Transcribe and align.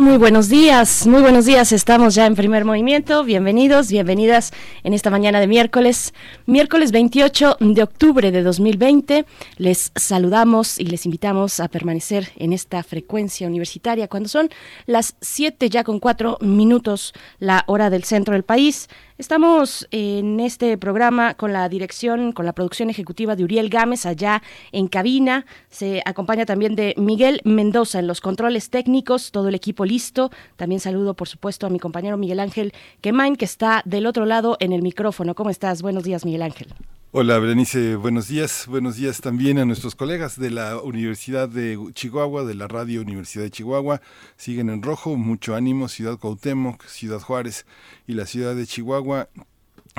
Muy 0.00 0.16
buenos 0.16 0.48
días, 0.48 1.06
muy 1.06 1.20
buenos 1.20 1.44
días. 1.44 1.72
Estamos 1.72 2.14
ya 2.14 2.24
en 2.24 2.34
primer 2.34 2.64
movimiento. 2.64 3.22
Bienvenidos, 3.22 3.90
bienvenidas 3.90 4.50
en 4.82 4.94
esta 4.94 5.10
mañana 5.10 5.40
de 5.40 5.46
miércoles, 5.46 6.14
miércoles 6.46 6.90
28 6.90 7.58
de 7.60 7.82
octubre 7.82 8.30
de 8.30 8.42
2020. 8.42 9.26
Les 9.58 9.92
saludamos 9.94 10.78
y 10.78 10.86
les 10.86 11.04
invitamos 11.04 11.60
a 11.60 11.68
permanecer 11.68 12.32
en 12.36 12.54
esta 12.54 12.82
frecuencia 12.82 13.46
universitaria 13.46 14.08
cuando 14.08 14.30
son 14.30 14.48
las 14.86 15.16
7 15.20 15.68
ya 15.68 15.84
con 15.84 16.00
4 16.00 16.38
minutos 16.40 17.12
la 17.38 17.64
hora 17.66 17.90
del 17.90 18.04
centro 18.04 18.32
del 18.32 18.42
país. 18.42 18.88
Estamos 19.20 19.86
en 19.90 20.40
este 20.40 20.78
programa 20.78 21.34
con 21.34 21.52
la 21.52 21.68
dirección, 21.68 22.32
con 22.32 22.46
la 22.46 22.54
producción 22.54 22.88
ejecutiva 22.88 23.36
de 23.36 23.44
Uriel 23.44 23.68
Gámez 23.68 24.06
allá 24.06 24.42
en 24.72 24.88
cabina. 24.88 25.44
Se 25.68 26.00
acompaña 26.06 26.46
también 26.46 26.74
de 26.74 26.94
Miguel 26.96 27.42
Mendoza 27.44 27.98
en 27.98 28.06
los 28.06 28.22
controles 28.22 28.70
técnicos, 28.70 29.30
todo 29.30 29.48
el 29.48 29.54
equipo 29.54 29.84
listo. 29.84 30.30
También 30.56 30.80
saludo, 30.80 31.12
por 31.12 31.28
supuesto, 31.28 31.66
a 31.66 31.68
mi 31.68 31.78
compañero 31.78 32.16
Miguel 32.16 32.40
Ángel 32.40 32.72
Quemain, 33.02 33.36
que 33.36 33.44
está 33.44 33.82
del 33.84 34.06
otro 34.06 34.24
lado 34.24 34.56
en 34.58 34.72
el 34.72 34.80
micrófono. 34.80 35.34
¿Cómo 35.34 35.50
estás? 35.50 35.82
Buenos 35.82 36.04
días, 36.04 36.24
Miguel 36.24 36.40
Ángel. 36.40 36.68
Hola, 37.12 37.40
Berenice, 37.40 37.96
buenos 37.96 38.28
días. 38.28 38.68
Buenos 38.68 38.94
días 38.94 39.20
también 39.20 39.58
a 39.58 39.64
nuestros 39.64 39.96
colegas 39.96 40.38
de 40.38 40.48
la 40.48 40.76
Universidad 40.80 41.48
de 41.48 41.76
Chihuahua, 41.92 42.44
de 42.44 42.54
la 42.54 42.68
Radio 42.68 43.00
Universidad 43.00 43.42
de 43.42 43.50
Chihuahua. 43.50 44.00
Siguen 44.36 44.70
en 44.70 44.80
rojo, 44.80 45.16
mucho 45.16 45.56
ánimo, 45.56 45.88
Ciudad 45.88 46.18
Cuauhtémoc, 46.18 46.84
Ciudad 46.86 47.18
Juárez 47.18 47.66
y 48.06 48.12
la 48.12 48.26
ciudad 48.26 48.54
de 48.54 48.64
Chihuahua 48.64 49.28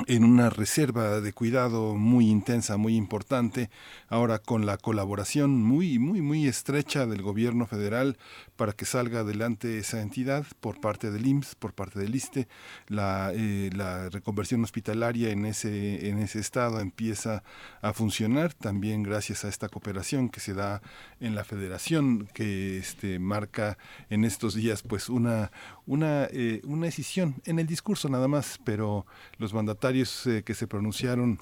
en 0.06 0.24
una 0.24 0.48
reserva 0.48 1.20
de 1.20 1.32
cuidado 1.34 1.96
muy 1.96 2.30
intensa, 2.30 2.78
muy 2.78 2.96
importante, 2.96 3.68
ahora 4.08 4.38
con 4.38 4.64
la 4.64 4.78
colaboración 4.78 5.62
muy, 5.62 5.98
muy, 5.98 6.22
muy 6.22 6.46
estrecha 6.46 7.04
del 7.04 7.20
gobierno 7.20 7.66
federal 7.66 8.16
para 8.62 8.74
que 8.74 8.84
salga 8.84 9.22
adelante 9.22 9.78
esa 9.78 10.00
entidad 10.02 10.46
por 10.60 10.80
parte 10.80 11.10
del 11.10 11.26
IMSS, 11.26 11.56
por 11.56 11.74
parte 11.74 11.98
del 11.98 12.14
ISTE. 12.14 12.46
La, 12.86 13.32
eh, 13.34 13.70
la 13.74 14.08
reconversión 14.08 14.62
hospitalaria 14.62 15.30
en 15.30 15.46
ese, 15.46 16.08
en 16.08 16.20
ese 16.20 16.38
estado 16.38 16.78
empieza 16.78 17.42
a 17.80 17.92
funcionar 17.92 18.54
también 18.54 19.02
gracias 19.02 19.44
a 19.44 19.48
esta 19.48 19.68
cooperación 19.68 20.28
que 20.28 20.38
se 20.38 20.54
da 20.54 20.80
en 21.18 21.34
la 21.34 21.42
federación, 21.42 22.28
que 22.34 22.78
este, 22.78 23.18
marca 23.18 23.78
en 24.10 24.24
estos 24.24 24.54
días 24.54 24.84
pues 24.84 25.08
una, 25.08 25.50
una, 25.84 26.28
eh, 26.30 26.60
una 26.62 26.86
decisión 26.86 27.42
en 27.46 27.58
el 27.58 27.66
discurso 27.66 28.08
nada 28.08 28.28
más, 28.28 28.60
pero 28.62 29.06
los 29.38 29.52
mandatarios 29.52 30.24
eh, 30.28 30.44
que 30.44 30.54
se 30.54 30.68
pronunciaron 30.68 31.40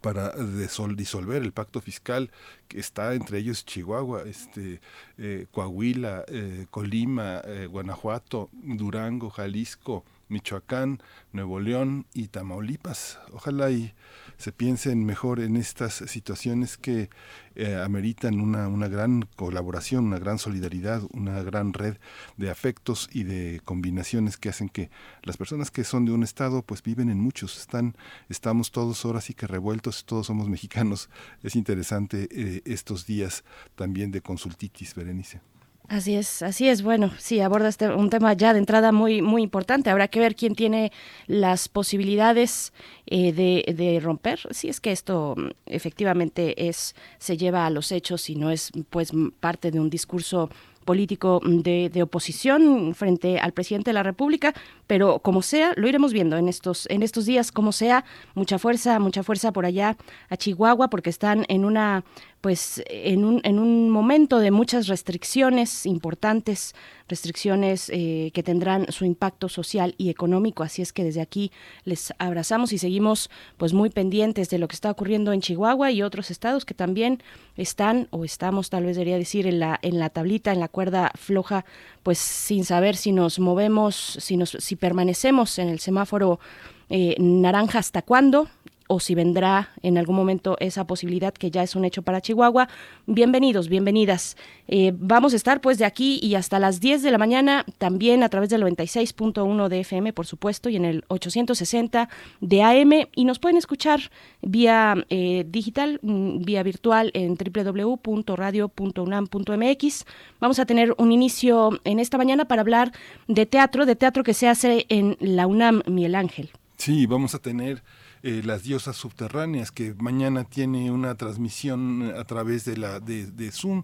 para 0.00 0.30
disolver 0.32 1.42
el 1.42 1.52
pacto 1.52 1.80
fiscal 1.80 2.30
que 2.68 2.78
está 2.78 3.14
entre 3.14 3.38
ellos 3.38 3.64
Chihuahua, 3.64 4.22
este, 4.26 4.80
eh, 5.18 5.46
Coahuila, 5.50 6.24
eh, 6.28 6.66
Colima, 6.70 7.42
eh, 7.44 7.66
Guanajuato, 7.66 8.50
Durango, 8.52 9.30
Jalisco, 9.30 10.04
Michoacán, 10.28 11.02
Nuevo 11.32 11.58
León 11.58 12.06
y 12.14 12.28
Tamaulipas. 12.28 13.18
Ojalá 13.32 13.70
y 13.70 13.92
se 14.40 14.52
piensen 14.52 15.04
mejor 15.04 15.38
en 15.38 15.54
estas 15.54 15.92
situaciones 15.92 16.78
que 16.78 17.10
eh, 17.56 17.76
ameritan 17.76 18.40
una, 18.40 18.68
una 18.68 18.88
gran 18.88 19.28
colaboración, 19.36 20.06
una 20.06 20.18
gran 20.18 20.38
solidaridad, 20.38 21.02
una 21.12 21.42
gran 21.42 21.74
red 21.74 21.98
de 22.38 22.48
afectos 22.48 23.10
y 23.12 23.24
de 23.24 23.60
combinaciones 23.66 24.38
que 24.38 24.48
hacen 24.48 24.70
que 24.70 24.90
las 25.24 25.36
personas 25.36 25.70
que 25.70 25.84
son 25.84 26.06
de 26.06 26.12
un 26.12 26.22
estado 26.22 26.62
pues 26.62 26.82
viven 26.82 27.10
en 27.10 27.20
muchos, 27.20 27.58
están, 27.58 27.94
estamos 28.30 28.72
todos 28.72 29.04
ahora 29.04 29.20
sí 29.20 29.34
que 29.34 29.46
revueltos, 29.46 30.06
todos 30.06 30.28
somos 30.28 30.48
mexicanos. 30.48 31.10
Es 31.42 31.54
interesante 31.54 32.26
eh, 32.30 32.62
estos 32.64 33.04
días 33.04 33.44
también 33.74 34.10
de 34.10 34.22
consultitis, 34.22 34.94
Berenice. 34.94 35.42
Así 35.90 36.14
es, 36.14 36.42
así 36.42 36.68
es. 36.68 36.82
Bueno, 36.82 37.10
sí, 37.18 37.40
aborda 37.40 37.68
este, 37.68 37.88
un 37.88 38.10
tema 38.10 38.32
ya 38.34 38.52
de 38.52 38.60
entrada 38.60 38.92
muy, 38.92 39.22
muy 39.22 39.42
importante. 39.42 39.90
Habrá 39.90 40.06
que 40.06 40.20
ver 40.20 40.36
quién 40.36 40.54
tiene 40.54 40.92
las 41.26 41.68
posibilidades 41.68 42.72
eh, 43.06 43.32
de, 43.32 43.74
de, 43.74 43.98
romper. 43.98 44.38
Si 44.52 44.68
es 44.68 44.80
que 44.80 44.92
esto 44.92 45.34
mm, 45.36 45.48
efectivamente 45.66 46.68
es, 46.68 46.94
se 47.18 47.36
lleva 47.36 47.66
a 47.66 47.70
los 47.70 47.90
hechos 47.90 48.30
y 48.30 48.36
no 48.36 48.52
es 48.52 48.70
pues 48.88 49.10
parte 49.40 49.72
de 49.72 49.80
un 49.80 49.90
discurso 49.90 50.48
político 50.84 51.40
de, 51.44 51.90
de, 51.92 52.02
oposición 52.02 52.94
frente 52.94 53.38
al 53.38 53.52
presidente 53.52 53.90
de 53.90 53.94
la 53.94 54.02
República, 54.02 54.54
pero 54.86 55.18
como 55.18 55.42
sea, 55.42 55.72
lo 55.76 55.88
iremos 55.88 56.12
viendo 56.12 56.36
en 56.36 56.48
estos, 56.48 56.86
en 56.90 57.02
estos 57.02 57.26
días, 57.26 57.52
como 57.52 57.72
sea, 57.72 58.04
mucha 58.34 58.58
fuerza, 58.58 58.98
mucha 58.98 59.22
fuerza 59.22 59.52
por 59.52 59.66
allá 59.66 59.96
a 60.28 60.36
Chihuahua, 60.36 60.88
porque 60.88 61.10
están 61.10 61.44
en 61.48 61.64
una 61.64 62.04
pues 62.40 62.82
en 62.86 63.24
un, 63.24 63.40
en 63.44 63.58
un 63.58 63.90
momento 63.90 64.38
de 64.38 64.50
muchas 64.50 64.86
restricciones 64.86 65.84
importantes, 65.84 66.74
restricciones 67.06 67.90
eh, 67.92 68.30
que 68.32 68.42
tendrán 68.42 68.90
su 68.90 69.04
impacto 69.04 69.48
social 69.48 69.94
y 69.98 70.08
económico. 70.08 70.62
Así 70.62 70.80
es 70.80 70.92
que 70.92 71.04
desde 71.04 71.20
aquí 71.20 71.52
les 71.84 72.14
abrazamos 72.18 72.72
y 72.72 72.78
seguimos 72.78 73.30
pues 73.58 73.74
muy 73.74 73.90
pendientes 73.90 74.48
de 74.48 74.58
lo 74.58 74.68
que 74.68 74.74
está 74.74 74.90
ocurriendo 74.90 75.32
en 75.32 75.42
Chihuahua 75.42 75.90
y 75.90 76.02
otros 76.02 76.30
estados 76.30 76.64
que 76.64 76.72
también 76.72 77.22
están 77.56 78.08
o 78.10 78.24
estamos 78.24 78.70
tal 78.70 78.86
vez 78.86 78.96
debería 78.96 79.18
decir 79.18 79.46
en 79.46 79.58
la 79.58 79.78
en 79.82 79.98
la 79.98 80.08
tablita, 80.08 80.52
en 80.52 80.60
la 80.60 80.68
cuerda 80.68 81.10
floja, 81.16 81.66
pues 82.02 82.18
sin 82.18 82.64
saber 82.64 82.96
si 82.96 83.12
nos 83.12 83.38
movemos, 83.38 83.94
si 83.94 84.36
nos 84.38 84.50
si 84.50 84.76
permanecemos 84.76 85.58
en 85.58 85.68
el 85.68 85.80
semáforo 85.80 86.40
eh, 86.88 87.16
naranja 87.18 87.78
hasta 87.78 88.02
cuándo 88.02 88.48
o 88.92 88.98
si 88.98 89.14
vendrá 89.14 89.68
en 89.82 89.98
algún 89.98 90.16
momento 90.16 90.56
esa 90.58 90.84
posibilidad 90.84 91.32
que 91.32 91.52
ya 91.52 91.62
es 91.62 91.76
un 91.76 91.84
hecho 91.84 92.02
para 92.02 92.20
Chihuahua. 92.20 92.68
Bienvenidos, 93.06 93.68
bienvenidas. 93.68 94.36
Eh, 94.66 94.92
vamos 94.96 95.32
a 95.32 95.36
estar 95.36 95.60
pues 95.60 95.78
de 95.78 95.84
aquí 95.84 96.18
y 96.20 96.34
hasta 96.34 96.58
las 96.58 96.80
10 96.80 97.04
de 97.04 97.12
la 97.12 97.18
mañana, 97.18 97.64
también 97.78 98.24
a 98.24 98.28
través 98.28 98.50
del 98.50 98.64
96.1 98.64 99.68
de 99.68 99.78
FM, 99.78 100.12
por 100.12 100.26
supuesto, 100.26 100.70
y 100.70 100.74
en 100.74 100.84
el 100.84 101.04
860 101.06 102.08
de 102.40 102.62
AM, 102.64 103.06
y 103.14 103.26
nos 103.26 103.38
pueden 103.38 103.58
escuchar 103.58 104.00
vía 104.42 104.96
eh, 105.08 105.44
digital, 105.46 106.00
mm, 106.02 106.42
vía 106.42 106.64
virtual 106.64 107.12
en 107.14 107.36
www.radio.unam.mx. 107.36 110.04
Vamos 110.40 110.58
a 110.58 110.66
tener 110.66 110.96
un 110.98 111.12
inicio 111.12 111.78
en 111.84 112.00
esta 112.00 112.18
mañana 112.18 112.46
para 112.46 112.62
hablar 112.62 112.90
de 113.28 113.46
teatro, 113.46 113.86
de 113.86 113.94
teatro 113.94 114.24
que 114.24 114.34
se 114.34 114.48
hace 114.48 114.86
en 114.88 115.16
la 115.20 115.46
UNAM, 115.46 115.82
Miguel 115.86 116.16
Ángel. 116.16 116.50
Sí, 116.76 117.06
vamos 117.06 117.36
a 117.36 117.38
tener 117.38 117.84
eh, 118.22 118.42
las 118.44 118.62
diosas 118.62 118.96
subterráneas, 118.96 119.70
que 119.72 119.94
mañana 119.98 120.44
tiene 120.44 120.90
una 120.90 121.14
transmisión 121.14 122.12
a 122.18 122.24
través 122.24 122.66
de, 122.66 122.76
la, 122.76 123.00
de, 123.00 123.50
Zoom. 123.50 123.82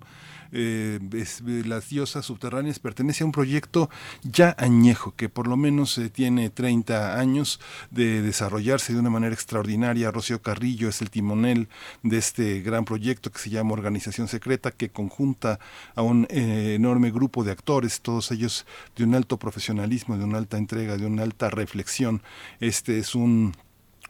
Eh, 0.53 1.01
las 1.65 1.89
diosas 1.89 2.27
subterráneas 2.27 2.79
pertenece 2.79 3.25
a 3.25 3.27
un 3.27 3.33
proyecto 3.33 3.89
ya 4.23 4.55
añejo, 4.59 5.15
que 5.17 5.31
por 5.31 5.47
lo 5.47 5.57
menos 5.57 5.97
eh, 5.97 6.11
tiene 6.11 6.51
30 6.51 7.19
años 7.19 7.61
de 7.91 8.21
desarrollarse 8.21 8.93
de 8.93 9.01
una 9.01 9.09
manera 9.09 9.35
extraordinaria. 9.35 10.11
Rocío 10.11 10.43
Carrillo 10.43 10.91
es 10.91 11.01
el 11.01 11.09
timonel 11.09 11.69
de 12.03 12.19
este 12.19 12.61
gran 12.61 12.85
proyecto 12.85 13.33
que 13.33 13.39
se 13.39 13.49
llama 13.49 13.73
Organización 13.73 14.29
Secreta, 14.29 14.71
que 14.71 14.91
conjunta 14.91 15.59
a 15.95 16.03
un 16.03 16.27
enorme 16.31 17.11
grupo 17.11 17.43
de 17.43 17.53
actores, 17.53 18.03
todos 18.03 18.31
ellos 18.33 18.67
de 18.97 19.05
un 19.05 19.15
alto 19.15 19.39
profesionalismo, 19.39 20.19
de 20.19 20.25
una 20.25 20.37
alta 20.37 20.59
entrega, 20.59 20.99
de 20.99 21.07
una 21.07 21.23
alta 21.23 21.49
reflexión. 21.49 22.23
Este 22.61 22.99
es 22.99 23.15
un 23.15 23.55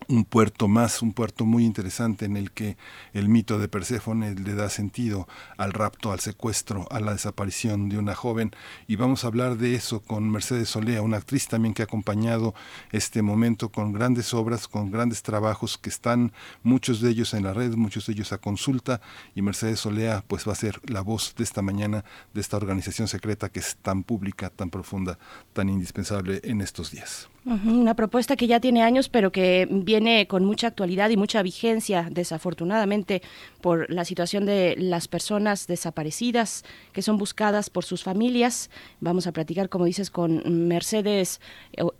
un 0.08 0.24
puerto 0.24 0.68
más, 0.68 1.02
un 1.02 1.12
puerto 1.12 1.44
muy 1.44 1.64
interesante 1.64 2.26
en 2.26 2.36
el 2.36 2.52
que 2.52 2.76
el 3.12 3.28
mito 3.28 3.58
de 3.58 3.68
Perséfone 3.68 4.34
le 4.34 4.54
da 4.54 4.68
sentido 4.70 5.26
al 5.56 5.72
rapto, 5.72 6.12
al 6.12 6.20
secuestro, 6.20 6.86
a 6.90 7.00
la 7.00 7.12
desaparición 7.12 7.88
de 7.88 7.98
una 7.98 8.14
joven. 8.14 8.52
Y 8.86 8.96
vamos 8.96 9.24
a 9.24 9.28
hablar 9.28 9.56
de 9.56 9.74
eso 9.74 10.00
con 10.00 10.30
Mercedes 10.30 10.68
Solea, 10.70 11.02
una 11.02 11.16
actriz 11.16 11.48
también 11.48 11.74
que 11.74 11.82
ha 11.82 11.86
acompañado 11.86 12.54
este 12.92 13.22
momento 13.22 13.70
con 13.70 13.92
grandes 13.92 14.32
obras, 14.34 14.68
con 14.68 14.90
grandes 14.90 15.22
trabajos 15.22 15.78
que 15.78 15.88
están 15.88 16.32
muchos 16.62 17.00
de 17.00 17.10
ellos 17.10 17.34
en 17.34 17.44
la 17.44 17.52
red, 17.52 17.74
muchos 17.74 18.06
de 18.06 18.12
ellos 18.12 18.32
a 18.32 18.38
consulta. 18.38 19.00
Y 19.34 19.42
Mercedes 19.42 19.80
Solea 19.80 20.24
pues 20.26 20.46
va 20.46 20.52
a 20.52 20.56
ser 20.56 20.80
la 20.84 21.00
voz 21.00 21.34
de 21.36 21.44
esta 21.44 21.62
mañana 21.62 22.04
de 22.32 22.40
esta 22.40 22.56
organización 22.56 23.08
secreta 23.08 23.48
que 23.48 23.60
es 23.60 23.76
tan 23.76 24.04
pública, 24.04 24.50
tan 24.50 24.70
profunda, 24.70 25.18
tan 25.52 25.68
indispensable 25.68 26.40
en 26.44 26.60
estos 26.60 26.90
días. 26.90 27.28
Una 27.46 27.94
propuesta 27.94 28.34
que 28.34 28.48
ya 28.48 28.58
tiene 28.58 28.82
años, 28.82 29.08
pero 29.08 29.30
que 29.30 29.68
viene 29.70 30.26
con 30.26 30.44
mucha 30.44 30.66
actualidad 30.66 31.10
y 31.10 31.16
mucha 31.16 31.44
vigencia, 31.44 32.08
desafortunadamente, 32.10 33.22
por 33.60 33.88
la 33.88 34.04
situación 34.04 34.46
de 34.46 34.74
las 34.76 35.06
personas 35.06 35.68
desaparecidas 35.68 36.64
que 36.92 37.02
son 37.02 37.18
buscadas 37.18 37.70
por 37.70 37.84
sus 37.84 38.02
familias. 38.02 38.68
Vamos 38.98 39.28
a 39.28 39.32
platicar, 39.32 39.68
como 39.68 39.84
dices, 39.84 40.10
con 40.10 40.66
Mercedes 40.66 41.40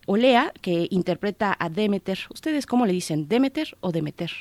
Olea, 0.06 0.52
que 0.62 0.88
interpreta 0.90 1.56
a 1.56 1.68
Demeter. 1.68 2.18
¿Ustedes 2.34 2.66
cómo 2.66 2.84
le 2.84 2.92
dicen? 2.92 3.28
¿Demeter 3.28 3.76
o 3.78 3.92
Demeter? 3.92 4.32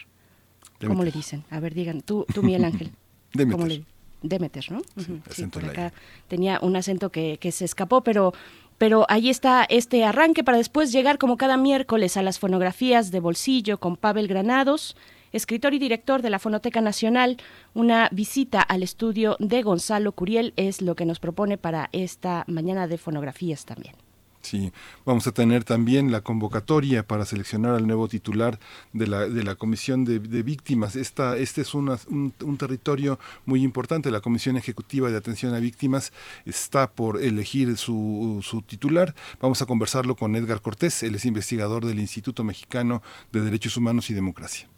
¿Cómo 0.88 1.04
le 1.04 1.12
dicen? 1.12 1.44
A 1.51 1.60
ver, 1.60 1.75
digan, 1.75 2.01
tú, 2.01 2.25
tú 2.34 2.42
Miguel 2.42 2.66
Ángel. 2.66 2.90
Demeter. 3.34 3.84
Demeter, 4.24 4.72
¿no? 4.72 4.81
Sí, 5.30 5.46
por 5.46 5.66
acá 5.66 5.94
tenía 6.28 6.60
un 6.62 6.75
acento 6.75 7.12
que, 7.12 7.38
que 7.40 7.51
se 7.51 7.66
escapó, 7.66 8.01
pero 8.01 8.34
pero 8.77 9.06
ahí 9.10 9.30
está 9.30 9.66
este 9.68 10.04
arranque 10.04 10.44
para 10.44 10.57
después 10.57 10.92
llegar 10.92 11.18
como 11.18 11.38
cada 11.38 11.57
miércoles 11.57 12.18
a 12.18 12.24
las 12.24 12.39
fonografías 12.39 13.12
de 13.12 13.19
bolsillo 13.19 13.80
con 13.80 13.98
Pavel 13.98 14.27
Granados, 14.27 14.95
escritor 15.31 15.74
y 15.74 15.80
director 15.80 16.22
de 16.22 16.30
la 16.30 16.39
Fonoteca 16.39 16.81
Nacional. 16.81 17.38
Una 17.74 18.10
visita 18.12 18.62
al 18.62 18.83
estudio 18.83 19.36
de 19.39 19.62
Gonzalo 19.63 20.12
Curiel 20.12 20.54
es 20.56 20.81
lo 20.81 20.95
que 20.95 21.06
nos 21.06 21.19
propone 21.19 21.57
para 21.57 21.89
esta 21.92 22.44
mañana 22.48 22.88
de 22.88 22.98
fonografías 22.98 23.66
también. 23.66 24.05
Sí, 24.46 24.72
vamos 25.08 25.26
a 25.26 25.32
tener 25.32 25.64
también 25.64 26.12
la 26.12 26.22
convocatoria 26.22 27.02
para 27.02 27.26
seleccionar 27.26 27.74
al 27.74 27.88
nuevo 27.88 28.08
titular 28.08 28.60
de 28.94 29.08
la, 29.08 29.28
de 29.28 29.44
la 29.44 29.56
Comisión 29.56 30.06
de, 30.06 30.20
Víctimas. 30.20 30.96
Esta, 30.96 31.36
este 31.36 31.62
es 31.62 31.74
un, 31.74 31.98
un, 32.10 32.58
territorio 32.58 33.18
muy 33.46 33.64
importante. 33.64 34.12
La 34.12 34.22
Comisión 34.22 34.56
Ejecutiva 34.56 35.10
de 35.10 35.18
Atención 35.18 35.56
a 35.56 35.60
Víctimas 35.60 36.14
está 36.46 36.92
por 36.92 37.24
elegir 37.24 37.76
su, 37.76 38.40
su 38.44 38.62
titular. 38.62 39.16
Vamos 39.42 39.64
a 39.64 39.66
conversarlo 39.66 40.16
con 40.16 40.36
Edgar 40.36 40.62
Cortés, 40.62 41.02
él 41.02 41.16
es 41.16 41.26
investigador 41.26 41.84
del 41.84 42.00
Instituto 42.00 42.44
Mexicano 42.44 43.02
de 43.32 43.42
Derechos 43.42 43.78
Humanos 43.78 44.12
y 44.12 44.14
Democracia. 44.14 44.70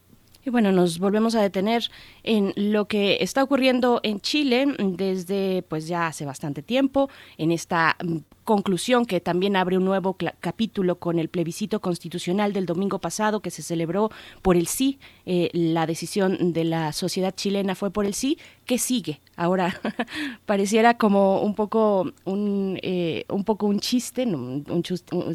Y 0.47 0.49
bueno, 0.49 0.71
nos 0.71 0.99
volvemos 0.99 1.35
a 1.35 1.41
detener 1.41 1.91
en 2.23 2.53
lo 2.55 2.87
que 2.87 3.17
está 3.19 3.43
ocurriendo 3.43 3.99
en 4.01 4.21
Chile 4.21 4.65
desde 4.79 5.61
pues 5.63 5.89
ya 5.89 6.07
hace 6.07 6.23
bastante 6.23 6.63
tiempo, 6.63 7.09
en 7.37 7.51
esta 7.51 7.97
mm, 8.01 8.19
conclusión 8.45 9.05
que 9.05 9.19
también 9.19 9.57
abre 9.57 9.77
un 9.77 9.83
nuevo 9.83 10.15
capítulo 10.39 10.99
con 10.99 11.19
el 11.19 11.27
plebiscito 11.27 11.81
constitucional 11.81 12.53
del 12.53 12.65
domingo 12.65 12.99
pasado 12.99 13.41
que 13.41 13.51
se 13.51 13.61
celebró 13.61 14.09
por 14.41 14.55
el 14.55 14.67
sí. 14.67 14.99
Eh, 15.25 15.49
la 15.51 15.85
decisión 15.85 16.53
de 16.53 16.63
la 16.63 16.93
sociedad 16.93 17.35
chilena 17.35 17.75
fue 17.75 17.91
por 17.91 18.05
el 18.05 18.13
sí. 18.13 18.37
¿Qué 18.65 18.77
sigue? 18.77 19.19
Ahora 19.37 19.79
pareciera 20.47 20.97
como 20.97 21.41
un 21.41 21.53
poco 21.53 22.11
un, 22.25 22.79
eh, 22.81 23.23
un 23.29 23.43
poco 23.43 23.67
un 23.67 23.79
chiste, 23.79 24.27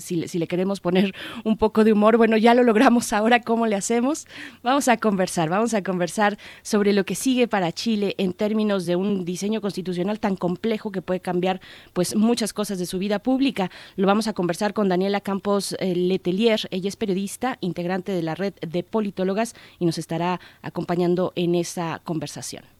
si, 0.00 0.28
si, 0.28 0.38
le 0.40 0.46
queremos 0.48 0.80
poner 0.80 1.14
un 1.44 1.56
poco 1.56 1.84
de 1.84 1.92
humor, 1.92 2.16
bueno, 2.16 2.36
ya 2.36 2.52
lo 2.54 2.64
logramos 2.64 3.12
ahora, 3.12 3.40
¿cómo 3.40 3.66
le 3.66 3.76
hacemos? 3.76 4.26
Vamos 4.64 4.88
a 4.88 4.96
conversar, 4.96 5.48
vamos 5.48 5.72
a 5.72 5.84
conversar 5.84 6.36
sobre 6.62 6.92
lo 6.92 7.04
que 7.04 7.14
sigue 7.14 7.46
para 7.46 7.70
Chile 7.70 8.16
en 8.18 8.32
términos 8.32 8.86
de 8.86 8.96
un 8.96 9.24
diseño 9.24 9.60
constitucional 9.60 10.18
tan 10.18 10.34
complejo 10.34 10.90
que 10.90 11.00
puede 11.00 11.20
cambiar 11.20 11.60
pues 11.92 12.16
muchas 12.16 12.52
cosas 12.52 12.80
de 12.80 12.86
su 12.86 12.98
vida 12.98 13.20
pública. 13.20 13.70
Lo 13.94 14.08
vamos 14.08 14.26
a 14.26 14.32
conversar 14.32 14.74
con 14.74 14.88
Daniela 14.88 15.20
Campos 15.20 15.76
eh, 15.78 15.94
Letelier. 15.94 16.60
Ella 16.72 16.88
es 16.88 16.96
periodista, 16.96 17.56
integrante 17.60 18.10
de 18.10 18.22
la 18.22 18.34
red 18.34 18.54
de 18.66 18.82
politólogas 18.82 19.54
y 19.78 19.86
nos 19.86 19.96
estará 19.96 20.40
acompañando 20.60 21.32
en 21.36 21.54
esa 21.54 22.00
conversación. 22.02 22.71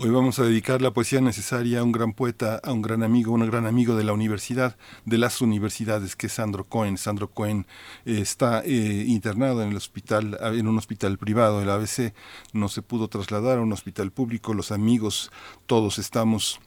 Hoy 0.00 0.10
vamos 0.10 0.38
a 0.38 0.44
dedicar 0.44 0.80
la 0.80 0.92
poesía 0.92 1.20
necesaria 1.20 1.80
a 1.80 1.82
un 1.82 1.90
gran 1.90 2.12
poeta, 2.12 2.60
a 2.62 2.72
un 2.72 2.82
gran 2.82 3.02
amigo, 3.02 3.32
un 3.32 3.44
gran 3.44 3.66
amigo 3.66 3.96
de 3.96 4.04
la 4.04 4.12
universidad, 4.12 4.76
de 5.04 5.18
las 5.18 5.40
universidades, 5.40 6.14
que 6.14 6.28
es 6.28 6.34
Sandro 6.34 6.62
Cohen. 6.62 6.96
Sandro 6.98 7.26
Cohen 7.26 7.66
eh, 8.06 8.20
está 8.20 8.62
eh, 8.64 9.04
internado 9.08 9.60
en 9.60 9.70
el 9.70 9.76
hospital, 9.76 10.38
en 10.40 10.68
un 10.68 10.78
hospital 10.78 11.18
privado, 11.18 11.60
el 11.60 11.68
ABC. 11.68 12.14
No 12.52 12.68
se 12.68 12.80
pudo 12.80 13.08
trasladar 13.08 13.58
a 13.58 13.62
un 13.62 13.72
hospital 13.72 14.12
público. 14.12 14.54
Los 14.54 14.70
amigos, 14.70 15.32
todos 15.66 15.98
estamos 15.98 16.60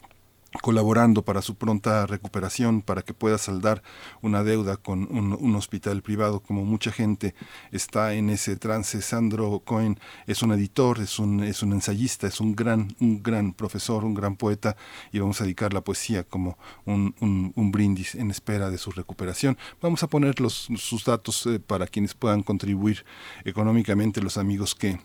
colaborando 0.59 1.24
para 1.24 1.42
su 1.42 1.56
pronta 1.56 2.06
recuperación, 2.06 2.81
para 2.81 3.03
que 3.03 3.13
pueda 3.13 3.38
saldar 3.38 3.81
una 4.21 4.44
deuda 4.44 4.77
con 4.77 5.07
un, 5.09 5.56
hospital 5.56 6.01
privado, 6.01 6.42
como 6.42 6.65
mucha 6.65 6.92
gente 6.92 7.36
está 7.71 8.13
en 8.13 8.30
ese 8.30 8.57
trance. 8.57 9.01
Sandro 9.01 9.62
Cohen 9.63 10.00
es 10.27 10.42
un 10.42 10.51
editor, 10.51 11.00
es 11.00 11.19
un, 11.19 11.44
es 11.44 11.63
un 11.63 11.71
ensayista, 11.74 12.27
es 12.27 12.42
un 12.42 12.56
gran, 12.56 12.95
un 13.00 13.24
gran 13.24 13.53
profesor, 13.53 14.03
un 14.03 14.13
gran 14.13 14.36
poeta, 14.36 14.75
y 15.12 15.19
vamos 15.19 15.39
a 15.39 15.45
dedicar 15.45 15.74
la 15.74 15.81
poesía 15.81 16.24
como 16.24 16.57
un, 16.86 17.15
un, 17.56 17.71
brindis 17.71 18.15
en 18.15 18.31
espera 18.31 18.69
de 18.69 18.77
su 18.77 18.92
recuperación. 18.92 19.57
Vamos 19.81 20.03
a 20.03 20.07
poner 20.07 20.42
los, 20.42 20.68
sus 20.75 21.06
datos 21.06 21.45
eh, 21.45 21.59
para 21.59 21.88
quienes 21.88 22.13
puedan 22.13 22.44
contribuir 22.44 23.06
económicamente, 23.45 24.21
los 24.21 24.38
amigos 24.38 24.75
que 24.75 25.00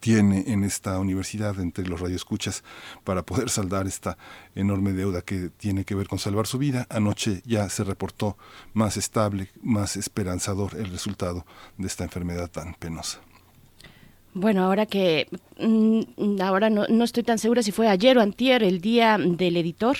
tiene 0.00 0.44
en 0.48 0.64
esta 0.64 0.98
universidad 0.98 1.58
entre 1.60 1.86
los 1.86 2.00
radioescuchas 2.00 2.62
para 3.04 3.22
poder 3.22 3.50
saldar 3.50 3.86
esta 3.86 4.18
enorme 4.54 4.92
deuda 4.92 5.22
que 5.22 5.50
tiene 5.50 5.84
que 5.84 5.94
ver 5.94 6.08
con 6.08 6.18
salvar 6.18 6.46
su 6.46 6.58
vida. 6.58 6.86
Anoche 6.90 7.42
ya 7.44 7.68
se 7.68 7.84
reportó 7.84 8.36
más 8.74 8.96
estable, 8.96 9.50
más 9.62 9.96
esperanzador 9.96 10.76
el 10.76 10.90
resultado 10.90 11.44
de 11.78 11.86
esta 11.86 12.04
enfermedad 12.04 12.50
tan 12.50 12.74
penosa. 12.74 13.20
Bueno, 14.34 14.64
ahora 14.64 14.84
que 14.84 15.28
mm, 15.58 16.40
ahora 16.42 16.68
no, 16.68 16.86
no, 16.88 17.04
estoy 17.04 17.22
tan 17.22 17.38
segura 17.38 17.62
si 17.62 17.72
fue 17.72 17.88
ayer 17.88 18.18
o 18.18 18.20
antier 18.20 18.62
el 18.62 18.82
día 18.82 19.16
del 19.18 19.56
editor, 19.56 19.96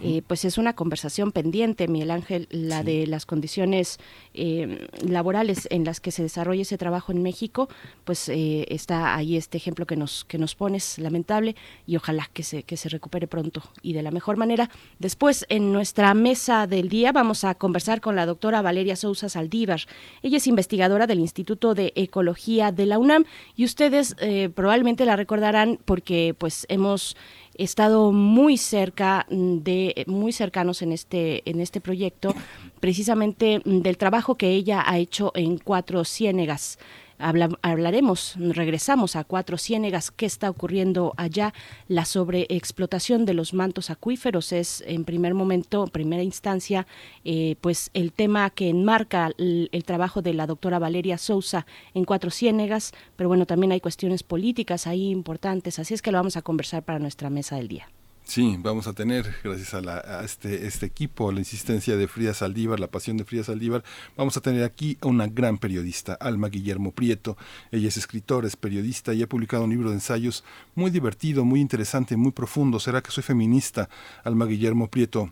eh, 0.00 0.22
pues 0.26 0.44
es 0.44 0.56
una 0.56 0.74
conversación 0.74 1.30
pendiente, 1.32 1.88
Miguel 1.88 2.10
Ángel, 2.10 2.48
la 2.50 2.82
de 2.82 3.06
las 3.06 3.26
condiciones 3.26 3.98
eh, 4.32 4.88
laborales 5.06 5.68
en 5.70 5.84
las 5.84 6.00
que 6.00 6.10
se 6.10 6.22
desarrolla 6.22 6.62
ese 6.62 6.78
trabajo 6.78 7.12
en 7.12 7.22
México, 7.22 7.68
pues 8.04 8.28
eh, 8.28 8.66
está 8.70 9.14
ahí 9.14 9.36
este 9.36 9.58
ejemplo 9.58 9.86
que 9.86 9.96
nos, 9.96 10.24
que 10.24 10.38
nos 10.38 10.54
pones, 10.54 10.98
lamentable, 10.98 11.54
y 11.86 11.96
ojalá 11.96 12.30
que 12.32 12.42
se, 12.42 12.62
que 12.62 12.76
se 12.76 12.88
recupere 12.88 13.26
pronto 13.26 13.62
y 13.82 13.92
de 13.92 14.02
la 14.02 14.10
mejor 14.10 14.36
manera. 14.36 14.70
Después, 14.98 15.44
en 15.48 15.72
nuestra 15.72 16.14
mesa 16.14 16.66
del 16.66 16.88
día, 16.88 17.12
vamos 17.12 17.44
a 17.44 17.54
conversar 17.54 18.00
con 18.00 18.16
la 18.16 18.26
doctora 18.26 18.62
Valeria 18.62 18.96
Sousa 18.96 19.28
Saldívar. 19.28 19.80
Ella 20.22 20.38
es 20.38 20.46
investigadora 20.46 21.06
del 21.06 21.20
Instituto 21.20 21.74
de 21.74 21.92
Ecología 21.94 22.72
de 22.72 22.86
la 22.86 22.98
UNAM 22.98 23.24
y 23.56 23.64
ustedes 23.64 24.16
probablemente 24.54 25.04
la 25.04 25.16
recordarán 25.16 25.78
porque 25.84 26.34
pues 26.38 26.66
hemos 26.68 27.16
estado 27.56 28.12
muy 28.12 28.56
cerca 28.56 29.26
de 29.30 30.04
muy 30.06 30.32
cercanos 30.32 30.82
en 30.82 30.92
este 30.92 31.48
en 31.48 31.60
este 31.60 31.80
proyecto 31.80 32.34
precisamente 32.80 33.60
del 33.64 33.96
trabajo 33.96 34.36
que 34.36 34.50
ella 34.50 34.82
ha 34.86 34.98
hecho 34.98 35.32
en 35.34 35.58
Cuatro 35.58 36.04
Ciénegas 36.04 36.78
hablaremos, 37.18 38.34
regresamos 38.38 39.16
a 39.16 39.24
Cuatro 39.24 39.58
Ciénegas, 39.58 40.10
qué 40.10 40.26
está 40.26 40.50
ocurriendo 40.50 41.14
allá. 41.16 41.54
La 41.88 42.04
sobreexplotación 42.04 43.24
de 43.24 43.34
los 43.34 43.54
mantos 43.54 43.90
acuíferos 43.90 44.52
es 44.52 44.82
en 44.86 45.04
primer 45.04 45.34
momento, 45.34 45.84
en 45.84 45.90
primera 45.90 46.22
instancia, 46.22 46.86
eh, 47.24 47.56
pues 47.60 47.90
el 47.94 48.12
tema 48.12 48.50
que 48.50 48.68
enmarca 48.68 49.30
el, 49.38 49.68
el, 49.72 49.84
trabajo 49.84 50.22
de 50.22 50.34
la 50.34 50.46
doctora 50.46 50.78
Valeria 50.78 51.18
Sousa 51.18 51.66
en 51.94 52.04
Cuatro 52.04 52.30
Ciénegas, 52.30 52.92
pero 53.16 53.28
bueno, 53.28 53.46
también 53.46 53.72
hay 53.72 53.80
cuestiones 53.80 54.22
políticas 54.22 54.86
ahí 54.86 55.10
importantes, 55.10 55.78
así 55.78 55.94
es 55.94 56.02
que 56.02 56.12
lo 56.12 56.18
vamos 56.18 56.36
a 56.36 56.42
conversar 56.42 56.82
para 56.82 56.98
nuestra 56.98 57.30
mesa 57.30 57.56
del 57.56 57.68
día. 57.68 57.88
Sí, 58.26 58.56
vamos 58.58 58.86
a 58.86 58.94
tener, 58.94 59.36
gracias 59.44 59.74
a, 59.74 60.24
este, 60.24 60.66
este 60.66 60.86
equipo, 60.86 61.30
la 61.30 61.40
insistencia 61.40 61.94
de 61.94 62.08
Frías 62.08 62.38
Saldívar, 62.38 62.80
la 62.80 62.86
pasión 62.86 63.18
de 63.18 63.24
Frías 63.24 63.46
Saldívar, 63.46 63.84
vamos 64.16 64.38
a 64.38 64.40
tener 64.40 64.64
aquí 64.64 64.96
a 65.02 65.08
una 65.08 65.26
gran 65.26 65.58
periodista, 65.58 66.14
Alma 66.14 66.48
Guillermo 66.48 66.92
Prieto. 66.92 67.36
Ella 67.70 67.88
es 67.88 67.98
escritora, 67.98 68.46
es 68.46 68.56
periodista 68.56 69.12
y 69.12 69.22
ha 69.22 69.28
publicado 69.28 69.64
un 69.64 69.70
libro 69.70 69.90
de 69.90 69.96
ensayos 69.96 70.42
muy 70.74 70.90
divertido, 70.90 71.44
muy 71.44 71.60
interesante, 71.60 72.16
muy 72.16 72.32
profundo. 72.32 72.80
¿Será 72.80 73.02
que 73.02 73.10
soy 73.10 73.22
feminista? 73.22 73.90
Alma 74.24 74.46
Guillermo 74.46 74.88
Prieto 74.88 75.30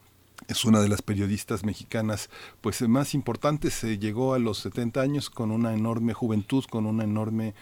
es 0.49 0.65
una 0.65 0.81
de 0.81 0.89
las 0.89 1.03
periodistas 1.03 1.65
mexicanas 1.65 2.29
pues 2.61 2.83
más 2.83 3.15
importantes, 3.15 3.75
se 3.75 3.99
llegó 3.99 4.35
a 4.35 4.39
los 4.39 4.59
70 4.59 5.01
años 5.01 5.31
con 5.31 5.51
una 5.51 5.73
enorme 5.73 6.13
juventud, 6.13 6.65
con 6.69 6.87
una 6.87 7.05
enorme 7.05 7.55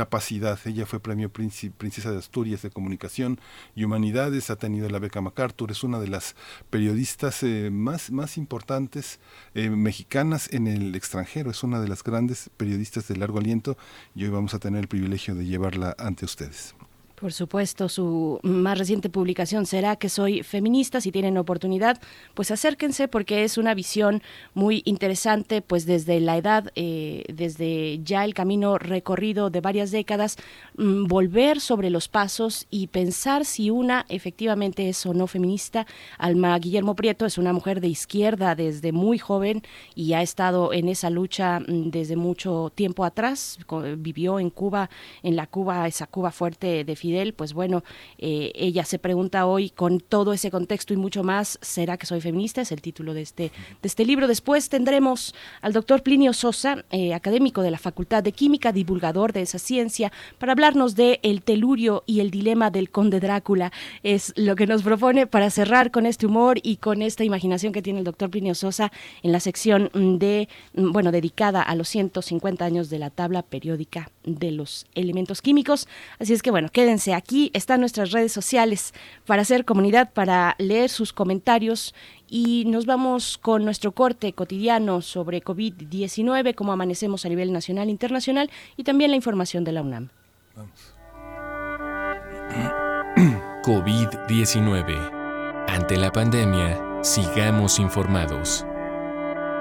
capacidad. 0.00 0.58
Ella 0.64 0.86
fue 0.86 0.98
premio 0.98 1.30
Princesa 1.30 2.10
de 2.10 2.16
Asturias 2.16 2.62
de 2.62 2.70
Comunicación 2.70 3.38
y 3.74 3.84
Humanidades, 3.84 4.48
ha 4.48 4.56
tenido 4.56 4.88
la 4.88 4.98
beca 4.98 5.20
MacArthur, 5.20 5.70
es 5.70 5.84
una 5.84 6.00
de 6.00 6.08
las 6.08 6.36
periodistas 6.70 7.42
eh, 7.42 7.68
más, 7.70 8.10
más 8.10 8.38
importantes 8.38 9.20
eh, 9.52 9.68
mexicanas 9.68 10.50
en 10.54 10.68
el 10.68 10.94
extranjero, 10.94 11.50
es 11.50 11.62
una 11.62 11.82
de 11.82 11.88
las 11.88 12.02
grandes 12.02 12.48
periodistas 12.56 13.08
de 13.08 13.16
largo 13.18 13.40
aliento 13.40 13.76
y 14.14 14.24
hoy 14.24 14.30
vamos 14.30 14.54
a 14.54 14.58
tener 14.58 14.80
el 14.80 14.88
privilegio 14.88 15.34
de 15.34 15.44
llevarla 15.44 15.94
ante 15.98 16.24
ustedes. 16.24 16.74
Por 17.20 17.34
supuesto, 17.34 17.90
su 17.90 18.40
más 18.42 18.78
reciente 18.78 19.10
publicación 19.10 19.66
será 19.66 19.96
que 19.96 20.08
soy 20.08 20.42
feminista. 20.42 21.02
Si 21.02 21.12
tienen 21.12 21.36
oportunidad, 21.36 22.00
pues 22.32 22.50
acérquense 22.50 23.08
porque 23.08 23.44
es 23.44 23.58
una 23.58 23.74
visión 23.74 24.22
muy 24.54 24.80
interesante, 24.86 25.60
pues 25.60 25.84
desde 25.84 26.18
la 26.20 26.38
edad, 26.38 26.72
eh, 26.76 27.24
desde 27.30 28.00
ya 28.02 28.24
el 28.24 28.32
camino 28.32 28.78
recorrido 28.78 29.50
de 29.50 29.60
varias 29.60 29.90
décadas, 29.90 30.38
mm, 30.78 31.08
volver 31.08 31.60
sobre 31.60 31.90
los 31.90 32.08
pasos 32.08 32.66
y 32.70 32.86
pensar 32.86 33.44
si 33.44 33.68
una 33.68 34.06
efectivamente 34.08 34.88
es 34.88 35.04
o 35.04 35.12
no 35.12 35.26
feminista. 35.26 35.86
Alma 36.16 36.58
Guillermo 36.58 36.96
Prieto 36.96 37.26
es 37.26 37.36
una 37.36 37.52
mujer 37.52 37.82
de 37.82 37.88
izquierda 37.88 38.54
desde 38.54 38.92
muy 38.92 39.18
joven 39.18 39.60
y 39.94 40.14
ha 40.14 40.22
estado 40.22 40.72
en 40.72 40.88
esa 40.88 41.10
lucha 41.10 41.60
mm, 41.60 41.90
desde 41.90 42.16
mucho 42.16 42.72
tiempo 42.74 43.04
atrás. 43.04 43.58
Vivió 43.98 44.40
en 44.40 44.48
Cuba, 44.48 44.88
en 45.22 45.36
la 45.36 45.46
Cuba, 45.46 45.86
esa 45.86 46.06
Cuba 46.06 46.30
fuerte 46.30 46.82
de 46.82 46.96
pues 47.36 47.52
bueno, 47.52 47.82
eh, 48.18 48.52
ella 48.54 48.84
se 48.84 48.98
pregunta 48.98 49.46
hoy 49.46 49.70
con 49.70 50.00
todo 50.00 50.32
ese 50.32 50.50
contexto 50.50 50.94
y 50.94 50.96
mucho 50.96 51.22
más, 51.24 51.58
¿será 51.60 51.96
que 51.96 52.06
soy 52.06 52.20
feminista? 52.20 52.60
Es 52.60 52.72
el 52.72 52.80
título 52.80 53.14
de 53.14 53.22
este, 53.22 53.44
de 53.44 53.86
este 53.86 54.04
libro. 54.04 54.28
Después 54.28 54.68
tendremos 54.68 55.34
al 55.60 55.72
doctor 55.72 56.02
Plinio 56.02 56.32
Sosa, 56.32 56.84
eh, 56.90 57.14
académico 57.14 57.62
de 57.62 57.70
la 57.70 57.78
Facultad 57.78 58.22
de 58.22 58.32
Química, 58.32 58.72
divulgador 58.72 59.32
de 59.32 59.42
esa 59.42 59.58
ciencia, 59.58 60.12
para 60.38 60.52
hablarnos 60.52 60.94
de 60.94 61.20
el 61.22 61.42
telurio 61.42 62.04
y 62.06 62.20
el 62.20 62.30
dilema 62.30 62.70
del 62.70 62.90
conde 62.90 63.20
Drácula. 63.20 63.72
Es 64.02 64.32
lo 64.36 64.56
que 64.56 64.66
nos 64.66 64.82
propone 64.82 65.26
para 65.26 65.50
cerrar 65.50 65.90
con 65.90 66.06
este 66.06 66.26
humor 66.26 66.58
y 66.62 66.76
con 66.76 67.02
esta 67.02 67.24
imaginación 67.24 67.72
que 67.72 67.82
tiene 67.82 67.98
el 67.98 68.04
doctor 68.04 68.30
Plinio 68.30 68.54
Sosa 68.54 68.92
en 69.22 69.32
la 69.32 69.40
sección 69.40 69.90
de, 69.94 70.48
bueno, 70.74 71.12
dedicada 71.12 71.62
a 71.62 71.74
los 71.74 71.88
150 71.88 72.64
años 72.64 72.90
de 72.90 72.98
la 72.98 73.10
tabla 73.10 73.42
periódica 73.42 74.10
de 74.24 74.50
los 74.52 74.86
elementos 74.94 75.42
químicos. 75.42 75.88
Así 76.18 76.32
es 76.32 76.42
que 76.42 76.50
bueno, 76.50 76.68
quédense 76.70 76.99
aquí, 77.08 77.50
están 77.54 77.80
nuestras 77.80 78.12
redes 78.12 78.32
sociales 78.32 78.92
para 79.26 79.42
hacer 79.42 79.64
comunidad, 79.64 80.12
para 80.12 80.54
leer 80.58 80.90
sus 80.90 81.12
comentarios 81.12 81.94
y 82.28 82.64
nos 82.66 82.86
vamos 82.86 83.38
con 83.38 83.64
nuestro 83.64 83.92
corte 83.92 84.32
cotidiano 84.32 85.02
sobre 85.02 85.42
COVID-19, 85.42 86.54
cómo 86.54 86.72
amanecemos 86.72 87.24
a 87.24 87.28
nivel 87.28 87.52
nacional 87.52 87.88
e 87.88 87.90
internacional 87.90 88.50
y 88.76 88.84
también 88.84 89.10
la 89.10 89.16
información 89.16 89.64
de 89.64 89.72
la 89.72 89.82
UNAM. 89.82 90.10
COVID-19. 93.64 95.66
Ante 95.68 95.96
la 95.96 96.12
pandemia, 96.12 97.02
sigamos 97.02 97.78
informados. 97.78 98.66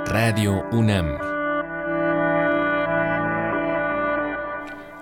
Radio 0.06 0.64
UNAM. 0.72 1.39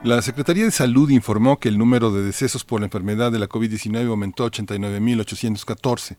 La 0.07 0.21
Secretaría 0.21 0.63
de 0.63 0.71
Salud 0.71 1.09
informó 1.09 1.59
que 1.59 1.67
el 1.67 1.77
número 1.77 2.13
de 2.13 2.23
decesos 2.23 2.63
por 2.63 2.79
la 2.79 2.85
enfermedad 2.85 3.29
de 3.29 3.39
la 3.39 3.49
COVID-19 3.49 4.07
aumentó 4.07 4.45
a 4.45 4.51
89.814. 4.51 6.15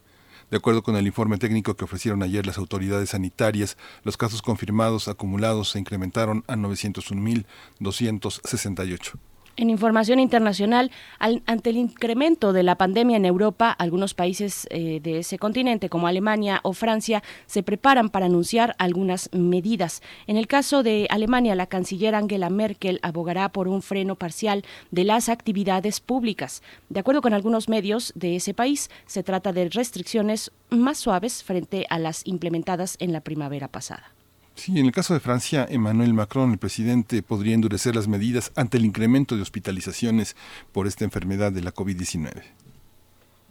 De 0.50 0.58
acuerdo 0.58 0.82
con 0.82 0.94
el 0.96 1.06
informe 1.06 1.38
técnico 1.38 1.74
que 1.74 1.86
ofrecieron 1.86 2.22
ayer 2.22 2.44
las 2.44 2.58
autoridades 2.58 3.08
sanitarias, 3.08 3.78
los 4.04 4.18
casos 4.18 4.42
confirmados 4.42 5.08
acumulados 5.08 5.70
se 5.70 5.78
incrementaron 5.78 6.44
a 6.48 6.56
901.268. 6.56 9.12
En 9.58 9.70
información 9.70 10.20
internacional, 10.20 10.92
ante 11.18 11.70
el 11.70 11.78
incremento 11.78 12.52
de 12.52 12.62
la 12.62 12.78
pandemia 12.78 13.16
en 13.16 13.24
Europa, 13.24 13.72
algunos 13.72 14.14
países 14.14 14.68
eh, 14.70 15.00
de 15.02 15.18
ese 15.18 15.36
continente, 15.36 15.88
como 15.88 16.06
Alemania 16.06 16.60
o 16.62 16.74
Francia, 16.74 17.24
se 17.46 17.64
preparan 17.64 18.08
para 18.08 18.26
anunciar 18.26 18.76
algunas 18.78 19.28
medidas. 19.32 20.00
En 20.28 20.36
el 20.36 20.46
caso 20.46 20.84
de 20.84 21.08
Alemania, 21.10 21.56
la 21.56 21.66
canciller 21.66 22.14
Angela 22.14 22.50
Merkel 22.50 23.00
abogará 23.02 23.48
por 23.48 23.66
un 23.66 23.82
freno 23.82 24.14
parcial 24.14 24.64
de 24.92 25.02
las 25.02 25.28
actividades 25.28 25.98
públicas. 25.98 26.62
De 26.88 27.00
acuerdo 27.00 27.20
con 27.20 27.34
algunos 27.34 27.68
medios 27.68 28.12
de 28.14 28.36
ese 28.36 28.54
país, 28.54 28.90
se 29.06 29.24
trata 29.24 29.52
de 29.52 29.70
restricciones 29.70 30.52
más 30.70 30.98
suaves 30.98 31.42
frente 31.42 31.84
a 31.90 31.98
las 31.98 32.24
implementadas 32.28 32.94
en 33.00 33.12
la 33.12 33.22
primavera 33.22 33.66
pasada. 33.66 34.12
Sí, 34.58 34.76
en 34.76 34.86
el 34.86 34.92
caso 34.92 35.14
de 35.14 35.20
Francia, 35.20 35.64
Emmanuel 35.70 36.12
Macron, 36.14 36.50
el 36.50 36.58
presidente, 36.58 37.22
podría 37.22 37.54
endurecer 37.54 37.94
las 37.94 38.08
medidas 38.08 38.50
ante 38.56 38.76
el 38.76 38.84
incremento 38.84 39.36
de 39.36 39.42
hospitalizaciones 39.42 40.34
por 40.72 40.88
esta 40.88 41.04
enfermedad 41.04 41.52
de 41.52 41.62
la 41.62 41.72
COVID-19. 41.72 42.42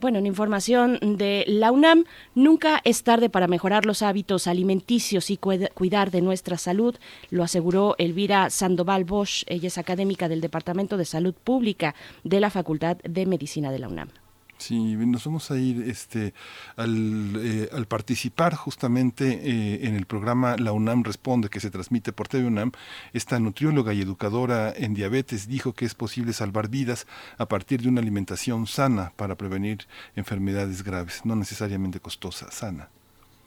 Bueno, 0.01 0.19
en 0.19 0.25
información 0.25 0.99
de 1.17 1.45
la 1.47 1.71
UNAM, 1.71 2.03
nunca 2.35 2.81
es 2.83 3.03
tarde 3.03 3.29
para 3.29 3.47
mejorar 3.47 3.85
los 3.85 4.01
hábitos 4.01 4.47
alimenticios 4.47 5.29
y 5.29 5.37
cuidar 5.37 6.11
de 6.11 6.21
nuestra 6.21 6.57
salud, 6.57 6.97
lo 7.29 7.41
aseguró 7.41 7.95
Elvira 7.97 8.49
Sandoval 8.49 9.05
Bosch, 9.05 9.43
ella 9.47 9.67
es 9.67 9.77
académica 9.77 10.27
del 10.27 10.41
Departamento 10.41 10.97
de 10.97 11.05
Salud 11.05 11.33
Pública 11.33 11.95
de 12.25 12.41
la 12.41 12.49
Facultad 12.49 12.97
de 12.97 13.25
Medicina 13.25 13.71
de 13.71 13.79
la 13.79 13.87
UNAM. 13.87 14.09
Sí, 14.57 14.95
nos 14.95 15.23
vamos 15.23 15.51
a 15.51 15.57
ir 15.57 15.83
este, 15.87 16.33
al, 16.75 17.35
eh, 17.37 17.69
al 17.71 17.85
participar 17.85 18.55
justamente 18.55 19.39
eh, 19.43 19.87
en 19.87 19.95
el 19.95 20.07
programa 20.07 20.57
La 20.57 20.71
UNAM 20.71 21.03
Responde, 21.03 21.49
que 21.49 21.59
se 21.59 21.69
transmite 21.69 22.11
por 22.11 22.27
TV 22.27 22.45
UNAM. 22.45 22.71
Esta 23.13 23.39
nutrióloga 23.39 23.93
y 23.93 24.01
educadora 24.01 24.73
en 24.75 24.95
diabetes 24.95 25.47
dijo 25.47 25.73
que 25.73 25.85
es 25.85 25.93
posible 25.93 26.33
salvar 26.33 26.69
vidas 26.69 27.05
a 27.37 27.47
partir 27.47 27.81
de 27.83 27.89
una 27.89 28.01
alimentación 28.01 28.65
sana 28.65 29.13
para 29.15 29.35
prevenir 29.35 29.87
enfermedades 30.15 30.83
graves, 30.83 31.21
no 31.23 31.35
necesariamente 31.35 31.99
costosa, 31.99 32.49
sana. 32.51 32.89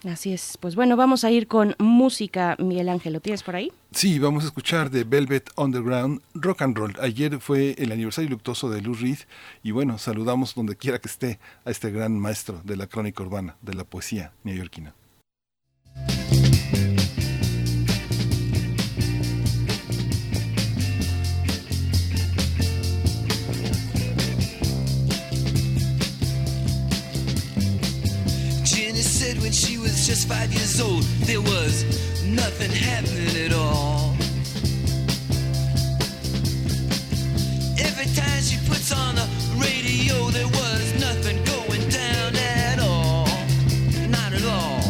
Así 0.05 0.33
es. 0.33 0.57
Pues 0.59 0.77
bueno, 0.77 0.97
vamos 0.97 1.25
a 1.25 1.31
ir 1.31 1.47
con 1.47 1.75
música, 1.79 2.57
Miguel 2.59 2.89
Ángel. 2.89 3.13
¿Lo 3.13 3.21
tienes 3.21 3.43
por 3.43 3.57
ahí? 3.57 3.71
Sí, 3.93 4.19
vamos 4.19 4.45
a 4.45 4.47
escuchar 4.47 4.91
de 4.91 5.05
Velvet 5.05 5.51
Underground 5.57 6.23
Rock 6.35 6.63
and 6.63 6.77
Roll. 6.77 6.97
Ayer 7.01 7.39
fue 7.39 7.75
el 7.79 7.93
aniversario 7.93 8.31
luctuoso 8.31 8.71
de 8.71 8.81
Lou 8.81 8.95
Reed 8.95 9.19
y 9.63 9.73
bueno, 9.73 9.99
saludamos 9.99 10.55
donde 10.55 10.77
quiera 10.77 10.99
que 10.99 11.09
esté 11.09 11.39
a 11.65 11.71
este 11.71 11.91
gran 11.91 12.19
maestro 12.19 12.61
de 12.65 12.77
la 12.77 12.87
crónica 12.87 13.23
urbana, 13.23 13.57
de 13.61 13.75
la 13.75 13.85
poesía 13.85 14.33
neoyorquina. 14.43 14.95
when 29.51 29.53
she 29.53 29.79
was 29.79 29.90
just 30.11 30.27
five 30.27 30.53
years 30.53 30.81
old, 30.81 31.05
there 31.23 31.41
was 31.41 31.85
nothing 32.25 32.73
happening 32.73 33.47
at 33.47 33.53
all. 33.53 34.13
Every 37.79 38.07
time 38.19 38.43
she 38.43 38.59
puts 38.69 38.91
on 38.91 39.15
the 39.15 39.29
radio, 39.55 40.17
there 40.31 40.49
was 40.49 40.85
nothing 40.99 41.39
going 41.45 41.89
down 41.91 42.35
at 42.35 42.81
all. 42.81 43.29
Not 44.09 44.33
at 44.33 44.45
all. 44.45 44.81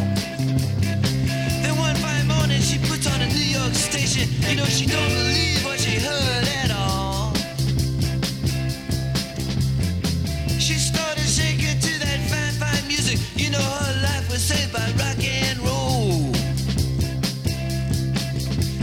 Then 1.60 1.76
one 1.76 1.96
fine 1.96 2.26
morning, 2.26 2.62
she 2.62 2.78
puts 2.78 3.06
on 3.06 3.20
a 3.20 3.26
New 3.26 3.50
York 3.60 3.74
station. 3.74 4.26
You 4.48 4.56
know, 4.56 4.64
she 4.64 4.86
don't 4.86 5.06
believe 5.06 5.50
saved 14.50 14.73
by 14.73 14.88
rock 15.02 15.23
and 15.23 15.59
roll. 15.61 16.33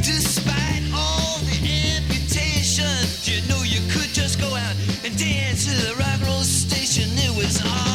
Despite 0.02 0.84
all 0.96 1.40
the 1.50 1.58
you 3.28 3.40
know 3.50 3.62
you 3.64 3.82
could 3.92 4.12
just 4.14 4.40
go 4.40 4.48
out 4.56 4.76
and 5.04 5.18
dance 5.18 5.66
to 5.66 5.76
the 5.88 5.94
rock 6.00 6.20
and 6.20 6.28
roll 6.28 6.44
station. 6.44 7.10
It 7.18 7.36
was 7.36 7.62
alright. 7.66 7.87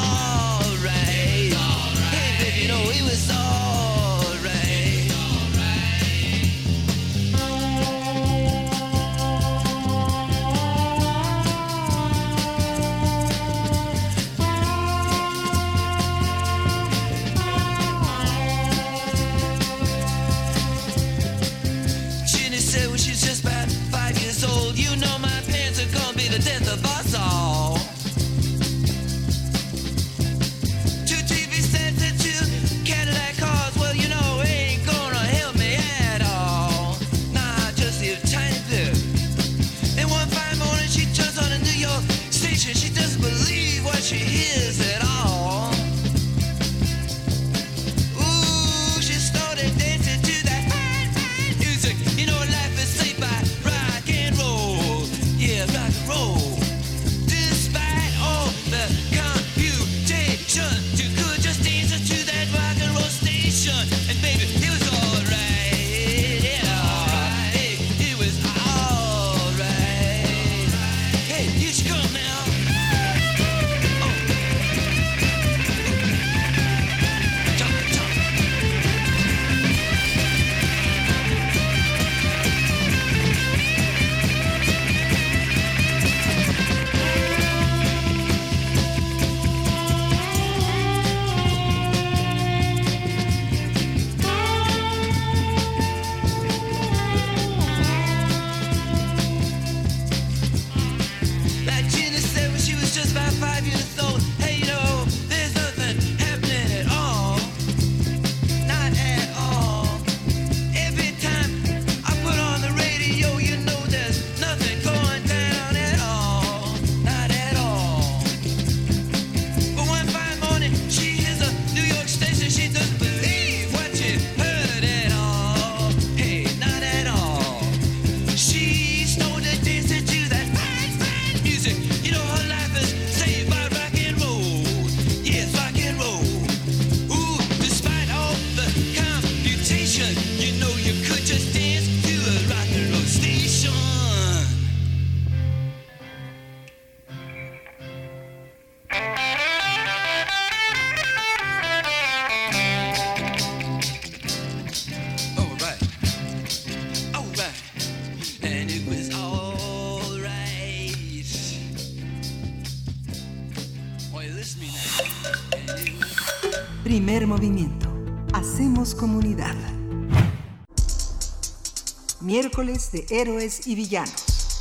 De 172.53 173.07
Héroes 173.09 173.67
y 173.67 173.75
Villanos. 173.75 174.61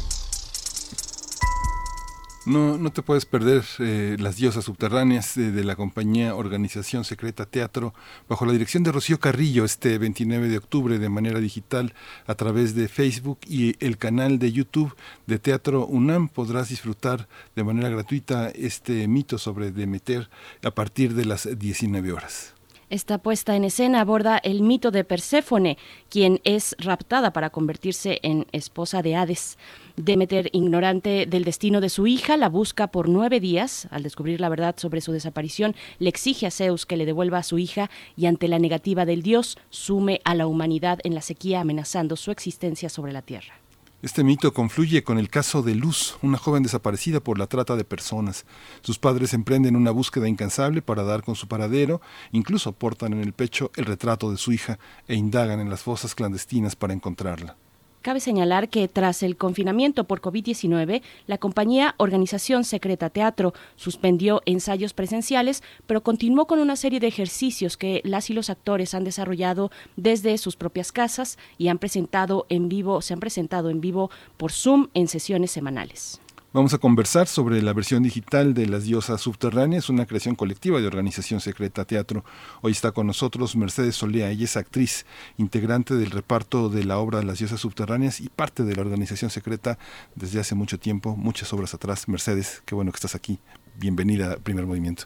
No, 2.45 2.77
no 2.77 2.89
te 2.93 3.01
puedes 3.01 3.25
perder 3.25 3.65
eh, 3.79 4.15
Las 4.17 4.37
Diosas 4.37 4.63
Subterráneas 4.63 5.35
eh, 5.35 5.51
de 5.51 5.63
la 5.65 5.75
compañía 5.75 6.33
Organización 6.33 7.03
Secreta 7.03 7.45
Teatro 7.45 7.93
bajo 8.29 8.45
la 8.45 8.53
dirección 8.53 8.83
de 8.83 8.93
Rocío 8.93 9.19
Carrillo 9.19 9.65
este 9.65 9.97
29 9.97 10.47
de 10.47 10.57
octubre 10.57 10.99
de 10.99 11.09
manera 11.09 11.41
digital 11.41 11.93
a 12.27 12.35
través 12.35 12.75
de 12.75 12.87
Facebook 12.87 13.39
y 13.45 13.75
el 13.85 13.97
canal 13.97 14.39
de 14.39 14.53
YouTube 14.53 14.95
de 15.27 15.37
Teatro 15.37 15.85
UNAM. 15.85 16.29
Podrás 16.29 16.69
disfrutar 16.69 17.27
de 17.57 17.65
manera 17.65 17.89
gratuita 17.89 18.51
este 18.51 19.05
mito 19.09 19.37
sobre 19.37 19.71
Demeter 19.71 20.29
a 20.63 20.71
partir 20.71 21.13
de 21.13 21.25
las 21.25 21.59
19 21.59 22.13
horas. 22.13 22.53
Esta 22.91 23.19
puesta 23.19 23.55
en 23.55 23.63
escena 23.63 24.01
aborda 24.01 24.37
el 24.37 24.61
mito 24.63 24.91
de 24.91 25.05
Perséfone, 25.05 25.77
quien 26.09 26.41
es 26.43 26.75
raptada 26.77 27.31
para 27.31 27.49
convertirse 27.49 28.19
en 28.21 28.47
esposa 28.51 29.01
de 29.01 29.15
Hades. 29.15 29.57
Demeter, 29.95 30.49
ignorante 30.51 31.25
del 31.25 31.45
destino 31.45 31.79
de 31.79 31.87
su 31.87 32.05
hija, 32.05 32.35
la 32.35 32.49
busca 32.49 32.87
por 32.87 33.07
nueve 33.07 33.39
días. 33.39 33.87
Al 33.91 34.03
descubrir 34.03 34.41
la 34.41 34.49
verdad 34.49 34.75
sobre 34.77 34.99
su 34.99 35.13
desaparición, 35.13 35.73
le 35.99 36.09
exige 36.09 36.47
a 36.47 36.51
Zeus 36.51 36.85
que 36.85 36.97
le 36.97 37.05
devuelva 37.05 37.37
a 37.37 37.43
su 37.43 37.59
hija 37.59 37.89
y 38.17 38.25
ante 38.25 38.49
la 38.49 38.59
negativa 38.59 39.05
del 39.05 39.23
dios, 39.23 39.57
sume 39.69 40.19
a 40.25 40.35
la 40.35 40.47
humanidad 40.47 40.99
en 41.05 41.15
la 41.15 41.21
sequía 41.21 41.61
amenazando 41.61 42.17
su 42.17 42.29
existencia 42.29 42.89
sobre 42.89 43.13
la 43.13 43.21
tierra. 43.21 43.60
Este 44.01 44.23
mito 44.23 44.51
confluye 44.51 45.03
con 45.03 45.19
el 45.19 45.29
caso 45.29 45.61
de 45.61 45.75
Luz, 45.75 46.17
una 46.23 46.39
joven 46.39 46.63
desaparecida 46.63 47.19
por 47.19 47.37
la 47.37 47.45
trata 47.45 47.75
de 47.75 47.83
personas. 47.83 48.45
Sus 48.81 48.97
padres 48.97 49.35
emprenden 49.35 49.75
una 49.75 49.91
búsqueda 49.91 50.27
incansable 50.27 50.81
para 50.81 51.03
dar 51.03 51.21
con 51.21 51.35
su 51.35 51.47
paradero, 51.47 52.01
incluso 52.31 52.71
portan 52.71 53.13
en 53.13 53.21
el 53.21 53.33
pecho 53.33 53.69
el 53.75 53.85
retrato 53.85 54.31
de 54.31 54.37
su 54.37 54.53
hija 54.53 54.79
e 55.07 55.13
indagan 55.13 55.59
en 55.59 55.69
las 55.69 55.83
fosas 55.83 56.15
clandestinas 56.15 56.75
para 56.75 56.93
encontrarla. 56.93 57.57
Cabe 58.01 58.19
señalar 58.19 58.69
que 58.69 58.87
tras 58.87 59.21
el 59.21 59.37
confinamiento 59.37 60.05
por 60.05 60.21
COVID-19, 60.21 61.03
la 61.27 61.37
compañía 61.37 61.93
Organización 61.97 62.63
Secreta 62.63 63.11
Teatro 63.11 63.53
suspendió 63.75 64.41
ensayos 64.47 64.93
presenciales, 64.93 65.61
pero 65.85 66.01
continuó 66.01 66.47
con 66.47 66.59
una 66.59 66.75
serie 66.75 66.99
de 66.99 67.05
ejercicios 67.05 67.77
que 67.77 68.01
las 68.03 68.31
y 68.31 68.33
los 68.33 68.49
actores 68.49 68.95
han 68.95 69.03
desarrollado 69.03 69.69
desde 69.97 70.39
sus 70.39 70.55
propias 70.55 70.91
casas 70.91 71.37
y 71.59 71.67
han 71.67 71.77
presentado 71.77 72.47
en 72.49 72.69
vivo, 72.69 73.01
se 73.01 73.13
han 73.13 73.19
presentado 73.19 73.69
en 73.69 73.81
vivo 73.81 74.09
por 74.35 74.51
Zoom 74.51 74.87
en 74.95 75.07
sesiones 75.07 75.51
semanales. 75.51 76.20
Vamos 76.53 76.73
a 76.73 76.79
conversar 76.79 77.27
sobre 77.27 77.61
la 77.61 77.71
versión 77.71 78.03
digital 78.03 78.53
de 78.53 78.67
Las 78.67 78.83
Diosas 78.83 79.21
Subterráneas, 79.21 79.89
una 79.89 80.05
creación 80.05 80.35
colectiva 80.35 80.81
de 80.81 80.87
Organización 80.87 81.39
Secreta 81.39 81.85
Teatro. 81.85 82.25
Hoy 82.61 82.73
está 82.73 82.91
con 82.91 83.07
nosotros 83.07 83.55
Mercedes 83.55 83.95
Solea, 83.95 84.31
ella 84.31 84.43
es 84.43 84.57
actriz, 84.57 85.05
integrante 85.37 85.93
del 85.93 86.11
reparto 86.11 86.67
de 86.67 86.83
la 86.83 86.97
obra 86.97 87.23
Las 87.23 87.39
Diosas 87.39 87.61
Subterráneas 87.61 88.19
y 88.19 88.27
parte 88.27 88.63
de 88.63 88.75
la 88.75 88.81
Organización 88.81 89.31
Secreta 89.31 89.77
desde 90.15 90.41
hace 90.41 90.53
mucho 90.53 90.77
tiempo, 90.77 91.15
muchas 91.15 91.53
obras 91.53 91.73
atrás. 91.73 92.09
Mercedes, 92.09 92.61
qué 92.65 92.75
bueno 92.75 92.91
que 92.91 92.97
estás 92.97 93.15
aquí. 93.15 93.39
Bienvenida 93.79 94.33
a 94.33 94.35
Primer 94.35 94.65
Movimiento. 94.65 95.05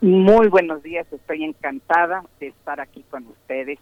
Muy 0.00 0.46
buenos 0.46 0.84
días, 0.84 1.04
estoy 1.12 1.42
encantada 1.42 2.22
de 2.38 2.46
estar 2.46 2.80
aquí 2.80 3.04
con 3.10 3.26
ustedes. 3.26 3.80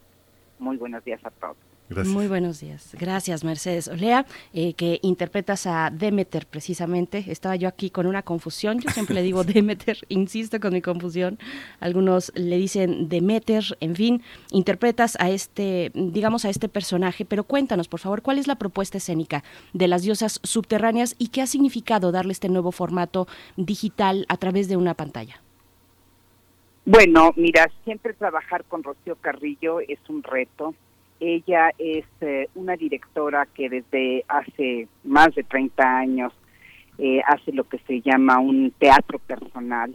Muy 0.58 0.78
buenos 0.78 1.04
días 1.04 1.20
a 1.22 1.30
todos. 1.32 1.58
Gracias. 1.90 2.14
Muy 2.14 2.28
buenos 2.28 2.60
días. 2.60 2.96
Gracias, 2.98 3.44
Mercedes 3.44 3.88
Olea, 3.88 4.24
eh, 4.54 4.72
que 4.72 5.00
interpretas 5.02 5.66
a 5.66 5.90
Demeter 5.92 6.46
precisamente. 6.46 7.24
Estaba 7.28 7.56
yo 7.56 7.68
aquí 7.68 7.90
con 7.90 8.06
una 8.06 8.22
confusión. 8.22 8.80
Yo 8.80 8.88
siempre 8.90 9.14
le 9.14 9.22
digo 9.22 9.44
Demeter, 9.44 9.98
insisto 10.08 10.60
con 10.60 10.72
mi 10.72 10.80
confusión. 10.80 11.38
Algunos 11.80 12.32
le 12.36 12.56
dicen 12.56 13.10
Demeter, 13.10 13.64
en 13.80 13.94
fin. 13.94 14.22
Interpretas 14.50 15.16
a 15.20 15.28
este, 15.28 15.92
digamos, 15.94 16.46
a 16.46 16.48
este 16.48 16.70
personaje, 16.70 17.26
pero 17.26 17.44
cuéntanos, 17.44 17.88
por 17.88 18.00
favor, 18.00 18.22
cuál 18.22 18.38
es 18.38 18.46
la 18.46 18.56
propuesta 18.56 18.96
escénica 18.96 19.44
de 19.74 19.86
las 19.86 20.02
diosas 20.02 20.40
subterráneas 20.42 21.14
y 21.18 21.28
qué 21.28 21.42
ha 21.42 21.46
significado 21.46 22.12
darle 22.12 22.32
este 22.32 22.48
nuevo 22.48 22.72
formato 22.72 23.28
digital 23.56 24.24
a 24.30 24.38
través 24.38 24.68
de 24.68 24.78
una 24.78 24.94
pantalla. 24.94 25.42
Bueno, 26.86 27.32
mira, 27.36 27.70
siempre 27.84 28.12
trabajar 28.14 28.64
con 28.64 28.82
Rocío 28.82 29.16
Carrillo 29.16 29.80
es 29.80 29.98
un 30.08 30.22
reto. 30.22 30.74
Ella 31.26 31.70
es 31.78 32.04
eh, 32.20 32.50
una 32.54 32.76
directora 32.76 33.46
que 33.46 33.70
desde 33.70 34.26
hace 34.28 34.88
más 35.04 35.34
de 35.34 35.42
30 35.42 35.82
años 35.82 36.34
eh, 36.98 37.22
hace 37.26 37.50
lo 37.52 37.64
que 37.64 37.78
se 37.86 38.02
llama 38.02 38.38
un 38.40 38.72
teatro 38.78 39.18
personal, 39.20 39.90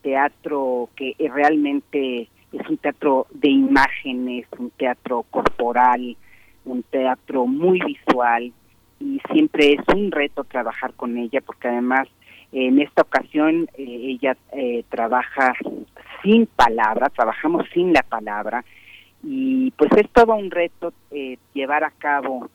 teatro 0.00 0.88
que 0.96 1.14
eh, 1.18 1.28
realmente 1.28 2.30
es 2.50 2.66
un 2.66 2.78
teatro 2.78 3.26
de 3.30 3.50
imágenes, 3.50 4.46
un 4.58 4.70
teatro 4.70 5.26
corporal, 5.30 6.16
un 6.64 6.82
teatro 6.84 7.46
muy 7.46 7.78
visual 7.80 8.50
y 9.00 9.20
siempre 9.30 9.74
es 9.74 9.94
un 9.94 10.10
reto 10.10 10.44
trabajar 10.44 10.94
con 10.94 11.18
ella 11.18 11.42
porque 11.42 11.68
además 11.68 12.08
en 12.52 12.80
esta 12.80 13.02
ocasión 13.02 13.68
ella 13.76 14.34
eh, 14.52 14.82
trabaja 14.88 15.52
sin 16.22 16.46
palabra, 16.46 17.10
trabajamos 17.10 17.66
sin 17.74 17.92
la 17.92 18.02
palabra 18.02 18.64
y 19.22 19.70
pues 19.72 19.90
es 19.96 20.08
todo 20.10 20.34
un 20.34 20.50
reto 20.50 20.92
eh, 21.10 21.38
llevar 21.52 21.84
a 21.84 21.90
cabo 21.90 22.48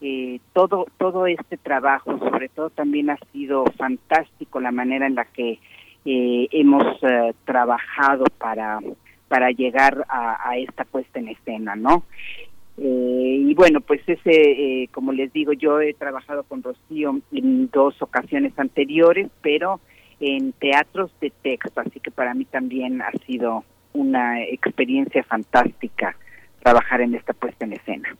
eh, 0.00 0.40
todo 0.52 0.86
todo 0.98 1.26
este 1.26 1.56
trabajo, 1.56 2.18
sobre 2.18 2.48
todo 2.48 2.70
también 2.70 3.10
ha 3.10 3.18
sido 3.32 3.64
fantástico 3.76 4.60
la 4.60 4.72
manera 4.72 5.06
en 5.06 5.14
la 5.14 5.24
que 5.24 5.58
eh, 6.04 6.48
hemos 6.52 6.84
eh, 7.02 7.34
trabajado 7.44 8.24
para 8.38 8.80
para 9.30 9.52
llegar 9.52 10.04
a, 10.08 10.56
esta 10.58 10.84
puesta 10.84 11.20
en 11.20 11.28
escena, 11.28 11.76
¿no? 11.76 12.02
Eh, 12.78 13.36
y 13.46 13.54
bueno, 13.54 13.80
pues 13.80 14.00
ese, 14.08 14.32
eh, 14.32 14.88
como 14.90 15.12
les 15.12 15.32
digo, 15.32 15.52
yo 15.52 15.80
he 15.80 15.94
trabajado 15.94 16.42
con 16.42 16.64
Rocío 16.64 17.20
en 17.30 17.70
dos 17.70 18.02
ocasiones 18.02 18.58
anteriores, 18.58 19.30
pero 19.40 19.78
en 20.18 20.50
teatros 20.50 21.12
de 21.20 21.30
texto, 21.42 21.80
así 21.80 22.00
que 22.00 22.10
para 22.10 22.34
mí 22.34 22.44
también 22.44 23.02
ha 23.02 23.12
sido 23.24 23.62
una 23.92 24.40
experiencia 24.42 25.22
fantástica 25.24 26.16
trabajar 26.62 27.00
en 27.00 27.14
esta 27.14 27.32
puesta 27.32 27.64
en 27.64 27.72
escena. 27.74 28.16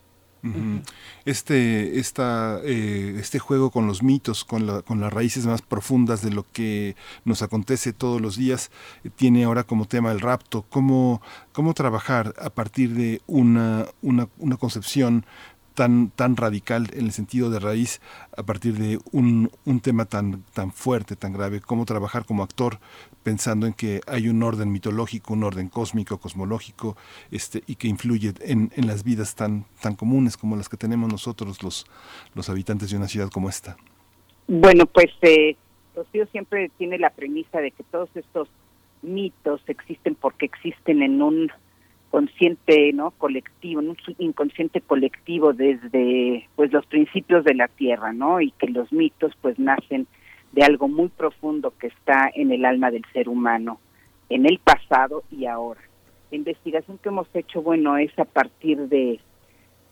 Este, 1.27 1.99
esta, 1.99 2.61
eh, 2.65 3.17
este 3.21 3.39
juego 3.39 3.71
con 3.71 3.87
los 3.87 4.03
mitos, 4.03 4.45
con, 4.45 4.67
la- 4.67 4.81
con 4.81 4.99
las 5.01 5.13
raíces 5.13 5.45
más 5.47 5.61
profundas 5.61 6.23
de 6.23 6.31
lo 6.31 6.45
que 6.51 6.97
nos 7.27 7.43
acontece 7.43 7.93
todos 7.93 8.23
los 8.23 8.37
días, 8.39 8.71
eh, 9.05 9.11
tiene 9.15 9.45
ahora 9.45 9.65
como 9.65 9.85
tema 9.87 10.11
el 10.13 10.21
rapto. 10.21 10.65
¿Cómo, 10.71 11.21
cómo 11.53 11.75
trabajar 11.75 12.35
a 12.41 12.49
partir 12.51 12.95
de 12.95 13.21
una, 13.27 13.85
una, 14.01 14.29
una 14.39 14.57
concepción 14.57 15.27
tan, 15.75 16.09
tan 16.11 16.37
radical 16.37 16.89
en 16.95 17.05
el 17.07 17.13
sentido 17.13 17.51
de 17.51 17.61
raíz, 17.61 18.01
a 18.37 18.43
partir 18.43 18.79
de 18.79 18.99
un, 19.13 19.51
un 19.67 19.81
tema 19.81 20.07
tan, 20.07 20.43
tan 20.55 20.73
fuerte, 20.73 21.17
tan 21.17 21.35
grave? 21.35 21.61
¿Cómo 21.61 21.85
trabajar 21.85 22.25
como 22.25 22.43
actor 22.43 22.81
pensando 23.23 23.67
en 23.67 23.75
que 23.75 24.01
hay 24.07 24.29
un 24.29 24.43
orden 24.43 24.73
mitológico, 24.73 25.35
un 25.35 25.45
orden 25.45 25.69
cósmico, 25.69 26.19
cosmológico, 26.19 26.97
este, 27.31 27.63
y 27.67 27.77
que 27.77 27.89
influye 27.89 28.33
en, 28.41 28.71
en 28.77 28.87
las 28.87 29.05
vidas 29.05 29.35
tan, 29.35 29.65
tan 29.83 29.95
comunes 29.95 30.37
como 30.37 30.57
las 30.57 30.69
que 30.69 30.77
tenemos 30.77 31.11
nosotros, 31.11 31.63
los, 31.63 31.87
los 32.35 32.49
habitantes 32.49 32.91
de 32.91 32.97
una 32.97 33.09
ciudad 33.09 33.29
como 33.31 33.49
esta. 33.49 33.77
Bueno, 34.47 34.87
pues 34.87 35.11
eh, 35.23 35.57
Rocío 35.95 36.27
siempre 36.27 36.71
tiene 36.79 36.99
la 36.99 37.11
premisa 37.11 37.61
de 37.61 37.71
que 37.71 37.85
todos 37.85 38.09
estos 38.15 38.49
mitos 39.03 39.61
existen 39.67 40.15
porque 40.15 40.47
existen 40.47 41.03
en 41.03 41.23
un 41.23 41.51
consciente 42.11 42.93
no 42.93 43.13
colectivo, 43.13 43.81
en 43.81 43.91
un 43.91 43.97
inconsciente 44.19 44.81
colectivo 44.81 45.53
desde 45.53 46.49
pues 46.57 46.73
los 46.73 46.85
principios 46.87 47.45
de 47.45 47.55
la 47.55 47.69
tierra, 47.69 48.13
¿no? 48.13 48.41
Y 48.41 48.51
que 48.53 48.67
los 48.67 48.93
mitos 48.93 49.33
pues 49.41 49.59
nacen 49.59 50.09
de 50.53 50.63
algo 50.65 50.89
muy 50.89 51.09
profundo 51.09 51.73
que 51.79 51.89
está 51.89 52.31
en 52.35 52.51
el 52.53 52.65
alma 52.65 52.91
del 52.91 53.05
ser 53.13 53.29
humano, 53.29 53.81
en 54.29 54.47
el 54.47 54.59
pasado 54.59 55.23
y 55.31 55.47
ahora. 55.47 55.81
La 56.31 56.37
investigación 56.37 56.99
que 56.99 57.09
hemos 57.09 57.29
hecho, 57.35 57.63
bueno, 57.63 57.97
es 57.97 58.17
a 58.19 58.25
partir 58.25 58.79
de 58.89 59.21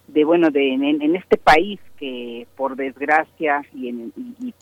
de 0.09 0.25
bueno 0.25 0.49
de 0.51 0.73
en, 0.73 0.85
en 0.85 1.17
este 1.17 1.37
país 1.37 1.79
que 1.99 2.47
por 2.57 2.77
desgracia 2.77 3.61
y, 3.75 3.89
en, 3.89 4.13
y- 4.17 4.47
y 4.49 4.55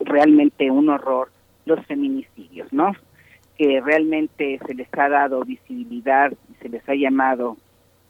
realmente 0.00 0.70
un 0.70 0.88
horror 0.88 1.30
los 1.66 1.84
feminicidios, 1.86 2.72
¿no? 2.72 2.92
Que 3.58 3.80
realmente 3.80 4.60
se 4.66 4.74
les 4.74 4.88
ha 4.96 5.08
dado 5.08 5.44
visibilidad 5.44 6.32
y 6.50 6.54
se 6.62 6.68
les 6.68 6.88
ha 6.88 6.94
llamado 6.94 7.56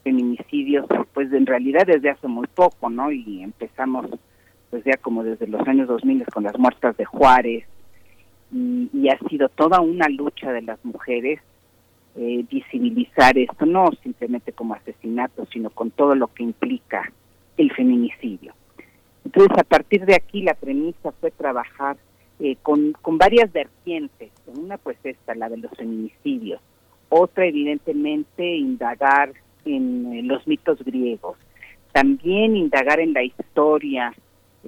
feminicidios, 0.04 0.86
pues 1.14 1.32
en 1.32 1.46
realidad 1.46 1.86
desde 1.86 2.10
hace 2.10 2.28
muy 2.28 2.46
poco, 2.48 2.90
¿no? 2.90 3.10
Y 3.10 3.42
empezamos 3.42 4.06
pues 4.72 4.84
ya 4.84 4.96
como 4.96 5.22
desde 5.22 5.46
los 5.48 5.68
años 5.68 5.86
2000 5.86 6.24
con 6.32 6.44
las 6.44 6.58
muertas 6.58 6.96
de 6.96 7.04
Juárez 7.04 7.66
y, 8.50 9.06
ha 9.10 9.18
sido 9.28 9.50
toda 9.50 9.82
una 9.82 10.08
lucha 10.08 10.50
de 10.50 10.62
las 10.62 10.82
mujeres 10.82 11.40
eh, 12.16 12.42
visibilizar 12.50 13.36
esto, 13.36 13.66
no 13.66 13.90
simplemente 14.02 14.52
como 14.52 14.72
asesinato, 14.72 15.44
sino 15.52 15.68
con 15.68 15.90
todo 15.90 16.14
lo 16.14 16.28
que 16.28 16.42
implica 16.42 17.12
el 17.58 17.70
feminicidio. 17.72 18.54
Entonces, 19.26 19.58
a 19.58 19.64
partir 19.64 20.06
de 20.06 20.14
aquí, 20.14 20.40
la 20.40 20.54
premisa 20.54 21.12
fue 21.20 21.30
trabajar 21.30 21.98
eh, 22.40 22.56
con, 22.62 22.92
con 22.92 23.18
varias 23.18 23.52
vertientes. 23.52 24.30
Una, 24.46 24.78
pues 24.78 24.96
esta, 25.04 25.34
la 25.34 25.50
de 25.50 25.58
los 25.58 25.70
feminicidios. 25.72 26.62
otra 27.10 27.44
evidentemente 27.44 28.56
indagar 28.56 29.34
en 29.66 30.14
eh, 30.14 30.22
los 30.22 30.46
mitos 30.46 30.82
griegos, 30.82 31.36
también 31.92 32.56
indagar 32.56 33.00
en 33.00 33.12
la 33.12 33.22
historia 33.22 34.14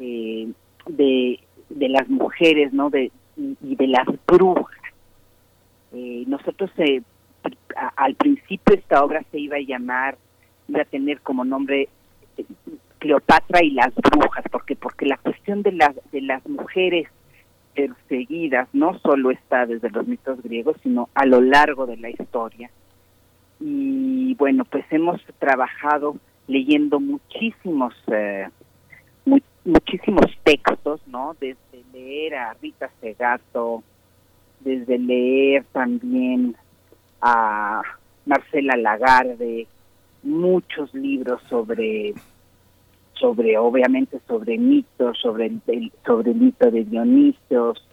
eh, 0.01 0.49
de, 0.87 1.41
de 1.69 1.89
las 1.89 2.09
mujeres, 2.09 2.73
¿no? 2.73 2.91
De, 2.91 3.11
y, 3.37 3.77
de 3.77 3.87
las 3.87 4.07
brujas. 4.27 4.79
Eh, 5.93 6.25
nosotros 6.27 6.71
eh, 6.79 7.03
al 7.97 8.15
principio 8.15 8.75
esta 8.75 9.05
obra 9.05 9.25
se 9.31 9.39
iba 9.39 9.57
a 9.57 9.61
llamar, 9.61 10.17
iba 10.69 10.83
a 10.83 10.87
tener 10.87 11.21
como 11.21 11.45
nombre 11.45 11.89
eh, 12.37 12.45
Cleopatra 12.99 13.63
y 13.63 13.71
las 13.71 13.95
brujas, 13.95 14.45
porque 14.51 14.77
porque 14.77 15.07
la 15.07 15.19
cuestión 15.19 15.63
de 15.63 15.73
las 15.73 15.95
de 16.11 16.23
las 16.23 16.47
mujeres 16.49 17.09
perseguidas 17.75 18.69
no 18.73 18.99
solo 19.01 19.31
está 19.31 19.67
desde 19.67 19.91
los 19.91 20.07
mitos 20.07 20.43
griegos, 20.43 20.77
sino 20.83 21.09
a 21.15 21.27
lo 21.27 21.41
largo 21.41 21.87
de 21.87 21.97
la 21.97 22.09
historia. 22.09 22.71
Y 23.61 24.35
bueno, 24.35 24.65
pues 24.65 24.85
hemos 24.91 25.21
trabajado 25.39 26.17
leyendo 26.47 27.01
muchísimos 27.01 27.95
eh, 28.09 28.49
muchísimos 29.65 30.27
textos, 30.43 31.01
¿no? 31.07 31.37
Desde 31.41 31.85
leer 31.93 32.35
a 32.35 32.55
Rita 32.55 32.91
Segato, 33.01 33.83
desde 34.61 34.99
leer 34.99 35.65
también 35.73 36.57
a 37.21 37.83
Marcela 38.27 38.77
Lagarde, 38.77 39.67
muchos 40.23 40.93
libros 40.95 41.43
sobre 41.49 42.15
sobre 43.15 43.57
obviamente 43.57 44.21
sobre 44.27 44.59
mitos, 44.59 45.19
sobre 45.19 45.47
el, 45.47 45.93
sobre 46.05 46.35
mito 46.35 46.71
de 46.71 46.85
Dionisios, 46.85 47.87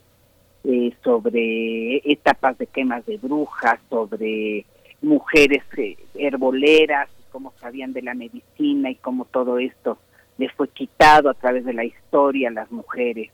eh, 0.63 0.93
sobre 1.03 1.97
etapas 2.11 2.57
de 2.57 2.67
quemas 2.67 3.05
de 3.05 3.17
brujas, 3.17 3.79
sobre 3.89 4.65
mujeres 5.01 5.63
eh, 5.77 5.97
herboleras, 6.15 7.09
cómo 7.31 7.53
sabían 7.59 7.93
de 7.93 8.01
la 8.01 8.13
medicina 8.13 8.89
y 8.89 8.95
cómo 8.95 9.25
todo 9.25 9.59
esto 9.59 9.99
le 10.41 10.49
fue 10.49 10.67
quitado 10.69 11.29
a 11.29 11.35
través 11.35 11.63
de 11.65 11.73
la 11.73 11.85
historia 11.85 12.49
a 12.49 12.51
las 12.51 12.71
mujeres. 12.71 13.29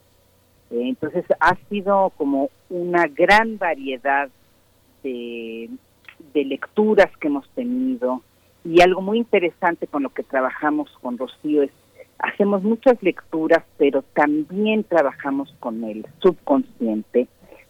Eh, 0.71 0.89
entonces 0.89 1.23
ha 1.39 1.55
sido 1.69 2.11
como 2.17 2.49
una 2.69 3.07
gran 3.07 3.57
variedad 3.57 4.29
de, 5.03 5.69
de 6.33 6.45
lecturas 6.45 7.09
que 7.17 7.29
hemos 7.29 7.47
tenido 7.51 8.21
y 8.65 8.81
algo 8.81 9.01
muy 9.01 9.19
interesante 9.19 9.87
con 9.87 10.03
lo 10.03 10.09
que 10.09 10.23
trabajamos 10.23 10.89
con 11.01 11.17
Rocío 11.17 11.63
es 11.63 11.71
hacemos 12.19 12.63
muchas 12.63 13.01
lecturas 13.01 13.63
pero 13.77 14.01
también 14.01 14.83
trabajamos 14.83 15.53
con 15.61 15.85
el 15.85 16.05
subconsciente 16.21 17.27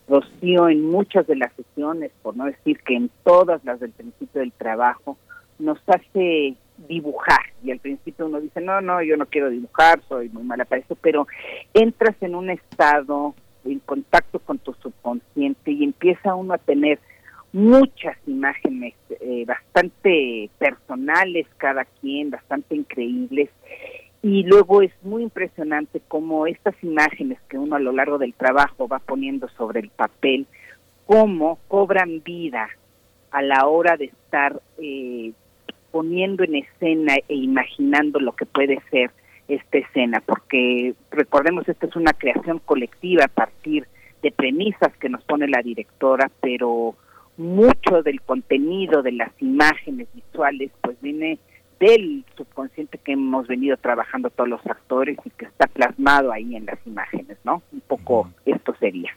Rocío 0.08 0.70
en 0.70 0.90
muchas 0.90 1.28
de 1.28 1.36
las 1.36 1.54
sesiones 1.54 2.12
por 2.24 2.36
no 2.36 2.46
decir 2.46 2.80
que 2.80 2.96
en 2.96 3.12
todas 3.24 3.64
las 3.66 3.80
del 3.80 3.92
principio 3.92 4.42
del 4.42 4.54
trabajo 4.54 5.18
nos 5.60 5.78
hace 5.88 6.56
dibujar 6.88 7.42
y 7.64 7.72
al 7.72 7.80
principio 7.80 8.28
uno 8.28 8.40
dice 8.40 8.62
no 8.62 8.82
no 8.82 9.02
yo 9.02 9.18
no 9.18 9.26
quiero 9.26 9.50
dibujar 9.50 10.02
soy 10.08 10.30
muy 10.30 10.44
mala 10.44 10.66
para 10.66 10.82
eso 10.82 10.96
pero 10.96 11.28
entras 11.74 12.16
en 12.22 12.36
un 12.36 12.50
estado 12.50 13.34
en 13.66 13.80
contacto 13.80 14.40
con 14.40 14.60
tu 14.60 14.74
subconsciente 14.74 15.72
y 15.72 15.84
empieza 15.84 16.36
uno 16.36 16.54
a 16.54 16.58
tener 16.58 17.00
muchas 17.54 18.18
imágenes 18.28 18.94
eh, 19.10 19.46
bastante 19.46 20.50
personales 20.58 21.48
cada 21.58 21.86
quien, 21.86 22.30
bastante 22.30 22.76
increíbles. 22.76 23.50
Y 24.22 24.44
luego 24.44 24.82
es 24.82 24.92
muy 25.04 25.24
impresionante 25.24 26.02
cómo 26.08 26.48
estas 26.48 26.76
imágenes 26.84 27.40
que 27.50 27.58
uno 27.58 27.76
a 27.76 27.80
lo 27.80 27.92
largo 27.92 28.18
del 28.18 28.34
trabajo 28.34 28.88
va 28.88 29.00
poniendo 29.00 29.48
sobre 29.50 29.80
el 29.80 29.90
papel, 29.90 30.48
cómo 31.06 31.60
cobran 31.68 32.22
vida 32.24 32.68
a 33.32 33.42
la 33.42 33.68
hora 33.68 33.96
de 33.96 34.06
estar 34.06 34.62
eh, 34.80 35.32
poniendo 35.92 36.44
en 36.44 36.56
escena 36.56 37.16
e 37.28 37.36
imaginando 37.36 38.20
lo 38.20 38.34
que 38.34 38.46
puede 38.46 38.80
ser 38.92 39.12
esta 39.48 39.78
escena, 39.78 40.22
porque 40.26 40.94
recordemos, 41.12 41.68
esta 41.70 41.88
es 41.88 41.96
una 41.96 42.14
creación 42.14 42.60
colectiva 42.60 43.26
a 43.26 43.30
partir 43.30 43.88
de 44.22 44.32
premisas 44.32 44.96
que 45.00 45.10
nos 45.10 45.24
pone 45.24 45.48
la 45.48 45.62
directora, 45.62 46.30
pero 46.42 46.96
mucho 47.38 48.02
del 48.04 48.22
contenido 48.22 49.04
de 49.04 49.12
las 49.12 49.32
imágenes 49.42 50.08
visuales 50.14 50.72
pues 50.82 51.00
viene 51.02 51.38
del 51.80 52.26
subconsciente 52.36 52.98
que 52.98 53.12
hemos 53.12 53.48
venido 53.48 53.78
trabajando 53.78 54.32
todos 54.32 54.50
los 54.50 54.66
actores 54.66 55.18
y 55.24 55.30
que 55.30 55.46
está 55.46 55.68
plasmado 55.68 56.32
ahí 56.32 56.56
en 56.56 56.66
las 56.66 56.80
imágenes, 56.88 57.38
¿no? 57.44 57.62
Un 57.72 57.82
poco 57.82 58.30
esto 58.46 58.76
sería. 58.80 59.16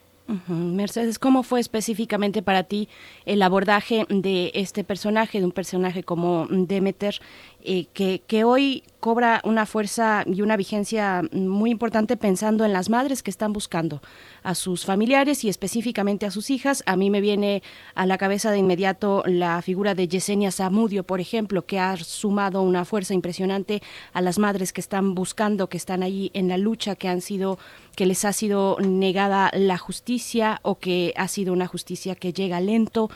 Mercedes, 0.48 1.18
¿cómo 1.18 1.42
fue 1.42 1.60
específicamente 1.60 2.42
para 2.42 2.64
ti 2.64 2.88
el 3.24 3.42
abordaje 3.42 4.06
de 4.08 4.50
este 4.54 4.84
personaje, 4.84 5.38
de 5.38 5.44
un 5.44 5.52
personaje 5.52 6.02
como 6.02 6.46
Demeter, 6.50 7.20
eh, 7.64 7.86
que, 8.26 8.44
hoy 8.44 8.82
cobra 9.00 9.40
una 9.44 9.64
fuerza 9.64 10.24
y 10.26 10.42
una 10.42 10.56
vigencia 10.56 11.22
muy 11.32 11.70
importante 11.70 12.16
pensando 12.16 12.64
en 12.64 12.72
las 12.72 12.90
madres 12.90 13.22
que 13.22 13.30
están 13.30 13.52
buscando 13.52 14.02
a 14.42 14.54
sus 14.54 14.84
familiares 14.84 15.42
y 15.44 15.48
específicamente 15.48 16.26
a 16.26 16.30
sus 16.30 16.50
hijas? 16.50 16.82
A 16.86 16.96
mí 16.96 17.10
me 17.10 17.20
viene 17.20 17.62
a 17.94 18.06
la 18.06 18.18
cabeza 18.18 18.50
de 18.50 18.58
inmediato 18.58 19.22
la 19.26 19.62
figura 19.62 19.94
de 19.94 20.08
Yesenia 20.08 20.52
Zamudio, 20.52 21.04
por 21.04 21.20
ejemplo, 21.20 21.64
que 21.64 21.78
ha 21.78 21.96
sumado 21.96 22.62
una 22.62 22.84
fuerza 22.84 23.14
impresionante 23.14 23.82
a 24.12 24.20
las 24.20 24.38
madres 24.38 24.72
que 24.72 24.80
están 24.80 25.14
buscando, 25.14 25.68
que 25.68 25.76
están 25.76 26.02
ahí 26.02 26.30
en 26.34 26.48
la 26.48 26.58
lucha, 26.58 26.94
que 26.94 27.08
han 27.08 27.20
sido 27.20 27.58
que 27.96 28.06
les 28.06 28.24
ha 28.24 28.32
sido 28.32 28.76
negada 28.80 29.50
la 29.52 29.76
justicia 29.76 30.60
o 30.62 30.78
que 30.78 31.12
ha 31.16 31.28
sido 31.28 31.52
una 31.52 31.66
justicia 31.66 32.14
que 32.14 32.32
llega 32.32 32.60
lento. 32.60 33.10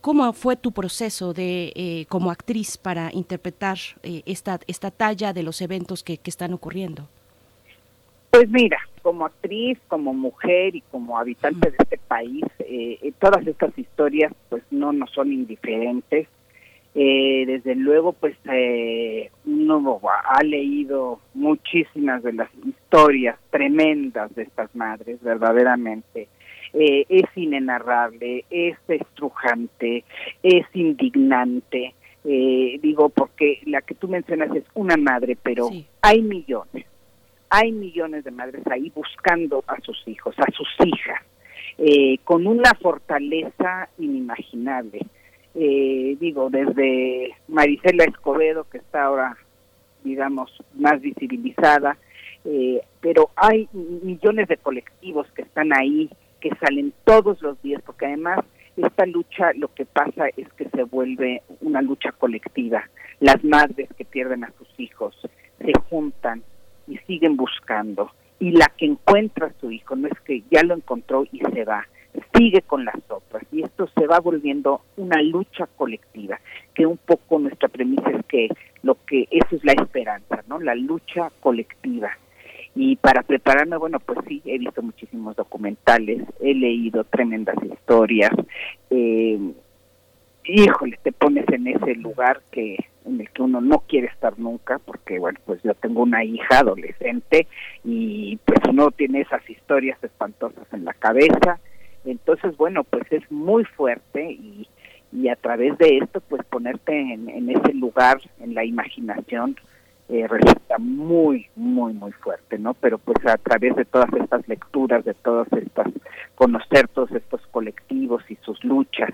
¿Cómo 0.00 0.32
fue 0.32 0.56
tu 0.56 0.72
proceso 0.72 1.34
de 1.34 1.72
eh, 1.74 2.06
como 2.08 2.30
actriz 2.30 2.78
para 2.78 3.10
interpretar 3.12 3.78
eh, 4.02 4.22
esta 4.26 4.60
esta 4.66 4.90
talla 4.90 5.32
de 5.32 5.42
los 5.42 5.60
eventos 5.60 6.02
que, 6.02 6.18
que 6.18 6.30
están 6.30 6.52
ocurriendo? 6.54 7.08
Pues 8.30 8.48
mira, 8.50 8.78
como 9.02 9.26
actriz, 9.26 9.78
como 9.88 10.12
mujer 10.12 10.76
y 10.76 10.82
como 10.82 11.18
habitante 11.18 11.70
de 11.70 11.76
este 11.78 11.98
país, 11.98 12.44
eh, 12.60 12.98
eh, 13.02 13.12
todas 13.18 13.46
estas 13.46 13.76
historias 13.78 14.32
pues 14.48 14.62
no 14.70 14.92
nos 14.92 15.10
son 15.10 15.32
indiferentes. 15.32 16.28
Eh, 16.94 17.44
desde 17.46 17.74
luego, 17.74 18.12
pues 18.12 18.36
eh, 18.52 19.30
uno 19.46 20.00
ha 20.24 20.42
leído 20.42 21.20
muchísimas 21.34 22.22
de 22.22 22.32
las 22.32 22.50
historias 22.66 23.38
tremendas 23.50 24.34
de 24.34 24.42
estas 24.42 24.74
madres, 24.74 25.22
verdaderamente. 25.22 26.28
Eh, 26.74 27.06
es 27.08 27.24
inenarrable, 27.34 28.44
es 28.50 28.76
estrujante, 28.88 30.04
es 30.42 30.66
indignante. 30.74 31.94
Eh, 32.24 32.78
digo, 32.82 33.08
porque 33.08 33.60
la 33.64 33.80
que 33.82 33.94
tú 33.94 34.08
mencionas 34.08 34.54
es 34.54 34.64
una 34.74 34.96
madre, 34.96 35.36
pero 35.42 35.68
Sí. 35.68 35.86
hay 36.02 36.22
millones 36.22 36.86
hay 37.50 37.72
millones 37.72 38.24
de 38.24 38.30
madres 38.30 38.62
ahí 38.70 38.92
buscando 38.94 39.64
a 39.66 39.80
sus 39.80 40.06
hijos, 40.06 40.34
a 40.38 40.50
sus 40.52 40.68
hijas, 40.84 41.22
eh, 41.78 42.18
con 42.24 42.46
una 42.46 42.74
fortaleza 42.74 43.88
inimaginable. 43.98 45.00
Eh, 45.54 46.16
digo, 46.20 46.50
desde 46.50 47.34
Marisela 47.48 48.04
Escobedo, 48.04 48.64
que 48.70 48.78
está 48.78 49.04
ahora, 49.04 49.36
digamos, 50.04 50.52
más 50.74 51.00
visibilizada, 51.00 51.96
eh, 52.44 52.80
pero 53.00 53.30
hay 53.34 53.68
millones 53.72 54.48
de 54.48 54.56
colectivos 54.58 55.26
que 55.34 55.42
están 55.42 55.72
ahí, 55.72 56.10
que 56.40 56.50
salen 56.56 56.92
todos 57.04 57.40
los 57.42 57.60
días, 57.62 57.82
porque 57.84 58.06
además 58.06 58.40
esta 58.76 59.06
lucha 59.06 59.52
lo 59.54 59.72
que 59.74 59.84
pasa 59.84 60.28
es 60.36 60.52
que 60.52 60.68
se 60.68 60.84
vuelve 60.84 61.42
una 61.60 61.82
lucha 61.82 62.12
colectiva. 62.12 62.84
Las 63.20 63.42
madres 63.42 63.88
que 63.96 64.04
pierden 64.04 64.44
a 64.44 64.52
sus 64.56 64.68
hijos 64.78 65.16
se 65.58 65.72
juntan 65.88 66.42
y 66.86 66.98
siguen 66.98 67.36
buscando. 67.36 68.12
Y 68.38 68.52
la 68.52 68.66
que 68.76 68.86
encuentra 68.86 69.48
a 69.48 69.60
su 69.60 69.72
hijo 69.72 69.96
no 69.96 70.06
es 70.06 70.20
que 70.20 70.44
ya 70.50 70.62
lo 70.62 70.74
encontró 70.74 71.24
y 71.32 71.40
se 71.40 71.64
va, 71.64 71.88
sigue 72.34 72.62
con 72.62 72.84
las 72.84 72.98
otras. 73.08 73.42
Y 73.50 73.64
esto 73.64 73.88
se 73.96 74.06
va 74.06 74.20
volviendo 74.20 74.82
una 74.96 75.20
lucha 75.22 75.66
colectiva, 75.76 76.38
que 76.74 76.86
un 76.86 76.98
poco 76.98 77.40
nuestra 77.40 77.68
premisa 77.68 78.10
es 78.10 78.24
que 78.26 78.48
lo 78.82 78.96
que 79.06 79.26
eso 79.30 79.56
es 79.56 79.64
la 79.64 79.72
esperanza, 79.72 80.44
¿no? 80.46 80.60
La 80.60 80.76
lucha 80.76 81.32
colectiva. 81.40 82.10
Y 82.80 82.94
para 82.94 83.24
prepararme, 83.24 83.76
bueno, 83.76 83.98
pues 83.98 84.20
sí, 84.28 84.40
he 84.44 84.56
visto 84.56 84.80
muchísimos 84.82 85.34
documentales, 85.34 86.22
he 86.38 86.54
leído 86.54 87.02
tremendas 87.02 87.56
historias. 87.64 88.30
Eh, 88.90 89.36
híjole, 90.44 90.96
te 91.02 91.10
pones 91.10 91.44
en 91.48 91.66
ese 91.66 91.96
lugar 91.96 92.40
que 92.52 92.76
en 93.04 93.20
el 93.20 93.28
que 93.30 93.42
uno 93.42 93.60
no 93.60 93.80
quiere 93.80 94.06
estar 94.06 94.38
nunca, 94.38 94.78
porque 94.78 95.18
bueno, 95.18 95.40
pues 95.44 95.60
yo 95.64 95.74
tengo 95.74 96.02
una 96.02 96.22
hija 96.22 96.60
adolescente 96.60 97.48
y 97.82 98.38
pues 98.44 98.60
uno 98.68 98.92
tiene 98.92 99.22
esas 99.22 99.42
historias 99.50 99.98
espantosas 100.04 100.72
en 100.72 100.84
la 100.84 100.92
cabeza, 100.92 101.58
entonces 102.04 102.56
bueno, 102.56 102.84
pues 102.84 103.10
es 103.10 103.28
muy 103.28 103.64
fuerte 103.64 104.30
y, 104.30 104.68
y 105.10 105.26
a 105.26 105.34
través 105.34 105.76
de 105.78 105.98
esto 105.98 106.20
pues 106.20 106.44
ponerte 106.44 106.96
en, 106.96 107.28
en 107.28 107.50
ese 107.50 107.74
lugar, 107.74 108.20
en 108.38 108.54
la 108.54 108.64
imaginación, 108.64 109.56
eh, 110.08 110.26
resulta 110.26 110.78
muy, 110.78 111.46
muy, 111.56 111.92
muy 111.92 112.12
fuerte, 112.12 112.58
¿no? 112.58 112.74
Pero 112.74 112.98
pues 112.98 113.18
a 113.26 113.36
través 113.36 113.76
de 113.76 113.84
todas 113.84 114.10
estas 114.14 114.46
lecturas, 114.48 115.04
de 115.04 115.14
todas 115.14 115.46
estas, 115.52 115.88
conocer 116.34 116.88
todos 116.88 117.10
estos 117.12 117.40
colectivos 117.50 118.22
y 118.30 118.36
sus 118.36 118.62
luchas 118.64 119.10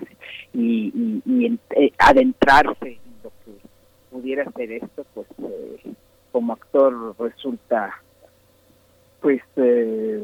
y, 0.53 1.21
y- 1.25 1.59
eh, 1.71 1.91
adentrarse 1.97 2.87
en 2.93 3.13
lo 3.23 3.29
que 3.43 3.51
pudiera 4.11 4.49
ser 4.51 4.71
esto, 4.71 5.05
pues 5.13 5.27
eh, 5.43 5.93
como 6.31 6.53
actor 6.53 7.15
resulta 7.19 8.01
pues 9.21 9.41
eh, 9.57 10.23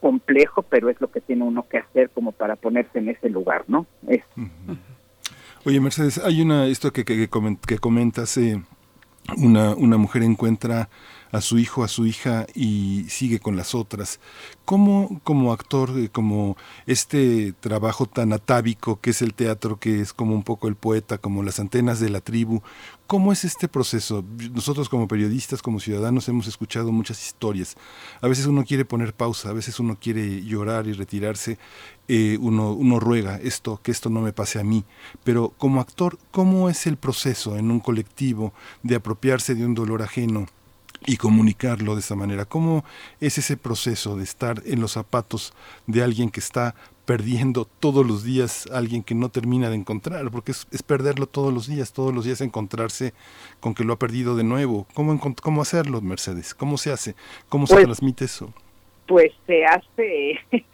complejo, 0.00 0.62
pero 0.62 0.88
es 0.88 1.00
lo 1.00 1.10
que 1.10 1.20
tiene 1.20 1.42
uno 1.44 1.66
que 1.68 1.78
hacer 1.78 2.10
como 2.10 2.32
para 2.32 2.56
ponerse 2.56 2.98
en 2.98 3.08
ese 3.08 3.28
lugar, 3.28 3.64
¿no? 3.68 3.86
Es 4.06 4.22
Oye, 5.64 5.80
Mercedes, 5.80 6.18
hay 6.24 6.40
una, 6.42 6.66
esto 6.66 6.90
que, 6.92 7.04
que, 7.04 7.28
que 7.66 7.78
comentas, 7.78 8.36
eh, 8.38 8.62
una, 9.38 9.70
una 9.74 9.96
mujer 9.96 10.22
encuentra 10.22 10.88
a 11.32 11.40
su 11.40 11.58
hijo, 11.58 11.84
a 11.84 11.88
su 11.88 12.06
hija 12.06 12.46
y 12.54 13.04
sigue 13.08 13.38
con 13.38 13.56
las 13.56 13.74
otras. 13.74 14.20
¿Cómo 14.64 15.20
como 15.24 15.52
actor, 15.52 15.92
eh, 15.96 16.08
como 16.10 16.56
este 16.86 17.52
trabajo 17.60 18.06
tan 18.06 18.32
atávico 18.32 19.00
que 19.00 19.10
es 19.10 19.22
el 19.22 19.34
teatro, 19.34 19.78
que 19.78 20.00
es 20.00 20.12
como 20.12 20.34
un 20.34 20.42
poco 20.42 20.68
el 20.68 20.76
poeta, 20.76 21.18
como 21.18 21.42
las 21.42 21.60
antenas 21.60 22.00
de 22.00 22.10
la 22.10 22.20
tribu, 22.20 22.62
cómo 23.06 23.32
es 23.32 23.44
este 23.44 23.68
proceso? 23.68 24.24
Nosotros 24.52 24.88
como 24.88 25.08
periodistas, 25.08 25.62
como 25.62 25.80
ciudadanos, 25.80 26.28
hemos 26.28 26.46
escuchado 26.46 26.92
muchas 26.92 27.24
historias. 27.24 27.76
A 28.20 28.28
veces 28.28 28.46
uno 28.46 28.64
quiere 28.64 28.84
poner 28.84 29.14
pausa, 29.14 29.50
a 29.50 29.52
veces 29.52 29.80
uno 29.80 29.98
quiere 30.00 30.42
llorar 30.42 30.86
y 30.86 30.92
retirarse, 30.92 31.58
eh, 32.08 32.38
uno, 32.40 32.72
uno 32.72 33.00
ruega 33.00 33.36
esto, 33.36 33.80
que 33.82 33.90
esto 33.90 34.10
no 34.10 34.20
me 34.20 34.32
pase 34.32 34.60
a 34.60 34.64
mí. 34.64 34.84
Pero 35.24 35.52
como 35.58 35.80
actor, 35.80 36.18
¿cómo 36.30 36.68
es 36.68 36.86
el 36.86 36.96
proceso 36.96 37.56
en 37.56 37.70
un 37.70 37.80
colectivo 37.80 38.52
de 38.82 38.96
apropiarse 38.96 39.54
de 39.54 39.64
un 39.64 39.74
dolor 39.74 40.02
ajeno? 40.02 40.46
Y 41.06 41.16
comunicarlo 41.16 41.94
de 41.94 42.00
esa 42.00 42.14
manera. 42.14 42.44
¿Cómo 42.44 42.84
es 43.20 43.38
ese 43.38 43.56
proceso 43.56 44.16
de 44.16 44.24
estar 44.24 44.62
en 44.66 44.80
los 44.80 44.92
zapatos 44.92 45.52
de 45.86 46.02
alguien 46.02 46.30
que 46.30 46.40
está 46.40 46.74
perdiendo 47.06 47.64
todos 47.64 48.06
los 48.06 48.22
días, 48.22 48.68
alguien 48.72 49.02
que 49.02 49.14
no 49.14 49.28
termina 49.30 49.68
de 49.70 49.76
encontrar? 49.76 50.30
Porque 50.30 50.52
es, 50.52 50.66
es 50.70 50.82
perderlo 50.82 51.26
todos 51.26 51.52
los 51.52 51.66
días, 51.66 51.92
todos 51.92 52.14
los 52.14 52.24
días 52.24 52.40
encontrarse 52.40 53.14
con 53.60 53.74
que 53.74 53.84
lo 53.84 53.94
ha 53.94 53.98
perdido 53.98 54.36
de 54.36 54.44
nuevo. 54.44 54.86
¿Cómo, 54.94 55.18
cómo 55.42 55.62
hacerlo, 55.62 56.00
Mercedes? 56.00 56.54
¿Cómo 56.54 56.76
se 56.78 56.92
hace? 56.92 57.14
¿Cómo 57.48 57.66
se 57.66 57.74
Pues- 57.74 57.84
transmite 57.84 58.24
eso? 58.26 58.52
pues 59.06 59.32
se 59.44 59.64
hace, 59.64 60.38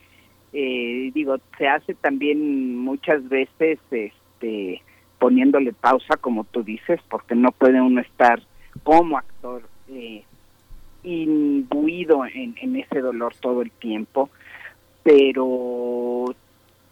eh, 0.53 1.11
digo, 1.15 1.39
se 1.57 1.67
hace 1.69 1.95
también 1.95 2.77
muchas 2.77 3.27
veces 3.31 3.79
este, 3.91 4.83
poniéndole 5.19 5.73
pausa, 5.73 6.17
como 6.21 6.45
tú 6.45 6.63
dices, 6.63 7.01
porque 7.09 7.35
no 7.35 7.51
puede 7.53 7.81
uno 7.81 8.03
estar 8.03 8.43
como 8.83 9.17
actor 9.17 9.63
eh, 9.89 10.25
imbuido 11.05 12.25
en, 12.27 12.77
ese 12.77 13.01
dolor 13.01 13.35
todo 13.41 13.63
el 13.63 13.71
tiempo, 13.71 14.29
pero 15.03 16.35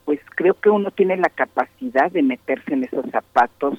pues 0.05 0.21
creo 0.37 0.55
que 0.55 0.71
uno 0.71 0.91
tiene 0.91 1.17
la 1.17 1.31
capacidad 1.31 2.11
de 2.13 2.23
meterse 2.23 2.75
en 2.75 2.85
esos 2.85 3.07
zapatos 3.11 3.79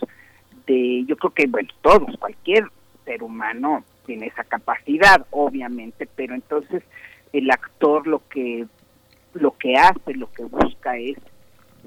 de, 0.67 1.06
yo 1.08 1.15
creo 1.15 1.32
que, 1.32 1.47
bueno, 1.47 1.69
todos, 1.82 2.17
cualquier 2.17 2.65
ser 3.06 3.23
humano 3.23 3.84
tiene 4.06 4.28
esa 4.28 4.43
capacidad, 4.43 5.25
obviamente, 5.30 6.08
pero 6.15 6.34
entonces 6.34 6.84
el 7.32 7.49
actor 7.51 8.08
lo 8.08 8.28
que 8.30 8.65
lo 9.34 9.51
que 9.58 9.75
hace, 9.75 10.13
lo 10.13 10.32
que 10.32 10.45
busca 10.45 10.97
es 10.97 11.17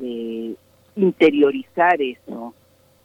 eh, 0.03 0.55
interiorizar 0.97 2.01
eso 2.01 2.55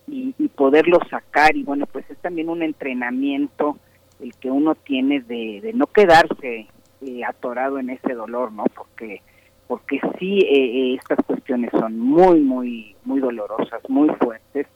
y 0.06 0.34
poderlo 0.50 1.00
sacar 1.10 1.56
y 1.56 1.64
bueno, 1.64 1.86
pues 1.88 2.08
es 2.10 2.18
también 2.18 2.50
un 2.50 2.62
entrenamiento 2.62 3.78
el 4.24 4.34
que 4.36 4.50
uno 4.50 4.76
tiene 4.76 5.22
de, 5.22 5.60
de 5.62 5.74
no 5.74 5.88
quedarse 5.88 6.68
eh, 7.02 7.26
atorado 7.28 7.78
en 7.78 7.90
ese 7.90 8.14
dolor, 8.14 8.52
¿no? 8.52 8.64
Porque 8.74 9.22
porque 9.68 10.00
sí 10.20 10.40
eh, 10.40 10.52
eh, 10.52 10.96
estas 10.96 11.26
cuestiones 11.26 11.72
son 11.72 12.00
muy 12.00 12.40
muy 12.40 12.96
muy 13.04 13.20
dolorosas, 13.20 13.82
muy 13.90 14.10
fuertes, 14.16 14.68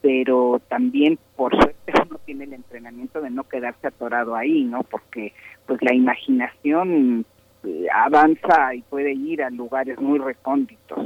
pero 0.00 0.60
también 0.68 1.18
por 1.34 1.54
suerte 1.54 1.92
uno 2.08 2.18
tiene 2.24 2.44
el 2.44 2.52
entrenamiento 2.52 3.20
de 3.20 3.30
no 3.30 3.44
quedarse 3.44 3.88
atorado 3.88 4.36
ahí, 4.36 4.64
¿no? 4.64 4.82
Porque 4.84 5.32
pues 5.66 5.82
la 5.82 5.94
imaginación 5.94 7.24
eh, 7.64 7.86
avanza 7.92 8.74
y 8.74 8.82
puede 8.82 9.12
ir 9.12 9.42
a 9.42 9.50
lugares 9.50 10.00
muy 10.00 10.18
recónditos. 10.18 10.98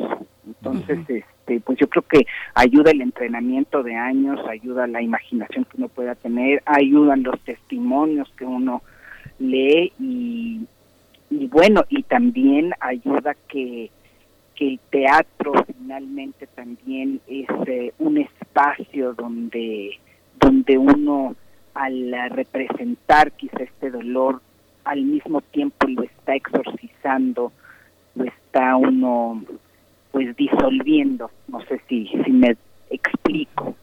Entonces, 0.46 1.24
este, 1.50 1.60
pues 1.60 1.78
yo 1.78 1.88
creo 1.88 2.02
que 2.02 2.26
ayuda 2.54 2.92
el 2.92 3.00
entrenamiento 3.00 3.82
de 3.82 3.96
años, 3.96 4.40
ayuda 4.48 4.86
la 4.86 5.02
imaginación 5.02 5.64
que 5.64 5.76
uno 5.76 5.88
pueda 5.88 6.14
tener, 6.14 6.62
ayudan 6.64 7.22
los 7.22 7.40
testimonios 7.40 8.30
que 8.36 8.44
uno 8.44 8.82
lee 9.38 9.92
y, 9.98 10.66
bueno, 11.48 11.84
y 11.88 12.02
también 12.02 12.72
ayuda 12.80 13.34
que, 13.48 13.90
que 14.54 14.68
el 14.68 14.80
teatro 14.90 15.52
finalmente 15.66 16.46
también 16.46 17.20
es 17.26 17.48
eh, 17.66 17.92
un 17.98 18.18
espacio 18.18 19.14
donde, 19.14 19.98
donde 20.38 20.78
uno 20.78 21.34
al 21.74 22.12
representar 22.30 23.32
quizá 23.32 23.62
este 23.62 23.90
dolor 23.90 24.40
al 24.84 25.02
mismo 25.02 25.40
tiempo 25.40 25.86
lo 25.88 26.02
está 26.02 26.34
exorcizando, 26.34 27.52
lo 28.14 28.24
está 28.24 28.76
uno 28.76 29.42
pues 30.12 30.36
disolviendo, 30.36 31.30
no 31.48 31.60
sé 31.66 31.80
si, 31.88 32.06
si 32.24 32.30
me 32.30 32.56
explico. 32.90 33.74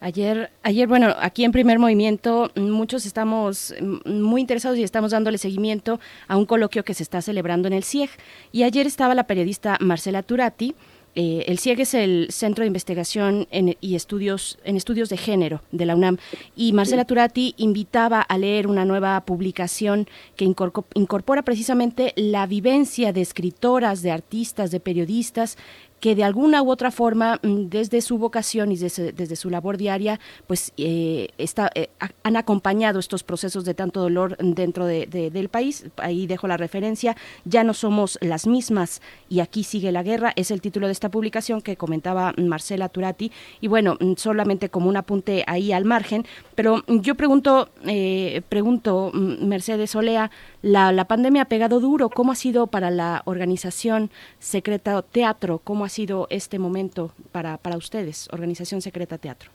Ayer, 0.00 0.50
ayer, 0.62 0.86
bueno, 0.86 1.14
aquí 1.18 1.44
en 1.44 1.52
primer 1.52 1.78
movimiento 1.78 2.50
muchos 2.54 3.06
estamos 3.06 3.74
muy 4.04 4.40
interesados 4.40 4.78
y 4.78 4.82
estamos 4.82 5.10
dándole 5.10 5.38
seguimiento 5.38 5.98
a 6.28 6.36
un 6.36 6.44
coloquio 6.44 6.84
que 6.84 6.94
se 6.94 7.02
está 7.02 7.22
celebrando 7.22 7.66
en 7.66 7.74
el 7.74 7.82
CIEG. 7.82 8.10
Y 8.52 8.62
ayer 8.62 8.86
estaba 8.86 9.14
la 9.14 9.26
periodista 9.26 9.78
Marcela 9.80 10.22
Turati. 10.22 10.74
Eh, 11.18 11.46
el 11.48 11.58
CIEG 11.58 11.80
es 11.80 11.94
el 11.94 12.26
Centro 12.30 12.62
de 12.62 12.66
Investigación 12.66 13.48
en, 13.50 13.74
y 13.80 13.94
Estudios 13.96 14.58
en 14.64 14.76
Estudios 14.76 15.08
de 15.08 15.16
Género 15.16 15.62
de 15.72 15.86
la 15.86 15.96
UNAM. 15.96 16.18
Y 16.54 16.74
Marcela 16.74 17.06
Turati 17.06 17.54
invitaba 17.56 18.20
a 18.20 18.36
leer 18.36 18.66
una 18.66 18.84
nueva 18.84 19.18
publicación 19.22 20.06
que 20.36 20.44
incorpora 20.44 21.42
precisamente 21.42 22.12
la 22.16 22.46
vivencia 22.46 23.14
de 23.14 23.22
escritoras, 23.22 24.02
de 24.02 24.10
artistas, 24.10 24.70
de 24.70 24.78
periodistas 24.78 25.56
que 26.06 26.14
de 26.14 26.22
alguna 26.22 26.62
u 26.62 26.70
otra 26.70 26.92
forma, 26.92 27.40
mm, 27.42 27.64
desde 27.68 28.00
su 28.00 28.16
vocación 28.16 28.70
y 28.70 28.76
desde, 28.76 29.10
desde 29.10 29.34
su 29.34 29.50
labor 29.50 29.76
diaria, 29.76 30.20
pues 30.46 30.72
eh, 30.76 31.30
está, 31.36 31.68
eh, 31.74 31.88
ha- 31.98 32.12
han 32.22 32.36
acompañado 32.36 33.00
estos 33.00 33.24
procesos 33.24 33.64
de 33.64 33.74
tanto 33.74 33.98
dolor 34.00 34.36
dentro 34.38 34.86
de- 34.86 35.06
de- 35.06 35.32
del 35.32 35.48
país. 35.48 35.84
Ahí 35.96 36.28
dejo 36.28 36.46
la 36.46 36.56
referencia. 36.56 37.16
Ya 37.44 37.64
no 37.64 37.74
somos 37.74 38.18
las 38.20 38.46
mismas 38.46 39.02
y 39.28 39.40
aquí 39.40 39.64
sigue 39.64 39.90
la 39.90 40.04
guerra. 40.04 40.32
Es 40.36 40.52
el 40.52 40.60
título 40.60 40.86
de 40.86 40.92
esta 40.92 41.10
publicación 41.10 41.60
que 41.60 41.74
comentaba 41.76 42.32
Marcela 42.38 42.88
Turati. 42.88 43.32
Y 43.60 43.66
bueno, 43.66 43.96
mm, 43.98 44.12
solamente 44.16 44.68
como 44.68 44.88
un 44.88 44.96
apunte 44.96 45.42
ahí 45.48 45.72
al 45.72 45.84
margen, 45.86 46.24
pero 46.54 46.84
yo 46.86 47.16
pregunto, 47.16 47.68
eh, 47.84 48.42
pregunto, 48.48 49.10
mm, 49.12 49.44
Mercedes 49.44 49.96
Olea, 49.96 50.30
la, 50.66 50.90
la 50.90 51.04
pandemia 51.04 51.42
ha 51.42 51.44
pegado 51.46 51.78
duro. 51.78 52.08
¿Cómo 52.08 52.32
ha 52.32 52.34
sido 52.34 52.66
para 52.66 52.90
la 52.90 53.22
organización 53.24 54.10
Secreta 54.40 55.00
Teatro? 55.02 55.60
¿Cómo 55.62 55.84
ha 55.84 55.88
sido 55.88 56.26
este 56.28 56.58
momento 56.58 57.12
para, 57.30 57.56
para 57.56 57.76
ustedes, 57.76 58.28
Organización 58.32 58.82
Secreta 58.82 59.16
Teatro? 59.16 59.50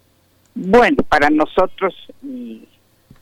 Bueno, 0.55 0.97
para 1.09 1.29
nosotros 1.29 1.93
y 2.23 2.65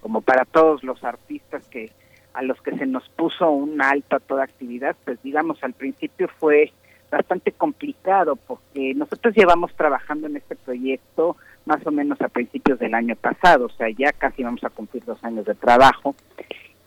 como 0.01 0.21
para 0.21 0.45
todos 0.45 0.83
los 0.83 1.03
artistas 1.03 1.67
que 1.67 1.91
a 2.33 2.43
los 2.43 2.61
que 2.61 2.77
se 2.77 2.85
nos 2.85 3.09
puso 3.09 3.49
un 3.49 3.81
alto 3.81 4.17
a 4.17 4.19
toda 4.19 4.43
actividad, 4.43 4.95
pues 5.03 5.21
digamos 5.23 5.57
al 5.63 5.73
principio 5.73 6.29
fue 6.39 6.71
bastante 7.09 7.51
complicado 7.51 8.35
porque 8.35 8.93
nosotros 8.93 9.33
llevamos 9.35 9.73
trabajando 9.73 10.27
en 10.27 10.37
este 10.37 10.55
proyecto 10.55 11.37
más 11.65 11.85
o 11.87 11.91
menos 11.91 12.21
a 12.21 12.29
principios 12.29 12.77
del 12.77 12.93
año 12.93 13.15
pasado, 13.15 13.65
o 13.65 13.69
sea, 13.69 13.89
ya 13.89 14.11
casi 14.13 14.43
vamos 14.43 14.63
a 14.63 14.69
cumplir 14.69 15.03
dos 15.05 15.23
años 15.23 15.45
de 15.45 15.55
trabajo. 15.55 16.15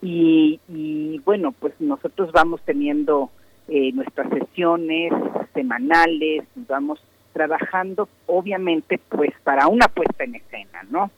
Y, 0.03 0.59
y 0.67 1.19
bueno, 1.19 1.53
pues 1.53 1.73
nosotros 1.79 2.31
vamos 2.33 2.61
teniendo 2.65 3.31
eh, 3.69 3.93
nuestras 3.93 4.29
sesiones 4.29 5.13
semanales, 5.53 6.43
vamos 6.67 7.01
trabajando 7.31 8.09
obviamente 8.27 8.99
pues 9.09 9.31
para 9.45 9.67
una 9.67 9.87
puesta 9.87 10.25
en 10.25 10.35
escena, 10.35 10.83
¿no? 10.89 11.09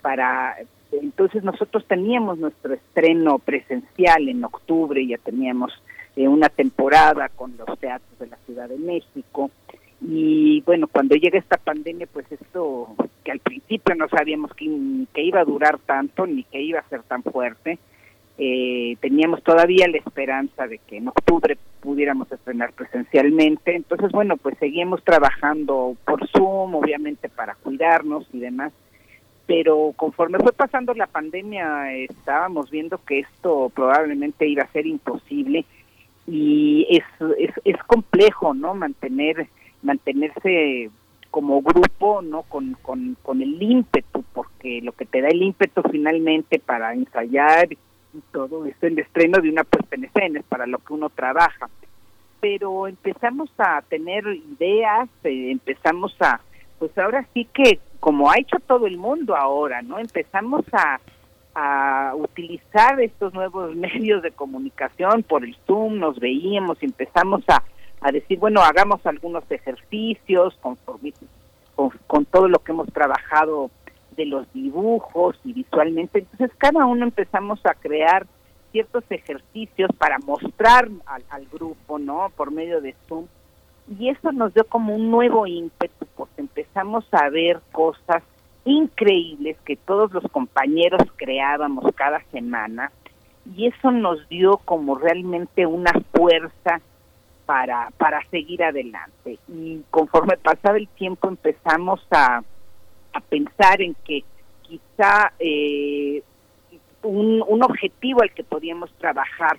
Para 0.00 0.56
entonces 0.92 1.42
nosotros 1.42 1.84
teníamos 1.86 2.38
nuestro 2.38 2.74
estreno 2.74 3.40
presencial 3.40 4.28
en 4.28 4.44
octubre, 4.44 5.04
ya 5.04 5.18
teníamos 5.18 5.72
eh, 6.14 6.28
una 6.28 6.48
temporada 6.48 7.28
con 7.30 7.56
los 7.58 7.78
teatros 7.80 8.18
de 8.20 8.28
la 8.28 8.36
Ciudad 8.46 8.68
de 8.68 8.78
México 8.78 9.50
y 10.00 10.62
bueno, 10.62 10.86
cuando 10.86 11.16
llega 11.16 11.38
esta 11.38 11.56
pandemia 11.56 12.06
pues 12.12 12.30
esto 12.30 12.94
que 13.24 13.32
al 13.32 13.40
principio 13.40 13.96
no 13.96 14.08
sabíamos 14.08 14.54
que, 14.54 14.70
que 15.12 15.22
iba 15.22 15.40
a 15.40 15.44
durar 15.44 15.78
tanto 15.80 16.28
ni 16.28 16.44
que 16.44 16.62
iba 16.62 16.78
a 16.78 16.88
ser 16.88 17.02
tan 17.02 17.24
fuerte, 17.24 17.80
eh, 18.38 18.96
teníamos 19.00 19.42
todavía 19.42 19.88
la 19.88 19.98
esperanza 19.98 20.68
de 20.68 20.78
que 20.78 20.98
en 20.98 21.08
octubre 21.08 21.58
pudiéramos 21.80 22.30
estrenar 22.30 22.72
presencialmente. 22.72 23.74
Entonces, 23.74 24.12
bueno, 24.12 24.36
pues 24.36 24.56
seguimos 24.58 25.02
trabajando 25.02 25.96
por 26.04 26.26
Zoom, 26.28 26.76
obviamente 26.76 27.28
para 27.28 27.56
cuidarnos 27.56 28.26
y 28.32 28.38
demás. 28.38 28.72
pero 29.46 29.92
conforme 29.96 30.38
fue 30.38 30.52
pasando 30.52 30.92
la 30.94 31.06
pandemia 31.06 31.92
estábamos 31.94 32.70
viendo 32.70 32.98
que 32.98 33.20
esto 33.20 33.72
probablemente 33.74 34.46
iba 34.46 34.62
a 34.62 34.72
ser 34.72 34.86
imposible 34.86 35.64
y 36.26 36.86
es, 36.90 37.04
es, 37.38 37.52
es 37.64 37.82
complejo, 37.84 38.52
¿no? 38.52 38.74
Mantener 38.74 39.48
mantenerse 39.82 40.90
como 41.30 41.62
grupo, 41.62 42.22
¿no? 42.22 42.42
Con, 42.42 42.76
con, 42.82 43.16
con 43.22 43.42
el 43.42 43.60
ímpetu, 43.60 44.24
porque 44.32 44.80
lo 44.82 44.92
que 44.92 45.06
te 45.06 45.20
da 45.20 45.28
el 45.28 45.42
ímpetu 45.42 45.82
finalmente 45.90 46.58
para 46.58 46.94
ensayar 46.94 47.68
y 48.14 48.20
todo 48.32 48.64
es 48.66 48.76
el 48.82 48.98
estreno 48.98 49.40
de 49.40 49.50
una 49.50 49.64
puesta 49.64 49.96
en 49.96 50.04
escena, 50.04 50.40
es 50.40 50.46
para 50.46 50.66
lo 50.66 50.78
que 50.78 50.92
uno 50.92 51.10
trabaja. 51.10 51.68
Pero 52.40 52.86
empezamos 52.86 53.50
a 53.58 53.82
tener 53.82 54.24
ideas, 54.26 55.08
eh, 55.24 55.50
empezamos 55.50 56.14
a, 56.20 56.40
pues 56.78 56.96
ahora 56.98 57.26
sí 57.34 57.46
que, 57.52 57.80
como 58.00 58.30
ha 58.30 58.38
hecho 58.38 58.58
todo 58.66 58.86
el 58.86 58.96
mundo 58.96 59.36
ahora, 59.36 59.82
¿no? 59.82 59.98
Empezamos 59.98 60.64
a, 60.72 61.00
a 61.54 62.14
utilizar 62.14 63.00
estos 63.00 63.34
nuevos 63.34 63.74
medios 63.76 64.22
de 64.22 64.30
comunicación 64.30 65.22
por 65.24 65.44
el 65.44 65.56
Zoom, 65.66 65.98
nos 65.98 66.18
veíamos, 66.18 66.82
empezamos 66.82 67.42
a, 67.48 67.62
a 68.00 68.12
decir, 68.12 68.38
bueno, 68.38 68.60
hagamos 68.62 69.04
algunos 69.04 69.44
ejercicios 69.50 70.56
con, 70.60 70.76
con, 70.76 71.00
con 72.06 72.24
todo 72.26 72.48
lo 72.48 72.60
que 72.60 72.72
hemos 72.72 72.88
trabajado 72.92 73.70
de 74.18 74.26
los 74.26 74.52
dibujos 74.52 75.38
y 75.44 75.54
visualmente. 75.54 76.18
Entonces 76.18 76.50
cada 76.58 76.84
uno 76.84 77.04
empezamos 77.04 77.64
a 77.64 77.72
crear 77.74 78.26
ciertos 78.72 79.04
ejercicios 79.08 79.90
para 79.96 80.18
mostrar 80.18 80.88
al, 81.06 81.22
al, 81.30 81.46
grupo, 81.46 81.98
¿no? 81.98 82.30
Por 82.36 82.50
medio 82.50 82.82
de 82.82 82.94
Zoom. 83.08 83.26
Y 83.98 84.10
eso 84.10 84.32
nos 84.32 84.52
dio 84.52 84.64
como 84.64 84.94
un 84.94 85.10
nuevo 85.10 85.46
ímpetu, 85.46 86.06
porque 86.16 86.42
empezamos 86.42 87.06
a 87.12 87.30
ver 87.30 87.60
cosas 87.72 88.22
increíbles 88.64 89.56
que 89.64 89.76
todos 89.76 90.12
los 90.12 90.24
compañeros 90.30 91.00
creábamos 91.16 91.86
cada 91.94 92.20
semana. 92.32 92.90
Y 93.56 93.68
eso 93.68 93.90
nos 93.92 94.28
dio 94.28 94.58
como 94.58 94.98
realmente 94.98 95.64
una 95.64 95.92
fuerza 96.12 96.82
para, 97.46 97.90
para 97.96 98.22
seguir 98.26 98.62
adelante. 98.62 99.38
Y 99.48 99.80
conforme 99.90 100.36
pasaba 100.36 100.76
el 100.76 100.88
tiempo 100.88 101.28
empezamos 101.28 102.04
a, 102.10 102.42
a 103.12 103.20
pensar 103.20 103.80
en 103.80 103.94
que 104.04 104.24
quizá 104.62 105.32
eh, 105.38 106.22
un, 107.02 107.42
un, 107.46 107.62
objetivo 107.62 108.22
al 108.22 108.32
que 108.32 108.44
podíamos 108.44 108.92
trabajar 108.94 109.58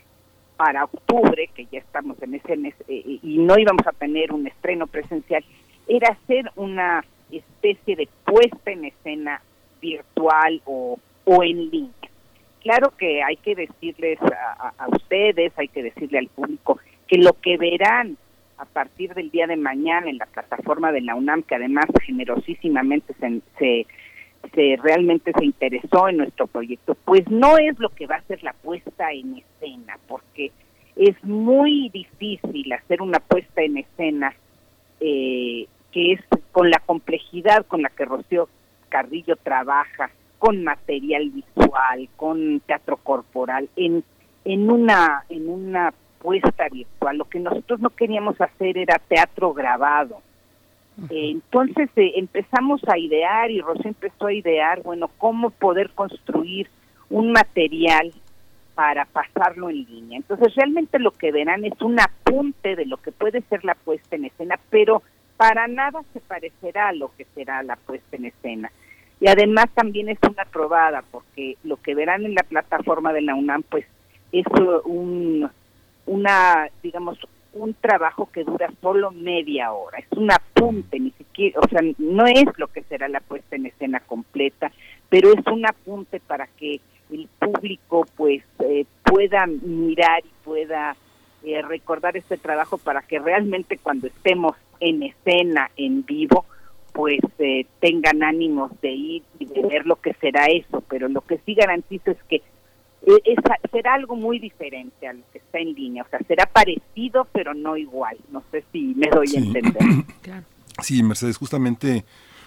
para 0.58 0.84
octubre, 0.84 1.50
que 1.56 1.66
ya 1.72 1.80
estamos 1.80 2.22
en 2.22 2.36
ese 2.36 2.54
eh, 2.88 3.20
y 3.24 3.38
no 3.38 3.58
íbamos 3.58 3.86
a 3.88 3.92
tener 3.94 4.32
un 4.32 4.46
estreno 4.46 4.88
presencial, 4.88 5.44
era 5.88 6.10
hacer 6.10 6.52
una 6.56 7.04
especie 7.32 7.96
de 7.96 8.08
puesta 8.26 8.72
en 8.72 8.86
escena 8.86 9.42
virtual 9.82 10.62
o, 10.66 11.00
o 11.26 11.44
en 11.44 11.70
línea. 11.70 11.94
Claro 12.62 12.92
que 12.98 13.24
hay 13.24 13.38
que 13.38 13.56
decirles 13.56 14.20
a, 14.22 14.74
a, 14.78 14.88
ustedes, 14.90 15.54
hay 15.58 15.70
que 15.70 15.84
decirle 15.84 16.20
al 16.20 16.28
público 16.28 16.80
que 17.08 17.18
lo 17.18 17.34
que 17.34 17.58
verán 17.58 18.18
a 18.60 18.66
partir 18.66 19.14
del 19.14 19.32
día 19.32 19.48
de 19.48 19.56
mañana 19.56 20.10
en 20.10 20.18
la 20.18 20.26
plataforma 20.26 20.92
de 20.92 21.02
la 21.02 21.16
UNAM, 21.16 21.44
que 21.44 21.56
además 21.56 21.86
generosísimamente 22.04 23.14
se, 23.58 23.86
se, 24.54 24.78
realmente 24.84 25.32
se 25.38 25.46
interesó 25.46 26.10
en 26.10 26.18
nuestro 26.18 26.46
proyecto, 26.46 26.96
pues 27.06 27.28
no 27.30 27.58
es 27.58 27.80
lo 27.80 27.90
que 27.90 28.06
va 28.06 28.16
a 28.16 28.24
ser 28.24 28.44
la 28.44 28.52
puesta 28.52 29.12
en 29.14 29.38
escena, 29.38 29.98
porque 30.08 30.52
es 30.98 31.16
muy 31.24 31.90
difícil 31.90 32.72
hacer 32.74 33.02
una 33.02 33.20
puesta 33.20 33.62
en 33.62 33.78
escena 33.78 34.34
eh, 35.00 35.66
que 35.94 36.12
es 36.14 36.22
con 36.52 36.70
la 36.70 36.80
complejidad 36.80 37.66
con 37.66 37.82
la 37.82 37.90
que 37.90 38.04
Rocío 38.04 38.50
Carrillo 38.90 39.38
trabaja, 39.38 40.10
con 40.38 40.64
material 40.66 41.30
visual, 41.30 42.10
con 42.18 42.60
teatro 42.62 42.98
corporal, 42.98 43.70
en, 43.78 44.04
en 44.44 44.70
una 44.70 45.24
en 45.30 45.48
una 45.48 45.94
puesta 46.22 46.68
virtual. 46.70 47.18
Lo 47.18 47.26
que 47.26 47.40
nosotros 47.40 47.80
no 47.80 47.90
queríamos 47.90 48.40
hacer 48.40 48.78
era 48.78 49.00
teatro 49.00 49.54
grabado. 49.54 50.22
Eh, 51.10 51.32
entonces 51.32 51.90
eh, 51.96 52.14
empezamos 52.16 52.82
a 52.88 52.98
idear 52.98 53.50
y 53.52 53.62
Rosé 53.62 53.88
empezó 53.88 54.28
a 54.28 54.34
idear, 54.34 54.82
bueno, 54.82 55.10
cómo 55.18 55.50
poder 55.50 55.92
construir 55.92 56.70
un 57.10 57.32
material 57.32 58.12
para 58.76 59.06
pasarlo 59.06 59.70
en 59.70 59.84
línea. 59.86 60.18
Entonces 60.18 60.54
realmente 60.56 61.00
lo 61.00 61.12
que 61.12 61.32
verán 61.32 61.66
es 61.66 61.80
un 61.82 62.00
apunte 62.00 62.76
de 62.76 62.86
lo 62.86 62.98
que 62.98 63.12
puede 63.12 63.42
ser 63.44 63.64
la 63.64 63.76
puesta 63.76 64.16
en 64.16 64.26
escena, 64.26 64.60
pero 64.70 65.02
para 65.38 65.68
nada 65.68 66.02
se 66.14 66.20
parecerá 66.20 66.90
a 66.90 66.94
lo 66.94 67.16
que 67.16 67.26
será 67.34 67.64
la 67.64 67.78
puesta 67.78 68.18
en 68.18 68.26
escena. 68.26 68.72
Y 69.22 69.28
además 69.28 69.66
también 69.74 70.10
es 70.10 70.18
una 70.30 70.46
probada, 70.46 71.04
porque 71.12 71.58
lo 71.64 71.78
que 71.78 71.94
verán 71.94 72.26
en 72.26 72.36
la 72.36 72.44
plataforma 72.44 73.12
de 73.12 73.22
la 73.22 73.36
UNAM, 73.36 73.64
pues 73.64 73.86
es 74.32 74.46
un 74.86 75.50
una, 76.10 76.70
digamos, 76.82 77.20
un 77.54 77.74
trabajo 77.76 78.30
que 78.32 78.44
dura 78.44 78.72
solo 78.82 79.12
media 79.12 79.72
hora, 79.72 80.00
es 80.00 80.18
un 80.18 80.32
apunte, 80.32 81.00
ni 81.00 81.12
siquiera, 81.12 81.60
o 81.60 81.68
sea, 81.68 81.82
no 81.98 82.26
es 82.26 82.46
lo 82.58 82.68
que 82.68 82.84
será 82.84 83.08
la 83.08 83.20
puesta 83.20 83.56
en 83.56 83.68
escena 83.68 84.00
completa, 84.00 84.72
pero 85.10 85.32
es 85.32 85.46
un 85.48 85.66
apunte 85.66 86.20
para 86.20 86.48
que 86.48 86.80
el 87.12 87.28
público 87.40 88.06
pues 88.16 88.44
eh, 88.60 88.86
pueda 89.04 89.46
mirar 89.48 90.22
y 90.24 90.44
pueda 90.44 90.96
eh, 91.44 91.62
recordar 91.62 92.18
este 92.18 92.38
trabajo 92.38 92.78
para 92.78 93.02
que 93.02 93.20
realmente 93.20 93.78
cuando 93.78 94.08
estemos 94.08 94.56
en 94.80 95.04
escena, 95.04 95.70
en 95.78 96.06
vivo, 96.06 96.46
pues 96.94 97.20
eh, 97.40 97.66
tengan 97.80 98.24
ánimos 98.24 98.72
de 98.82 98.92
ir 98.92 99.24
y 99.40 99.46
de 99.46 99.62
ver 99.62 99.86
lo 99.86 99.96
que 99.98 100.14
será 100.16 100.46
eso, 100.48 100.84
pero 100.90 101.08
lo 101.08 101.22
que 101.22 101.38
sí 101.46 101.54
garantizo 101.54 102.12
es 102.12 102.24
que 102.24 102.42
es, 103.06 103.38
será 103.72 103.94
algo 103.94 104.16
muy 104.16 104.40
diferente 104.40 105.08
a 105.08 105.14
lo 105.14 105.22
que 105.32 105.40
está 105.40 105.60
en 105.60 105.74
línea, 105.74 106.04
o 106.04 106.10
sea, 106.10 106.20
será 106.28 106.46
parecido 106.46 107.28
pero 107.32 107.54
no 107.54 107.78
igual, 107.78 108.18
no 108.32 108.44
sé 108.52 108.64
si 108.72 108.94
me 108.96 109.08
doy 109.10 109.28
sí. 109.28 109.38
a 109.38 109.40
entender. 109.40 109.84
Claro. 110.22 110.46
Sí, 110.82 111.04
Mercedes, 111.04 111.38
justamente 111.38 112.06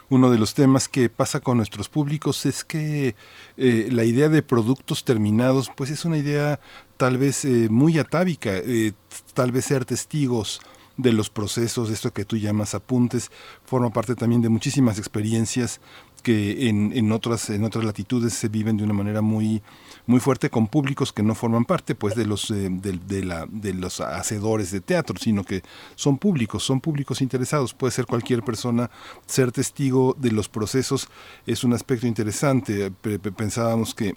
uno 0.08 0.30
de 0.30 0.38
los 0.38 0.54
temas 0.54 0.88
que 0.88 1.08
pasa 1.08 1.40
con 1.40 1.56
nuestros 1.56 1.88
públicos 1.88 2.44
es 2.44 2.64
que 2.64 3.14
eh, 3.56 3.88
la 3.90 4.04
idea 4.04 4.28
de 4.28 4.42
productos 4.42 5.04
terminados, 5.04 5.70
pues 5.74 5.90
es 5.90 6.04
una 6.04 6.18
idea 6.18 6.60
tal 6.96 7.18
vez 7.18 7.44
eh, 7.44 7.68
muy 7.70 7.98
atávica, 7.98 8.50
eh, 8.54 8.92
tal 9.34 9.52
vez 9.52 9.66
ser 9.66 9.84
testigos 9.84 10.60
de 10.98 11.12
los 11.12 11.30
procesos, 11.30 11.90
esto 11.90 12.12
que 12.12 12.26
tú 12.26 12.36
llamas 12.36 12.74
apuntes, 12.74 13.30
forma 13.64 13.90
parte 13.90 14.14
también 14.14 14.42
de 14.42 14.50
muchísimas 14.50 14.98
experiencias 14.98 15.80
que 16.22 16.68
en, 16.68 16.92
en, 16.94 17.10
otras 17.10 17.48
en 17.50 17.64
otras 17.64 17.84
latitudes 17.84 18.34
se 18.34 18.48
viven 18.48 18.76
de 18.76 18.84
una 18.84 18.92
manera 18.92 19.22
muy 19.22 19.62
muy 20.06 20.20
fuerte 20.20 20.50
con 20.50 20.66
públicos 20.66 21.12
que 21.12 21.22
no 21.22 21.34
forman 21.34 21.64
parte 21.64 21.94
pues 21.94 22.14
de 22.14 22.26
los 22.26 22.50
eh, 22.50 22.68
de, 22.70 23.24
la, 23.24 23.46
de 23.48 23.74
los 23.74 24.00
hacedores 24.00 24.70
de 24.70 24.80
teatro 24.80 25.16
sino 25.18 25.44
que 25.44 25.62
son 25.94 26.18
públicos 26.18 26.62
son 26.62 26.80
públicos 26.80 27.20
interesados. 27.20 27.74
Puede 27.74 27.92
ser 27.92 28.06
cualquier 28.06 28.42
persona 28.42 28.90
ser 29.26 29.52
testigo 29.52 30.16
de 30.18 30.32
los 30.32 30.48
procesos 30.48 31.08
es 31.46 31.64
un 31.64 31.72
aspecto 31.72 32.06
interesante. 32.06 32.90
Pensábamos 33.36 33.94
que 33.94 34.14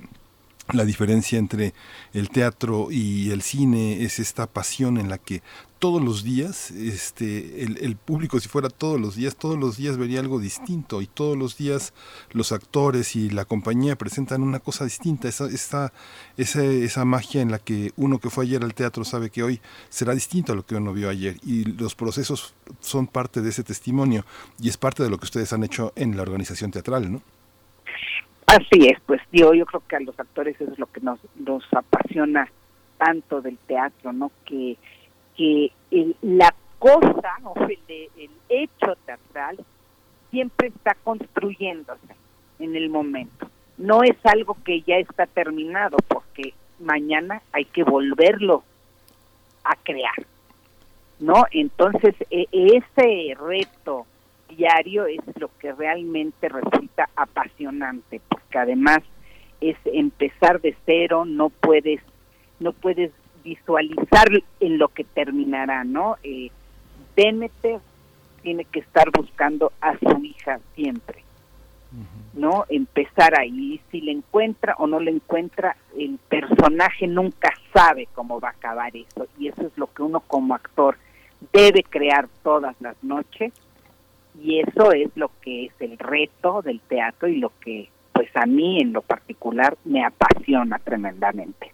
la 0.74 0.84
diferencia 0.84 1.38
entre 1.38 1.74
el 2.14 2.30
teatro 2.30 2.88
y 2.90 3.30
el 3.30 3.42
cine 3.42 4.04
es 4.04 4.20
esta 4.20 4.48
pasión 4.48 4.98
en 4.98 5.10
la 5.10 5.20
que 5.20 5.44
todos 5.86 6.02
los 6.02 6.24
días, 6.24 6.72
este, 6.72 7.62
el, 7.62 7.96
público 7.96 8.40
si 8.40 8.50
fuera 8.50 8.70
todos 8.70 9.00
los 9.00 9.16
días, 9.16 9.36
todos 9.36 9.56
los 9.56 9.78
días 9.78 10.00
vería 10.00 10.20
algo 10.20 10.40
distinto 10.40 11.00
y 11.00 11.06
todos 11.06 11.38
los 11.38 11.60
días 11.60 11.94
los 12.34 12.52
actores 12.52 13.16
y 13.16 13.30
la 13.30 13.46
compañía 13.46 13.96
presentan 13.96 14.42
una 14.42 14.60
cosa 14.60 14.86
distinta, 14.86 15.28
esa, 15.28 15.46
esa, 15.46 15.94
esa, 16.38 16.64
esa 16.64 17.06
magia 17.06 17.44
en 17.44 17.52
la 17.52 17.60
que 17.60 17.92
uno 17.98 18.18
que 18.18 18.32
fue 18.32 18.46
ayer 18.46 18.64
al 18.64 18.74
teatro 18.74 19.04
sabe 19.04 19.30
que 19.30 19.44
hoy 19.44 19.62
será 19.90 20.16
distinto 20.16 20.54
a 20.54 20.56
lo 20.56 20.66
que 20.66 20.74
uno 20.74 20.92
vio 20.92 21.08
ayer 21.08 21.36
y 21.46 21.66
los 21.66 21.94
procesos 21.94 22.56
son 22.80 23.06
parte 23.06 23.44
de 23.44 23.50
ese 23.50 23.64
testimonio 23.64 24.26
y 24.60 24.70
es 24.70 24.78
parte 24.78 25.04
de 25.04 25.12
lo 25.12 25.20
que 25.20 25.26
ustedes 25.26 25.54
han 25.54 25.64
hecho 25.64 25.94
en 25.96 26.18
la 26.18 26.24
organización 26.24 26.72
teatral, 26.72 27.12
¿no? 27.12 27.22
Así 28.48 28.88
es, 28.88 29.00
pues 29.06 29.22
yo, 29.32 29.54
yo 29.54 29.68
creo 29.68 29.84
que 29.88 29.98
a 29.98 30.00
los 30.00 30.20
actores 30.20 30.60
eso 30.60 30.72
es 30.72 30.80
lo 30.80 30.88
que 30.88 31.02
nos, 31.02 31.20
nos 31.36 31.64
apasiona 31.72 32.50
tanto 32.98 33.40
del 33.44 33.60
teatro, 33.68 34.14
¿no? 34.14 34.32
Que, 34.46 34.80
que 35.36 35.72
el, 35.92 36.16
la 36.22 36.54
cosa 36.80 37.36
o 37.44 37.54
el, 37.66 37.80
el 38.18 38.30
hecho 38.50 38.96
teatral 39.06 39.58
siempre 40.32 40.68
está 40.68 40.96
construyéndose 41.04 42.16
en 42.60 42.76
el 42.76 42.90
momento. 42.90 43.50
No 43.78 44.04
es 44.04 44.16
algo 44.24 44.58
que 44.64 44.82
ya 44.82 44.98
está 44.98 45.26
terminado 45.26 45.98
porque 46.08 46.54
mañana 46.80 47.42
hay 47.52 47.66
que 47.66 47.84
volverlo 47.84 48.64
a 49.64 49.76
crear, 49.78 50.26
¿no? 51.20 51.46
Entonces 51.52 52.16
e, 52.30 52.48
ese 52.52 53.36
reto 53.36 54.06
diario 54.50 55.06
es 55.08 55.22
lo 55.40 55.50
que 55.60 55.74
realmente 55.74 56.50
resulta 56.50 57.10
apasionante, 57.16 58.22
porque 58.30 58.58
además 58.58 59.00
es 59.62 59.78
empezar 59.86 60.62
de 60.62 60.76
cero, 60.86 61.26
no 61.26 61.50
puedes, 61.50 62.02
no 62.60 62.72
puedes 62.74 63.12
visualizar 63.46 64.28
en 64.60 64.78
lo 64.78 64.90
que 64.90 65.04
terminará, 65.06 65.84
¿no? 65.86 66.18
Eh, 66.24 66.50
Demeter 67.16 67.80
tiene 68.42 68.66
que 68.66 68.80
estar 68.80 69.10
buscando 69.12 69.72
a 69.80 69.98
su 69.98 70.24
hija 70.24 70.60
siempre. 70.76 71.24
¿no? 72.34 72.66
Empezar 72.68 73.40
ahí, 73.40 73.80
si 73.90 74.02
le 74.02 74.12
encuentra 74.12 74.76
o 74.80 74.88
no 74.88 75.00
le 75.00 75.12
encuentra, 75.12 75.78
el 75.98 76.20
personaje 76.28 77.08
nunca 77.08 77.54
sabe 77.74 78.10
cómo 78.14 78.42
va 78.42 78.50
a 78.50 78.52
acabar 78.52 78.94
eso 78.96 79.28
y 79.40 79.48
eso 79.48 79.62
es 79.62 79.78
lo 79.78 79.88
que 79.94 80.04
uno 80.04 80.20
como 80.20 80.54
actor 80.54 80.98
debe 81.54 81.84
crear 81.84 82.28
todas 82.44 82.76
las 82.82 83.02
noches 83.02 83.54
y 84.42 84.60
eso 84.60 84.92
es 84.92 85.10
lo 85.16 85.32
que 85.42 85.68
es 85.68 85.74
el 85.80 85.98
reto 85.98 86.62
del 86.62 86.82
teatro 86.82 87.30
y 87.30 87.38
lo 87.38 87.54
que 87.62 87.90
pues 88.12 88.30
a 88.36 88.46
mí 88.46 88.82
en 88.82 88.92
lo 88.92 89.02
particular 89.02 89.78
me 89.86 90.04
apasiona 90.04 90.80
tremendamente. 90.80 91.72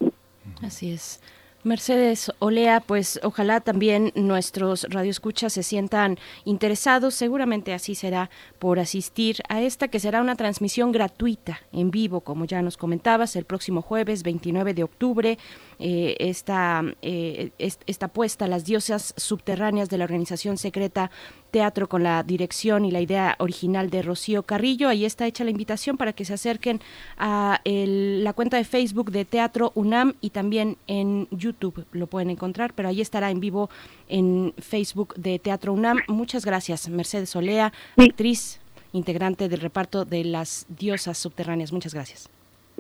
Así 0.62 0.92
es. 0.92 1.22
Mercedes 1.64 2.32
Olea, 2.40 2.80
pues 2.80 3.20
ojalá 3.24 3.62
también 3.62 4.12
nuestros 4.16 4.88
radioescuchas 4.90 5.54
se 5.54 5.62
sientan 5.62 6.18
interesados, 6.44 7.14
seguramente 7.14 7.74
así 7.74 7.94
será 7.94 8.32
por 8.58 8.80
asistir 8.80 9.38
a 9.48 9.62
esta 9.62 9.88
que 9.88 10.00
será 10.00 10.22
una 10.22 10.36
transmisión 10.36 10.92
gratuita 10.92 11.62
en 11.72 11.92
vivo, 11.92 12.22
como 12.22 12.46
ya 12.46 12.62
nos 12.62 12.78
comentabas, 12.78 13.36
el 13.36 13.46
próximo 13.46 13.82
jueves 13.82 14.24
29 14.24 14.74
de 14.74 14.84
octubre. 14.84 15.38
Eh, 15.80 16.16
esta, 16.20 16.84
eh, 17.02 17.52
esta 17.58 18.08
puesta, 18.08 18.48
Las 18.48 18.66
diosas 18.66 19.14
subterráneas 19.18 19.90
de 19.90 19.98
la 19.98 20.04
organización 20.04 20.58
secreta 20.58 21.12
teatro 21.52 21.88
con 21.88 22.02
la 22.04 22.24
dirección 22.24 22.86
y 22.86 22.92
la 22.92 23.02
idea 23.02 23.36
original 23.40 23.90
de 23.90 24.02
Rocío 24.02 24.44
Carrillo. 24.44 24.90
Ahí 24.90 25.06
está 25.06 25.28
hecha 25.28 25.44
la 25.44 25.52
invitación 25.52 25.98
para 25.98 26.14
que 26.14 26.26
se 26.26 26.34
acerquen 26.34 26.80
a 27.18 27.60
el- 27.66 28.24
la 28.24 28.34
cuenta 28.34 28.58
de 28.58 28.64
Facebook 28.64 29.12
de 29.12 29.26
Teatro 29.26 29.72
UNAM 29.76 30.14
y 30.22 30.32
también 30.32 30.78
en 30.88 31.28
YouTube 31.32 31.86
lo 31.92 32.08
pueden 32.08 32.30
encontrar, 32.30 32.74
pero 32.74 32.90
ahí 32.90 33.02
estará 33.02 33.30
en 33.30 33.40
vivo 33.40 33.70
en 34.08 34.54
Facebook 34.58 35.14
de 35.16 35.38
Teatro 35.40 35.74
UNAM. 35.74 36.00
Muchas 36.08 36.46
gracias, 36.46 36.90
Mercedes 36.90 37.36
Olea, 37.36 37.72
actriz, 37.98 38.60
integrante 38.94 39.48
del 39.50 39.60
reparto 39.62 40.06
de 40.06 40.24
Las 40.24 40.66
Diosas 40.70 41.18
Subterráneas. 41.18 41.72
Muchas 41.72 41.94
gracias. 41.94 42.30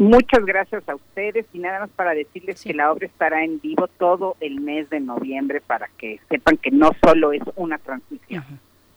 Muchas 0.02 0.44
gracias 0.46 0.82
a 0.90 0.96
ustedes 0.96 1.46
y 1.54 1.60
nada 1.60 1.82
más 1.82 1.90
para 1.92 2.16
decirles 2.16 2.64
que 2.64 2.74
la 2.74 2.92
obra 2.92 3.06
estará 3.06 3.44
en 3.44 3.60
vivo 3.60 3.88
todo 3.88 4.36
el 4.40 4.60
mes 4.60 4.90
de 4.90 5.00
noviembre 5.00 5.62
para 5.62 5.90
que 6.00 6.20
sepan 6.28 6.58
que 6.58 6.72
no 6.72 6.90
solo 7.06 7.34
es 7.34 7.44
una 7.56 7.78
transmisión. 7.78 8.44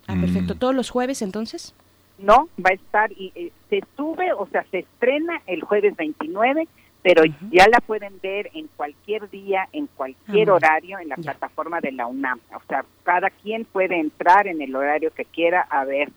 Ah, 0.07 0.15
perfecto. 0.19 0.55
¿Todos 0.55 0.75
los 0.75 0.89
jueves 0.89 1.21
entonces? 1.21 1.75
No, 2.17 2.49
va 2.59 2.71
a 2.71 2.73
estar 2.73 3.13
y 3.13 3.33
eh, 3.35 3.53
se 3.69 3.83
sube, 3.99 4.33
o 4.33 4.47
sea, 4.47 4.65
se 4.71 4.79
estrena 4.79 5.43
el 5.47 5.61
jueves 5.61 5.95
29, 5.95 6.67
pero 7.03 7.23
ya 7.51 7.69
la 7.69 7.81
pueden 7.81 8.19
ver 8.23 8.51
en 8.55 8.67
cualquier 8.75 9.29
día, 9.29 9.69
en 9.73 9.89
cualquier 9.89 10.49
Ah, 10.49 10.55
horario 10.55 10.99
en 11.01 11.11
la 11.11 11.17
plataforma 11.17 11.83
de 11.83 11.93
la 11.93 12.07
UNAM. 12.07 12.41
O 12.55 12.63
sea, 12.67 12.83
cada 13.03 13.29
quien 13.29 13.67
puede 13.67 14.01
entrar 14.01 14.47
en 14.47 14.63
el 14.63 14.75
horario 14.75 15.13
que 15.13 15.27
quiera 15.27 15.67
a 15.69 15.85
ver 15.85 16.09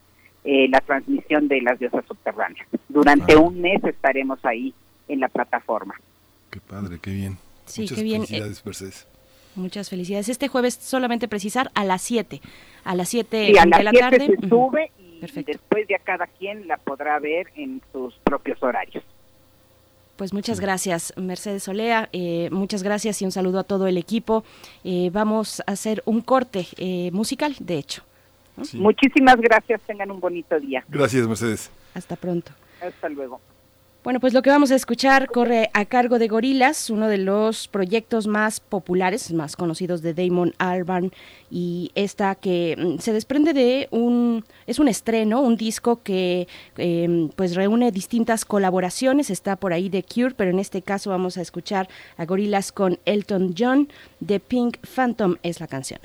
eh, 0.47 0.67
la 0.69 0.79
transmisión 0.81 1.47
de 1.47 1.61
las 1.61 1.77
diosas 1.77 2.05
subterráneas. 2.07 2.67
Durante 2.89 3.35
un 3.35 3.59
mes 3.61 3.83
estaremos 3.83 4.39
ahí 4.45 4.73
en 5.09 5.19
la 5.19 5.27
plataforma. 5.27 5.93
Qué 6.49 6.59
padre, 6.61 6.97
qué 7.01 7.11
bien. 7.11 7.37
Sí, 7.65 7.81
Muchas 7.81 7.97
qué 7.97 8.03
bien. 8.03 8.25
felicidades, 8.25 8.65
Mercedes. 8.65 9.07
Muchas 9.55 9.89
felicidades. 9.89 10.29
Este 10.29 10.47
jueves 10.47 10.75
solamente 10.75 11.27
precisar 11.27 11.69
a 11.75 11.83
las 11.83 12.01
7. 12.01 12.41
A 12.85 12.95
las 12.95 13.09
7 13.09 13.51
Y 13.51 13.57
a 13.57 13.63
de 13.65 13.83
la 13.83 13.91
7 13.91 13.99
tarde. 13.99 14.37
se 14.39 14.47
sube 14.47 14.91
y 14.99 15.43
después 15.43 15.85
ya 15.89 15.97
cada 15.99 16.27
quien 16.27 16.67
la 16.67 16.77
podrá 16.77 17.19
ver 17.19 17.47
en 17.55 17.81
sus 17.91 18.13
propios 18.23 18.61
horarios. 18.63 19.03
Pues 20.15 20.33
muchas 20.33 20.59
gracias, 20.59 21.13
Mercedes 21.17 21.67
Olea. 21.67 22.09
eh, 22.13 22.49
muchas 22.51 22.81
gracias 22.83 23.21
y 23.21 23.25
un 23.25 23.31
saludo 23.31 23.59
a 23.59 23.63
todo 23.63 23.85
el 23.87 23.97
equipo. 23.97 24.43
Eh, 24.83 25.09
vamos 25.11 25.61
a 25.67 25.71
hacer 25.73 26.01
un 26.05 26.21
corte 26.21 26.67
eh, 26.77 27.11
musical, 27.11 27.55
de 27.59 27.77
hecho. 27.77 28.03
Muchísimas 28.73 29.37
gracias, 29.37 29.81
tengan 29.81 30.11
un 30.11 30.19
bonito 30.19 30.59
día. 30.59 30.83
Gracias, 30.89 31.27
Mercedes. 31.27 31.71
Hasta 31.93 32.15
pronto. 32.15 32.51
Hasta 32.81 33.09
luego. 33.09 33.39
Bueno, 34.07 34.21
pues 34.21 34.33
lo 34.33 34.41
que 34.41 34.49
vamos 34.49 34.71
a 34.71 34.75
escuchar 34.75 35.27
corre 35.27 35.69
a 35.73 35.83
cargo 35.83 36.17
de 36.17 36.29
Gorilas, 36.29 36.89
uno 36.89 37.09
de 37.09 37.17
los 37.17 37.67
proyectos 37.67 38.25
más 38.25 38.61
populares, 38.61 39.33
más 39.33 39.57
conocidos 39.57 40.01
de 40.01 40.13
Damon 40.13 40.53
Albarn, 40.59 41.11
y 41.51 41.91
esta 41.93 42.35
que 42.35 42.77
mm, 42.77 42.99
se 42.99 43.11
desprende 43.11 43.51
de 43.51 43.89
un, 43.91 44.45
es 44.65 44.79
un 44.79 44.87
estreno, 44.87 45.41
un 45.41 45.57
disco 45.57 46.03
que 46.03 46.47
eh, 46.77 47.29
pues 47.35 47.53
reúne 47.55 47.91
distintas 47.91 48.45
colaboraciones, 48.45 49.29
está 49.29 49.57
por 49.57 49.73
ahí 49.73 49.89
de 49.89 50.03
Cure, 50.03 50.35
pero 50.37 50.51
en 50.51 50.59
este 50.59 50.81
caso 50.81 51.09
vamos 51.09 51.37
a 51.37 51.41
escuchar 51.41 51.89
a 52.15 52.23
Gorilas 52.23 52.71
con 52.71 52.99
Elton 53.03 53.55
John, 53.57 53.89
The 54.25 54.39
Pink 54.39 54.77
Phantom 54.87 55.35
es 55.43 55.59
la 55.59 55.67
canción. 55.67 55.99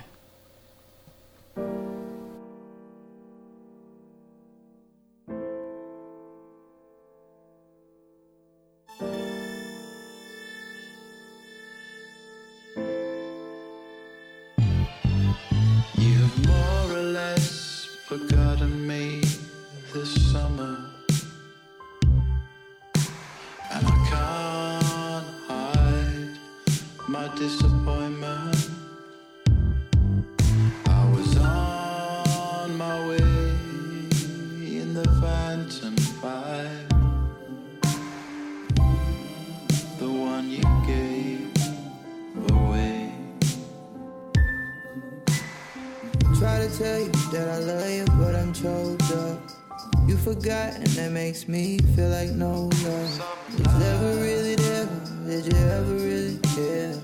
You 50.24 50.34
forgot, 50.34 50.76
and 50.76 50.86
that 50.86 51.10
makes 51.10 51.48
me 51.48 51.78
feel 51.96 52.08
like 52.08 52.30
no 52.30 52.70
love. 52.84 53.58
Was 53.58 53.82
ever 53.82 54.22
really 54.22 54.54
there? 54.54 54.88
Did 55.26 55.46
you 55.46 55.58
ever 55.58 55.94
really 55.94 56.38
care? 56.54 56.94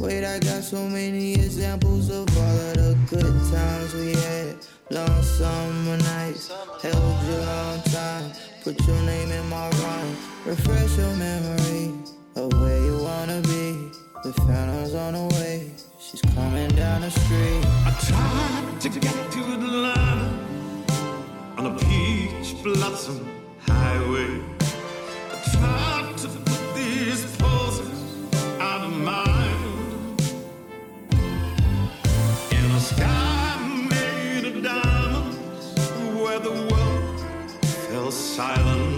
Wait, 0.00 0.24
I 0.24 0.40
got 0.40 0.64
so 0.64 0.88
many 0.88 1.34
examples 1.34 2.10
of 2.10 2.26
all 2.36 2.58
of 2.58 2.74
the 2.74 2.98
good 3.08 3.34
times 3.52 3.94
we 3.94 4.14
had. 4.14 4.56
Long 4.90 5.22
summer 5.22 5.96
nights, 5.96 6.50
held 6.82 7.24
you 7.24 7.36
long 7.38 7.80
time. 7.94 8.32
Put 8.64 8.84
your 8.84 9.00
name 9.02 9.30
in 9.30 9.48
my 9.48 9.70
rhyme. 9.70 10.16
Refresh 10.44 10.96
your 10.96 11.14
memory 11.14 11.92
of 12.34 12.52
where 12.54 12.84
you 12.84 12.98
wanna 13.00 13.42
be. 13.42 13.92
The 14.24 14.32
phantom's 14.42 14.94
on 14.94 15.12
the 15.12 15.34
way. 15.36 15.70
She's 16.00 16.22
coming 16.34 16.70
down 16.70 17.02
the 17.02 17.10
street. 17.12 17.64
I 17.86 17.94
tried 18.08 18.80
to 18.80 18.88
get 18.98 19.30
to 19.30 19.38
the 19.38 19.68
line 19.68 20.44
on 21.56 21.66
a 21.66 21.78
peach 21.78 22.23
blossom 22.64 23.28
highway. 23.68 24.40
I 25.30 25.36
tried 25.52 26.16
to 26.16 26.28
put 26.28 26.74
these 26.74 27.36
poses 27.36 28.00
out 28.58 28.80
of 28.86 28.92
mind 28.96 30.22
in 32.52 32.64
a 32.70 32.80
sky 32.80 33.86
made 33.90 34.46
of 34.46 34.62
diamonds 34.62 35.76
where 36.18 36.38
the 36.38 36.52
world 36.70 37.20
fell 37.86 38.10
silent. 38.10 38.93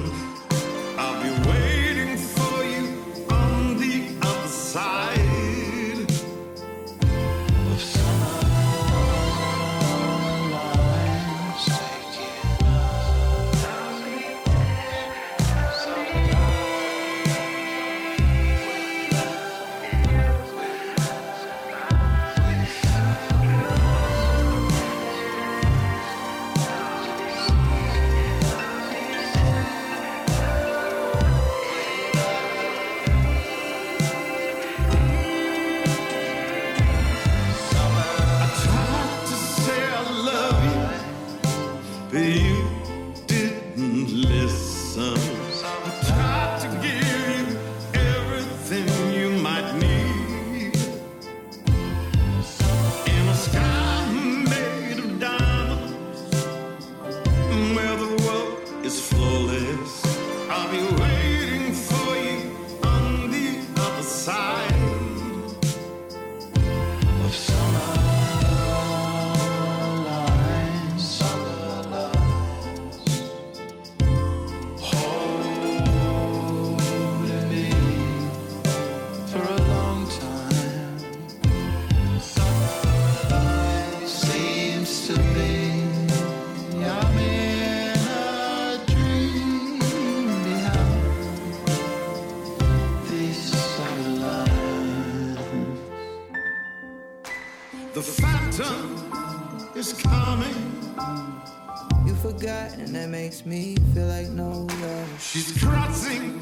Makes 103.45 103.47
me 103.47 103.76
feel 103.93 104.07
like 104.07 104.28
no 104.28 104.51
love. 104.51 105.20
She's 105.20 105.53
crossing 105.62 106.41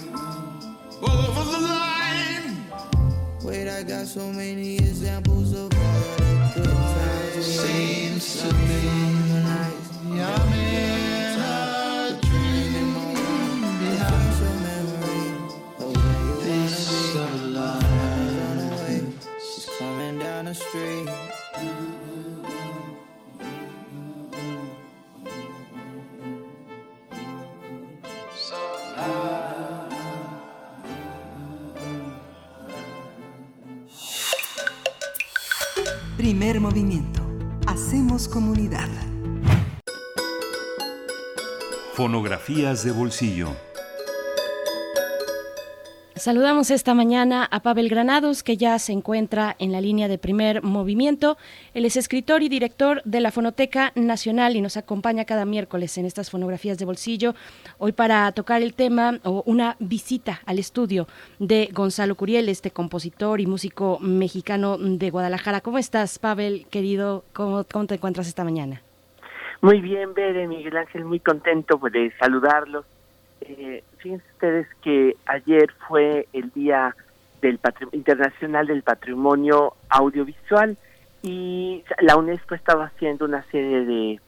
all 1.02 1.18
over 1.26 1.50
the 1.50 1.58
line. 1.58 2.66
Wait, 3.42 3.68
I 3.68 3.82
got 3.82 4.06
so 4.06 4.30
many 4.32 4.73
De 42.54 42.92
bolsillo. 42.92 43.48
Saludamos 46.14 46.70
esta 46.70 46.94
mañana 46.94 47.48
a 47.50 47.60
Pavel 47.60 47.88
Granados, 47.88 48.44
que 48.44 48.56
ya 48.56 48.78
se 48.78 48.92
encuentra 48.92 49.56
en 49.58 49.72
la 49.72 49.80
línea 49.80 50.06
de 50.06 50.18
primer 50.18 50.62
movimiento. 50.62 51.36
Él 51.74 51.84
es 51.84 51.96
escritor 51.96 52.44
y 52.44 52.48
director 52.48 53.02
de 53.04 53.18
la 53.18 53.32
Fonoteca 53.32 53.90
Nacional 53.96 54.54
y 54.54 54.60
nos 54.60 54.76
acompaña 54.76 55.24
cada 55.24 55.44
miércoles 55.44 55.98
en 55.98 56.06
estas 56.06 56.30
fonografías 56.30 56.78
de 56.78 56.84
bolsillo. 56.84 57.34
Hoy 57.78 57.90
para 57.90 58.30
tocar 58.30 58.62
el 58.62 58.74
tema 58.74 59.18
o 59.24 59.42
una 59.46 59.74
visita 59.80 60.40
al 60.46 60.60
estudio 60.60 61.08
de 61.40 61.70
Gonzalo 61.72 62.14
Curiel, 62.14 62.48
este 62.48 62.70
compositor 62.70 63.40
y 63.40 63.46
músico 63.46 63.98
mexicano 63.98 64.78
de 64.78 65.10
Guadalajara. 65.10 65.60
¿Cómo 65.60 65.78
estás, 65.78 66.20
Pavel, 66.20 66.66
querido? 66.70 67.24
¿Cómo, 67.32 67.64
cómo 67.64 67.86
te 67.88 67.96
encuentras 67.96 68.28
esta 68.28 68.44
mañana? 68.44 68.80
Muy 69.64 69.80
bien, 69.80 70.12
Bere, 70.12 70.46
Miguel 70.46 70.76
Ángel, 70.76 71.06
muy 71.06 71.20
contento 71.20 71.80
de 71.90 72.12
saludarlos. 72.18 72.84
Eh, 73.40 73.82
fíjense 73.96 74.26
ustedes 74.34 74.66
que 74.82 75.16
ayer 75.24 75.72
fue 75.88 76.28
el 76.34 76.50
Día 76.50 76.94
del 77.40 77.58
Internacional 77.92 78.66
del 78.66 78.82
Patrimonio 78.82 79.72
Audiovisual 79.88 80.76
y 81.22 81.82
la 82.02 82.16
UNESCO 82.16 82.54
estaba 82.54 82.84
haciendo 82.88 83.24
una 83.24 83.42
serie 83.44 83.86
de 83.86 84.20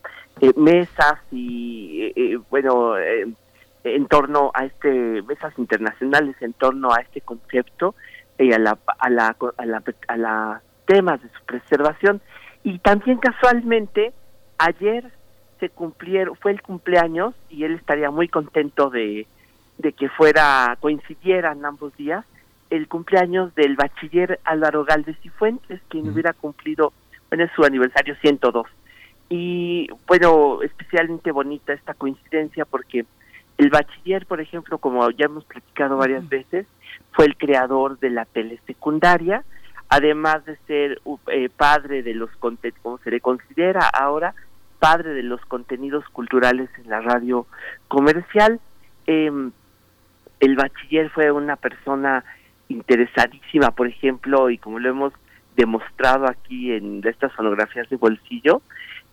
mesas 0.56 1.18
y, 1.30 2.04
eh, 2.04 2.12
eh, 2.16 2.38
bueno, 2.48 2.96
eh, 2.96 3.26
en 3.84 4.06
torno 4.06 4.52
a 4.54 4.64
este, 4.64 5.20
mesas 5.20 5.52
internacionales 5.58 6.34
en 6.40 6.54
torno 6.54 6.94
a 6.94 7.02
este 7.02 7.20
concepto 7.20 7.94
y 8.38 8.54
a 8.54 8.58
la, 8.58 8.78
a 8.86 9.10
la, 9.10 9.36
a 9.58 9.66
la, 9.66 9.82
a 10.08 10.16
la 10.16 10.62
temas 10.86 11.22
de 11.22 11.28
su 11.28 11.44
preservación. 11.44 12.22
Y 12.64 12.78
también 12.78 13.18
casualmente, 13.18 14.14
ayer 14.56 15.12
se 15.60 15.68
cumplieron, 15.70 16.36
fue 16.36 16.52
el 16.52 16.62
cumpleaños 16.62 17.34
y 17.50 17.64
él 17.64 17.74
estaría 17.74 18.10
muy 18.10 18.28
contento 18.28 18.90
de, 18.90 19.26
de 19.78 19.92
que 19.92 20.08
fuera, 20.08 20.76
coincidieran 20.80 21.64
ambos 21.64 21.96
días, 21.96 22.24
el 22.70 22.88
cumpleaños 22.88 23.54
del 23.54 23.76
bachiller 23.76 24.40
Álvaro 24.44 24.84
Galvez 24.84 25.16
y 25.22 25.28
Fuentes, 25.28 25.80
quien 25.88 26.08
hubiera 26.08 26.32
cumplido, 26.32 26.92
bueno, 27.28 27.44
es 27.44 27.50
su 27.54 27.64
aniversario 27.64 28.16
102. 28.16 28.66
Y 29.28 29.88
bueno, 30.06 30.62
especialmente 30.62 31.32
bonita 31.32 31.72
esta 31.72 31.94
coincidencia 31.94 32.64
porque 32.64 33.04
el 33.58 33.70
bachiller, 33.70 34.26
por 34.26 34.40
ejemplo, 34.40 34.78
como 34.78 35.10
ya 35.10 35.26
hemos 35.26 35.44
platicado 35.44 35.96
varias 35.96 36.28
veces, 36.28 36.66
fue 37.12 37.24
el 37.24 37.36
creador 37.36 37.98
de 37.98 38.10
la 38.10 38.24
telesecundaria, 38.24 39.44
además 39.88 40.44
de 40.44 40.56
ser 40.66 41.00
uh, 41.04 41.18
eh, 41.28 41.48
padre 41.48 42.02
de 42.02 42.14
los 42.14 42.30
contenidos, 42.36 42.80
como 42.82 42.98
se 42.98 43.10
le 43.10 43.20
considera 43.20 43.88
ahora, 43.88 44.34
padre 44.86 45.14
de 45.14 45.24
los 45.24 45.44
contenidos 45.46 46.04
culturales 46.10 46.70
en 46.78 46.88
la 46.88 47.00
radio 47.00 47.48
comercial. 47.88 48.60
Eh, 49.08 49.50
el 50.38 50.54
bachiller 50.54 51.10
fue 51.10 51.32
una 51.32 51.56
persona 51.56 52.22
interesadísima, 52.68 53.72
por 53.72 53.88
ejemplo, 53.88 54.48
y 54.48 54.58
como 54.58 54.78
lo 54.78 54.88
hemos 54.88 55.12
demostrado 55.56 56.28
aquí 56.28 56.72
en 56.72 57.00
estas 57.04 57.32
fonografías 57.32 57.88
de 57.90 57.96
bolsillo, 57.96 58.62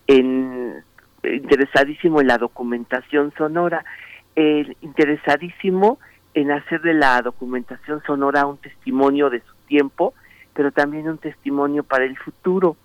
en 0.06 0.84
interesadísimo 1.24 2.20
en 2.20 2.28
la 2.28 2.38
documentación 2.38 3.32
sonora, 3.36 3.84
interesadísimo 4.36 5.98
en 6.34 6.52
hacer 6.52 6.82
de 6.82 6.94
la 6.94 7.20
documentación 7.20 8.00
sonora 8.06 8.46
un 8.46 8.58
testimonio 8.58 9.28
de 9.28 9.40
su 9.40 9.54
tiempo, 9.66 10.14
pero 10.52 10.70
también 10.70 11.08
un 11.08 11.18
testimonio 11.18 11.82
para 11.82 12.04
el 12.04 12.16
futuro. 12.16 12.76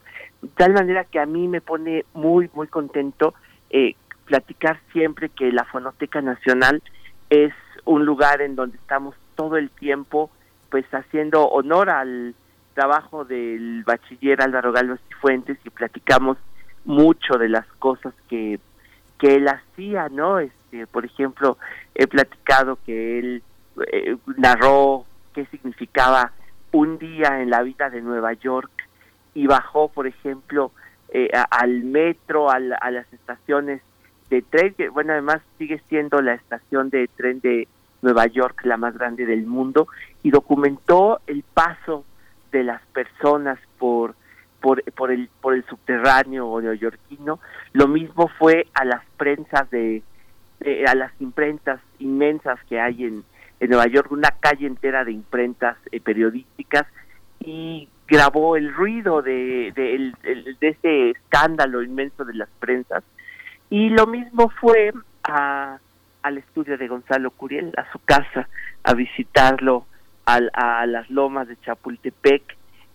Tal 0.56 0.74
manera 0.74 1.04
que 1.04 1.20
a 1.20 1.26
mí 1.26 1.48
me 1.48 1.62
pone 1.62 2.06
muy, 2.14 2.50
muy 2.54 2.68
contento 2.68 3.34
eh, 3.70 3.96
platicar 4.26 4.80
siempre 4.94 5.30
que 5.30 5.52
la 5.52 5.66
Fonoteca 5.66 6.22
Nacional 6.22 6.82
es 7.30 7.54
un 7.86 8.06
lugar 8.06 8.42
en 8.42 8.56
donde 8.56 8.78
estamos 8.78 9.16
todo 9.36 9.58
el 9.58 9.70
tiempo 9.70 10.30
pues 10.70 10.86
haciendo 10.94 11.48
honor 11.48 11.90
al 11.90 12.36
trabajo 12.74 13.26
del 13.26 13.84
bachiller 13.84 14.42
Álvaro 14.42 14.72
Galvez 14.72 15.00
y 15.10 15.14
Fuentes 15.16 15.58
y 15.66 15.70
platicamos 15.70 16.38
mucho 16.86 17.38
de 17.38 17.50
las 17.50 17.66
cosas 17.80 18.14
que, 18.30 18.60
que 19.18 19.36
él 19.36 19.48
hacía, 19.48 20.08
¿no? 20.10 20.40
Este, 20.40 20.88
por 20.88 21.06
ejemplo, 21.06 21.58
he 21.96 22.08
platicado 22.08 22.78
que 22.86 23.20
él 23.20 23.44
eh, 23.92 24.16
narró 24.38 25.06
qué 25.34 25.46
significaba 25.48 26.32
un 26.72 26.98
día 27.00 27.42
en 27.42 27.50
la 27.50 27.64
vida 27.64 27.90
de 27.90 28.02
Nueva 28.02 28.34
York 28.34 28.72
y 29.34 29.48
bajó, 29.48 29.90
por 29.90 30.08
ejemplo, 30.08 30.72
eh, 31.12 31.30
a- 31.34 31.48
al 31.62 31.84
metro, 31.84 32.50
al- 32.52 32.76
a 32.80 32.92
las 32.92 33.12
estaciones 33.14 33.82
de 34.30 34.42
tren, 34.44 34.74
que 34.76 34.90
bueno, 34.90 35.14
además 35.14 35.42
sigue 35.58 35.82
siendo 35.90 36.22
la 36.22 36.34
estación 36.36 36.90
de 36.90 37.08
tren 37.16 37.40
de 37.42 37.68
Nueva 38.02 38.28
York 38.28 38.62
la 38.64 38.78
más 38.78 38.96
grande 38.98 39.26
del 39.26 39.46
mundo, 39.46 39.88
y 40.24 40.30
documentó 40.32 41.20
el 41.28 41.44
paso 41.44 42.06
de 42.52 42.64
las 42.64 42.82
personas 42.94 43.60
por 43.78 44.16
por, 44.62 44.84
por 44.94 45.10
el 45.12 45.30
por 45.42 45.54
el 45.54 45.64
subterráneo 45.66 46.60
neoyorquino. 46.62 47.40
Lo 47.72 47.88
mismo 47.88 48.28
fue 48.38 48.68
a 48.74 48.84
las 48.84 49.04
prensas 49.18 49.70
de, 49.72 50.04
de- 50.60 50.86
a 50.86 50.96
las 50.96 51.12
imprentas 51.22 51.80
inmensas 52.00 52.60
que 52.68 52.80
hay 52.80 53.06
en, 53.06 53.24
en 53.62 53.70
Nueva 53.70 53.88
York, 53.88 54.12
una 54.12 54.32
calle 54.40 54.68
entera 54.68 55.06
de 55.06 55.14
imprentas 55.14 55.78
eh, 55.94 56.02
periodísticas 56.02 56.86
y 57.40 57.88
grabó 58.10 58.56
el 58.58 58.74
ruido 58.74 59.22
de, 59.22 59.72
de, 59.76 60.12
de 60.60 60.68
ese 60.68 61.12
escándalo 61.12 61.84
inmenso 61.84 62.26
de 62.26 62.34
las 62.34 62.50
prensas. 62.60 63.04
Y 63.70 63.90
lo 63.90 64.08
mismo 64.08 64.50
fue 64.60 64.92
a, 65.24 65.78
al 66.24 66.38
estudio 66.38 66.78
de 66.78 66.88
Gonzalo 66.88 67.32
Curiel, 67.32 67.72
a 67.78 67.90
su 67.92 68.00
casa, 68.00 68.48
a 68.84 68.94
visitarlo 68.94 69.86
al- 70.26 70.52
a 70.54 70.86
las 70.86 71.10
lomas 71.10 71.48
de 71.48 71.58
Chapultepec 71.62 72.42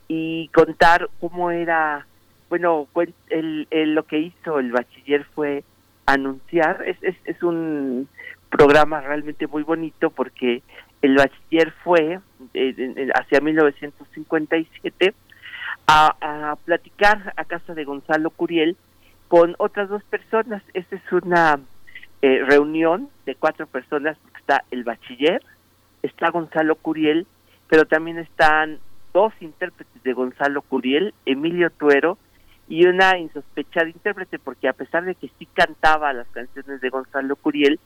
y 0.09 0.49
contar 0.49 1.09
cómo 1.21 1.51
era, 1.51 2.07
bueno, 2.51 2.87
el, 3.31 3.67
el- 3.71 3.95
lo 3.95 4.03
que 4.05 4.19
hizo 4.19 4.59
el 4.59 4.73
bachiller 4.73 5.25
fue 5.35 5.65
anunciar, 6.07 6.83
es, 6.87 6.97
es, 7.03 7.17
es 7.25 7.43
un 7.43 8.09
programa 8.51 9.01
realmente 9.01 9.47
muy 9.47 9.63
bonito 9.63 10.11
porque 10.11 10.63
el 11.05 11.17
bachiller 11.17 11.71
fue 11.85 12.19
eh, 12.55 13.09
hacia 13.15 13.41
1957 13.41 15.15
a, 15.87 16.17
a 16.51 16.57
platicar 16.57 17.35
a 17.37 17.45
casa 17.45 17.75
de 17.75 17.85
Gonzalo 17.85 18.31
Curiel 18.31 18.75
con 19.29 19.55
otras 19.59 19.91
dos 19.91 20.03
personas. 20.05 20.63
Esta 20.73 20.97
es 20.97 21.13
una 21.13 21.61
eh, 22.23 22.43
reunión 22.47 23.11
de 23.27 23.35
cuatro 23.35 23.67
personas, 23.67 24.17
está 24.41 24.65
el 24.71 24.83
bachiller, 24.85 25.43
está 26.03 26.31
Gonzalo 26.31 26.77
Curiel, 26.77 27.27
pero 27.69 27.85
también 27.85 28.19
están 28.19 28.79
dos 29.13 29.35
intérpretes 29.41 30.03
de 30.03 30.13
Gonzalo 30.15 30.63
Curiel, 30.63 31.13
Emilio 31.27 31.69
Tuero, 31.69 32.17
y 32.67 32.87
una 32.87 33.19
insospechada 33.19 33.91
intérprete, 33.91 34.39
porque 34.39 34.69
a 34.69 34.73
pesar 34.73 35.05
de 35.05 35.17
que 35.17 35.31
sí 35.39 35.45
cantaba 35.53 36.15
las 36.15 36.29
canciones 36.29 36.81
de 36.81 36.89
Gonzalo 36.89 37.37
Curiel, 37.37 37.79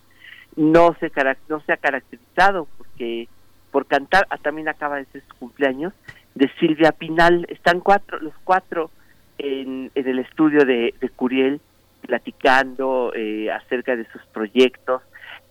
no 0.58 0.96
se, 0.98 1.10
no 1.48 1.60
se 1.60 1.72
ha 1.72 1.76
caracterizado 1.76 2.66
porque 2.76 3.28
por 3.70 3.86
cantar, 3.86 4.26
ah, 4.30 4.38
también 4.38 4.68
acaba 4.68 4.96
de 4.96 5.04
ser 5.06 5.22
su 5.28 5.36
cumpleaños, 5.36 5.92
de 6.34 6.50
Silvia 6.58 6.92
Pinal. 6.92 7.46
Están 7.48 7.80
cuatro, 7.80 8.18
los 8.18 8.34
cuatro 8.44 8.90
en, 9.38 9.90
en 9.94 10.08
el 10.08 10.18
estudio 10.18 10.64
de, 10.64 10.94
de 11.00 11.08
Curiel 11.10 11.60
platicando 12.00 13.12
eh, 13.14 13.50
acerca 13.52 13.94
de 13.94 14.06
sus 14.06 14.22
proyectos. 14.32 15.02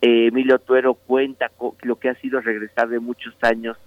Eh, 0.01 0.27
Emilio 0.27 0.59
Tuero 0.59 0.95
cuenta 0.95 1.51
lo 1.83 1.95
que 1.97 2.09
ha 2.09 2.15
sido 2.15 2.41
regresar 2.41 2.89
de 2.89 2.99
muchos 2.99 3.33
años 3.41 3.77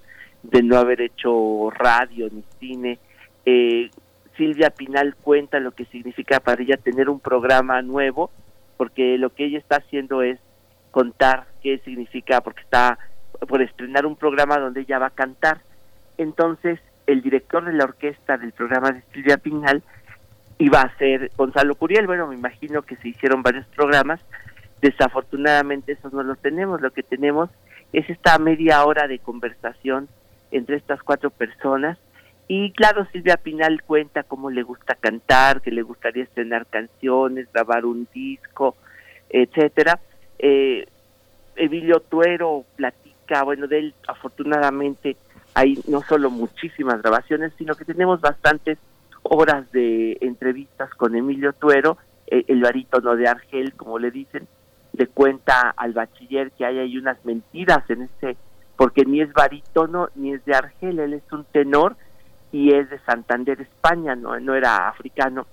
de 0.42 0.62
no 0.62 0.78
haber 0.78 1.02
hecho 1.02 1.68
radio 1.70 2.28
ni 2.32 2.44
cine. 2.58 2.98
Eh, 3.44 3.90
Silvia 4.36 4.70
Pinal 4.70 5.16
cuenta 5.16 5.60
lo 5.60 5.72
que 5.72 5.84
significa 5.86 6.40
para 6.40 6.62
ella 6.62 6.78
tener 6.78 7.10
un 7.10 7.20
programa 7.20 7.82
nuevo, 7.82 8.30
porque 8.78 9.18
lo 9.18 9.34
que 9.34 9.44
ella 9.44 9.58
está 9.58 9.76
haciendo 9.76 10.22
es 10.22 10.38
contar 10.90 11.46
qué 11.62 11.78
significa, 11.84 12.40
porque 12.40 12.62
está 12.62 12.98
por 13.48 13.62
estrenar 13.62 14.06
un 14.06 14.16
programa 14.16 14.58
donde 14.58 14.82
ella 14.82 14.98
va 14.98 15.06
a 15.06 15.10
cantar. 15.10 15.60
Entonces, 16.18 16.78
el 17.06 17.22
director 17.22 17.64
de 17.64 17.72
la 17.72 17.84
orquesta 17.84 18.36
del 18.36 18.52
programa 18.52 18.92
de 18.92 19.02
Silvia 19.12 19.38
Pinal 19.38 19.82
iba 20.58 20.80
a 20.82 20.96
ser 20.98 21.30
Gonzalo 21.36 21.74
Curiel. 21.74 22.06
Bueno, 22.06 22.26
me 22.26 22.34
imagino 22.34 22.82
que 22.82 22.96
se 22.96 23.08
hicieron 23.08 23.42
varios 23.42 23.66
programas. 23.68 24.20
Desafortunadamente, 24.82 25.92
eso 25.92 26.10
no 26.10 26.22
lo 26.22 26.36
tenemos. 26.36 26.80
Lo 26.80 26.92
que 26.92 27.02
tenemos 27.02 27.50
es 27.92 28.08
esta 28.08 28.38
media 28.38 28.84
hora 28.84 29.08
de 29.08 29.18
conversación 29.18 30.08
entre 30.50 30.76
estas 30.76 31.02
cuatro 31.02 31.30
personas. 31.30 31.98
Y 32.46 32.72
claro, 32.72 33.06
Silvia 33.12 33.36
Pinal 33.36 33.82
cuenta 33.82 34.22
cómo 34.24 34.50
le 34.50 34.62
gusta 34.62 34.94
cantar, 34.96 35.62
que 35.62 35.70
le 35.70 35.82
gustaría 35.82 36.24
estrenar 36.24 36.66
canciones, 36.66 37.48
grabar 37.52 37.84
un 37.84 38.08
disco, 38.12 38.76
etcétera. 39.28 40.00
Eh, 40.42 40.86
Emilio 41.56 42.00
Tuero 42.00 42.64
platica, 42.76 43.42
bueno, 43.42 43.66
de 43.66 43.78
él 43.78 43.94
afortunadamente 44.08 45.18
hay 45.52 45.78
no 45.86 46.00
solo 46.02 46.30
muchísimas 46.30 47.02
grabaciones, 47.02 47.52
sino 47.58 47.74
que 47.74 47.84
tenemos 47.84 48.22
bastantes 48.22 48.78
horas 49.22 49.70
de 49.72 50.16
entrevistas 50.22 50.88
con 50.94 51.14
Emilio 51.14 51.52
Tuero, 51.52 51.98
eh, 52.26 52.44
el 52.48 52.62
barítono 52.62 53.16
de 53.16 53.28
Argel, 53.28 53.74
como 53.74 53.98
le 53.98 54.10
dicen, 54.10 54.48
le 54.94 55.06
cuenta 55.08 55.74
al 55.76 55.92
bachiller 55.92 56.52
que 56.52 56.64
hay, 56.64 56.78
hay 56.78 56.96
unas 56.96 57.22
mentiras 57.26 57.88
en 57.90 58.02
ese, 58.02 58.38
porque 58.76 59.04
ni 59.04 59.20
es 59.20 59.30
barítono 59.34 60.08
ni 60.14 60.32
es 60.32 60.44
de 60.46 60.54
Argel, 60.54 61.00
él 61.00 61.12
es 61.12 61.32
un 61.32 61.44
tenor 61.44 61.96
y 62.50 62.72
es 62.72 62.88
de 62.88 62.98
Santander, 63.00 63.60
España, 63.60 64.16
no 64.16 64.54
era 64.54 64.88
africano. 64.88 65.46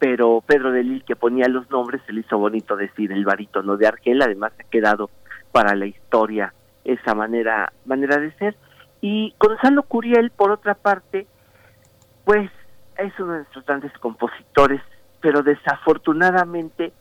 Pero 0.00 0.42
Pedro 0.44 0.72
de 0.72 0.82
Lille, 0.82 1.04
que 1.04 1.14
ponía 1.14 1.46
los 1.46 1.70
nombres, 1.70 2.02
se 2.06 2.12
le 2.12 2.22
hizo 2.22 2.38
bonito 2.38 2.74
decir 2.74 3.12
el 3.12 3.24
barítono 3.24 3.76
de 3.76 3.86
Argel, 3.86 4.20
además 4.22 4.52
ha 4.58 4.64
quedado 4.64 5.10
para 5.52 5.76
la 5.76 5.86
historia 5.86 6.52
esa 6.84 7.14
manera, 7.14 7.72
manera 7.84 8.16
de 8.16 8.32
ser. 8.32 8.56
Y 9.00 9.34
Gonzalo 9.38 9.84
Curiel, 9.84 10.30
por 10.30 10.50
otra 10.50 10.74
parte, 10.74 11.28
pues 12.24 12.50
es 12.96 13.12
uno 13.20 13.32
de 13.32 13.38
nuestros 13.40 13.64
grandes 13.64 13.92
compositores, 13.98 14.80
pero 15.20 15.42
desafortunadamente 15.42 16.92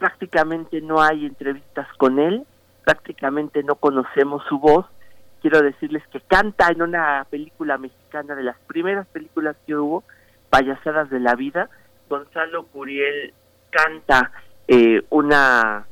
prácticamente 0.00 0.80
no 0.80 1.02
hay 1.02 1.26
entrevistas 1.26 1.86
con 1.98 2.18
él, 2.18 2.46
prácticamente 2.84 3.62
no 3.62 3.74
conocemos 3.74 4.42
su 4.48 4.58
voz. 4.58 4.86
Quiero 5.42 5.60
decirles 5.60 6.02
que 6.08 6.20
canta 6.20 6.68
en 6.68 6.82
una 6.82 7.26
película 7.30 7.76
mexicana 7.78 8.34
de 8.34 8.42
las 8.42 8.58
primeras 8.66 9.06
películas 9.08 9.56
que 9.66 9.76
hubo, 9.76 10.04
Payasadas 10.48 11.10
de 11.10 11.20
la 11.20 11.34
Vida. 11.34 11.68
Gonzalo 12.10 12.66
Curiel 12.66 13.32
canta 13.70 14.32
eh, 14.68 15.00
una, 15.10 15.86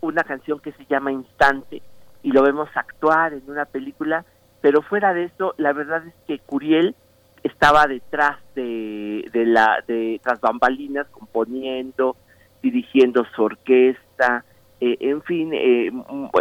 una 0.00 0.22
canción 0.22 0.60
que 0.60 0.72
se 0.72 0.86
llama 0.86 1.12
Instante 1.12 1.82
y 2.22 2.30
lo 2.30 2.42
vemos 2.42 2.68
actuar 2.74 3.34
en 3.34 3.42
una 3.48 3.66
película, 3.66 4.24
pero 4.62 4.80
fuera 4.80 5.12
de 5.12 5.24
eso, 5.24 5.54
la 5.58 5.72
verdad 5.72 6.06
es 6.06 6.14
que 6.26 6.38
Curiel 6.38 6.94
estaba 7.42 7.86
detrás 7.86 8.38
de, 8.54 9.28
de 9.32 9.44
la 9.44 9.84
de 9.86 10.20
tras 10.22 10.40
bambalinas 10.40 11.06
componiendo, 11.08 12.16
dirigiendo 12.62 13.26
su 13.34 13.42
orquesta, 13.42 14.44
eh, 14.80 14.96
en 15.00 15.22
fin, 15.22 15.50
eh, 15.52 15.92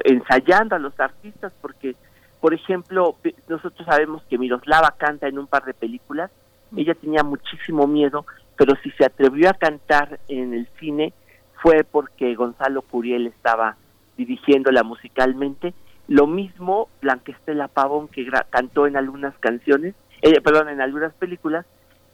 ensayando 0.06 0.76
a 0.76 0.80
los 0.80 0.98
artistas, 1.00 1.52
porque, 1.60 1.96
por 2.40 2.54
ejemplo, 2.54 3.18
nosotros 3.50 3.86
sabemos 3.86 4.24
que 4.30 4.38
Miroslava 4.38 4.94
canta 4.98 5.28
en 5.28 5.40
un 5.40 5.48
par 5.48 5.66
de 5.66 5.74
películas, 5.74 6.32
ella 6.78 6.96
tenía 6.96 7.24
muchísimo 7.24 7.88
miedo, 7.88 8.26
pero 8.58 8.76
si 8.84 8.92
se 8.92 9.06
atrevió 9.06 9.50
a 9.50 9.54
cantar 9.54 10.20
en 10.28 10.54
el 10.54 10.68
cine 10.80 11.14
fue 11.62 11.84
porque 11.84 12.36
Gonzalo 12.36 12.82
Curiel 12.82 13.28
estaba 13.28 13.78
dirigiéndola 14.18 14.84
musicalmente. 14.84 15.74
Lo 16.08 16.28
mismo 16.28 16.90
Blanquestela 17.02 17.70
Pavón, 17.70 18.10
que 18.10 18.28
cantó 18.50 18.86
en 18.86 18.98
algunas 18.98 19.34
canciones, 19.40 19.96
eh, 20.22 20.42
perdón, 20.42 20.70
en 20.70 20.82
algunas 20.82 21.14
películas, 21.14 21.66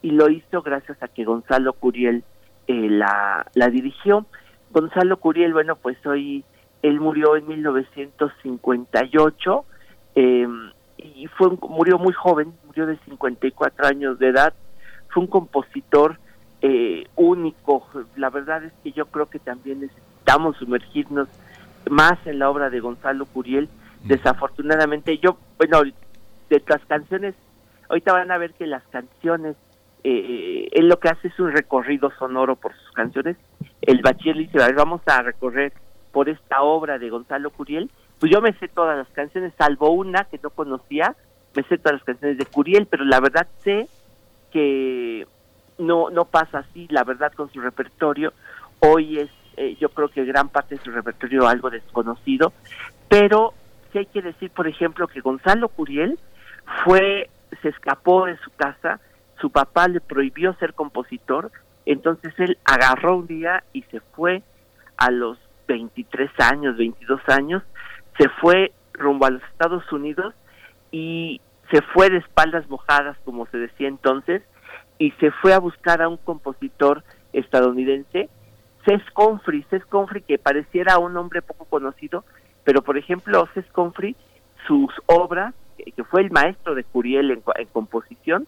y 0.01 0.11
lo 0.11 0.29
hizo 0.29 0.61
gracias 0.61 1.01
a 1.01 1.07
que 1.07 1.25
Gonzalo 1.25 1.73
Curiel 1.73 2.23
eh, 2.67 2.87
la, 2.89 3.47
la 3.55 3.69
dirigió. 3.69 4.25
Gonzalo 4.71 5.17
Curiel, 5.17 5.53
bueno, 5.53 5.75
pues 5.75 5.97
hoy 6.05 6.45
él 6.83 6.99
murió 6.99 7.35
en 7.35 7.47
1958 7.47 9.65
eh, 10.15 10.47
y 10.97 11.27
fue 11.27 11.49
murió 11.67 11.97
muy 11.97 12.13
joven, 12.13 12.53
murió 12.65 12.85
de 12.85 12.97
54 13.05 13.87
años 13.87 14.19
de 14.19 14.27
edad. 14.27 14.53
Fue 15.09 15.23
un 15.23 15.27
compositor 15.27 16.19
eh, 16.61 17.05
único. 17.15 17.87
La 18.15 18.29
verdad 18.29 18.63
es 18.63 18.73
que 18.83 18.91
yo 18.91 19.05
creo 19.07 19.29
que 19.29 19.39
también 19.39 19.81
necesitamos 19.81 20.57
sumergirnos 20.57 21.27
más 21.89 22.17
en 22.25 22.39
la 22.39 22.49
obra 22.49 22.69
de 22.69 22.79
Gonzalo 22.79 23.25
Curiel. 23.25 23.69
Desafortunadamente, 24.03 25.17
yo, 25.17 25.37
bueno, 25.57 25.81
de 26.49 26.63
las 26.67 26.85
canciones, 26.85 27.35
ahorita 27.89 28.13
van 28.13 28.31
a 28.31 28.37
ver 28.37 28.53
que 28.53 28.67
las 28.67 28.83
canciones 28.87 29.55
eh, 30.03 30.69
él 30.71 30.87
lo 30.87 30.99
que 30.99 31.09
hace 31.09 31.27
es 31.27 31.39
un 31.39 31.51
recorrido 31.51 32.11
sonoro 32.17 32.55
por 32.55 32.73
sus 32.73 32.91
canciones. 32.91 33.37
El 33.81 34.01
bachiller 34.01 34.37
dice, 34.37 34.61
a 34.61 34.67
ver, 34.67 34.75
vamos 34.75 35.01
a 35.05 35.21
recorrer 35.21 35.73
por 36.11 36.29
esta 36.29 36.61
obra 36.61 36.97
de 36.97 37.09
Gonzalo 37.09 37.51
Curiel. 37.51 37.91
Pues 38.19 38.31
yo 38.31 38.41
me 38.41 38.53
sé 38.53 38.67
todas 38.67 38.97
las 38.97 39.09
canciones, 39.09 39.53
salvo 39.57 39.91
una 39.91 40.25
que 40.25 40.39
no 40.41 40.49
conocía, 40.49 41.15
me 41.55 41.63
sé 41.63 41.77
todas 41.77 41.99
las 41.99 42.03
canciones 42.03 42.37
de 42.37 42.45
Curiel, 42.45 42.85
pero 42.85 43.05
la 43.05 43.19
verdad 43.19 43.47
sé 43.63 43.87
que 44.51 45.25
no 45.79 46.09
no 46.09 46.25
pasa 46.25 46.59
así, 46.59 46.87
la 46.89 47.03
verdad, 47.03 47.33
con 47.33 47.51
su 47.51 47.59
repertorio. 47.61 48.33
Hoy 48.79 49.19
es, 49.19 49.29
eh, 49.57 49.75
yo 49.79 49.89
creo 49.89 50.09
que 50.09 50.23
gran 50.25 50.49
parte 50.49 50.75
de 50.75 50.83
su 50.83 50.91
repertorio 50.91 51.47
algo 51.47 51.69
desconocido, 51.69 52.53
pero 53.07 53.53
sí 53.91 53.99
hay 53.99 54.05
que 54.05 54.21
decir, 54.21 54.51
por 54.51 54.67
ejemplo, 54.67 55.07
que 55.07 55.21
Gonzalo 55.21 55.69
Curiel 55.69 56.19
fue, 56.83 57.29
se 57.61 57.69
escapó 57.69 58.25
de 58.25 58.37
su 58.37 58.51
casa, 58.51 58.99
su 59.41 59.49
papá 59.49 59.87
le 59.87 60.01
prohibió 60.01 60.53
ser 60.55 60.73
compositor, 60.73 61.51
entonces 61.85 62.33
él 62.37 62.57
agarró 62.65 63.17
un 63.17 63.27
día 63.27 63.63
y 63.73 63.81
se 63.83 63.99
fue 63.99 64.43
a 64.97 65.11
los 65.11 65.37
23 65.67 66.29
años, 66.39 66.77
22 66.77 67.21
años, 67.27 67.63
se 68.17 68.29
fue 68.41 68.73
rumbo 68.93 69.25
a 69.25 69.31
los 69.31 69.43
Estados 69.43 69.89
Unidos 69.91 70.33
y 70.91 71.41
se 71.71 71.81
fue 71.81 72.09
de 72.09 72.17
espaldas 72.17 72.67
mojadas, 72.69 73.17
como 73.23 73.45
se 73.47 73.57
decía 73.57 73.87
entonces, 73.87 74.41
y 74.99 75.11
se 75.11 75.31
fue 75.31 75.53
a 75.53 75.59
buscar 75.59 76.01
a 76.01 76.07
un 76.07 76.17
compositor 76.17 77.03
estadounidense, 77.33 78.29
Cés 78.85 79.01
Confrey, 79.13 79.65
Cés 79.69 79.83
Confrey 79.85 80.21
que 80.21 80.37
pareciera 80.37 80.99
un 80.99 81.17
hombre 81.17 81.41
poco 81.41 81.65
conocido, 81.65 82.23
pero 82.63 82.83
por 82.83 82.97
ejemplo 82.97 83.47
Cés 83.55 83.65
Confrey, 83.71 84.15
sus 84.67 84.93
obras, 85.07 85.55
que 85.95 86.03
fue 86.03 86.21
el 86.21 86.29
maestro 86.29 86.75
de 86.75 86.83
Curiel 86.83 87.31
en, 87.31 87.41
en 87.57 87.67
composición, 87.67 88.45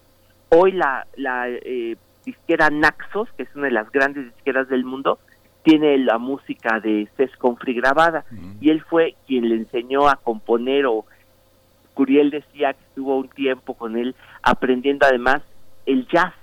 Hoy 0.53 0.73
la, 0.73 1.07
la 1.15 1.47
eh, 1.47 1.95
disquera 2.25 2.69
Naxos, 2.69 3.29
que 3.37 3.43
es 3.43 3.55
una 3.55 3.67
de 3.67 3.71
las 3.71 3.89
grandes 3.89 4.25
disqueras 4.25 4.67
del 4.67 4.83
mundo, 4.83 5.17
tiene 5.63 5.97
la 5.97 6.17
música 6.17 6.81
de 6.81 7.07
Cés 7.15 7.31
Confri 7.37 7.73
grabada. 7.73 8.25
Y 8.59 8.69
él 8.69 8.81
fue 8.81 9.15
quien 9.27 9.47
le 9.47 9.55
enseñó 9.55 10.09
a 10.09 10.17
componer 10.17 10.87
o 10.87 11.05
Curiel 11.93 12.31
decía 12.31 12.73
que 12.73 12.83
estuvo 12.83 13.15
un 13.15 13.29
tiempo 13.29 13.75
con 13.75 13.97
él 13.97 14.13
aprendiendo 14.43 15.05
además 15.05 15.41
el 15.85 16.05
jazz. 16.09 16.33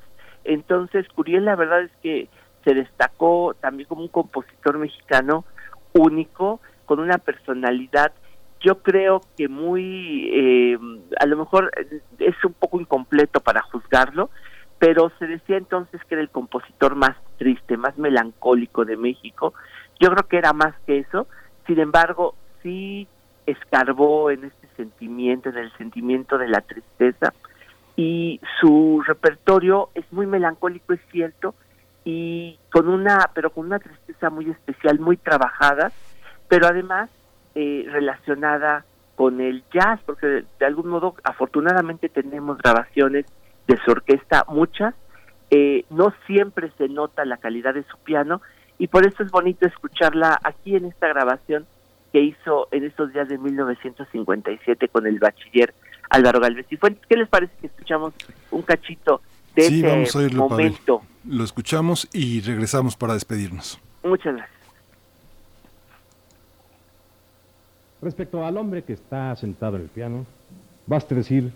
Entonces 0.45 1.07
Curiel 1.09 1.45
la 1.45 1.57
verdad 1.57 1.83
es 1.83 1.93
que 2.03 2.29
se 2.65 2.75
destacó 2.75 3.55
también 3.61 3.89
como 3.89 4.03
un 4.03 4.09
compositor 4.09 4.79
mexicano 4.79 5.45
único, 5.93 6.61
con 6.87 7.01
una 7.01 7.19
personalidad 7.19 8.13
yo 8.61 8.83
creo 8.83 9.21
que 9.37 9.49
muy, 9.49 10.31
eh, 10.33 10.79
a 11.21 11.27
lo 11.27 11.37
mejor 11.37 11.71
es 12.19 12.45
un 12.45 12.53
poco 12.55 12.81
incompleto 12.81 13.41
para 13.41 13.63
juzgarlo, 13.63 14.31
pero 14.79 15.13
se 15.19 15.27
decía 15.27 15.57
entonces 15.57 16.01
que 16.05 16.15
era 16.15 16.23
el 16.23 16.31
compositor 16.31 16.95
más 16.95 17.17
triste, 17.37 17.77
más 17.77 17.97
melancólico 17.99 18.85
de 18.85 18.97
México. 18.97 19.55
Yo 20.01 20.11
creo 20.11 20.29
que 20.29 20.39
era 20.39 20.53
más 20.53 20.75
que 20.87 20.99
eso, 20.99 21.27
sin 21.67 21.79
embargo, 21.79 22.35
sí 22.63 23.07
escarbó 23.47 24.31
en 24.31 24.45
este 24.45 24.69
sentimiento, 24.77 25.49
en 25.49 25.59
el 25.59 25.73
sentimiento 25.77 26.39
de 26.39 26.49
la 26.49 26.61
tristeza, 26.61 27.33
y 27.99 28.41
su 28.61 29.03
repertorio 29.05 29.91
es 29.93 30.05
muy 30.13 30.25
melancólico, 30.25 30.93
es 30.93 31.01
cierto, 31.11 31.57
y 32.05 32.57
con 32.71 32.89
una, 32.89 33.29
pero 33.35 33.51
con 33.51 33.67
una 33.67 33.81
tristeza 33.81 34.31
muy 34.31 34.49
especial, 34.49 35.01
muy 35.01 35.17
trabajada, 35.17 35.91
pero 36.47 36.69
además 36.69 37.11
eh, 37.57 37.87
relacionada 37.91 38.85
con 39.17 39.41
el 39.41 39.65
jazz, 39.75 39.99
porque 40.07 40.45
de, 40.61 40.65
algún 40.65 40.87
modo 40.87 41.17
afortunadamente 41.25 42.09
tenemos 42.09 42.57
grabaciones 42.59 43.27
de 43.67 43.77
su 43.85 43.91
orquesta, 43.91 44.45
muchas, 44.47 44.95
eh, 45.51 45.85
no 45.91 46.15
siempre 46.29 46.71
se 46.79 46.89
nota 46.89 47.25
la 47.25 47.39
calidad 47.39 47.75
de 47.75 47.83
su 47.83 47.99
piano 47.99 48.43
y 48.79 48.87
por 48.87 49.09
eso 49.09 49.25
es 49.25 49.33
bonito 49.33 49.67
escucharla 49.67 50.39
aquí 50.45 50.77
en 50.77 50.85
esta 50.85 51.09
grabación 51.09 51.67
que 52.13 52.21
hizo 52.21 52.69
en 52.71 52.85
estos 52.85 53.13
días 53.13 53.29
de 53.29 53.39
1957 53.39 54.87
con 54.87 55.05
el 55.09 55.19
bachiller 55.19 55.75
Álvaro 56.11 56.41
Galvez 56.41 56.67
y 56.71 56.77
Fuentes. 56.77 57.05
¿Qué 57.09 57.17
les 57.17 57.29
parece 57.29 57.53
que 57.61 57.67
escuchamos 57.69 58.15
un 58.51 58.63
cachito 58.63 59.21
de 59.55 59.63
Sí, 59.63 59.79
ese 59.81 59.89
vamos 59.89 60.17
a 60.17 60.19
oírlo, 60.19 60.49
Pavel. 60.49 60.67
momento. 60.67 61.03
Lo 61.27 61.45
escuchamos 61.45 62.09
y 62.13 62.41
regresamos 62.41 62.97
para 62.97 63.15
despedirnos. 63.15 63.79
Muchas 64.05 64.35
gracias. 64.37 64.59
Respecto 68.01 68.45
al 68.45 68.57
hombre 68.57 68.85
que 68.85 68.93
está 68.93 69.35
sentado 69.37 69.77
en 69.77 69.83
el 69.83 69.89
piano, 69.89 70.25
basta 70.87 71.15
decir 71.15 71.53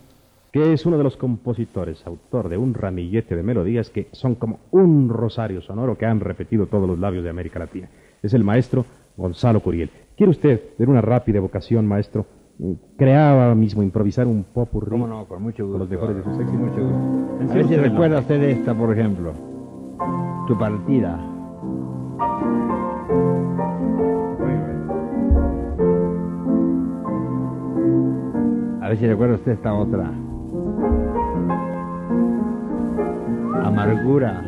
que 0.52 0.72
es 0.72 0.84
uno 0.84 0.98
de 0.98 1.04
los 1.04 1.16
compositores, 1.16 2.04
autor 2.06 2.48
de 2.48 2.58
un 2.58 2.74
ramillete 2.74 3.36
de 3.36 3.42
melodías 3.42 3.90
que 3.90 4.08
son 4.12 4.34
como 4.34 4.60
un 4.70 5.08
rosario 5.08 5.62
sonoro 5.62 5.96
que 5.96 6.04
han 6.04 6.20
repetido 6.20 6.66
todos 6.66 6.86
los 6.88 6.98
labios 6.98 7.24
de 7.24 7.30
América 7.30 7.58
Latina. 7.60 7.88
Es 8.22 8.34
el 8.34 8.44
maestro 8.44 8.84
Gonzalo 9.16 9.60
Curiel. 9.60 9.90
¿Quiere 10.16 10.30
usted, 10.30 10.60
de 10.76 10.84
una 10.84 11.00
rápida 11.00 11.38
evocación, 11.38 11.86
maestro, 11.86 12.26
ahora 13.16 13.54
mismo, 13.54 13.82
improvisar 13.82 14.26
un 14.26 14.44
popurrí? 14.44 14.90
Cómo 14.90 15.06
no, 15.06 15.26
con 15.26 15.42
mucho 15.42 15.66
gusto. 15.66 15.78
Con 15.78 15.80
los 15.80 15.90
mejores 15.90 16.16
de 16.16 16.22
sus 16.22 16.38
éxitos. 16.38 16.60
Mucho 16.60 16.82
gusto. 16.82 17.52
A 17.52 17.54
ver 17.54 17.66
si 17.66 17.74
usted 17.74 17.82
recuerda 17.82 18.18
hacer 18.18 18.42
esta, 18.44 18.74
por 18.74 18.96
ejemplo. 18.96 19.32
Tu 20.46 20.58
partida. 20.58 21.18
A 28.80 28.88
ver 28.88 28.98
si 28.98 29.06
recuerda 29.06 29.34
usted 29.36 29.52
esta 29.52 29.74
otra. 29.74 30.10
Amargura. 33.64 34.44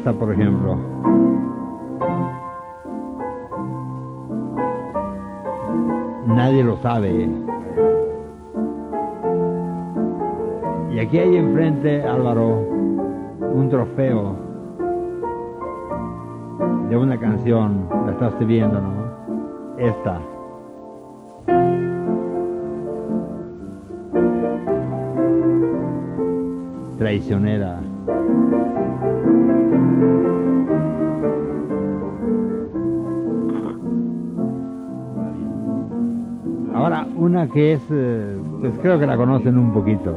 Esta, 0.00 0.12
por 0.14 0.32
ejemplo. 0.32 0.78
Nadie 6.26 6.64
lo 6.64 6.76
sabe. 6.78 7.28
Y 10.90 10.98
aquí 10.98 11.18
hay 11.18 11.36
enfrente, 11.36 12.02
Álvaro, 12.02 12.60
un 13.40 13.68
trofeo 13.68 14.36
de 16.88 16.96
una 16.96 17.18
canción. 17.18 17.86
La 18.06 18.12
estás 18.12 18.46
viendo, 18.46 18.80
¿no? 18.80 19.76
Esta. 19.78 20.18
Traicionera. 26.96 27.89
Ahora, 36.80 37.06
una 37.14 37.46
que 37.46 37.74
es, 37.74 37.82
eh, 37.90 38.36
pues 38.60 38.72
creo 38.80 38.98
que 38.98 39.06
la 39.06 39.16
conocen 39.16 39.58
un 39.58 39.72
poquito. 39.72 40.16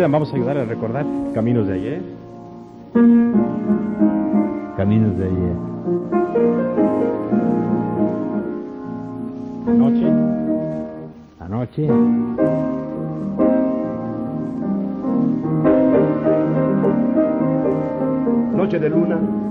Vamos 0.00 0.32
a 0.32 0.36
ayudar 0.36 0.58
a 0.58 0.64
recordar 0.64 1.06
caminos 1.34 1.66
de 1.68 1.74
ayer. 1.74 2.02
Caminos 4.76 5.16
de 5.16 5.24
ayer. 5.24 5.56
Anoche. 9.68 10.12
Anoche. 11.40 11.88
Noche 18.56 18.78
de 18.80 18.90
luna. 18.90 19.43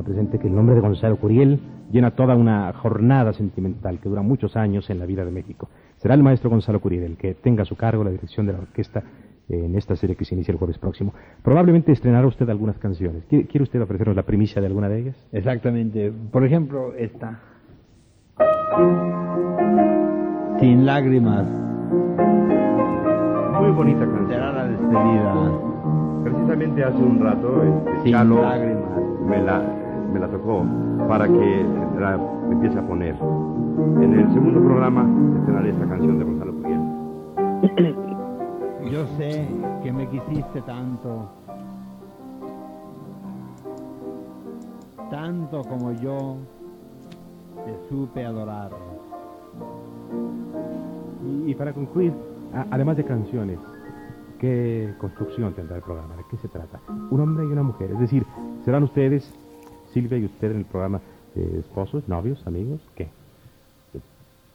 Tenga 0.00 0.02
presente 0.02 0.38
que 0.38 0.48
el 0.48 0.54
nombre 0.54 0.74
de 0.74 0.80
Gonzalo 0.80 1.16
Curiel 1.16 1.60
llena 1.90 2.12
toda 2.12 2.34
una 2.34 2.72
jornada 2.72 3.32
sentimental 3.32 3.98
que 3.98 4.08
dura 4.08 4.22
muchos 4.22 4.56
años 4.56 4.88
en 4.90 4.98
la 4.98 5.06
vida 5.06 5.24
de 5.24 5.30
México. 5.30 5.68
Será 5.96 6.14
el 6.14 6.22
maestro 6.22 6.50
Gonzalo 6.50 6.80
Curiel 6.80 7.04
el 7.04 7.16
que 7.16 7.34
tenga 7.34 7.62
a 7.62 7.66
su 7.66 7.76
cargo 7.76 8.04
la 8.04 8.10
dirección 8.10 8.46
de 8.46 8.52
la 8.52 8.60
orquesta 8.60 9.02
eh, 9.48 9.64
en 9.64 9.76
esta 9.76 9.96
serie 9.96 10.16
que 10.16 10.24
se 10.24 10.34
inicia 10.34 10.52
el 10.52 10.58
jueves 10.58 10.78
próximo. 10.78 11.12
Probablemente 11.42 11.92
estrenará 11.92 12.26
usted 12.26 12.48
algunas 12.48 12.78
canciones. 12.78 13.24
¿Quiere, 13.28 13.46
quiere 13.46 13.64
usted 13.64 13.80
ofrecernos 13.80 14.16
la 14.16 14.22
primicia 14.22 14.60
de 14.60 14.66
alguna 14.68 14.88
de 14.88 15.00
ellas? 15.00 15.16
Exactamente. 15.32 16.12
Por 16.30 16.44
ejemplo, 16.44 16.94
esta. 16.94 17.40
Sin 20.60 20.86
lágrimas. 20.86 21.46
Muy 23.60 23.70
bonita 23.72 24.00
canción. 24.00 24.28
Será 24.28 24.52
la 24.52 24.66
despedida. 24.66 25.70
Precisamente 26.22 26.84
hace 26.84 27.02
un 27.02 27.18
rato, 27.18 27.62
este, 27.62 28.02
Sin 28.02 28.12
Chalo 28.12 28.42
lágrimas. 28.42 28.90
me 29.26 29.42
la, 29.42 29.79
me 30.12 30.20
la 30.20 30.28
tocó 30.28 30.62
para 31.08 31.26
que 31.26 31.64
la 31.98 32.18
empiece 32.50 32.78
a 32.78 32.86
poner. 32.86 33.14
En 34.00 34.12
el 34.18 34.32
segundo 34.32 34.60
programa 34.60 35.06
estrenaré 35.38 35.70
esta 35.70 35.86
canción 35.86 36.18
de 36.18 36.24
Gonzalo 36.24 36.52
Curiel. 36.54 36.80
Yo 38.90 39.06
sé 39.16 39.46
que 39.82 39.92
me 39.92 40.06
quisiste 40.08 40.60
tanto. 40.62 41.28
Tanto 45.10 45.62
como 45.64 45.92
yo 45.92 46.36
te 47.64 47.88
supe 47.88 48.24
adorar. 48.24 48.70
Y, 51.26 51.50
y 51.50 51.54
para 51.54 51.72
concluir, 51.72 52.12
a- 52.54 52.66
además 52.70 52.96
de 52.96 53.04
canciones, 53.04 53.58
¿qué 54.38 54.94
construcción 54.98 55.52
tendrá 55.52 55.76
el 55.76 55.82
programa? 55.82 56.16
¿De 56.16 56.22
qué 56.30 56.36
se 56.36 56.48
trata? 56.48 56.80
Un 57.10 57.20
hombre 57.20 57.44
y 57.44 57.48
una 57.52 57.62
mujer. 57.62 57.90
Es 57.92 57.98
decir, 58.00 58.24
¿serán 58.64 58.84
ustedes, 58.84 59.34
Silvia 59.92 60.18
y 60.18 60.24
usted, 60.24 60.50
en 60.50 60.58
el 60.58 60.64
programa 60.64 61.00
eh, 61.36 61.60
esposos, 61.60 62.06
novios, 62.08 62.38
amigos? 62.46 62.80
¿Qué? 62.96 63.08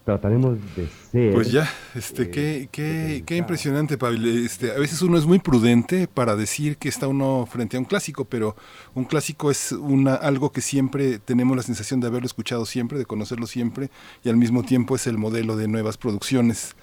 Trataremos 0.06 0.60
de 0.76 0.88
ser... 0.88 1.34
Pues 1.34 1.52
ya, 1.52 1.68
este, 1.96 2.30
qué, 2.30 2.70
qué, 2.72 3.24
qué 3.26 3.38
impresionante, 3.38 3.98
Pavel. 3.98 4.46
Este, 4.46 4.72
a 4.72 4.78
veces 4.78 5.02
uno 5.02 5.18
es 5.18 5.26
muy 5.26 5.40
prudente 5.40 6.08
para 6.08 6.36
decir 6.36 6.78
que 6.78 6.90
está 6.90 7.08
uno 7.08 7.48
frente 7.50 7.76
a 7.76 7.80
un 7.80 7.86
clásico, 7.86 8.26
pero 8.26 8.56
un 8.94 9.06
clásico 9.06 9.50
es 9.50 9.72
una, 9.72 10.14
algo 10.14 10.52
que 10.52 10.62
siempre 10.62 11.18
tenemos 11.18 11.58
la 11.58 11.64
sensación 11.64 12.02
de 12.02 12.08
haberlo 12.08 12.28
escuchado 12.28 12.68
siempre, 12.68 13.00
de 13.00 13.06
conocerlo 13.06 13.48
siempre, 13.48 13.90
y 14.24 14.30
al 14.30 14.38
mismo 14.38 14.62
tiempo 14.62 14.96
es 14.96 15.08
el 15.08 15.18
modelo 15.18 15.56
de 15.56 15.68
nuevas 15.68 15.98
producciones. 15.98 16.76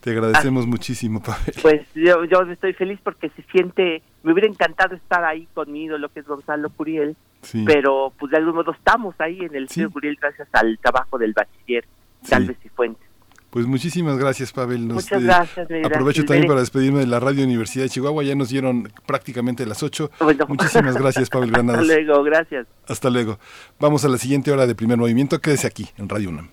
Te 0.00 0.10
agradecemos 0.10 0.66
muchísimo, 0.66 1.22
Pavel. 1.22 1.54
Pues 1.60 1.82
yo, 1.94 2.24
yo 2.24 2.40
estoy 2.50 2.72
feliz 2.72 2.98
porque 3.02 3.28
se 3.30 3.42
siente, 3.52 4.02
me 4.22 4.32
hubiera 4.32 4.48
encantado 4.48 4.94
estar 4.96 5.24
ahí 5.24 5.46
con 5.54 5.70
mi 5.70 5.84
ídolo 5.84 6.08
que 6.08 6.20
es 6.20 6.26
Gonzalo 6.26 6.70
Curiel, 6.70 7.16
Sí. 7.42 7.64
pero 7.66 8.12
pues 8.18 8.30
de 8.32 8.36
algún 8.38 8.54
modo 8.54 8.72
estamos 8.72 9.14
ahí 9.18 9.38
en 9.40 9.54
el 9.54 9.68
Ciro 9.68 9.90
Curiel 9.90 10.16
gracias 10.20 10.46
al 10.52 10.78
trabajo 10.82 11.16
del 11.18 11.32
bachiller 11.32 11.84
Sí. 12.22 12.30
Galvez 12.32 12.56
y 12.64 12.68
Fuentes. 12.70 13.06
Pues 13.50 13.66
muchísimas 13.66 14.16
gracias, 14.16 14.52
Pavel. 14.52 14.86
Nos, 14.86 14.94
Muchas 14.96 15.20
eh, 15.20 15.24
gracias, 15.24 15.68
Miguel 15.68 15.86
Aprovecho 15.86 16.24
también 16.24 16.46
para 16.46 16.60
despedirme 16.60 17.00
de 17.00 17.06
la 17.08 17.18
Radio 17.18 17.42
Universidad 17.44 17.84
de 17.84 17.88
Chihuahua. 17.90 18.22
Ya 18.22 18.36
nos 18.36 18.50
dieron 18.50 18.92
prácticamente 19.06 19.66
las 19.66 19.82
8. 19.82 20.08
Bueno. 20.20 20.44
Muchísimas 20.48 20.96
gracias, 20.96 21.28
Pavel 21.30 21.48
Hasta 21.54 21.62
Granados. 21.62 21.86
luego, 21.88 22.22
gracias. 22.22 22.66
Hasta 22.86 23.10
luego. 23.10 23.38
Vamos 23.80 24.04
a 24.04 24.08
la 24.08 24.18
siguiente 24.18 24.52
hora 24.52 24.66
de 24.68 24.74
primer 24.76 24.98
movimiento. 24.98 25.40
Quédese 25.40 25.66
aquí, 25.66 25.88
en 25.96 26.08
Radio 26.08 26.28
UNAM. 26.28 26.48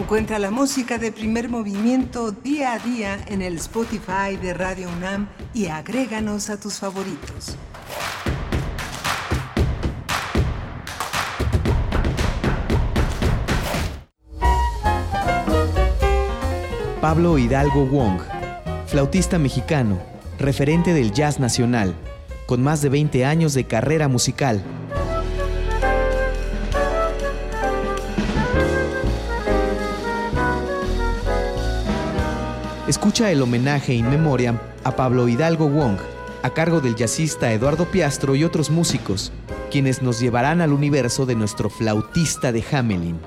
Encuentra 0.00 0.38
la 0.38 0.50
música 0.50 0.96
de 0.96 1.12
primer 1.12 1.50
movimiento 1.50 2.32
día 2.32 2.72
a 2.72 2.78
día 2.78 3.18
en 3.26 3.42
el 3.42 3.56
Spotify 3.56 4.34
de 4.40 4.54
Radio 4.54 4.88
UNAM 4.96 5.28
y 5.52 5.66
agréganos 5.66 6.48
a 6.48 6.58
tus 6.58 6.78
favoritos. 6.78 7.54
Pablo 17.02 17.36
Hidalgo 17.36 17.84
Wong, 17.84 18.20
flautista 18.86 19.38
mexicano, 19.38 20.00
referente 20.38 20.94
del 20.94 21.12
jazz 21.12 21.38
nacional, 21.38 21.94
con 22.46 22.62
más 22.62 22.80
de 22.80 22.88
20 22.88 23.26
años 23.26 23.52
de 23.52 23.64
carrera 23.64 24.08
musical. 24.08 24.64
Escucha 32.90 33.30
el 33.30 33.40
homenaje 33.40 33.94
in 33.94 34.10
memoriam 34.10 34.58
a 34.82 34.96
Pablo 34.96 35.28
Hidalgo 35.28 35.68
Wong, 35.68 35.96
a 36.42 36.50
cargo 36.50 36.80
del 36.80 36.96
jazzista 36.96 37.52
Eduardo 37.52 37.84
Piastro 37.84 38.34
y 38.34 38.42
otros 38.42 38.68
músicos, 38.68 39.30
quienes 39.70 40.02
nos 40.02 40.18
llevarán 40.18 40.60
al 40.60 40.72
universo 40.72 41.24
de 41.24 41.36
nuestro 41.36 41.70
flautista 41.70 42.50
de 42.50 42.64
Hamelin. 42.72 43.20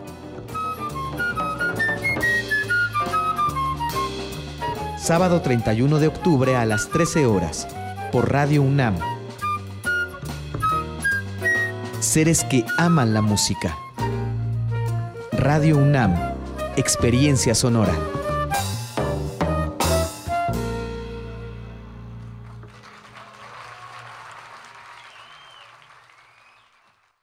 Sábado 5.02 5.42
31 5.42 5.98
de 5.98 6.08
octubre 6.10 6.58
a 6.58 6.66
las 6.66 6.90
13 6.90 7.26
horas, 7.26 7.66
por 8.12 8.34
Radio 8.34 8.64
UNAM. 8.64 8.98
Seres 12.02 12.44
que 12.44 12.66
aman 12.78 13.14
la 13.14 13.22
música. 13.22 13.78
Radio 15.32 15.78
UNAM, 15.78 16.14
Experiencia 16.76 17.56
Sonora. 17.56 17.94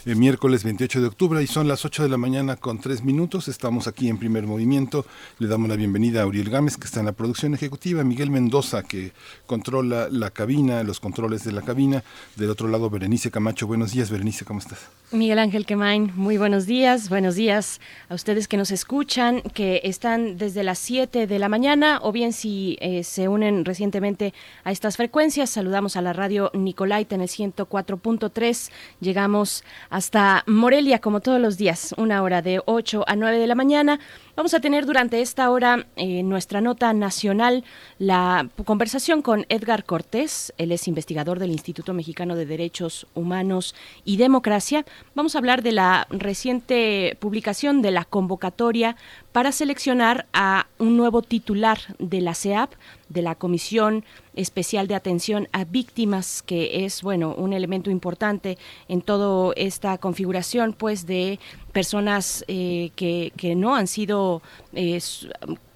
eh, 0.09 0.15
miércoles 0.15 0.65
28 0.65 1.03
de 1.03 1.07
octubre, 1.07 1.43
y 1.43 1.47
son 1.47 1.69
las 1.69 1.85
8 1.85 2.05
de 2.05 2.09
la 2.09 2.17
mañana 2.17 2.57
con 2.57 2.79
3 2.79 3.05
minutos. 3.05 3.47
Estamos 3.47 3.87
aquí 3.87 4.09
en 4.09 4.17
primer 4.17 4.47
movimiento. 4.47 5.05
Le 5.39 5.49
damos 5.49 5.69
la 5.69 5.77
bienvenida 5.77 6.23
a 6.23 6.27
Uriel 6.27 6.49
Gámez, 6.49 6.79
que 6.79 6.87
está 6.87 7.01
en 7.01 7.07
la 7.07 7.13
producción 7.13 7.53
ejecutiva, 7.53 8.03
Miguel 8.05 8.31
Mendoza, 8.31 8.85
que 8.85 9.13
controla 9.45 10.09
la 10.11 10.31
cabina, 10.31 10.83
los 10.83 10.99
controles 10.99 11.45
de 11.45 11.53
la 11.53 11.61
cabina. 11.61 12.03
Del 12.37 12.49
otro 12.49 12.69
lado, 12.69 12.89
Berenice 12.89 13.31
Camacho. 13.31 13.67
Buenos 13.67 13.93
días, 13.93 14.11
Berenice, 14.11 14.47
¿cómo 14.47 14.61
estás? 14.61 14.89
Miguel 15.11 15.39
Ángel 15.39 15.67
Quemain, 15.67 16.13
muy 16.15 16.39
buenos 16.39 16.65
días. 16.65 17.11
Buenos 17.11 17.35
días 17.35 17.81
a 18.09 18.15
ustedes 18.15 18.49
que 18.49 18.57
nos 18.57 18.71
escuchan, 18.71 19.43
que 19.43 19.83
están 19.85 20.39
desde 20.39 20.63
las 20.63 20.79
7 20.79 21.27
de 21.27 21.39
la 21.39 21.51
mañana 21.51 21.99
o 22.03 22.13
bien 22.13 22.33
si 22.33 22.79
eh, 22.81 23.05
se 23.05 23.29
unen 23.29 23.67
recientemente 23.67 24.33
a 24.65 24.73
estas 24.73 24.97
frecuencias. 24.97 25.51
Saludamos 25.51 25.97
a 25.97 26.03
la 26.03 26.15
radio 26.15 26.51
Nicolaita 26.55 27.15
en 27.15 27.21
el 27.21 27.29
104.3. 27.29 28.71
Llegamos 29.01 29.65
hasta 29.99 30.45
Morelia 30.47 31.01
como 31.01 31.19
todos 31.21 31.41
los 31.41 31.57
días, 31.57 31.93
una 31.99 32.23
hora 32.23 32.41
de 32.41 32.63
8 32.67 33.03
a 33.05 33.17
9 33.17 33.37
de 33.37 33.47
la 33.49 33.57
mañana. 33.57 33.99
Vamos 34.39 34.55
a 34.55 34.61
tener 34.61 34.87
durante 34.87 35.21
esta 35.21 35.51
hora 35.51 35.89
eh, 35.97 36.23
nuestra 36.23 36.61
nota 36.61 36.93
nacional 36.93 37.65
la 37.99 38.49
conversación 38.65 39.21
con 39.21 39.47
Edgar 39.49 39.83
Cortés. 39.85 40.55
Él 40.59 40.71
es 40.71 40.87
investigador 40.87 41.41
del 41.41 41.51
Instituto 41.51 41.93
Mexicano 41.93 42.37
de 42.37 42.47
Derechos 42.47 43.09
Humanos 43.17 43.75
y 44.05 44.17
Democracia. 44.17 44.87
Vamos 45.17 45.35
a 45.35 45.39
hablar 45.39 45.65
de 45.65 45.73
la 45.73 46.07
reciente 46.11 47.17
publicación 47.19 47.83
de 47.83 47.91
la 47.91 48.05
convocatoria 48.05 48.95
para 49.33 49.51
seleccionar 49.51 50.27
a 50.33 50.69
un 50.79 50.97
nuevo 50.97 51.23
titular 51.23 51.79
de 51.99 52.21
la 52.21 52.35
CEAP, 52.35 52.75
de 53.09 53.23
la 53.23 53.35
Comisión 53.35 54.05
Especial 54.35 54.87
de 54.87 54.95
Atención 54.95 55.49
a 55.51 55.65
Víctimas, 55.65 56.43
que 56.43 56.85
es 56.85 57.03
bueno 57.03 57.35
un 57.35 57.53
elemento 57.53 57.91
importante 57.91 58.57
en 58.87 59.03
toda 59.03 59.53
esta 59.57 59.99
configuración 59.99 60.75
pues 60.75 61.07
de 61.07 61.41
personas 61.79 62.45
eh, 62.49 62.91
que, 62.97 63.33
que, 63.37 63.55
no 63.55 63.77
han 63.77 63.87
sido, 63.87 64.43
eh, 64.73 64.99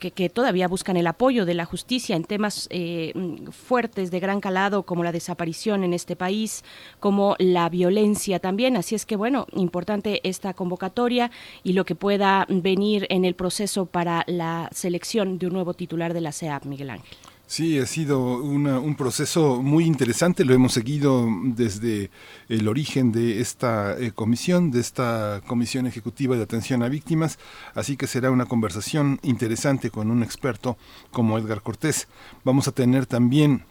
que, 0.01 0.11
que, 0.11 0.29
todavía 0.29 0.67
buscan 0.67 0.97
el 0.97 1.07
apoyo 1.07 1.47
de 1.47 1.55
la 1.55 1.65
justicia 1.65 2.17
en 2.17 2.25
temas 2.25 2.67
eh, 2.71 3.13
fuertes 3.53 4.11
de 4.11 4.19
gran 4.19 4.41
calado 4.41 4.83
como 4.83 5.05
la 5.05 5.13
desaparición 5.13 5.85
en 5.85 5.95
este 5.95 6.17
país, 6.17 6.65
como 6.99 7.37
la 7.39 7.69
violencia 7.69 8.41
también. 8.41 8.77
Así 8.77 8.97
es 8.97 9.07
que, 9.07 9.15
bueno, 9.15 9.47
importante 9.53 10.21
esta 10.29 10.55
convocatoria 10.55 11.31
y 11.63 11.75
lo 11.75 11.85
que 11.85 11.95
pueda 11.95 12.47
venir 12.49 13.07
en 13.09 13.25
el 13.25 13.37
proceso 13.37 13.87
para 13.87 14.25
la 14.27 14.71
selección 14.73 15.39
de 15.39 15.47
un 15.47 15.53
nuevo 15.53 15.73
titular 15.73 16.15
de 16.15 16.21
la 16.21 16.33
CEAP, 16.33 16.65
Miguel 16.65 16.91
Ángel. 16.91 17.32
Sí, 17.53 17.79
ha 17.79 17.85
sido 17.85 18.39
una, 18.39 18.79
un 18.79 18.95
proceso 18.95 19.61
muy 19.61 19.85
interesante, 19.85 20.47
lo 20.47 20.55
hemos 20.55 20.73
seguido 20.73 21.29
desde 21.45 22.11
el 22.49 22.67
origen 22.67 23.13
de 23.13 23.43
esta 23.43 23.95
eh, 23.99 24.11
comisión, 24.13 24.71
de 24.71 24.81
esta 24.81 25.43
Comisión 25.47 25.87
Ejecutiva 25.87 26.35
de 26.35 26.45
Atención 26.45 26.83
a 26.83 26.89
Víctimas, 26.89 27.39
así 27.75 27.99
que 27.99 28.07
será 28.07 28.31
una 28.31 28.47
conversación 28.47 29.21
interesante 29.23 29.91
con 29.91 30.11
un 30.11 30.23
experto 30.23 30.79
como 31.11 31.37
Edgar 31.37 31.61
Cortés. 31.61 32.09
Vamos 32.43 32.69
a 32.69 32.73
tener 32.73 33.05
también 33.05 33.67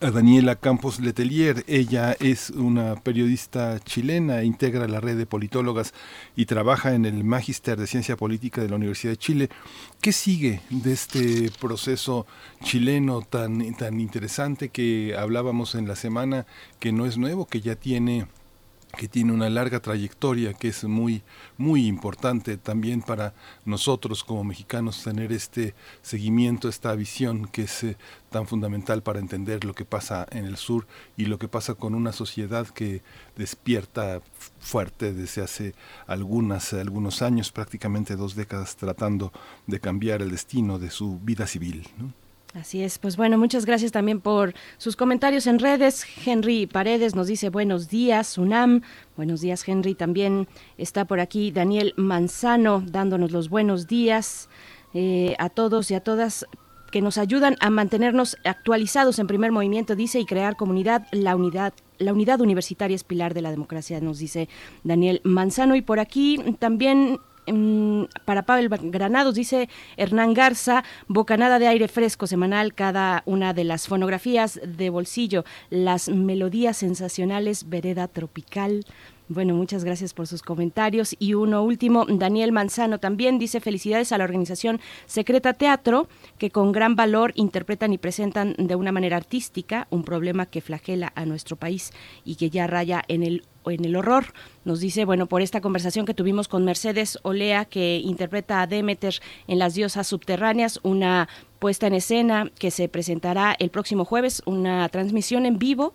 a 0.00 0.10
Daniela 0.10 0.56
Campos 0.56 1.00
Letelier. 1.00 1.64
Ella 1.66 2.16
es 2.18 2.50
una 2.50 2.96
periodista 2.96 3.78
chilena, 3.80 4.42
integra 4.42 4.88
la 4.88 5.00
red 5.00 5.16
de 5.16 5.26
politólogas 5.26 5.92
y 6.36 6.46
trabaja 6.46 6.94
en 6.94 7.04
el 7.04 7.24
Magister 7.24 7.78
de 7.78 7.86
Ciencia 7.86 8.16
Política 8.16 8.62
de 8.62 8.68
la 8.68 8.76
Universidad 8.76 9.12
de 9.12 9.18
Chile. 9.18 9.48
¿Qué 10.00 10.12
sigue 10.12 10.60
de 10.70 10.92
este 10.92 11.50
proceso 11.60 12.26
chileno 12.62 13.22
tan, 13.22 13.74
tan 13.74 14.00
interesante 14.00 14.70
que 14.70 15.14
hablábamos 15.18 15.74
en 15.74 15.86
la 15.86 15.96
semana, 15.96 16.46
que 16.78 16.92
no 16.92 17.06
es 17.06 17.18
nuevo, 17.18 17.46
que 17.46 17.60
ya 17.60 17.76
tiene 17.76 18.26
que 18.96 19.08
tiene 19.08 19.32
una 19.32 19.48
larga 19.48 19.80
trayectoria, 19.80 20.52
que 20.52 20.68
es 20.68 20.84
muy, 20.84 21.22
muy 21.56 21.86
importante 21.86 22.56
también 22.58 23.00
para 23.00 23.34
nosotros 23.64 24.22
como 24.22 24.44
mexicanos 24.44 25.02
tener 25.02 25.32
este 25.32 25.74
seguimiento, 26.02 26.68
esta 26.68 26.94
visión 26.94 27.46
que 27.48 27.62
es 27.62 27.84
eh, 27.84 27.96
tan 28.30 28.46
fundamental 28.46 29.02
para 29.02 29.18
entender 29.18 29.64
lo 29.64 29.74
que 29.74 29.84
pasa 29.84 30.26
en 30.30 30.44
el 30.44 30.56
sur 30.56 30.86
y 31.16 31.24
lo 31.24 31.38
que 31.38 31.48
pasa 31.48 31.74
con 31.74 31.94
una 31.94 32.12
sociedad 32.12 32.66
que 32.66 33.02
despierta 33.36 34.20
fuerte 34.60 35.12
desde 35.12 35.42
hace 35.42 35.74
algunas, 36.06 36.72
algunos 36.74 37.22
años, 37.22 37.50
prácticamente 37.50 38.16
dos 38.16 38.34
décadas, 38.34 38.76
tratando 38.76 39.32
de 39.66 39.80
cambiar 39.80 40.20
el 40.22 40.30
destino 40.30 40.78
de 40.78 40.90
su 40.90 41.18
vida 41.20 41.46
civil. 41.46 41.88
Así 42.54 42.82
es, 42.82 42.98
pues 42.98 43.16
bueno, 43.16 43.38
muchas 43.38 43.64
gracias 43.64 43.92
también 43.92 44.20
por 44.20 44.52
sus 44.76 44.94
comentarios 44.94 45.46
en 45.46 45.58
redes. 45.58 46.04
Henry 46.26 46.66
Paredes 46.66 47.14
nos 47.14 47.26
dice 47.26 47.48
buenos 47.48 47.88
días, 47.88 48.36
UNAM. 48.36 48.82
Buenos 49.16 49.40
días, 49.40 49.66
Henry. 49.66 49.94
También 49.94 50.46
está 50.76 51.06
por 51.06 51.18
aquí 51.18 51.50
Daniel 51.50 51.94
Manzano 51.96 52.82
dándonos 52.86 53.32
los 53.32 53.48
buenos 53.48 53.86
días 53.86 54.50
eh, 54.92 55.34
a 55.38 55.48
todos 55.48 55.90
y 55.90 55.94
a 55.94 56.00
todas 56.00 56.44
que 56.90 57.00
nos 57.00 57.16
ayudan 57.16 57.56
a 57.60 57.70
mantenernos 57.70 58.36
actualizados 58.44 59.18
en 59.18 59.26
primer 59.28 59.50
movimiento, 59.50 59.96
dice, 59.96 60.20
y 60.20 60.26
crear 60.26 60.56
comunidad, 60.56 61.06
la 61.10 61.34
unidad 61.34 61.72
la 61.98 62.12
unidad 62.12 62.40
universitaria 62.40 62.96
es 62.96 63.04
pilar 63.04 63.32
de 63.32 63.42
la 63.42 63.50
democracia, 63.50 64.00
nos 64.00 64.18
dice 64.18 64.48
Daniel 64.84 65.20
Manzano. 65.24 65.76
Y 65.76 65.82
por 65.82 66.00
aquí 66.00 66.38
también 66.58 67.20
para 68.24 68.42
Pavel 68.42 68.68
Granados, 68.68 69.34
dice 69.34 69.68
Hernán 69.96 70.34
Garza, 70.34 70.84
bocanada 71.08 71.58
de 71.58 71.68
aire 71.68 71.88
fresco 71.88 72.26
semanal, 72.26 72.74
cada 72.74 73.22
una 73.26 73.54
de 73.54 73.64
las 73.64 73.88
fonografías 73.88 74.60
de 74.64 74.90
bolsillo, 74.90 75.44
las 75.70 76.08
melodías 76.08 76.76
sensacionales, 76.76 77.68
vereda 77.68 78.08
tropical. 78.08 78.84
Bueno, 79.28 79.54
muchas 79.54 79.84
gracias 79.84 80.12
por 80.12 80.26
sus 80.26 80.42
comentarios. 80.42 81.16
Y 81.18 81.34
uno 81.34 81.62
último, 81.62 82.04
Daniel 82.06 82.52
Manzano 82.52 82.98
también 82.98 83.38
dice 83.38 83.60
felicidades 83.60 84.12
a 84.12 84.18
la 84.18 84.24
organización 84.24 84.80
Secreta 85.06 85.54
Teatro, 85.54 86.08
que 86.38 86.50
con 86.50 86.72
gran 86.72 86.96
valor 86.96 87.32
interpretan 87.34 87.92
y 87.94 87.98
presentan 87.98 88.54
de 88.58 88.74
una 88.74 88.92
manera 88.92 89.16
artística 89.16 89.86
un 89.90 90.04
problema 90.04 90.46
que 90.46 90.60
flagela 90.60 91.12
a 91.14 91.24
nuestro 91.24 91.56
país 91.56 91.92
y 92.24 92.34
que 92.34 92.50
ya 92.50 92.66
raya 92.66 93.02
en 93.08 93.22
el 93.22 93.44
en 93.66 93.84
el 93.84 93.96
horror. 93.96 94.26
Nos 94.64 94.80
dice, 94.80 95.04
bueno, 95.04 95.26
por 95.26 95.42
esta 95.42 95.60
conversación 95.60 96.06
que 96.06 96.14
tuvimos 96.14 96.48
con 96.48 96.64
Mercedes 96.64 97.18
Olea, 97.22 97.64
que 97.64 97.98
interpreta 97.98 98.62
a 98.62 98.66
Demeter 98.66 99.20
en 99.46 99.58
Las 99.58 99.74
Diosas 99.74 100.06
Subterráneas, 100.06 100.80
una 100.82 101.28
puesta 101.58 101.86
en 101.86 101.94
escena 101.94 102.50
que 102.58 102.70
se 102.70 102.88
presentará 102.88 103.54
el 103.58 103.70
próximo 103.70 104.04
jueves, 104.04 104.42
una 104.46 104.88
transmisión 104.88 105.46
en 105.46 105.58
vivo 105.58 105.94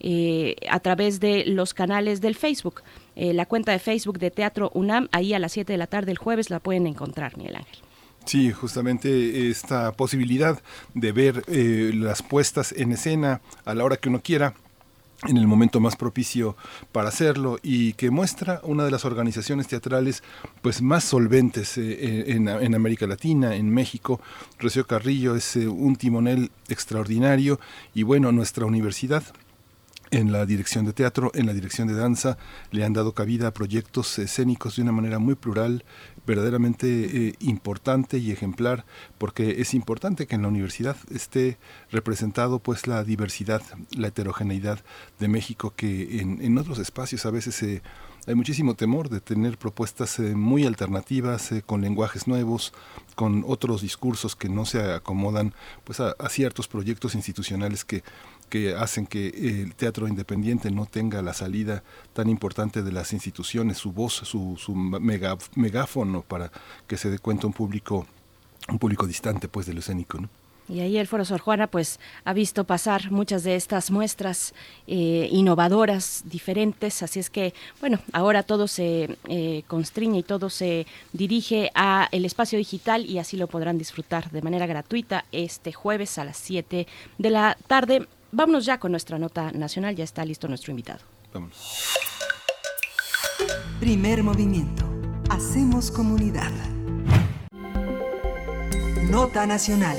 eh, 0.00 0.54
a 0.70 0.78
través 0.78 1.18
de 1.18 1.44
los 1.46 1.74
canales 1.74 2.20
del 2.20 2.36
Facebook. 2.36 2.82
Eh, 3.16 3.32
la 3.32 3.46
cuenta 3.46 3.72
de 3.72 3.80
Facebook 3.80 4.18
de 4.18 4.30
Teatro 4.30 4.70
UNAM, 4.74 5.08
ahí 5.10 5.34
a 5.34 5.40
las 5.40 5.52
7 5.52 5.72
de 5.72 5.78
la 5.78 5.88
tarde 5.88 6.12
el 6.12 6.18
jueves 6.18 6.50
la 6.50 6.60
pueden 6.60 6.86
encontrar, 6.86 7.36
Miguel 7.36 7.56
Ángel. 7.56 7.78
Sí, 8.24 8.52
justamente 8.52 9.48
esta 9.48 9.92
posibilidad 9.92 10.62
de 10.94 11.12
ver 11.12 11.44
eh, 11.48 11.92
las 11.94 12.22
puestas 12.22 12.72
en 12.72 12.92
escena 12.92 13.40
a 13.64 13.74
la 13.74 13.84
hora 13.84 13.96
que 13.96 14.08
uno 14.08 14.20
quiera 14.20 14.54
en 15.26 15.36
el 15.36 15.46
momento 15.46 15.80
más 15.80 15.96
propicio 15.96 16.56
para 16.92 17.08
hacerlo 17.08 17.58
y 17.62 17.94
que 17.94 18.10
muestra 18.10 18.60
una 18.62 18.84
de 18.84 18.90
las 18.90 19.04
organizaciones 19.04 19.66
teatrales 19.66 20.22
pues 20.62 20.80
más 20.80 21.04
solventes 21.04 21.76
eh, 21.76 22.32
en, 22.32 22.48
en, 22.48 22.74
América 22.74 23.06
Latina, 23.06 23.56
en 23.56 23.70
México. 23.70 24.20
Rocío 24.58 24.86
Carrillo 24.86 25.34
es 25.34 25.56
eh, 25.56 25.66
un 25.66 25.96
timonel 25.96 26.50
extraordinario 26.68 27.58
y 27.94 28.04
bueno, 28.04 28.30
nuestra 28.30 28.66
universidad 28.66 29.24
en 30.10 30.32
la 30.32 30.46
dirección 30.46 30.84
de 30.84 30.92
teatro, 30.92 31.30
en 31.34 31.46
la 31.46 31.52
dirección 31.52 31.88
de 31.88 31.94
danza, 31.94 32.38
le 32.70 32.84
han 32.84 32.92
dado 32.92 33.12
cabida 33.12 33.48
a 33.48 33.54
proyectos 33.54 34.18
escénicos 34.18 34.76
de 34.76 34.82
una 34.82 34.92
manera 34.92 35.18
muy 35.18 35.34
plural, 35.34 35.84
verdaderamente 36.26 36.86
eh, 37.28 37.34
importante 37.40 38.18
y 38.18 38.30
ejemplar, 38.30 38.84
porque 39.16 39.60
es 39.60 39.74
importante 39.74 40.26
que 40.26 40.34
en 40.34 40.42
la 40.42 40.48
universidad 40.48 40.96
esté 41.10 41.58
representado 41.90 42.58
pues 42.58 42.86
la 42.86 43.02
diversidad, 43.04 43.62
la 43.96 44.08
heterogeneidad 44.08 44.80
de 45.18 45.28
México, 45.28 45.72
que 45.74 46.20
en, 46.20 46.42
en 46.42 46.58
otros 46.58 46.78
espacios 46.78 47.24
a 47.24 47.30
veces 47.30 47.54
se... 47.54 47.82
hay 48.26 48.34
muchísimo 48.34 48.74
temor 48.74 49.08
de 49.08 49.20
tener 49.20 49.56
propuestas 49.56 50.18
eh, 50.18 50.34
muy 50.34 50.66
alternativas, 50.66 51.50
eh, 51.52 51.62
con 51.64 51.80
lenguajes 51.80 52.26
nuevos, 52.26 52.74
con 53.14 53.44
otros 53.46 53.80
discursos 53.80 54.36
que 54.36 54.48
no 54.50 54.66
se 54.66 54.92
acomodan 54.92 55.54
pues 55.84 56.00
a, 56.00 56.14
a 56.18 56.28
ciertos 56.28 56.68
proyectos 56.68 57.14
institucionales 57.14 57.84
que 57.84 58.02
que 58.48 58.74
hacen 58.74 59.06
que 59.06 59.28
el 59.28 59.74
teatro 59.74 60.08
independiente 60.08 60.70
no 60.70 60.86
tenga 60.86 61.22
la 61.22 61.34
salida 61.34 61.82
tan 62.12 62.28
importante 62.28 62.82
de 62.82 62.92
las 62.92 63.12
instituciones, 63.12 63.78
su 63.78 63.92
voz, 63.92 64.14
su, 64.14 64.56
su 64.58 64.74
mega, 64.74 65.36
megáfono 65.54 66.22
para 66.22 66.50
que 66.86 66.96
se 66.96 67.10
dé 67.10 67.18
cuenta 67.18 67.46
un 67.46 67.52
público, 67.52 68.06
un 68.68 68.78
público 68.78 69.06
distante 69.06 69.48
pues 69.48 69.66
de 69.66 69.78
escénico, 69.78 70.20
¿no? 70.20 70.28
Y 70.68 70.80
ahí 70.80 70.98
el 70.98 71.06
Foro 71.06 71.24
Sor 71.24 71.40
Juana 71.40 71.66
pues 71.66 71.98
ha 72.24 72.34
visto 72.34 72.64
pasar 72.64 73.10
muchas 73.10 73.42
de 73.42 73.56
estas 73.56 73.90
muestras 73.90 74.54
eh, 74.86 75.28
innovadoras, 75.32 76.22
diferentes, 76.26 77.02
así 77.02 77.18
es 77.18 77.30
que 77.30 77.54
bueno, 77.80 78.00
ahora 78.12 78.42
todo 78.42 78.68
se 78.68 79.16
eh, 79.28 79.62
constriñe 79.66 80.18
y 80.18 80.22
todo 80.22 80.50
se 80.50 80.86
dirige 81.14 81.70
a 81.74 82.08
el 82.12 82.26
espacio 82.26 82.58
digital 82.58 83.06
y 83.06 83.18
así 83.18 83.38
lo 83.38 83.46
podrán 83.46 83.78
disfrutar 83.78 84.30
de 84.30 84.42
manera 84.42 84.66
gratuita 84.66 85.24
este 85.32 85.72
jueves 85.72 86.18
a 86.18 86.24
las 86.24 86.36
7 86.36 86.86
de 87.16 87.30
la 87.30 87.56
tarde. 87.66 88.06
Vámonos 88.30 88.66
ya 88.66 88.78
con 88.78 88.90
nuestra 88.90 89.18
nota 89.18 89.52
nacional, 89.52 89.96
ya 89.96 90.04
está 90.04 90.24
listo 90.24 90.48
nuestro 90.48 90.70
invitado. 90.70 91.00
Vamos. 91.32 91.98
Primer 93.80 94.22
movimiento. 94.22 94.84
Hacemos 95.30 95.90
comunidad. 95.90 96.52
Nota 99.10 99.46
nacional. 99.46 99.96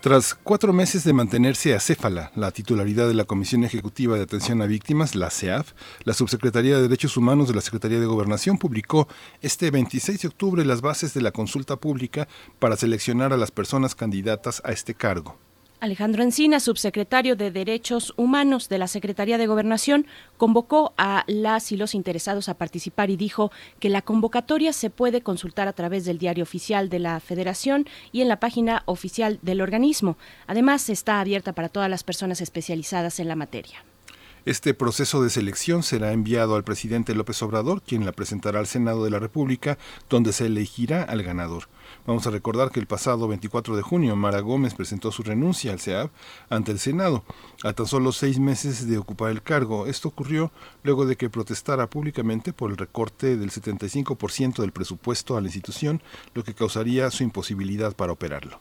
Tras 0.00 0.34
cuatro 0.34 0.72
meses 0.72 1.04
de 1.04 1.12
mantenerse 1.12 1.74
acéfala 1.74 2.32
la 2.34 2.52
titularidad 2.52 3.06
de 3.06 3.12
la 3.12 3.26
Comisión 3.26 3.64
Ejecutiva 3.64 4.16
de 4.16 4.22
Atención 4.22 4.62
a 4.62 4.66
Víctimas, 4.66 5.14
la 5.14 5.28
CEAF, 5.28 5.72
la 6.04 6.14
Subsecretaría 6.14 6.76
de 6.76 6.82
Derechos 6.82 7.18
Humanos 7.18 7.48
de 7.48 7.54
la 7.54 7.60
Secretaría 7.60 8.00
de 8.00 8.06
Gobernación 8.06 8.56
publicó 8.56 9.08
este 9.42 9.70
26 9.70 10.22
de 10.22 10.28
octubre 10.28 10.64
las 10.64 10.80
bases 10.80 11.12
de 11.12 11.20
la 11.20 11.32
consulta 11.32 11.76
pública 11.76 12.28
para 12.58 12.76
seleccionar 12.76 13.34
a 13.34 13.36
las 13.36 13.50
personas 13.50 13.94
candidatas 13.94 14.62
a 14.64 14.72
este 14.72 14.94
cargo. 14.94 15.36
Alejandro 15.80 16.22
Encina, 16.22 16.60
subsecretario 16.60 17.36
de 17.36 17.50
Derechos 17.50 18.12
Humanos 18.18 18.68
de 18.68 18.76
la 18.76 18.86
Secretaría 18.86 19.38
de 19.38 19.46
Gobernación, 19.46 20.06
convocó 20.36 20.92
a 20.98 21.24
las 21.26 21.72
y 21.72 21.78
los 21.78 21.94
interesados 21.94 22.50
a 22.50 22.58
participar 22.58 23.08
y 23.08 23.16
dijo 23.16 23.50
que 23.78 23.88
la 23.88 24.02
convocatoria 24.02 24.74
se 24.74 24.90
puede 24.90 25.22
consultar 25.22 25.68
a 25.68 25.72
través 25.72 26.04
del 26.04 26.18
diario 26.18 26.42
oficial 26.42 26.90
de 26.90 26.98
la 26.98 27.18
Federación 27.18 27.86
y 28.12 28.20
en 28.20 28.28
la 28.28 28.40
página 28.40 28.82
oficial 28.84 29.38
del 29.40 29.62
organismo. 29.62 30.18
Además, 30.46 30.90
está 30.90 31.18
abierta 31.18 31.54
para 31.54 31.70
todas 31.70 31.88
las 31.88 32.04
personas 32.04 32.42
especializadas 32.42 33.18
en 33.18 33.28
la 33.28 33.36
materia. 33.36 33.82
Este 34.46 34.72
proceso 34.72 35.22
de 35.22 35.28
selección 35.28 35.82
será 35.82 36.12
enviado 36.12 36.56
al 36.56 36.64
presidente 36.64 37.14
López 37.14 37.42
Obrador, 37.42 37.82
quien 37.82 38.04
la 38.04 38.12
presentará 38.12 38.58
al 38.58 38.66
Senado 38.66 39.04
de 39.04 39.10
la 39.10 39.18
República, 39.18 39.78
donde 40.08 40.32
se 40.32 40.46
elegirá 40.46 41.02
al 41.02 41.22
ganador. 41.22 41.68
Vamos 42.06 42.26
a 42.26 42.30
recordar 42.30 42.70
que 42.70 42.80
el 42.80 42.86
pasado 42.86 43.28
24 43.28 43.76
de 43.76 43.82
junio 43.82 44.16
Mara 44.16 44.40
Gómez 44.40 44.74
presentó 44.74 45.12
su 45.12 45.22
renuncia 45.22 45.72
al 45.72 45.80
SEAB 45.80 46.10
ante 46.48 46.72
el 46.72 46.78
Senado, 46.78 47.24
a 47.62 47.72
tan 47.74 47.86
solo 47.86 48.12
seis 48.12 48.38
meses 48.38 48.88
de 48.88 48.96
ocupar 48.96 49.30
el 49.30 49.42
cargo. 49.42 49.86
Esto 49.86 50.08
ocurrió 50.08 50.50
luego 50.82 51.04
de 51.04 51.16
que 51.16 51.28
protestara 51.28 51.88
públicamente 51.88 52.52
por 52.52 52.70
el 52.70 52.78
recorte 52.78 53.36
del 53.36 53.50
75% 53.50 54.62
del 54.62 54.72
presupuesto 54.72 55.36
a 55.36 55.40
la 55.40 55.48
institución, 55.48 56.02
lo 56.34 56.42
que 56.42 56.54
causaría 56.54 57.10
su 57.10 57.22
imposibilidad 57.22 57.94
para 57.94 58.12
operarlo. 58.12 58.60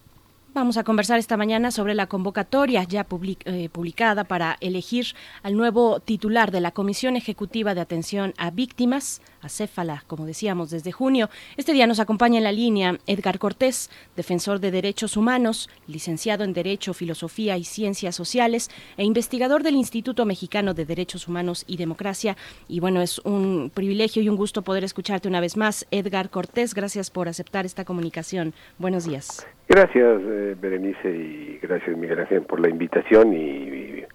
Vamos 0.51 0.77
a 0.77 0.83
conversar 0.83 1.19
esta 1.19 1.37
mañana 1.37 1.69
sobre 1.69 1.93
la 1.93 2.07
convocatoria 2.07 2.83
ya 2.83 3.05
eh, 3.45 3.69
publicada 3.69 4.23
para 4.23 4.57
elegir 4.61 5.05
al 5.43 5.55
nuevo 5.55 5.99
titular 5.99 6.49
de 6.49 6.59
la 6.59 6.71
Comisión 6.71 7.15
Ejecutiva 7.15 7.75
de 7.75 7.81
Atención 7.81 8.33
a 8.37 8.49
Víctimas, 8.49 9.21
acéfala, 9.41 10.03
como 10.07 10.25
decíamos, 10.25 10.69
desde 10.69 10.91
junio. 10.91 11.29
Este 11.57 11.73
día 11.73 11.87
nos 11.87 11.99
acompaña 11.99 12.37
en 12.37 12.43
la 12.43 12.51
línea 12.51 12.97
Edgar 13.07 13.39
Cortés, 13.39 13.89
defensor 14.15 14.59
de 14.59 14.71
derechos 14.71 15.17
humanos, 15.17 15.69
licenciado 15.87 16.43
en 16.43 16.53
Derecho, 16.53 16.93
Filosofía 16.93 17.57
y 17.57 17.63
Ciencias 17.63 18.15
Sociales 18.15 18.69
e 18.97 19.03
investigador 19.03 19.63
del 19.63 19.75
Instituto 19.75 20.25
Mexicano 20.25 20.73
de 20.73 20.85
Derechos 20.85 21.27
Humanos 21.27 21.63
y 21.67 21.77
Democracia. 21.77 22.35
Y 22.67 22.79
bueno, 22.79 23.01
es 23.01 23.19
un 23.19 23.71
privilegio 23.73 24.21
y 24.21 24.29
un 24.29 24.35
gusto 24.35 24.61
poder 24.61 24.83
escucharte 24.83 25.27
una 25.27 25.41
vez 25.41 25.57
más. 25.57 25.87
Edgar 25.91 26.29
Cortés, 26.29 26.73
gracias 26.73 27.09
por 27.11 27.27
aceptar 27.27 27.65
esta 27.65 27.85
comunicación. 27.85 28.53
Buenos 28.77 29.05
días. 29.05 29.47
Gracias, 29.67 30.21
eh, 30.23 30.55
Berenice, 30.59 31.09
y 31.09 31.59
gracias, 31.61 31.95
Miguel 31.95 32.19
Ángel, 32.19 32.41
por 32.41 32.59
la 32.59 32.69
invitación 32.69 33.33
y, 33.33 33.37
y, 33.37 34.05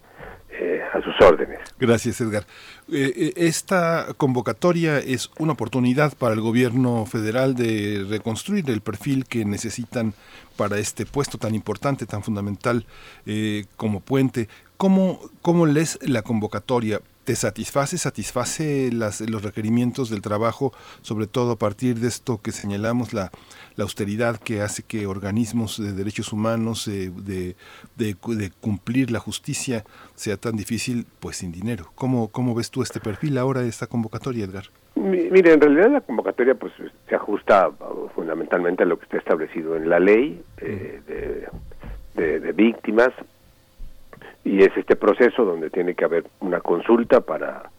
eh, 0.59 0.81
a 0.93 1.01
sus 1.01 1.13
órdenes. 1.19 1.59
Gracias, 1.79 2.21
Edgar. 2.21 2.43
Eh, 2.91 3.11
eh, 3.15 3.33
esta 3.35 4.07
convocatoria 4.17 4.99
es 4.99 5.29
una 5.37 5.53
oportunidad 5.53 6.17
para 6.17 6.33
el 6.33 6.41
gobierno 6.41 7.05
federal 7.05 7.55
de 7.55 8.05
reconstruir 8.09 8.69
el 8.69 8.81
perfil 8.81 9.25
que 9.25 9.43
necesitan 9.43 10.13
para 10.55 10.77
este 10.77 11.05
puesto 11.05 11.37
tan 11.37 11.55
importante, 11.55 12.05
tan 12.05 12.23
fundamental 12.23 12.85
como 13.75 13.99
puente. 13.99 14.47
¿Cómo, 14.77 15.19
¿Cómo 15.41 15.65
lees 15.65 15.99
la 16.01 16.21
convocatoria? 16.21 17.01
¿Te 17.25 17.35
satisface, 17.35 17.97
satisface 17.97 18.91
las, 18.93 19.19
los 19.21 19.41
requerimientos 19.41 20.11
del 20.11 20.21
trabajo, 20.21 20.71
sobre 21.01 21.25
todo 21.25 21.53
a 21.53 21.55
partir 21.57 21.95
de 21.99 22.07
esto 22.07 22.39
que 22.39 22.51
señalamos, 22.51 23.13
la, 23.13 23.31
la 23.75 23.83
austeridad 23.83 24.37
que 24.37 24.61
hace 24.61 24.83
que 24.83 25.07
organismos 25.07 25.81
de 25.81 25.93
derechos 25.93 26.31
humanos, 26.31 26.87
eh, 26.87 27.11
de, 27.15 27.55
de, 27.95 28.15
de 28.35 28.51
cumplir 28.61 29.09
la 29.09 29.19
justicia, 29.19 29.83
sea 30.13 30.37
tan 30.37 30.55
difícil, 30.55 31.07
pues 31.19 31.37
sin 31.37 31.51
dinero? 31.51 31.87
¿Cómo, 31.95 32.27
cómo 32.27 32.53
ves 32.53 32.69
tú 32.69 32.83
este 32.83 32.99
perfil 32.99 33.39
ahora, 33.39 33.63
esta 33.63 33.87
convocatoria, 33.87 34.45
Edgar? 34.45 34.65
Mi- 34.93 35.29
Mire, 35.31 35.53
en 35.53 35.61
realidad 35.61 35.91
la 35.91 36.01
convocatoria 36.01 36.53
pues 36.53 36.73
se 37.09 37.15
ajusta 37.15 37.69
uh, 37.69 38.07
fundamentalmente 38.13 38.83
a 38.83 38.85
lo 38.85 38.99
que 38.99 39.05
está 39.05 39.17
establecido 39.17 39.75
en 39.75 39.89
la 39.89 39.99
ley 39.99 40.41
eh, 40.59 41.01
de, 41.07 41.47
de- 42.21 42.39
de 42.39 42.51
víctimas 42.51 43.09
y 44.43 44.63
es 44.63 44.75
este 44.77 44.95
proceso 44.95 45.43
donde 45.43 45.69
tiene 45.69 45.95
que 45.95 46.05
haber 46.05 46.25
una 46.39 46.61
consulta 46.61 47.21
para 47.21 47.69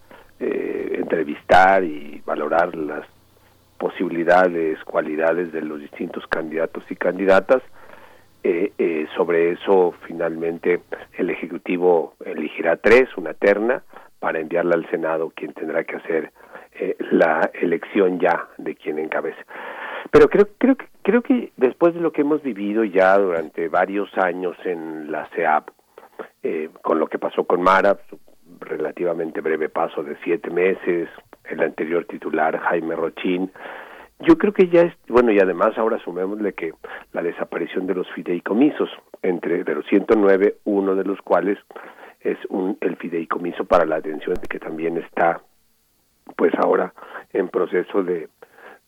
eh, 0.41 0.97
entrevistar 0.99 1.85
y 1.85 2.23
valorar 2.25 2.75
las 2.77 3.07
posibilidades, 3.79 4.83
cualidades 4.85 5.53
de 5.53 5.63
los 5.63 5.81
distintos 5.81 6.27
candidatos 6.27 6.85
y 6.91 6.97
candidatas. 6.97 7.63
Eh, 8.43 8.73
eh, 8.79 9.07
sobre 9.17 9.53
eso, 9.53 9.95
finalmente, 10.07 10.81
el 11.19 11.31
Ejecutivo 11.31 12.15
elegirá 12.25 12.77
tres, 12.77 13.09
una 13.17 13.35
terna, 13.35 13.83
para 14.21 14.39
enviarla 14.41 14.77
al 14.77 14.89
Senado, 14.91 15.33
quien 15.35 15.53
tendrá 15.53 15.85
que 15.85 15.97
hacer 15.97 16.33
eh, 16.79 16.97
la 17.11 17.51
elección 17.61 18.19
ya 18.21 18.49
de 18.59 18.75
quien 18.75 18.99
encabece. 18.99 19.39
Pero 20.11 20.29
creo, 20.29 20.49
creo, 20.59 20.77
creo 21.03 21.23
que 21.23 21.53
después 21.57 21.95
de 21.95 22.01
lo 22.01 22.13
que 22.13 22.21
hemos 22.21 22.43
vivido 22.43 22.85
ya 22.85 23.19
durante 23.19 23.69
varios 23.69 24.09
años 24.17 24.57
en 24.65 25.11
la 25.11 25.27
CEAP, 25.35 25.69
eh, 26.43 26.71
con 26.83 26.99
lo 26.99 27.07
que 27.07 27.19
pasó 27.19 27.45
con 27.45 27.63
Mara, 27.63 27.97
su 28.09 28.19
relativamente 28.61 29.41
breve 29.41 29.69
paso 29.69 30.03
de 30.03 30.17
siete 30.25 30.51
meses, 30.51 31.09
el 31.45 31.61
anterior 31.61 32.05
titular 32.07 32.59
Jaime 32.59 32.97
Rochín, 32.97 33.51
yo 34.21 34.39
creo 34.39 34.53
que 34.53 34.69
ya 34.69 34.83
es, 34.83 34.95
bueno, 35.09 35.31
y 35.31 35.39
además 35.39 35.77
ahora 35.77 35.99
sumémosle 35.99 36.55
que 36.55 36.73
la 37.13 37.23
desaparición 37.23 37.87
de 37.87 37.95
los 37.95 38.11
fideicomisos, 38.13 38.89
entre 39.23 39.63
de 39.63 39.75
los 39.75 39.87
109, 39.87 40.57
uno 40.65 40.95
de 40.95 41.05
los 41.05 41.21
cuales 41.21 41.59
es 42.21 42.39
un, 42.49 42.79
el 42.81 42.97
fideicomiso 42.97 43.65
para 43.65 43.85
la 43.85 43.97
atención, 43.97 44.37
que 44.49 44.59
también 44.59 44.97
está, 44.97 45.41
pues 46.35 46.53
ahora 46.55 46.95
en 47.33 47.49
proceso 47.49 48.03
de, 48.03 48.29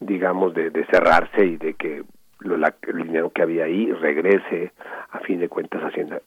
digamos, 0.00 0.54
de, 0.54 0.70
de 0.70 0.86
cerrarse 0.86 1.44
y 1.44 1.56
de 1.58 1.74
que 1.74 2.04
lo- 2.40 2.56
la- 2.56 2.74
el 2.86 3.02
dinero 3.02 3.30
que 3.30 3.42
había 3.42 3.64
ahí 3.64 3.90
regrese 3.92 4.72
a 5.10 5.18
fin 5.20 5.40
de 5.40 5.48
cuentas 5.48 5.82
Hacienda. 5.82 6.20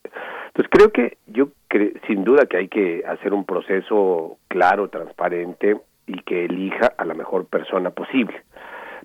Entonces 0.48 0.70
creo 0.70 0.92
que 0.92 1.18
yo 1.28 1.50
cre- 1.70 2.00
sin 2.08 2.24
duda 2.24 2.46
que 2.46 2.58
hay 2.58 2.68
que 2.68 3.04
hacer 3.08 3.34
un 3.34 3.46
proceso 3.46 4.38
claro, 4.48 4.90
transparente 4.90 5.78
y 6.08 6.22
que 6.24 6.46
elija 6.46 6.94
a 6.98 7.06
la 7.06 7.14
mejor 7.14 7.46
persona 7.46 7.92
posible. 7.92 8.42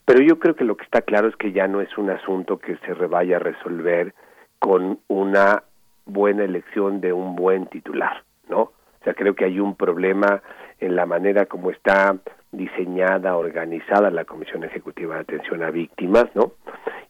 Pero 0.04 0.20
yo 0.22 0.38
creo 0.38 0.54
que 0.54 0.64
lo 0.64 0.76
que 0.76 0.84
está 0.84 1.02
claro 1.02 1.28
es 1.28 1.36
que 1.36 1.52
ya 1.52 1.66
no 1.68 1.80
es 1.80 1.96
un 1.98 2.10
asunto 2.10 2.58
que 2.58 2.76
se 2.78 2.92
vaya 2.94 3.36
a 3.36 3.40
resolver 3.40 4.14
con 4.58 4.98
una 5.08 5.62
buena 6.06 6.44
elección 6.44 7.00
de 7.00 7.12
un 7.12 7.36
buen 7.36 7.66
titular, 7.66 8.22
¿no? 8.48 8.72
Sea, 9.06 9.14
creo 9.14 9.36
que 9.36 9.44
hay 9.44 9.60
un 9.60 9.76
problema 9.76 10.42
en 10.80 10.96
la 10.96 11.06
manera 11.06 11.46
como 11.46 11.70
está 11.70 12.16
diseñada, 12.50 13.36
organizada 13.36 14.10
la 14.10 14.24
Comisión 14.24 14.64
Ejecutiva 14.64 15.14
de 15.14 15.20
Atención 15.20 15.62
a 15.62 15.70
Víctimas, 15.70 16.26
¿no? 16.34 16.54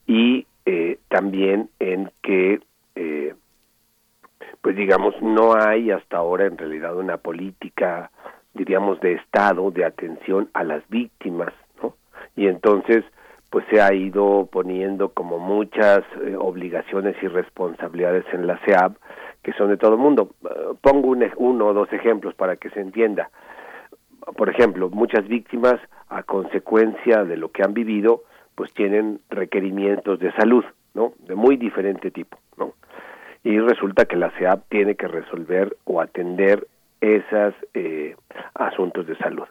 Y 0.07 0.47
eh, 0.67 0.99
también 1.09 1.71
en 1.79 2.11
que, 2.23 2.61
eh, 2.97 3.35
pues 4.61 4.77
digamos, 4.77 5.15
no 5.23 5.55
hay 5.55 5.91
hasta 5.91 6.19
ahora 6.19 6.45
en 6.45 6.59
realidad 6.59 6.95
una 6.95 7.17
política, 7.17 8.11
diríamos, 8.53 9.01
de 9.01 9.15
Estado 9.15 9.71
de 9.71 9.87
atención 9.87 10.51
a 10.53 10.65
las 10.65 10.87
víctimas, 10.91 11.55
¿no? 11.83 11.95
Y 12.37 12.47
entonces, 12.47 13.07
pues 13.57 13.65
se 13.71 13.81
ha 13.81 13.95
ido 13.95 14.47
poniendo 14.53 15.09
como 15.15 15.39
muchas 15.39 16.01
eh, 16.23 16.37
obligaciones 16.39 17.17
y 17.23 17.27
responsabilidades 17.27 18.27
en 18.35 18.47
la 18.47 18.59
CEAB 18.67 18.97
que 19.43 19.55
son 19.55 19.71
de 19.71 19.79
todo 19.79 19.93
el 19.95 19.99
mundo. 19.99 20.33
Eh, 20.45 20.75
pongo 20.83 21.09
un, 21.09 21.23
ej- 21.23 21.33
uno 21.39 21.69
o 21.69 21.73
dos 21.73 21.91
ejemplos 21.91 22.35
para 22.35 22.57
que 22.57 22.69
se 22.69 22.81
entienda. 22.83 23.31
Por 24.37 24.51
ejemplo, 24.51 24.91
muchas 24.91 25.27
víctimas 25.27 25.77
a 26.11 26.23
consecuencia 26.23 27.25
de 27.25 27.39
lo 27.39 27.51
que 27.51 27.63
han 27.63 27.73
vivido, 27.73 28.25
pues 28.57 28.75
tienen 28.75 29.21
requerimientos 29.31 30.19
de 30.19 30.33
salud, 30.33 30.67
¿no? 30.93 31.15
De 31.27 31.35
muy 31.35 31.57
diferente 31.57 32.11
tipo, 32.11 32.37
¿no? 32.59 32.75
Y 33.43 33.59
resulta 33.59 34.05
que 34.05 34.17
la 34.17 34.33
CEAP 34.33 34.65
tiene 34.69 34.97
que 34.97 35.09
resolver 35.09 35.79
o 35.87 36.03
atender 36.03 36.67
esos 37.01 37.55
asuntos 38.53 39.07
de 39.07 39.17
salud. 39.17 39.47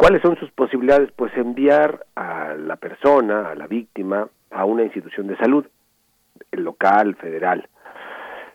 ¿Cuáles 0.00 0.22
son 0.22 0.34
sus 0.36 0.50
posibilidades? 0.52 1.12
Pues 1.12 1.30
enviar 1.36 2.06
a 2.16 2.54
la 2.54 2.76
persona, 2.76 3.50
a 3.50 3.54
la 3.54 3.66
víctima, 3.66 4.30
a 4.50 4.64
una 4.64 4.82
institución 4.82 5.26
de 5.26 5.36
salud, 5.36 5.66
local, 6.52 7.16
federal. 7.16 7.68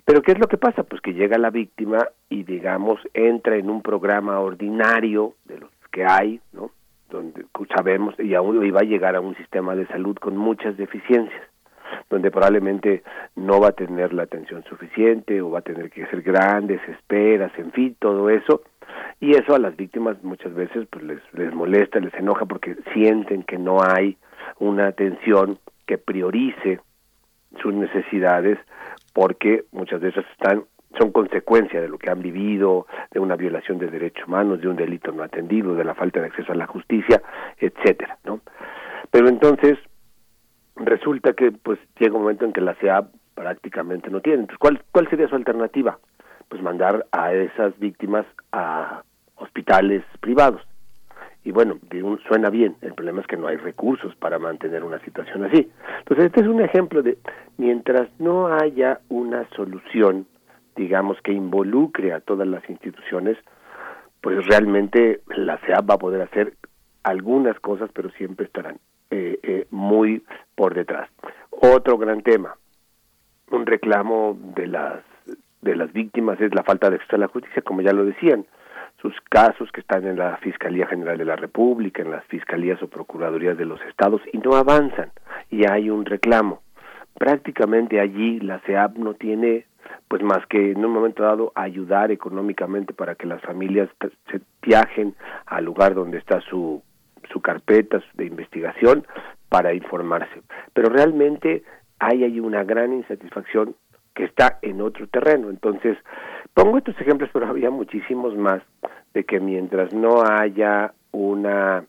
Pero 0.06 0.24
¿qué 0.24 0.32
es 0.32 0.40
lo 0.40 0.48
que 0.48 0.58
pasa? 0.58 0.82
Pues 0.82 1.04
que 1.04 1.14
llega 1.14 1.38
la 1.38 1.52
víctima 1.52 2.00
y, 2.30 2.46
digamos, 2.46 3.00
entra 3.14 3.58
en 3.58 3.70
un 3.70 3.84
programa 3.84 4.40
ordinario 4.40 5.36
de 5.46 5.60
los 5.60 5.70
que 5.92 6.04
hay, 6.04 6.42
¿no? 6.52 6.72
Donde 7.12 7.46
sabemos, 7.76 8.16
y 8.20 8.34
aún 8.34 8.66
y 8.66 8.72
va 8.72 8.80
a 8.80 8.86
llegar 8.86 9.16
a 9.16 9.22
un 9.22 9.36
sistema 9.36 9.76
de 9.76 9.86
salud 9.86 10.18
con 10.18 10.36
muchas 10.36 10.76
deficiencias, 10.78 11.44
donde 12.10 12.32
probablemente 12.32 13.03
no 13.36 13.60
va 13.60 13.70
a 13.70 13.72
tener 13.74 14.14
la 14.14 14.24
atención 14.24 14.64
suficiente 14.64 15.41
o 15.41 15.52
va 15.52 15.60
a 15.60 15.64
tener 15.64 15.90
que 15.90 16.03
hacer 16.03 16.22
grandes 16.22 16.82
esperas, 16.90 17.52
en 17.57 17.72
fin, 17.72 17.95
todo 17.99 18.30
eso. 18.30 18.62
Y 19.20 19.32
eso 19.32 19.56
a 19.56 19.60
las 19.60 19.76
víctimas 19.76 20.24
muchas 20.24 20.53
veces 20.53 20.88
pues 20.90 21.03
les, 21.03 21.20
les 21.34 21.53
molesta, 21.53 21.99
les 21.99 22.14
enoja 22.14 22.45
porque 22.45 22.76
sienten 22.94 23.44
que 23.44 23.57
no 23.57 23.80
hay 23.82 24.18
una 24.60 24.88
atención 24.88 25.60
que 25.86 25.98
priorice 25.98 26.80
sus 27.62 27.74
necesidades 27.74 28.57
porque 29.14 29.66
muchas 29.72 30.02
veces 30.02 30.26
están 30.32 30.64
son 30.98 31.12
consecuencia 31.12 31.82
de 31.82 31.90
lo 31.90 31.98
que 31.98 32.10
han 32.10 32.22
vivido, 32.22 32.88
de 33.12 33.20
una 33.20 33.36
violación 33.36 33.78
de 33.80 33.88
derechos 33.88 34.28
humanos, 34.28 34.62
de 34.62 34.68
un 34.68 34.76
delito 34.76 35.12
no 35.12 35.24
atendido, 35.24 35.76
de 35.76 35.84
la 35.84 35.94
falta 35.94 36.22
de 36.22 36.28
acceso 36.28 36.52
a 36.52 36.56
la 36.56 36.68
justicia, 36.68 37.22
etcétera, 37.57 38.18
¿no? 38.24 38.40
Pero 39.12 39.28
entonces 39.28 39.78
resulta 40.76 41.34
que 41.34 41.52
pues 41.52 41.80
llega 41.99 42.15
un 42.15 42.23
momento 42.23 42.45
en 42.45 42.53
que 42.53 42.61
la 42.61 42.76
CEA 42.76 43.07
prácticamente 43.34 44.10
no 44.10 44.22
tiene. 44.22 44.41
Entonces, 44.41 44.60
¿cuál 44.60 44.81
cuál 44.91 45.10
sería 45.10 45.27
su 45.27 45.35
alternativa? 45.35 45.99
Pues 46.49 46.61
mandar 46.61 47.06
a 47.11 47.34
esas 47.34 47.77
víctimas 47.80 48.26
a 48.52 49.03
hospitales 49.35 50.03
privados. 50.19 50.61
Y 51.43 51.52
bueno, 51.52 51.77
suena 52.27 52.49
bien, 52.49 52.76
el 52.81 52.93
problema 52.93 53.22
es 53.22 53.27
que 53.27 53.38
no 53.38 53.47
hay 53.47 53.57
recursos 53.57 54.15
para 54.15 54.39
mantener 54.39 54.84
una 54.84 54.99
situación 55.02 55.43
así. 55.43 55.69
Entonces, 55.99 56.26
este 56.26 56.41
es 56.41 56.47
un 56.47 56.60
ejemplo 56.60 57.03
de, 57.03 57.19
mientras 57.57 58.10
no 58.19 58.47
haya 58.47 58.99
una 59.10 59.47
solución, 59.56 60.26
digamos, 60.76 61.22
que 61.22 61.34
involucre 61.34 62.14
a 62.14 62.19
todas 62.19 62.47
las 62.47 62.68
instituciones, 62.68 63.38
pues 64.22 64.43
realmente 64.47 65.22
la 65.35 65.60
CEAP 65.60 65.88
va 65.88 65.93
a 65.93 65.99
poder 65.99 66.22
hacer 66.23 66.53
algunas 67.03 67.60
cosas, 67.60 67.91
pero 67.93 68.10
siempre 68.11 68.47
estarán 68.47 68.80
eh, 69.11 69.40
eh, 69.44 69.68
muy 69.72 70.23
por 70.56 70.73
detrás. 70.73 71.10
Otro 71.49 71.98
gran 71.98 72.22
tema, 72.22 72.56
un 73.52 73.65
reclamo 73.65 74.38
de 74.56 74.68
las 74.68 75.03
de 75.61 75.76
las 75.76 75.91
víctimas 75.94 76.40
es 76.40 76.53
la 76.53 76.64
falta 76.64 76.90
de 76.90 76.98
acceso 76.98 77.15
a 77.15 77.19
la 77.19 77.27
justicia, 77.27 77.64
como 77.64 77.82
ya 77.82 77.91
lo 77.91 78.06
decían, 78.06 78.45
sus 79.02 79.14
casos 79.30 79.72
que 79.72 79.82
están 79.82 80.06
en 80.06 80.18
la 80.18 80.38
Fiscalía 80.38 80.88
General 80.88 81.18
de 81.18 81.26
la 81.26 81.36
República, 81.36 82.02
en 82.02 82.11
las 82.11 82.23
fiscalías 82.26 82.82
o 82.84 82.88
procuradurías 82.88 83.57
de 83.57 83.65
los 83.65 83.82
estados 83.82 84.22
y 84.32 84.38
no 84.38 84.56
avanzan 84.56 85.11
y 85.49 85.65
hay 85.65 85.90
un 85.90 86.06
reclamo. 86.06 86.61
Prácticamente 87.15 87.99
allí 87.99 88.40
la 88.40 88.60
CEAP 88.60 88.98
no 88.98 89.14
tiene 89.15 89.65
pues 90.07 90.22
más 90.22 90.45
que 90.48 90.72
en 90.72 90.84
un 90.86 90.91
momento 90.91 91.23
dado 91.23 91.52
ayudar 91.56 92.11
económicamente 92.11 92.94
para 92.94 93.15
que 93.15 93.27
las 93.27 93.41
familias 93.41 93.90
se 94.32 94.41
viajen 94.61 95.15
al 95.45 95.65
lugar 95.65 95.94
donde 95.94 96.18
está 96.18 96.41
su 96.41 96.82
su 97.31 97.41
carpeta 97.41 98.02
de 98.14 98.26
investigación 98.26 99.06
para 99.49 99.73
informarse. 99.73 100.41
Pero 100.73 100.89
realmente 100.89 101.64
hay 101.99 102.23
ahí 102.23 102.39
una 102.39 102.64
gran 102.64 102.93
insatisfacción 102.93 103.76
que 104.14 104.26
está 104.26 104.60
en 104.61 104.81
otro 104.81 105.07
terreno. 105.07 105.49
Entonces, 105.49 105.97
pongo 106.53 106.77
estos 106.77 106.99
ejemplos, 106.99 107.30
pero 107.34 107.47
había 107.47 107.69
muchísimos 107.69 108.35
más, 108.35 108.61
de 109.14 109.23
que 109.23 109.39
mientras 109.39 109.93
no 109.93 110.23
haya 110.23 110.93
una 111.11 111.85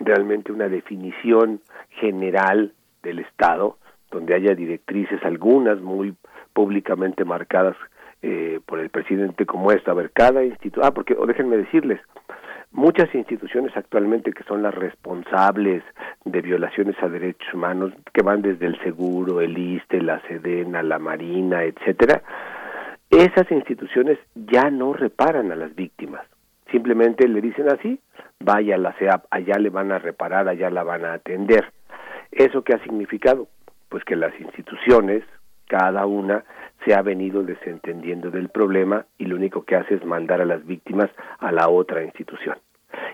realmente 0.00 0.52
una 0.52 0.68
definición 0.68 1.60
general 2.00 2.72
del 3.02 3.18
Estado, 3.20 3.78
donde 4.10 4.34
haya 4.34 4.54
directrices, 4.54 5.22
algunas 5.24 5.80
muy 5.80 6.14
públicamente 6.52 7.24
marcadas 7.24 7.76
eh, 8.22 8.60
por 8.66 8.80
el 8.80 8.90
presidente 8.90 9.46
como 9.46 9.72
esta, 9.72 9.92
a 9.92 9.94
ver, 9.94 10.10
cada 10.12 10.44
instituto, 10.44 10.86
ah, 10.86 10.92
porque, 10.92 11.14
o 11.18 11.26
déjenme 11.26 11.56
decirles, 11.56 12.00
muchas 12.72 13.14
instituciones 13.14 13.76
actualmente 13.76 14.32
que 14.32 14.44
son 14.44 14.62
las 14.62 14.74
responsables 14.74 15.82
de 16.24 16.40
violaciones 16.40 16.96
a 17.02 17.08
derechos 17.08 17.52
humanos, 17.54 17.92
que 18.12 18.22
van 18.22 18.42
desde 18.42 18.66
el 18.66 18.78
seguro, 18.82 19.40
el 19.40 19.56
ISTE, 19.56 20.00
la 20.00 20.20
SEDENA, 20.28 20.82
la 20.82 20.98
Marina, 20.98 21.64
etcétera, 21.64 22.22
esas 23.10 23.50
instituciones 23.50 24.18
ya 24.34 24.70
no 24.70 24.92
reparan 24.92 25.50
a 25.50 25.56
las 25.56 25.74
víctimas. 25.74 26.26
Simplemente 26.70 27.26
le 27.26 27.40
dicen 27.40 27.68
así, 27.70 28.00
vaya 28.40 28.74
a 28.74 28.78
la 28.78 28.92
CEAP, 28.94 29.24
allá 29.30 29.58
le 29.58 29.70
van 29.70 29.92
a 29.92 29.98
reparar, 29.98 30.48
allá 30.48 30.68
la 30.68 30.84
van 30.84 31.04
a 31.04 31.14
atender. 31.14 31.72
¿Eso 32.30 32.62
qué 32.62 32.74
ha 32.74 32.82
significado? 32.82 33.48
Pues 33.88 34.04
que 34.04 34.16
las 34.16 34.38
instituciones, 34.38 35.24
cada 35.68 36.06
una, 36.06 36.44
se 36.84 36.94
ha 36.94 37.02
venido 37.02 37.42
desentendiendo 37.42 38.30
del 38.30 38.48
problema 38.48 39.06
y 39.18 39.26
lo 39.26 39.36
único 39.36 39.64
que 39.64 39.76
hace 39.76 39.94
es 39.94 40.04
mandar 40.04 40.40
a 40.40 40.44
las 40.44 40.66
víctimas 40.66 41.10
a 41.38 41.52
la 41.52 41.68
otra 41.68 42.02
institución. 42.02 42.56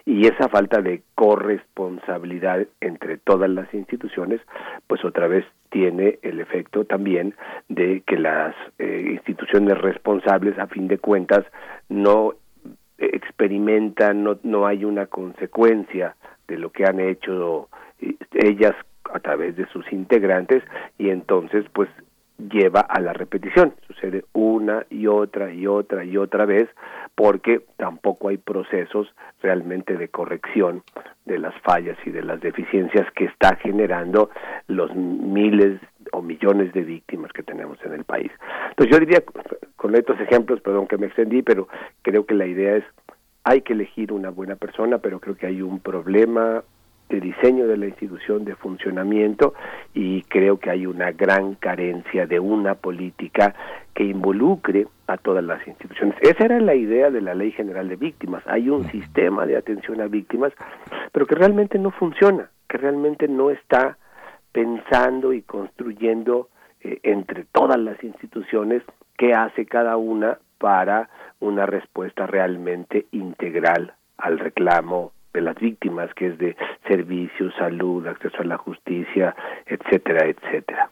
Y 0.07 0.27
esa 0.27 0.49
falta 0.49 0.81
de 0.81 1.03
corresponsabilidad 1.15 2.67
entre 2.81 3.19
todas 3.19 3.51
las 3.51 3.73
instituciones, 3.75 4.41
pues 4.87 5.05
otra 5.05 5.27
vez 5.27 5.45
tiene 5.71 6.19
el 6.23 6.41
efecto 6.41 6.85
también 6.85 7.35
de 7.69 8.03
que 8.07 8.19
las 8.19 8.55
eh, 8.79 9.09
instituciones 9.11 9.77
responsables, 9.79 10.59
a 10.59 10.69
fin 10.69 10.89
de 10.89 10.99
cuentas, 10.99 11.45
no 11.89 12.35
experimentan, 12.99 14.23
no, 14.23 14.39
no 14.43 14.67
hay 14.67 14.85
una 14.85 15.07
consecuencia 15.07 16.17
de 16.47 16.59
lo 16.59 16.71
que 16.71 16.85
han 16.85 17.01
hecho 17.01 17.69
ellas 18.33 18.75
a 19.13 19.21
través 19.21 19.57
de 19.57 19.67
sus 19.69 19.91
integrantes 19.93 20.63
y 20.99 21.11
entonces 21.11 21.65
pues 21.73 21.89
lleva 22.39 22.81
a 22.81 23.01
la 23.01 23.13
repetición. 23.13 23.75
Sucede 23.87 24.25
una 24.33 24.85
y 24.91 25.07
otra 25.07 25.53
y 25.53 25.67
otra 25.67 26.05
y 26.05 26.17
otra 26.17 26.45
vez 26.45 26.69
porque 27.15 27.61
tampoco 27.77 28.29
hay 28.29 28.39
procesos 28.39 29.15
realmente 29.41 29.97
de 29.97 30.09
corrección 30.09 30.83
de 31.27 31.39
las 31.39 31.55
fallas 31.63 31.97
y 32.05 32.11
de 32.11 32.23
las 32.23 32.41
deficiencias 32.41 33.11
que 33.13 33.27
está 33.27 33.57
generando 33.57 34.31
los 34.67 34.95
miles 34.95 35.81
o 36.13 36.23
millones 36.23 36.73
de 36.73 36.83
víctimas 36.83 37.33
que 37.33 37.43
tenemos 37.43 37.79
en 37.85 37.95
el 37.95 38.05
país. 38.05 38.31
Entonces 38.71 38.95
yo 38.95 39.01
diría, 39.01 39.23
con 39.77 39.95
estos 39.95 40.21
ejemplos, 40.21 40.61
perdón 40.61 40.87
que 40.87 40.99
me 40.99 41.07
extendí, 41.07 41.43
pero 41.43 41.69
creo 42.03 42.27
que 42.27 42.35
la 42.35 42.47
idea 42.47 42.77
es, 42.77 42.85
hay 43.45 43.61
que 43.61 43.75
elegir 43.75 44.13
una 44.13 44.31
buena 44.31 44.57
persona, 44.57 44.99
pero 44.99 45.21
creo 45.21 45.37
que 45.37 45.47
hay 45.47 45.63
un 45.63 45.81
problema 45.81 46.63
de 47.09 47.21
diseño 47.21 47.67
de 47.67 47.77
la 47.77 47.87
institución, 47.87 48.45
de 48.45 48.55
funcionamiento, 48.57 49.55
y 49.93 50.23
creo 50.23 50.59
que 50.59 50.71
hay 50.71 50.87
una 50.87 51.13
gran 51.13 51.55
carencia 51.55 52.27
de 52.27 52.41
una 52.41 52.75
política 52.75 53.55
que 53.95 54.05
involucre 54.05 54.87
a 55.07 55.17
todas 55.17 55.45
las 55.45 55.67
instituciones. 55.67 56.17
Esa 56.21 56.45
era 56.45 56.61
la 56.61 56.75
idea 56.75 57.11
de 57.11 57.21
la 57.21 57.35
Ley 57.35 57.53
General 57.53 57.89
de 57.89 57.97
Víctimas. 57.97 58.43
Hay 58.47 58.69
un 58.71 58.91
sistema 58.91 59.47
de 59.47 59.57
atención 59.57 60.01
a 60.01 60.07
víctimas, 60.07 60.53
pero 61.13 61.27
que 61.27 61.35
realmente 61.35 61.79
no 61.79 61.91
funciona, 61.91 62.51
que 62.69 62.79
realmente 62.79 63.29
no 63.29 63.51
está 63.51 63.99
pensando 64.53 65.33
y 65.33 65.43
construyendo 65.43 66.49
eh, 66.81 67.01
entre 67.03 67.45
todas 67.45 67.79
las 67.79 68.03
instituciones 68.03 68.83
qué 69.17 69.35
hace 69.35 69.67
cada 69.67 69.97
una 69.97 70.39
para 70.59 71.11
una 71.41 71.67
respuesta 71.67 72.27
realmente 72.27 73.07
integral 73.13 73.95
al 74.17 74.39
reclamo 74.39 75.13
de 75.35 75.43
las 75.43 75.57
víctimas, 75.57 76.15
que 76.15 76.29
es 76.29 76.39
de 76.39 76.57
servicios, 76.89 77.53
salud, 77.59 78.07
acceso 78.07 78.39
a 78.41 78.45
la 78.45 78.57
justicia, 78.57 79.35
etcétera, 79.67 80.27
etcétera. 80.29 80.91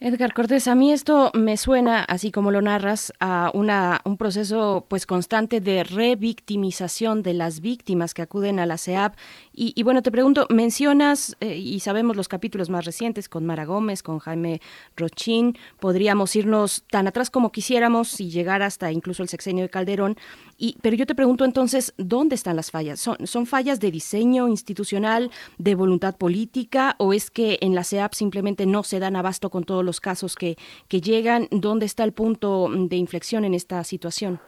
Edgar 0.00 0.34
Cortés, 0.34 0.68
a 0.68 0.74
mí 0.74 0.92
esto 0.92 1.30
me 1.34 1.56
suena, 1.56 2.04
así 2.04 2.30
como 2.30 2.50
lo 2.50 2.60
narras, 2.60 3.12
a 3.20 3.50
una, 3.54 4.00
un 4.04 4.18
proceso 4.18 4.84
pues 4.88 5.06
constante 5.06 5.60
de 5.60 5.82
revictimización 5.82 7.22
de 7.22 7.32
las 7.32 7.60
víctimas 7.60 8.12
que 8.12 8.22
acuden 8.22 8.58
a 8.58 8.66
la 8.66 8.76
CEAP. 8.76 9.14
Y, 9.56 9.72
y 9.76 9.84
bueno, 9.84 10.02
te 10.02 10.10
pregunto, 10.10 10.46
mencionas, 10.50 11.36
eh, 11.40 11.56
y 11.56 11.78
sabemos 11.80 12.16
los 12.16 12.26
capítulos 12.26 12.70
más 12.70 12.84
recientes 12.84 13.28
con 13.28 13.46
Mara 13.46 13.64
Gómez, 13.64 14.02
con 14.02 14.18
Jaime 14.18 14.60
Rochín, 14.96 15.56
podríamos 15.78 16.34
irnos 16.34 16.84
tan 16.90 17.06
atrás 17.06 17.30
como 17.30 17.52
quisiéramos 17.52 18.20
y 18.20 18.30
llegar 18.30 18.62
hasta 18.62 18.90
incluso 18.90 19.22
el 19.22 19.28
sexenio 19.28 19.62
de 19.62 19.70
Calderón. 19.70 20.16
Y, 20.58 20.76
pero 20.82 20.96
yo 20.96 21.06
te 21.06 21.14
pregunto 21.14 21.44
entonces, 21.44 21.94
¿dónde 21.98 22.34
están 22.34 22.56
las 22.56 22.70
fallas? 22.72 22.98
¿Son, 22.98 23.26
¿Son 23.26 23.46
fallas 23.46 23.78
de 23.78 23.92
diseño 23.92 24.48
institucional, 24.48 25.30
de 25.58 25.74
voluntad 25.76 26.16
política, 26.16 26.96
o 26.98 27.12
es 27.12 27.30
que 27.30 27.58
en 27.60 27.74
la 27.74 27.84
CEAP 27.84 28.12
simplemente 28.14 28.66
no 28.66 28.82
se 28.82 28.98
dan 28.98 29.14
abasto 29.14 29.50
con 29.50 29.62
todos 29.62 29.84
los 29.84 30.00
casos 30.00 30.34
que, 30.34 30.56
que 30.88 31.00
llegan? 31.00 31.46
¿Dónde 31.52 31.86
está 31.86 32.02
el 32.02 32.12
punto 32.12 32.68
de 32.70 32.96
inflexión 32.96 33.44
en 33.44 33.54
esta 33.54 33.84
situación? 33.84 34.40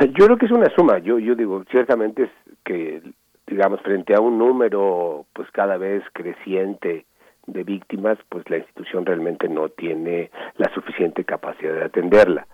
Yo 0.00 0.26
creo 0.26 0.38
que 0.38 0.46
es 0.46 0.52
una 0.52 0.74
suma. 0.74 0.98
Yo, 0.98 1.18
yo 1.18 1.34
digo, 1.34 1.64
ciertamente 1.70 2.24
es 2.24 2.30
que, 2.64 3.02
digamos, 3.46 3.80
frente 3.82 4.14
a 4.14 4.20
un 4.20 4.38
número 4.38 5.26
pues 5.32 5.50
cada 5.50 5.76
vez 5.76 6.02
creciente 6.12 7.06
de 7.46 7.62
víctimas, 7.62 8.18
pues 8.28 8.48
la 8.48 8.58
institución 8.58 9.04
realmente 9.04 9.48
no 9.48 9.68
tiene 9.68 10.30
la 10.56 10.72
suficiente 10.72 11.24
capacidad 11.24 11.74
de 11.74 11.84
atenderla. 11.84 12.46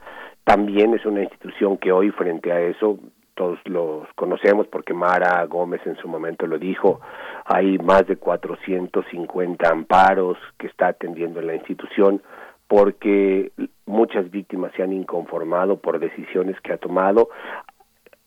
También 0.45 0.95
es 0.95 1.07
una 1.07 1.23
institución 1.23 1.77
que 1.77 1.93
hoy 1.93 2.11
frente 2.11 2.51
a 2.53 2.61
eso 2.61 2.99
todos 3.35 3.59
los 3.65 4.07
conocemos 4.17 4.67
porque 4.67 4.93
Mara 4.93 5.45
Gómez 5.47 5.81
en 5.87 5.97
su 5.97 6.09
momento 6.09 6.47
lo 6.47 6.59
dijo, 6.59 7.01
hay 7.45 7.79
más 7.79 8.07
de 8.07 8.17
450 8.17 9.69
amparos 9.69 10.37
que 10.59 10.67
está 10.67 10.89
atendiendo 10.89 11.41
la 11.41 11.55
institución 11.55 12.21
porque 12.69 13.53
muchas 13.87 14.31
víctimas 14.31 14.73
se 14.77 14.83
han 14.83 14.93
inconformado 14.93 15.79
por 15.79 15.99
decisiones 15.99 16.61
que 16.61 16.73
ha 16.73 16.77
tomado, 16.79 17.29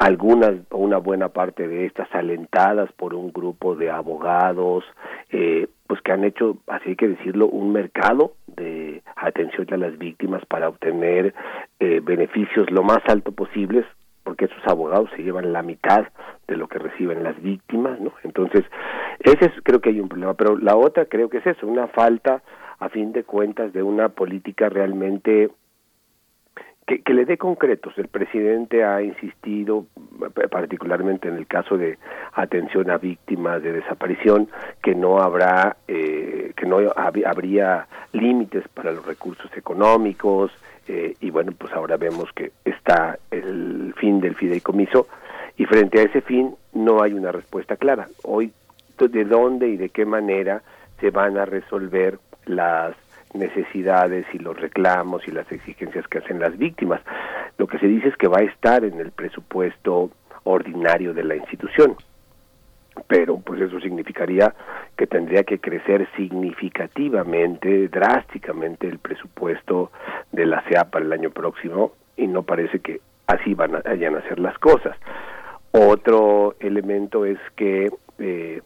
algunas 0.04 0.56
o 0.70 0.80
una 0.80 0.98
buena 0.98 1.30
parte 1.30 1.66
de 1.66 1.86
estas 1.86 2.14
alentadas 2.14 2.92
por 2.92 3.14
un 3.14 3.32
grupo 3.32 3.74
de 3.74 3.90
abogados, 3.90 4.84
eh, 5.32 5.70
pues 5.88 6.02
que 6.02 6.12
han 6.12 6.26
hecho, 6.26 6.58
así 6.68 6.90
hay 6.90 6.96
que 6.98 7.08
decirlo, 7.08 7.48
un 7.48 7.72
mercado 7.72 8.34
de 8.48 9.02
atención 9.16 9.66
a 9.72 9.78
las 9.78 9.98
víctimas 9.98 10.46
para 10.46 10.68
obtener 10.68 11.34
eh, 11.80 12.02
beneficios 12.04 12.70
lo 12.70 12.84
más 12.84 13.00
alto 13.08 13.32
posibles, 13.32 13.86
porque 14.26 14.46
esos 14.46 14.68
abogados 14.68 15.10
se 15.16 15.24
llevan 15.24 15.54
la 15.54 15.64
mitad 15.64 16.06
de 16.50 16.58
lo 16.58 16.68
que 16.68 16.80
reciben 16.80 17.24
las 17.24 17.42
víctimas, 17.42 17.98
¿no? 18.02 18.12
Entonces, 18.24 18.66
ese 19.20 19.46
es, 19.46 19.52
creo 19.64 19.80
que 19.80 19.92
hay 19.92 20.02
un 20.02 20.10
problema, 20.10 20.34
pero 20.34 20.58
la 20.58 20.76
otra 20.76 21.06
creo 21.06 21.30
que 21.30 21.38
es 21.38 21.48
eso, 21.48 21.66
una 21.66 21.88
falta, 21.88 22.44
a 22.80 22.90
fin 22.90 23.14
de 23.14 23.24
cuentas, 23.24 23.72
de 23.72 23.84
una 23.84 24.10
política 24.10 24.68
realmente 24.68 25.50
que, 26.86 27.14
le 27.14 27.26
dé 27.26 27.38
concretos. 27.38 27.94
El 27.98 28.08
presidente 28.08 28.84
ha 28.84 29.02
insistido, 29.02 29.86
particularmente 30.50 31.28
en 31.28 31.36
el 31.36 31.48
caso 31.48 31.78
de 31.78 31.98
atención 32.34 32.90
a 32.90 32.98
víctimas 32.98 33.62
de 33.62 33.74
desaparición, 33.74 34.50
que 34.82 34.96
no 34.96 35.20
habrá, 35.20 35.78
eh, 35.88 36.54
que 36.56 36.66
no 36.66 36.78
hab 36.96 37.14
habría 37.26 37.88
límites 38.12 38.68
para 38.70 38.92
los 38.92 39.06
recursos 39.06 39.50
económicos, 39.56 40.52
eh, 40.88 41.16
y 41.22 41.30
bueno, 41.30 41.54
pues 41.58 41.72
ahora 41.74 41.98
vemos 41.98 42.32
que 42.34 42.52
está 42.66 43.18
el 43.32 43.94
fin 43.98 44.20
del 44.20 44.36
fideicomiso, 44.36 45.08
y 45.58 45.66
frente 45.66 46.00
a 46.00 46.04
ese 46.04 46.22
fin 46.22 46.56
no 46.74 47.02
hay 47.02 47.14
una 47.14 47.32
respuesta 47.32 47.78
clara. 47.78 48.08
Hoy, 48.24 48.52
¿de 48.98 49.26
dónde 49.26 49.68
y 49.68 49.78
de 49.78 49.90
qué 49.90 50.06
manera 50.06 50.62
se 51.00 51.10
van 51.10 51.38
a 51.38 51.46
resolver 51.46 52.20
las 52.46 52.96
necesidades 53.34 54.26
y 54.34 54.40
los 54.40 54.60
reclamos 54.60 55.28
y 55.28 55.32
las 55.32 55.52
exigencias 55.52 56.08
que 56.08 56.20
hacen 56.20 56.40
las 56.40 56.58
víctimas. 56.58 57.02
Lo 57.58 57.68
que 57.68 57.80
se 57.80 57.88
dice 57.88 58.10
es 58.10 58.18
que 58.18 58.28
va 58.28 58.40
a 58.40 58.44
estar 58.44 58.84
en 58.84 59.00
el 59.00 59.12
presupuesto 59.12 60.12
ordinario 60.44 61.14
de 61.14 61.24
la 61.24 61.36
institución 61.36 61.96
pero 63.08 63.40
pues 63.40 63.62
eso 63.62 63.80
significaría 63.80 64.54
que 64.96 65.08
tendría 65.08 65.44
que 65.44 65.60
crecer 65.60 66.08
significativamente, 66.16 67.88
drásticamente 67.88 68.88
el 68.88 69.00
presupuesto 69.00 69.92
de 70.32 70.46
la 70.46 70.62
CEA 70.64 70.86
para 70.86 71.06
el 71.06 71.14
año 71.14 71.32
próximo 71.32 71.94
y 72.16 72.28
no 72.28 72.44
parece 72.44 72.80
que 72.80 73.02
así 73.28 73.54
van 73.54 73.76
a, 73.76 73.80
vayan 73.80 74.16
a 74.16 74.22
ser 74.24 74.40
las 74.40 74.58
cosas. 74.60 74.96
Otro 75.72 76.56
elemento 76.60 77.26
es 77.26 77.40
que 77.56 77.90
eh, 78.20 78.62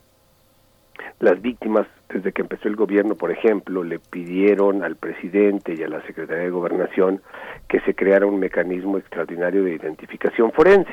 las 1.19 1.41
víctimas, 1.41 1.87
desde 2.09 2.31
que 2.31 2.41
empezó 2.41 2.67
el 2.67 2.75
gobierno, 2.75 3.15
por 3.15 3.31
ejemplo, 3.31 3.83
le 3.83 3.99
pidieron 3.99 4.83
al 4.83 4.95
presidente 4.95 5.75
y 5.75 5.83
a 5.83 5.89
la 5.89 6.01
Secretaría 6.03 6.43
de 6.43 6.49
Gobernación 6.49 7.21
que 7.67 7.81
se 7.81 7.95
creara 7.95 8.25
un 8.25 8.39
mecanismo 8.39 8.97
extraordinario 8.97 9.63
de 9.63 9.75
identificación 9.75 10.51
forense, 10.51 10.91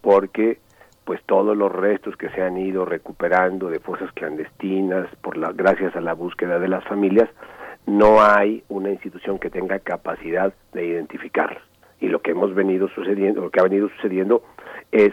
porque 0.00 0.58
pues 1.04 1.22
todos 1.24 1.56
los 1.56 1.72
restos 1.72 2.16
que 2.16 2.28
se 2.30 2.42
han 2.42 2.56
ido 2.56 2.84
recuperando 2.84 3.68
de 3.68 3.80
fosas 3.80 4.12
clandestinas 4.12 5.08
por 5.22 5.36
la 5.36 5.52
gracias 5.52 5.96
a 5.96 6.00
la 6.00 6.14
búsqueda 6.14 6.58
de 6.58 6.68
las 6.68 6.84
familias 6.84 7.28
no 7.86 8.22
hay 8.22 8.62
una 8.68 8.90
institución 8.90 9.38
que 9.38 9.50
tenga 9.50 9.78
capacidad 9.80 10.52
de 10.72 10.86
identificarlos 10.86 11.62
y 12.00 12.06
lo 12.06 12.20
que 12.20 12.30
hemos 12.30 12.54
venido 12.54 12.88
sucediendo 12.90 13.40
lo 13.40 13.50
que 13.50 13.58
ha 13.58 13.64
venido 13.64 13.88
sucediendo 13.96 14.44
es 14.92 15.12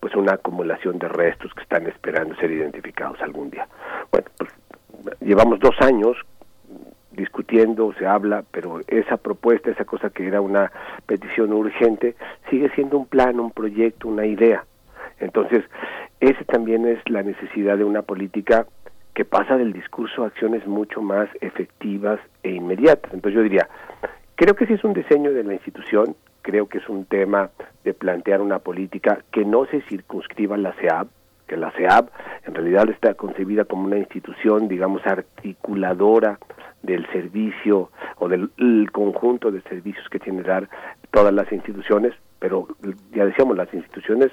pues 0.00 0.14
una 0.16 0.34
acumulación 0.34 0.98
de 0.98 1.08
restos 1.08 1.54
que 1.54 1.62
están 1.62 1.86
esperando 1.86 2.34
ser 2.36 2.50
identificados 2.50 3.18
algún 3.22 3.50
día. 3.50 3.66
Bueno 4.10 4.28
pues 4.36 4.50
llevamos 5.20 5.58
dos 5.60 5.74
años 5.80 6.16
discutiendo, 7.12 7.92
se 7.94 8.06
habla, 8.06 8.44
pero 8.50 8.80
esa 8.86 9.16
propuesta, 9.16 9.70
esa 9.70 9.84
cosa 9.84 10.10
que 10.10 10.26
era 10.26 10.40
una 10.40 10.70
petición 11.06 11.52
urgente, 11.52 12.14
sigue 12.48 12.70
siendo 12.70 12.96
un 12.96 13.06
plan, 13.06 13.40
un 13.40 13.50
proyecto, 13.50 14.08
una 14.08 14.24
idea. 14.24 14.64
Entonces, 15.18 15.64
ese 16.20 16.44
también 16.44 16.86
es 16.86 16.98
la 17.10 17.22
necesidad 17.22 17.76
de 17.76 17.84
una 17.84 18.02
política 18.02 18.66
que 19.14 19.24
pasa 19.24 19.56
del 19.56 19.72
discurso 19.72 20.22
a 20.22 20.28
acciones 20.28 20.64
mucho 20.66 21.02
más 21.02 21.28
efectivas 21.40 22.20
e 22.44 22.52
inmediatas. 22.52 23.12
Entonces 23.12 23.34
yo 23.34 23.42
diría, 23.42 23.68
creo 24.36 24.54
que 24.54 24.66
sí 24.66 24.74
es 24.74 24.84
un 24.84 24.92
diseño 24.92 25.32
de 25.32 25.42
la 25.42 25.54
institución, 25.54 26.14
creo 26.42 26.68
que 26.68 26.78
es 26.78 26.88
un 26.88 27.04
tema 27.04 27.50
de 27.82 27.94
plantear 27.94 28.40
una 28.40 28.60
política 28.60 29.24
que 29.32 29.44
no 29.44 29.66
se 29.66 29.80
circunscriba 29.82 30.54
a 30.54 30.58
la 30.58 30.72
CEAB, 30.74 31.08
que 31.48 31.56
la 31.56 31.72
CEAB 31.72 32.10
en 32.46 32.54
realidad 32.54 32.88
está 32.90 33.14
concebida 33.14 33.64
como 33.64 33.84
una 33.84 33.98
institución, 33.98 34.68
digamos, 34.68 35.04
articuladora 35.06 36.38
del 36.82 37.06
servicio 37.10 37.90
o 38.18 38.28
del 38.28 38.92
conjunto 38.92 39.50
de 39.50 39.60
servicios 39.62 40.08
que 40.08 40.20
tiene 40.20 40.42
que 40.42 40.48
dar 40.48 40.68
todas 41.10 41.34
las 41.34 41.50
instituciones, 41.50 42.14
pero 42.38 42.68
ya 43.12 43.24
decíamos, 43.24 43.56
las 43.56 43.72
instituciones 43.74 44.30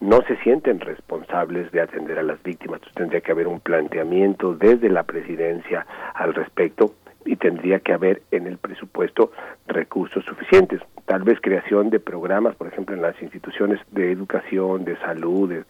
no 0.00 0.22
se 0.22 0.36
sienten 0.38 0.80
responsables 0.80 1.70
de 1.72 1.80
atender 1.80 2.18
a 2.18 2.22
las 2.22 2.42
víctimas. 2.42 2.78
Entonces 2.78 2.94
tendría 2.94 3.20
que 3.20 3.32
haber 3.32 3.48
un 3.48 3.60
planteamiento 3.60 4.54
desde 4.54 4.88
la 4.88 5.02
presidencia 5.02 5.86
al 6.14 6.34
respecto 6.34 6.94
y 7.24 7.36
tendría 7.36 7.80
que 7.80 7.92
haber 7.92 8.22
en 8.30 8.46
el 8.46 8.58
presupuesto 8.58 9.32
recursos 9.66 10.24
suficientes. 10.24 10.80
Tal 11.04 11.24
vez 11.24 11.38
creación 11.40 11.90
de 11.90 12.00
programas, 12.00 12.54
por 12.56 12.68
ejemplo, 12.68 12.94
en 12.94 13.02
las 13.02 13.20
instituciones 13.20 13.80
de 13.90 14.12
educación, 14.12 14.84
de 14.84 14.96
salud, 14.98 15.50
de, 15.50 15.64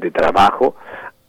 de 0.00 0.10
trabajo, 0.10 0.76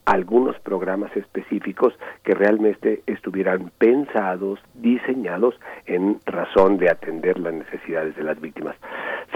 algunos 0.06 0.60
programas 0.60 1.16
específicos 1.16 1.94
que 2.24 2.34
realmente 2.34 3.04
estuvieran 3.06 3.72
pensados, 3.78 4.60
diseñados 4.74 5.56
en 5.86 6.20
razón 6.26 6.78
de 6.78 6.90
atender 6.90 7.40
las 7.40 7.54
necesidades 7.54 8.16
de 8.16 8.24
las 8.24 8.40
víctimas. 8.42 8.76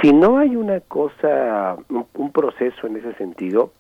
Si 0.02 0.12
no 0.12 0.38
hay 0.38 0.56
una 0.56 0.80
cosa, 0.82 1.78
un, 1.90 2.32
proceso 2.32 2.88
en 2.88 2.98
ese 2.98 3.14
sentido, 3.14 3.72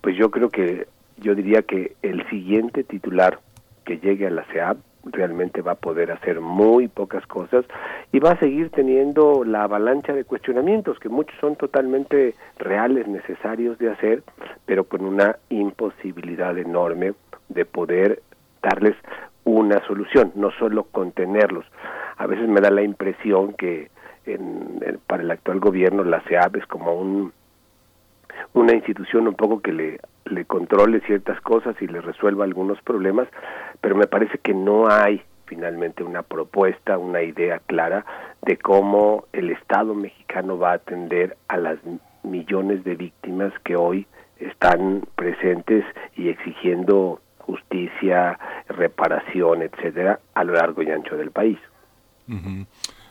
pues 0.00 0.16
yo 0.16 0.30
creo 0.30 0.50
que 0.50 0.86
yo 1.18 1.34
diría 1.34 1.62
que 1.62 1.96
el 2.02 2.28
siguiente 2.28 2.84
titular 2.84 3.38
que 3.84 3.98
llegue 3.98 4.26
a 4.26 4.30
la 4.30 4.44
CEAP 4.52 4.78
realmente 5.06 5.62
va 5.62 5.72
a 5.72 5.76
poder 5.76 6.10
hacer 6.10 6.40
muy 6.40 6.88
pocas 6.88 7.26
cosas 7.26 7.64
y 8.12 8.18
va 8.18 8.32
a 8.32 8.38
seguir 8.38 8.70
teniendo 8.70 9.44
la 9.44 9.64
avalancha 9.64 10.12
de 10.12 10.24
cuestionamientos 10.24 10.98
que 10.98 11.08
muchos 11.08 11.38
son 11.40 11.56
totalmente 11.56 12.34
reales, 12.58 13.06
necesarios 13.06 13.78
de 13.78 13.90
hacer, 13.90 14.22
pero 14.66 14.84
con 14.84 15.04
una 15.04 15.36
imposibilidad 15.48 16.56
enorme 16.58 17.14
de 17.48 17.64
poder 17.64 18.22
darles 18.62 18.96
una 19.44 19.84
solución, 19.86 20.32
no 20.34 20.50
solo 20.52 20.84
contenerlos. 20.84 21.66
A 22.16 22.26
veces 22.26 22.48
me 22.48 22.60
da 22.60 22.70
la 22.70 22.82
impresión 22.82 23.52
que 23.52 23.90
en, 24.26 24.80
para 25.06 25.22
el 25.22 25.30
actual 25.30 25.60
gobierno 25.60 26.02
la 26.02 26.20
CEAB 26.22 26.56
es 26.56 26.66
como 26.66 26.94
un 26.94 27.32
una 28.52 28.72
institución 28.72 29.26
un 29.28 29.34
poco 29.34 29.60
que 29.60 29.72
le, 29.72 30.00
le 30.24 30.44
controle 30.44 31.00
ciertas 31.00 31.40
cosas 31.40 31.76
y 31.80 31.86
le 31.86 32.00
resuelva 32.00 32.44
algunos 32.44 32.80
problemas, 32.82 33.28
pero 33.80 33.96
me 33.96 34.06
parece 34.06 34.38
que 34.38 34.54
no 34.54 34.88
hay 34.88 35.22
finalmente 35.46 36.02
una 36.02 36.22
propuesta, 36.22 36.98
una 36.98 37.22
idea 37.22 37.60
clara 37.60 38.04
de 38.42 38.56
cómo 38.56 39.24
el 39.32 39.50
Estado 39.50 39.94
mexicano 39.94 40.58
va 40.58 40.72
a 40.72 40.74
atender 40.74 41.36
a 41.48 41.58
las 41.58 41.78
millones 42.22 42.84
de 42.84 42.94
víctimas 42.94 43.52
que 43.64 43.76
hoy 43.76 44.06
están 44.38 45.06
presentes 45.14 45.84
y 46.16 46.28
exigiendo 46.28 47.20
justicia, 47.38 48.38
reparación, 48.68 49.62
etcétera, 49.62 50.20
a 50.34 50.44
lo 50.44 50.54
largo 50.54 50.82
y 50.82 50.90
ancho 50.90 51.16
del 51.16 51.30
país. 51.30 51.58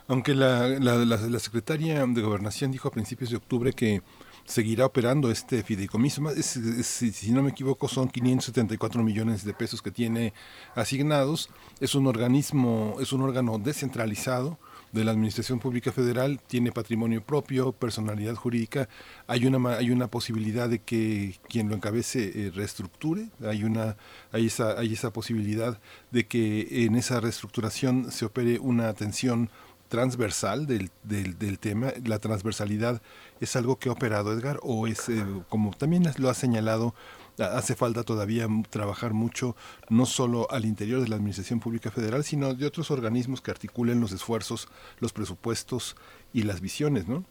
Aunque 0.07 0.33
la, 0.33 0.67
la, 0.67 0.95
la, 0.95 1.17
la 1.17 1.39
secretaria 1.39 2.03
de 2.05 2.21
Gobernación 2.21 2.71
dijo 2.71 2.87
a 2.87 2.91
principios 2.91 3.29
de 3.29 3.37
octubre 3.37 3.73
que 3.73 4.01
seguirá 4.45 4.85
operando 4.85 5.31
este 5.31 5.63
fideicomiso. 5.63 6.29
Es, 6.31 6.47
si 6.47 7.31
no 7.31 7.43
me 7.43 7.51
equivoco, 7.51 7.87
son 7.87 8.09
574 8.09 9.03
millones 9.03 9.43
de 9.43 9.53
pesos 9.53 9.81
que 9.81 9.91
tiene 9.91 10.33
asignados. 10.75 11.49
Es 11.79 11.95
un 11.95 12.07
organismo, 12.07 12.95
es 12.99 13.13
un 13.13 13.21
órgano 13.21 13.57
descentralizado 13.59 14.57
de 14.93 15.03
la 15.03 15.11
Administración 15.11 15.59
Pública 15.59 15.91
Federal, 15.91 16.39
tiene 16.45 16.71
patrimonio 16.71 17.23
propio, 17.23 17.71
personalidad 17.71 18.35
jurídica. 18.35 18.87
Hay 19.25 19.47
una, 19.47 19.75
hay 19.75 19.89
una 19.89 20.07
posibilidad 20.07 20.69
de 20.69 20.79
que 20.79 21.39
quien 21.49 21.67
lo 21.67 21.75
encabece 21.75 22.31
eh, 22.35 22.51
reestructure, 22.53 23.29
hay, 23.43 23.63
una, 23.63 23.97
hay, 24.31 24.45
esa, 24.45 24.79
hay 24.79 24.93
esa 24.93 25.11
posibilidad 25.11 25.79
de 26.11 26.27
que 26.27 26.85
en 26.85 26.95
esa 26.95 27.19
reestructuración 27.19 28.11
se 28.11 28.25
opere 28.25 28.59
una 28.59 28.87
atención 28.87 29.49
transversal 29.93 30.65
del, 30.65 30.89
del, 31.03 31.59
tema, 31.59 31.89
la 32.03 32.17
transversalidad 32.17 32.99
es 33.39 33.55
algo 33.55 33.77
que 33.77 33.89
ha 33.89 33.91
operado 33.91 34.33
Edgar 34.33 34.57
o 34.63 34.87
es, 34.87 35.07
eh, 35.07 35.23
como 35.49 35.69
también 35.69 36.01
lo 36.17 36.29
ha 36.31 36.33
señalado, 36.33 36.95
hace 37.37 37.75
falta 37.75 38.01
todavía 38.01 38.47
trabajar 38.71 39.13
mucho, 39.13 39.55
no 39.91 40.07
solo 40.07 40.47
al 40.49 40.65
interior 40.65 40.99
de 40.99 41.09
la 41.09 41.17
Administración 41.17 41.59
Pública 41.59 41.91
Federal, 41.91 42.23
sino 42.23 42.55
de 42.55 42.65
otros 42.65 42.89
organismos 42.89 43.39
que 43.39 43.51
articulen 43.51 44.01
los 44.01 44.11
esfuerzos, 44.13 44.67
los 44.99 45.13
presupuestos 45.13 45.95
y 46.33 46.41
las 46.41 46.59
visiones, 46.59 47.07
¿no? 47.07 47.23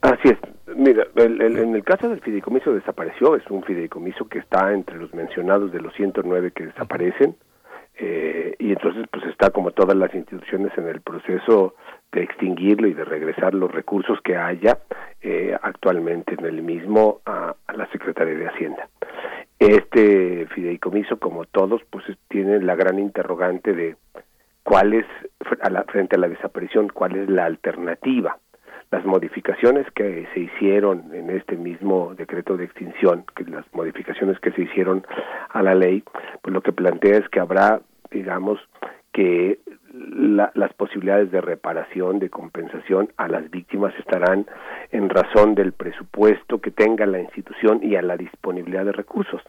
Así 0.00 0.30
es. 0.30 0.38
Mira, 0.74 1.06
el, 1.16 1.42
en 1.42 1.74
el 1.74 1.84
caso 1.84 2.08
del 2.08 2.22
fideicomiso 2.22 2.72
desapareció, 2.72 3.36
es 3.36 3.46
un 3.50 3.62
fideicomiso 3.62 4.26
que 4.26 4.38
está 4.38 4.72
entre 4.72 4.96
los 4.96 5.12
mencionados 5.12 5.70
de 5.70 5.80
los 5.82 5.92
109 5.96 6.52
que 6.52 6.64
desaparecen. 6.64 7.36
Eh, 8.02 8.56
y 8.58 8.70
entonces 8.72 9.04
pues 9.12 9.26
está 9.26 9.50
como 9.50 9.72
todas 9.72 9.94
las 9.94 10.14
instituciones 10.14 10.72
en 10.78 10.88
el 10.88 11.02
proceso 11.02 11.74
de 12.12 12.22
extinguirlo 12.22 12.88
y 12.88 12.94
de 12.94 13.04
regresar 13.04 13.52
los 13.52 13.70
recursos 13.70 14.18
que 14.22 14.36
haya 14.36 14.78
eh, 15.20 15.54
actualmente 15.60 16.34
en 16.38 16.46
el 16.46 16.62
mismo 16.62 17.20
a, 17.26 17.54
la 17.74 17.86
Secretaría 17.92 18.34
de 18.34 18.48
Hacienda. 18.48 18.88
Este 19.58 20.46
fideicomiso, 20.54 21.18
como 21.18 21.44
todos, 21.44 21.82
pues 21.90 22.04
tiene 22.28 22.60
la 22.60 22.74
gran 22.74 22.98
interrogante 22.98 23.74
de 23.74 23.96
cuál 24.62 24.94
es, 24.94 25.06
a 25.60 25.68
la, 25.68 25.84
frente 25.84 26.16
a 26.16 26.18
la 26.18 26.28
desaparición, 26.28 26.88
cuál 26.88 27.16
es 27.16 27.28
la 27.28 27.44
alternativa. 27.44 28.38
Las 28.90 29.04
modificaciones 29.04 29.86
que 29.92 30.26
se 30.34 30.40
hicieron 30.40 31.14
en 31.14 31.30
este 31.30 31.56
mismo 31.56 32.14
decreto 32.16 32.56
de 32.56 32.64
extinción, 32.64 33.24
que 33.36 33.44
las 33.44 33.64
modificaciones 33.72 34.40
que 34.40 34.52
se 34.52 34.62
hicieron 34.62 35.06
a 35.50 35.62
la 35.62 35.74
ley, 35.74 36.02
pues 36.42 36.52
lo 36.54 36.62
que 36.62 36.72
plantea 36.72 37.18
es 37.18 37.28
que 37.28 37.38
habrá, 37.38 37.82
digamos, 38.10 38.60
que 39.12 39.58
la, 39.92 40.52
las 40.54 40.72
posibilidades 40.74 41.30
de 41.30 41.40
reparación, 41.40 42.18
de 42.18 42.30
compensación 42.30 43.12
a 43.16 43.28
las 43.28 43.50
víctimas 43.50 43.92
estarán 43.98 44.46
en 44.92 45.08
razón 45.08 45.54
del 45.54 45.72
presupuesto 45.72 46.60
que 46.60 46.70
tenga 46.70 47.06
la 47.06 47.20
institución 47.20 47.80
y 47.82 47.96
a 47.96 48.02
la 48.02 48.16
disponibilidad 48.16 48.84
de 48.84 48.92
recursos. 48.92 49.42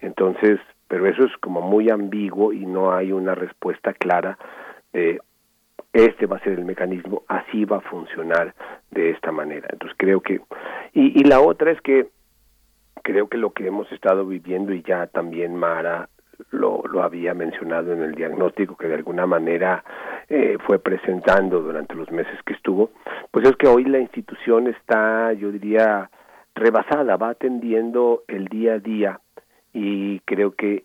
Entonces, 0.00 0.58
pero 0.88 1.06
eso 1.06 1.24
es 1.24 1.32
como 1.38 1.60
muy 1.60 1.90
ambiguo 1.90 2.52
y 2.52 2.66
no 2.66 2.92
hay 2.92 3.12
una 3.12 3.34
respuesta 3.34 3.92
clara 3.92 4.38
de 4.92 5.20
este 5.92 6.26
va 6.26 6.36
a 6.36 6.40
ser 6.40 6.54
el 6.54 6.64
mecanismo, 6.64 7.22
así 7.28 7.64
va 7.64 7.78
a 7.78 7.80
funcionar 7.80 8.54
de 8.90 9.10
esta 9.10 9.30
manera. 9.30 9.68
Entonces 9.70 9.96
creo 9.98 10.20
que, 10.20 10.40
y, 10.94 11.20
y 11.20 11.24
la 11.24 11.40
otra 11.40 11.70
es 11.70 11.80
que 11.82 12.08
creo 13.02 13.28
que 13.28 13.36
lo 13.36 13.52
que 13.52 13.66
hemos 13.66 13.90
estado 13.92 14.26
viviendo 14.26 14.72
y 14.72 14.82
ya 14.82 15.06
también 15.06 15.54
Mara 15.54 16.08
lo, 16.50 16.82
lo 16.90 17.02
había 17.02 17.34
mencionado 17.34 17.92
en 17.92 18.02
el 18.02 18.14
diagnóstico, 18.14 18.76
que 18.76 18.88
de 18.88 18.94
alguna 18.94 19.26
manera 19.26 19.84
eh, 20.28 20.58
fue 20.66 20.78
presentando 20.78 21.60
durante 21.60 21.94
los 21.94 22.10
meses 22.10 22.38
que 22.44 22.54
estuvo, 22.54 22.90
pues 23.30 23.46
es 23.46 23.56
que 23.56 23.68
hoy 23.68 23.84
la 23.84 23.98
institución 23.98 24.68
está, 24.68 25.32
yo 25.32 25.50
diría, 25.50 26.10
rebasada, 26.54 27.16
va 27.16 27.30
atendiendo 27.30 28.24
el 28.28 28.46
día 28.46 28.74
a 28.74 28.78
día 28.78 29.20
y 29.72 30.20
creo 30.20 30.52
que 30.52 30.84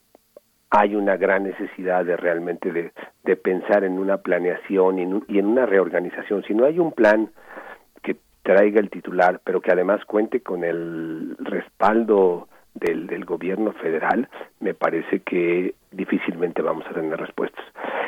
hay 0.69 0.95
una 0.95 1.15
gran 1.15 1.44
necesidad 1.44 2.03
de 2.06 2.18
realmente 2.18 2.72
de, 2.72 3.36
pensar 3.38 3.84
en 3.84 3.99
una 3.99 4.18
planeación 4.18 4.99
y 4.99 5.03
en, 5.03 5.24
y 5.28 5.40
en 5.40 5.45
una 5.45 5.65
reorganización. 5.65 6.44
Si 6.44 6.53
no 6.53 6.65
hay 6.65 6.80
un 6.80 6.91
plan 6.91 7.30
que 8.03 8.18
traiga 8.44 8.80
el 8.80 8.90
titular, 8.90 9.40
pero 9.44 9.61
que 9.61 9.72
además 9.72 10.03
cuente 10.06 10.41
con 10.41 10.64
el 10.64 11.38
respaldo 11.40 12.49
del, 12.80 13.26
gobierno 13.26 13.74
federal, 13.74 14.30
me 14.60 14.74
parece 14.74 15.22
que 15.22 15.76
difícilmente 15.91 16.62
vamos 16.62 16.86
a 16.88 16.94
tener 16.94 17.20
respuestas. 17.20 17.66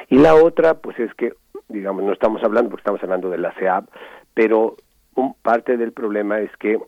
Y 0.10 0.18
la 0.18 0.36
otra, 0.36 0.76
pues 0.76 1.00
es 1.00 1.14
que, 1.16 1.34
digamos, 1.68 2.04
no 2.04 2.14
estamos 2.14 2.44
hablando, 2.44 2.70
porque 2.70 2.82
estamos 2.82 3.04
hablando 3.04 3.30
de 3.30 3.38
la 3.38 3.54
CEAP, 3.54 3.86
pero 4.34 4.76
un, 5.16 5.34
parte 5.41 5.78
del 5.78 5.91
problema 5.91 6.40
es 6.40 6.56
que 6.58 6.80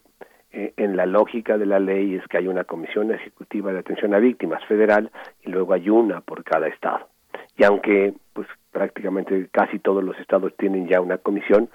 eh, 0.53 0.74
en 0.78 0.98
la 0.98 1.06
lógica 1.06 1.58
de 1.58 1.66
la 1.66 1.80
ley 1.80 2.16
es 2.16 2.28
que 2.28 2.38
hay 2.38 2.48
una 2.48 2.64
comisión 2.66 3.12
ejecutiva 3.12 3.72
de 3.72 3.80
atención 3.80 4.14
a 4.14 4.20
víctimas 4.20 4.64
federal 4.66 5.10
y 5.44 5.49
luego 5.49 5.74
hay 5.74 5.90
una 5.90 6.22
por 6.22 6.44
cada 6.44 6.68
estado. 6.68 7.08
Y 7.58 7.64
aunque 7.64 8.14
pues 8.34 8.48
prácticamente 8.72 9.48
casi 9.52 9.80
todos 9.80 10.03
los 10.03 10.18
estados 10.20 10.56
tienen 10.58 10.88
ya 10.88 10.99
una 10.99 11.18
comisión, 11.18 11.70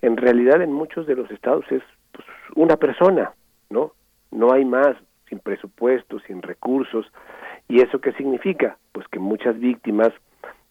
en 0.00 0.16
realidad 0.16 0.62
en 0.62 0.72
muchos 0.72 1.06
de 1.06 1.14
los 1.14 1.30
estados 1.30 1.64
es 1.70 1.82
pues, 2.12 2.26
una 2.54 2.76
persona, 2.76 3.32
¿no? 3.70 3.92
No 4.30 4.52
hay 4.52 4.64
más, 4.64 4.96
sin 5.32 5.38
presupuesto, 5.38 6.18
sin 6.26 6.42
recursos. 6.42 7.10
¿Y 7.66 7.80
eso 7.80 8.00
qué 8.02 8.12
significa? 8.12 8.76
Pues 8.92 9.08
que 9.08 9.18
muchas 9.18 9.58
víctimas 9.58 10.10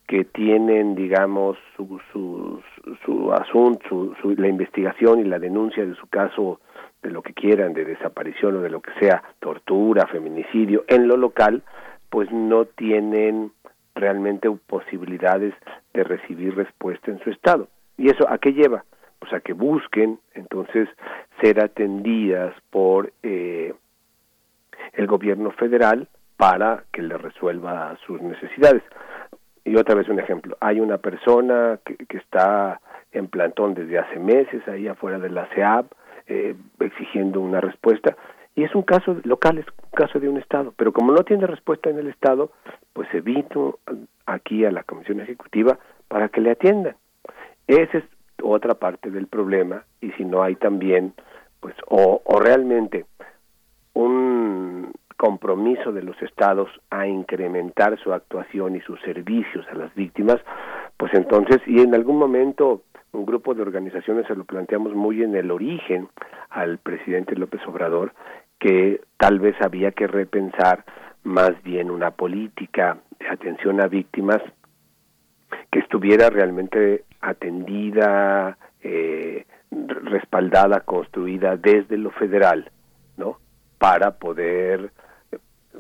que 0.07 0.23
tienen, 0.23 0.93
digamos, 0.93 1.57
su, 1.75 1.99
su, 2.13 2.61
su 3.03 3.33
asunto, 3.33 3.83
su, 3.89 4.15
su- 4.21 4.35
la 4.39 4.47
investigación 4.47 5.19
y 5.19 5.23
la 5.23 5.39
denuncia 5.39 5.83
de 5.83 5.95
su 5.95 6.05
caso, 6.07 6.59
de 7.01 7.09
lo 7.09 7.23
que 7.23 7.33
quieran, 7.33 7.73
de 7.73 7.85
desaparición 7.85 8.57
o 8.57 8.61
de 8.61 8.69
lo 8.69 8.81
que 8.81 8.91
sea, 8.99 9.23
tortura, 9.39 10.05
feminicidio, 10.05 10.83
en 10.87 11.07
lo 11.07 11.17
local, 11.17 11.63
pues 12.11 12.31
no 12.31 12.65
tienen 12.65 13.51
realmente 13.95 14.47
posibilidades 14.67 15.55
de 15.95 16.03
recibir 16.03 16.55
respuesta 16.55 17.09
en 17.09 17.17
su 17.23 17.31
estado. 17.31 17.67
¿Y 17.97 18.09
eso 18.11 18.29
a 18.29 18.37
qué 18.37 18.53
lleva? 18.53 18.83
Pues 19.17 19.33
a 19.33 19.39
que 19.39 19.53
busquen 19.53 20.19
entonces 20.35 20.87
ser 21.41 21.63
atendidas 21.63 22.53
por 22.69 23.11
eh, 23.23 23.73
el 24.93 25.07
gobierno 25.07 25.51
federal 25.51 26.07
para 26.37 26.83
que 26.91 27.01
le 27.01 27.17
resuelva 27.17 27.97
sus 28.05 28.21
necesidades. 28.21 28.83
Y 29.63 29.75
otra 29.75 29.95
vez 29.95 30.09
un 30.09 30.19
ejemplo, 30.19 30.57
hay 30.59 30.79
una 30.79 30.97
persona 30.97 31.79
que, 31.85 31.95
que 31.97 32.17
está 32.17 32.81
en 33.11 33.27
plantón 33.27 33.73
desde 33.73 33.99
hace 33.99 34.19
meses 34.19 34.67
ahí 34.67 34.87
afuera 34.87 35.19
de 35.19 35.29
la 35.29 35.45
CEAP 35.53 35.85
eh, 36.27 36.55
exigiendo 36.79 37.41
una 37.41 37.61
respuesta 37.61 38.15
y 38.55 38.63
es 38.63 38.75
un 38.75 38.83
caso 38.83 39.17
local, 39.23 39.57
es 39.57 39.65
un 39.67 39.89
caso 39.97 40.19
de 40.19 40.27
un 40.27 40.37
estado, 40.37 40.73
pero 40.75 40.91
como 40.91 41.13
no 41.13 41.23
tiene 41.23 41.47
respuesta 41.47 41.89
en 41.89 41.99
el 41.99 42.07
estado, 42.07 42.51
pues 42.93 43.07
evito 43.13 43.79
aquí 44.25 44.65
a 44.65 44.71
la 44.71 44.83
Comisión 44.83 45.21
Ejecutiva 45.21 45.79
para 46.07 46.29
que 46.29 46.41
le 46.41 46.51
atiendan. 46.51 46.95
Esa 47.67 47.99
es 47.99 48.03
otra 48.43 48.75
parte 48.75 49.09
del 49.09 49.27
problema 49.27 49.83
y 50.01 50.11
si 50.11 50.25
no 50.25 50.43
hay 50.43 50.55
también, 50.55 51.13
pues 51.61 51.75
o, 51.87 52.21
o 52.25 52.39
realmente 52.39 53.05
un 53.93 54.20
compromiso 55.21 55.91
de 55.91 56.01
los 56.01 56.19
estados 56.23 56.67
a 56.89 57.05
incrementar 57.05 57.99
su 57.99 58.11
actuación 58.11 58.75
y 58.75 58.81
sus 58.81 58.99
servicios 59.01 59.67
a 59.71 59.75
las 59.75 59.93
víctimas, 59.93 60.37
pues 60.97 61.13
entonces, 61.13 61.61
y 61.67 61.79
en 61.79 61.93
algún 61.93 62.17
momento 62.17 62.81
un 63.11 63.27
grupo 63.27 63.53
de 63.53 63.61
organizaciones 63.61 64.25
se 64.25 64.35
lo 64.35 64.45
planteamos 64.45 64.95
muy 64.95 65.21
en 65.21 65.35
el 65.35 65.51
origen 65.51 66.09
al 66.49 66.79
presidente 66.79 67.35
López 67.35 67.61
Obrador, 67.67 68.13
que 68.57 69.01
tal 69.17 69.39
vez 69.39 69.55
había 69.61 69.91
que 69.91 70.07
repensar 70.07 70.85
más 71.23 71.51
bien 71.61 71.91
una 71.91 72.09
política 72.09 72.97
de 73.19 73.27
atención 73.29 73.79
a 73.79 73.87
víctimas 73.87 74.41
que 75.69 75.81
estuviera 75.81 76.31
realmente 76.31 77.03
atendida, 77.21 78.57
eh, 78.81 79.45
respaldada, 79.69 80.79
construida 80.79 81.57
desde 81.57 81.99
lo 81.99 82.09
federal, 82.09 82.71
¿no? 83.17 83.37
Para 83.77 84.17
poder 84.17 84.91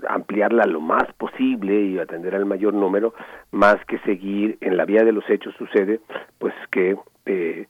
ampliarla 0.07 0.65
lo 0.65 0.81
más 0.81 1.11
posible 1.13 1.81
y 1.81 1.99
atender 1.99 2.35
al 2.35 2.45
mayor 2.45 2.73
número, 2.73 3.13
más 3.51 3.77
que 3.85 3.99
seguir 3.99 4.57
en 4.61 4.77
la 4.77 4.85
vía 4.85 5.03
de 5.03 5.11
los 5.11 5.29
hechos 5.29 5.53
sucede, 5.57 5.99
pues 6.39 6.53
que 6.71 6.97
eh, 7.25 7.67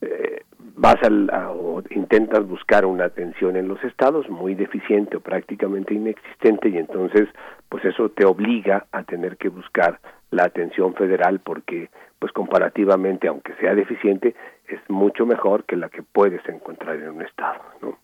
eh, 0.00 0.44
vas 0.76 0.96
al, 1.02 1.30
o 1.30 1.82
intentas 1.90 2.46
buscar 2.46 2.86
una 2.86 3.04
atención 3.04 3.56
en 3.56 3.68
los 3.68 3.82
estados 3.84 4.28
muy 4.30 4.54
deficiente 4.54 5.16
o 5.16 5.20
prácticamente 5.20 5.94
inexistente 5.94 6.70
y 6.70 6.78
entonces 6.78 7.28
pues 7.68 7.84
eso 7.84 8.08
te 8.08 8.24
obliga 8.24 8.86
a 8.92 9.02
tener 9.02 9.36
que 9.36 9.50
buscar 9.50 10.00
la 10.30 10.44
atención 10.44 10.94
federal 10.94 11.40
porque 11.40 11.90
pues 12.18 12.32
comparativamente 12.32 13.28
aunque 13.28 13.54
sea 13.56 13.74
deficiente 13.74 14.34
es 14.68 14.80
mucho 14.88 15.26
mejor 15.26 15.64
que 15.64 15.76
la 15.76 15.90
que 15.90 16.02
puedes 16.02 16.46
encontrar 16.48 16.96
en 16.96 17.10
un 17.10 17.22
estado, 17.22 17.60
¿no? 17.82 17.98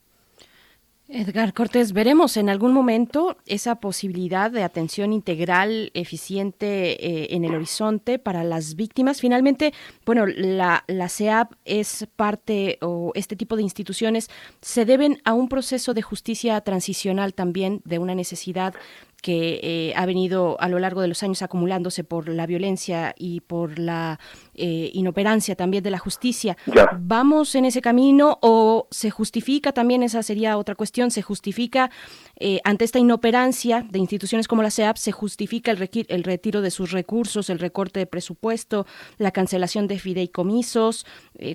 Edgar 1.09 1.55
Cortés, 1.55 1.93
veremos 1.93 2.37
en 2.37 2.49
algún 2.49 2.73
momento 2.73 3.37
esa 3.47 3.77
posibilidad 3.77 4.51
de 4.51 4.65
atención 4.65 5.12
integral, 5.12 5.93
eficiente 5.95 6.95
eh, 7.07 7.28
en 7.31 7.45
el 7.45 7.55
horizonte 7.55 8.19
para 8.19 8.43
las 8.43 8.74
víctimas. 8.74 9.20
Finalmente, 9.20 9.73
bueno, 10.05 10.27
la, 10.27 10.83
la 10.89 11.09
CEAP 11.09 11.53
es 11.65 12.09
parte 12.16 12.78
o 12.81 13.12
este 13.15 13.37
tipo 13.37 13.55
de 13.55 13.62
instituciones 13.62 14.31
se 14.61 14.85
deben 14.85 15.20
a 15.24 15.33
un 15.33 15.49
proceso 15.49 15.95
de 15.95 16.03
justicia 16.03 16.61
transicional 16.62 17.35
también, 17.35 17.83
de 17.85 18.01
una 18.01 18.16
necesidad 18.16 18.74
que 19.22 19.60
eh, 19.62 19.93
ha 19.97 20.06
venido 20.06 20.56
a 20.60 20.68
lo 20.68 20.78
largo 20.78 21.01
de 21.01 21.09
los 21.09 21.22
años 21.22 21.43
acumulándose 21.43 22.05
por 22.05 22.28
la 22.28 22.47
violencia 22.47 23.14
y 23.18 23.40
por 23.40 23.78
la 23.78 24.20
eh, 24.55 24.90
inoperancia 24.93 25.56
también 25.56 25.82
de 25.82 25.90
la 25.90 25.98
justicia. 25.98 26.56
Ya. 26.66 26.88
¿Vamos 27.01 27.55
en 27.55 27.64
ese 27.64 27.80
camino 27.80 28.38
o 28.43 28.86
se 28.90 29.10
justifica 29.10 29.72
también, 29.72 30.02
esa 30.02 30.22
sería 30.22 30.56
otra 30.59 30.74
cuestión, 30.74 31.10
se 31.10 31.22
justifica 31.22 31.90
eh, 32.38 32.60
ante 32.64 32.84
esta 32.84 32.98
inoperancia 32.98 33.86
de 33.90 33.98
instituciones 33.98 34.48
como 34.48 34.62
la 34.62 34.70
CEAP, 34.70 34.97
se 34.97 35.12
justifica 35.12 35.70
el, 35.70 35.90
el 36.09 36.24
retiro 36.24 36.60
de 36.60 36.70
sus 36.70 36.93
recursos, 36.93 37.51
el 37.51 37.59
recorte 37.59 38.01
de 38.01 38.06
presupuesto, 38.06 38.86
la 39.18 39.30
cancelación 39.30 39.86
de 39.86 39.98
fideicomisos? 39.98 41.06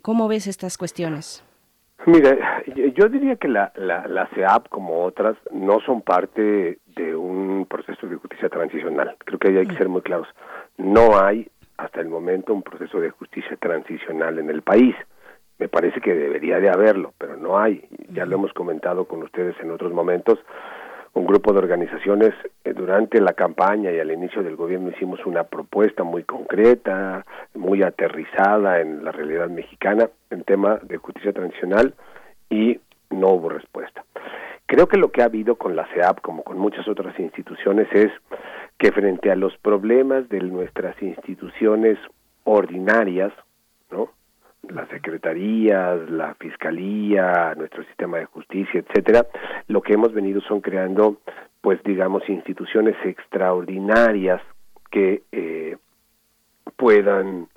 ¿Cómo 0.01 0.27
ves 0.27 0.47
estas 0.47 0.77
cuestiones? 0.77 1.43
Mira, 2.05 2.63
yo- 2.75 2.87
yo 2.87 3.09
diría 3.09 3.35
que 3.35 3.47
la, 3.47 3.71
la, 3.75 4.07
la 4.07 4.25
CEAP, 4.27 4.69
como 4.69 5.03
otras, 5.03 5.35
no 5.51 5.79
son 5.81 6.01
parte 6.01 6.79
de 6.95 7.15
un 7.15 7.65
proceso 7.69 8.07
de 8.07 8.15
justicia 8.15 8.49
transicional. 8.49 9.15
Creo 9.19 9.37
que 9.39 9.49
ahí 9.49 9.57
hay 9.57 9.67
que 9.67 9.75
ser 9.77 9.87
muy 9.89 10.01
claros. 10.01 10.27
No 10.77 11.19
hay, 11.23 11.47
hasta 11.77 12.01
el 12.01 12.07
momento, 12.09 12.53
un 12.53 12.63
proceso 12.63 12.99
de 12.99 13.11
justicia 13.11 13.55
transicional 13.57 14.39
en 14.39 14.49
el 14.49 14.61
país. 14.63 14.95
Me 15.59 15.67
parece 15.67 16.01
que 16.01 16.15
debería 16.15 16.59
de 16.59 16.69
haberlo, 16.69 17.13
pero 17.19 17.37
no 17.37 17.59
hay. 17.59 17.87
Ya 18.09 18.25
lo 18.25 18.35
hemos 18.35 18.51
comentado 18.53 19.05
con 19.05 19.21
ustedes 19.21 19.55
en 19.61 19.69
otros 19.69 19.93
momentos. 19.93 20.39
Un 21.13 21.25
grupo 21.25 21.51
de 21.51 21.59
organizaciones 21.59 22.33
eh, 22.63 22.73
durante 22.73 23.19
la 23.19 23.33
campaña 23.33 23.91
y 23.91 23.99
al 23.99 24.11
inicio 24.11 24.43
del 24.43 24.55
gobierno 24.55 24.89
hicimos 24.89 25.25
una 25.25 25.43
propuesta 25.43 26.03
muy 26.03 26.23
concreta, 26.23 27.25
muy 27.53 27.83
aterrizada 27.83 28.79
en 28.79 29.03
la 29.03 29.11
realidad 29.11 29.49
mexicana 29.49 30.09
en 30.29 30.43
tema 30.43 30.79
de 30.83 30.97
justicia 30.97 31.33
transicional 31.33 31.93
y 32.49 32.79
no 33.09 33.29
hubo 33.29 33.49
respuesta. 33.49 34.05
Creo 34.65 34.87
que 34.87 34.97
lo 34.97 35.11
que 35.11 35.21
ha 35.21 35.25
habido 35.25 35.55
con 35.55 35.75
la 35.75 35.85
CEAP, 35.93 36.21
como 36.21 36.43
con 36.43 36.57
muchas 36.57 36.87
otras 36.87 37.19
instituciones, 37.19 37.89
es 37.91 38.09
que 38.77 38.93
frente 38.93 39.29
a 39.29 39.35
los 39.35 39.57
problemas 39.57 40.29
de 40.29 40.39
nuestras 40.39 40.95
instituciones 41.01 41.97
ordinarias, 42.45 43.33
¿no? 43.91 44.09
Las 44.69 44.87
secretarías, 44.89 46.09
la 46.09 46.35
fiscalía, 46.35 47.53
nuestro 47.57 47.83
sistema 47.83 48.17
de 48.17 48.25
justicia, 48.25 48.79
etcétera, 48.79 49.25
lo 49.67 49.81
que 49.81 49.93
hemos 49.93 50.13
venido 50.13 50.41
son 50.41 50.61
creando, 50.61 51.17
pues 51.61 51.81
digamos, 51.83 52.27
instituciones 52.29 52.95
extraordinarias 53.03 54.41
que 54.91 55.23
eh, 55.31 55.77
puedan 56.75 57.47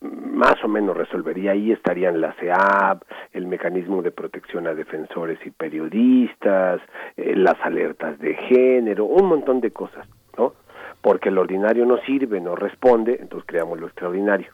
más 0.00 0.62
o 0.64 0.68
menos 0.68 0.96
resolver 0.96 1.38
y 1.38 1.48
ahí 1.48 1.72
estarían 1.72 2.20
la 2.20 2.32
CEAP, 2.34 3.02
el 3.32 3.46
mecanismo 3.46 4.02
de 4.02 4.10
protección 4.10 4.66
a 4.66 4.74
defensores 4.74 5.38
y 5.46 5.50
periodistas, 5.50 6.80
eh, 7.16 7.34
las 7.36 7.60
alertas 7.62 8.18
de 8.18 8.34
género, 8.34 9.04
un 9.04 9.26
montón 9.26 9.60
de 9.60 9.70
cosas, 9.70 10.08
¿no? 10.36 10.54
Porque 11.00 11.28
el 11.28 11.38
ordinario 11.38 11.86
no 11.86 11.98
sirve, 11.98 12.40
no 12.40 12.56
responde, 12.56 13.18
entonces 13.20 13.46
creamos 13.46 13.80
lo 13.80 13.86
extraordinario. 13.86 14.52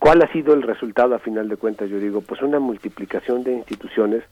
¿Cuál 0.00 0.22
ha 0.22 0.32
sido 0.32 0.54
el 0.54 0.62
resultado 0.62 1.14
a 1.14 1.18
final 1.20 1.48
de 1.48 1.56
cuentas? 1.56 1.88
Yo 1.90 1.98
digo, 2.00 2.20
pues 2.22 2.42
una 2.42 2.58
multiplicación 2.58 3.44
de 3.44 3.52
instituciones 3.52 4.24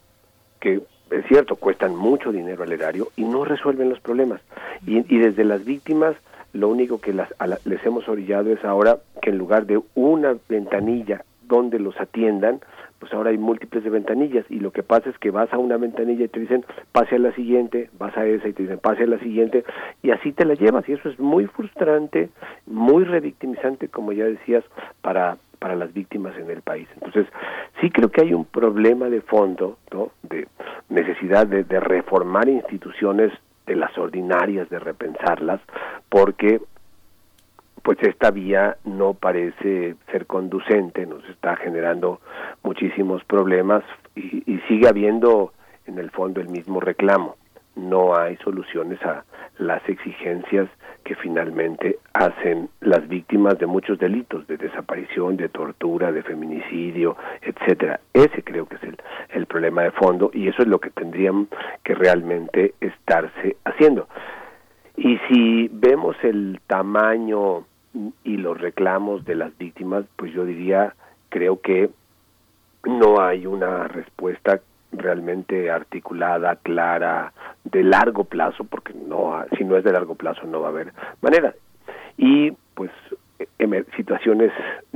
que, 0.60 0.80
es 1.10 1.26
cierto, 1.28 1.54
cuestan 1.56 1.94
mucho 1.94 2.32
dinero 2.32 2.62
al 2.64 2.72
erario 2.72 3.08
y 3.16 3.22
no 3.24 3.44
resuelven 3.44 3.88
los 3.90 4.00
problemas. 4.00 4.40
Y, 4.86 4.98
y 5.14 5.18
desde 5.18 5.44
las 5.44 5.64
víctimas 5.64 6.16
lo 6.54 6.68
único 6.68 7.00
que 7.00 7.12
las, 7.12 7.28
la- 7.38 7.58
les 7.66 7.84
hemos 7.84 8.08
orillado 8.08 8.50
es 8.50 8.64
ahora 8.64 8.96
que 9.20 9.28
en 9.30 9.38
lugar 9.38 9.66
de 9.66 9.80
una 9.94 10.34
ventanilla 10.48 11.22
donde 11.46 11.78
los 11.78 11.98
atiendan, 12.00 12.60
pues 12.98 13.12
ahora 13.12 13.30
hay 13.30 13.38
múltiples 13.38 13.84
de 13.84 13.90
ventanillas 13.90 14.46
y 14.50 14.58
lo 14.60 14.70
que 14.72 14.82
pasa 14.82 15.10
es 15.10 15.18
que 15.18 15.30
vas 15.30 15.52
a 15.52 15.58
una 15.58 15.76
ventanilla 15.76 16.24
y 16.24 16.28
te 16.28 16.40
dicen 16.40 16.64
pase 16.92 17.16
a 17.16 17.18
la 17.18 17.32
siguiente, 17.32 17.90
vas 17.98 18.16
a 18.16 18.26
esa 18.26 18.48
y 18.48 18.52
te 18.54 18.62
dicen 18.64 18.78
pase 18.78 19.04
a 19.04 19.06
la 19.06 19.18
siguiente 19.18 19.64
y 20.02 20.10
así 20.10 20.32
te 20.32 20.44
la 20.46 20.54
llevas 20.54 20.88
y 20.88 20.92
eso 20.94 21.08
es 21.08 21.18
muy 21.20 21.46
frustrante, 21.46 22.30
muy 22.66 23.04
revictimizante 23.04 23.88
como 23.88 24.12
ya 24.12 24.24
decías 24.24 24.64
para 25.02 25.36
para 25.59 25.76
las 25.76 25.93
víctimas 25.93 26.36
en 26.36 26.51
el 26.51 26.62
país. 26.62 26.89
Entonces, 26.94 27.26
sí 27.80 27.90
creo 27.90 28.10
que 28.10 28.22
hay 28.22 28.35
un 28.35 28.44
problema 28.44 29.09
de 29.09 29.20
fondo. 29.20 29.78
De 30.22 30.48
necesidad 30.89 31.47
de, 31.47 31.64
de 31.64 31.80
reformar 31.80 32.48
instituciones 32.48 33.32
de 33.66 33.76
las 33.76 33.97
ordinarias, 33.98 34.68
de 34.70 34.78
repensarlas, 34.78 35.60
porque 36.09 36.60
pues 37.82 37.98
esta 38.02 38.30
vía 38.30 38.76
no 38.85 39.14
parece 39.14 39.94
ser 40.10 40.26
conducente, 40.26 41.06
nos 41.06 41.24
está 41.28 41.56
generando 41.56 42.20
muchísimos 42.62 43.24
problemas 43.24 43.82
y 44.14 44.59
sigue 44.68 44.89
habiendo 44.89 45.52
en 45.86 45.98
el 45.98 46.10
fondo 46.10 46.40
el 46.40 46.48
mismo 46.48 46.80
reclamo. 46.80 47.36
No 47.76 48.16
hay 48.16 48.36
soluciones 48.39 49.01
a 49.02 49.24
las 49.59 49.86
exigencias 49.89 50.68
que 51.09 51.14
finalmente 51.14 52.01
hacen 52.12 52.68
las 52.82 53.09
víctimas 53.09 53.59
de 53.59 53.64
muchos 53.64 53.98
delitos, 53.98 54.47
de 54.47 54.59
desaparición, 54.59 55.39
de 55.39 55.48
tortura, 55.48 56.12
de 56.12 56.22
feminicidio, 56.22 57.16
etcétera. 57.40 57.98
Ese 58.12 58.43
creo 58.43 58.66
que 58.66 58.76
es 58.76 58.82
el, 58.82 58.98
el 59.30 59.47
problema 59.47 59.85
de 59.85 59.90
fondo 59.93 60.30
y 60.35 60.48
eso 60.48 60.60
es 60.60 60.68
lo 60.68 60.78
que 60.80 60.90
tendrían 60.90 61.48
que 61.82 61.94
realmente 61.94 62.74
estarse 62.78 63.56
haciendo. 63.64 64.06
Y 64.98 65.16
si 65.28 65.70
vemos 65.72 66.14
el 66.22 66.60
tamaño 66.66 67.64
y 68.22 68.36
los 68.36 68.60
reclamos 68.60 69.24
de 69.24 69.36
las 69.36 69.56
víctimas, 69.56 70.05
pues 70.16 70.30
yo 70.35 70.44
diría, 70.44 70.94
creo 71.30 71.59
que 71.62 71.89
no 72.85 73.18
hay 73.18 73.47
una 73.47 73.89
respuesta 73.89 74.60
realmente 74.93 75.70
articulada, 75.70 76.56
clara, 76.56 77.32
de 77.65 77.82
largo 77.85 78.24
plazo, 78.24 78.65
porque 78.65 78.94
no, 78.94 79.44
si 79.56 79.65
no 79.65 79.77
es 79.77 79.85
de 79.85 79.93
largo 79.93 80.15
plazo 80.15 80.47
no 80.47 80.60
va 80.60 80.69
a 80.69 80.70
haber 80.70 80.93
manera. 81.20 81.55
Y 82.16 82.52
pues 82.74 82.90
emer- 83.59 83.86
situaciones 83.97 84.52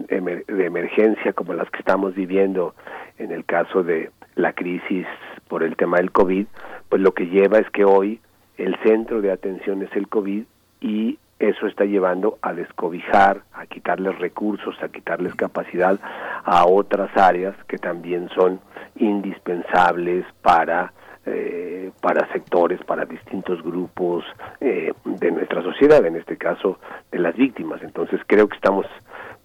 emer- 0.08 0.46
de 0.46 0.66
emergencia 0.66 1.32
como 1.32 1.52
las 1.52 1.70
que 1.70 1.78
estamos 1.80 2.14
viviendo 2.14 2.74
en 3.18 3.30
el 3.32 3.44
caso 3.44 3.82
de 3.82 4.10
la 4.34 4.52
crisis 4.54 5.06
por 5.48 5.62
el 5.62 5.76
tema 5.76 5.98
del 5.98 6.10
COVID, 6.10 6.46
pues 6.88 7.02
lo 7.02 7.12
que 7.12 7.26
lleva 7.26 7.58
es 7.58 7.68
que 7.70 7.84
hoy 7.84 8.20
el 8.56 8.76
centro 8.82 9.20
de 9.20 9.30
atención 9.30 9.82
es 9.82 9.94
el 9.94 10.08
COVID 10.08 10.44
y 10.80 11.18
eso 11.42 11.66
está 11.66 11.84
llevando 11.84 12.38
a 12.40 12.52
descobijar, 12.52 13.42
a 13.52 13.66
quitarles 13.66 14.16
recursos, 14.18 14.80
a 14.80 14.88
quitarles 14.88 15.34
capacidad 15.34 15.98
a 16.44 16.66
otras 16.66 17.14
áreas 17.16 17.56
que 17.66 17.78
también 17.78 18.28
son 18.28 18.60
indispensables 18.96 20.24
para 20.40 20.92
eh, 21.24 21.92
para 22.00 22.26
sectores, 22.32 22.82
para 22.84 23.04
distintos 23.04 23.62
grupos 23.62 24.24
eh, 24.60 24.92
de 25.04 25.30
nuestra 25.30 25.62
sociedad, 25.62 26.04
en 26.04 26.16
este 26.16 26.36
caso 26.36 26.80
de 27.12 27.20
las 27.20 27.36
víctimas. 27.36 27.80
Entonces 27.82 28.20
creo 28.26 28.48
que 28.48 28.56
estamos 28.56 28.86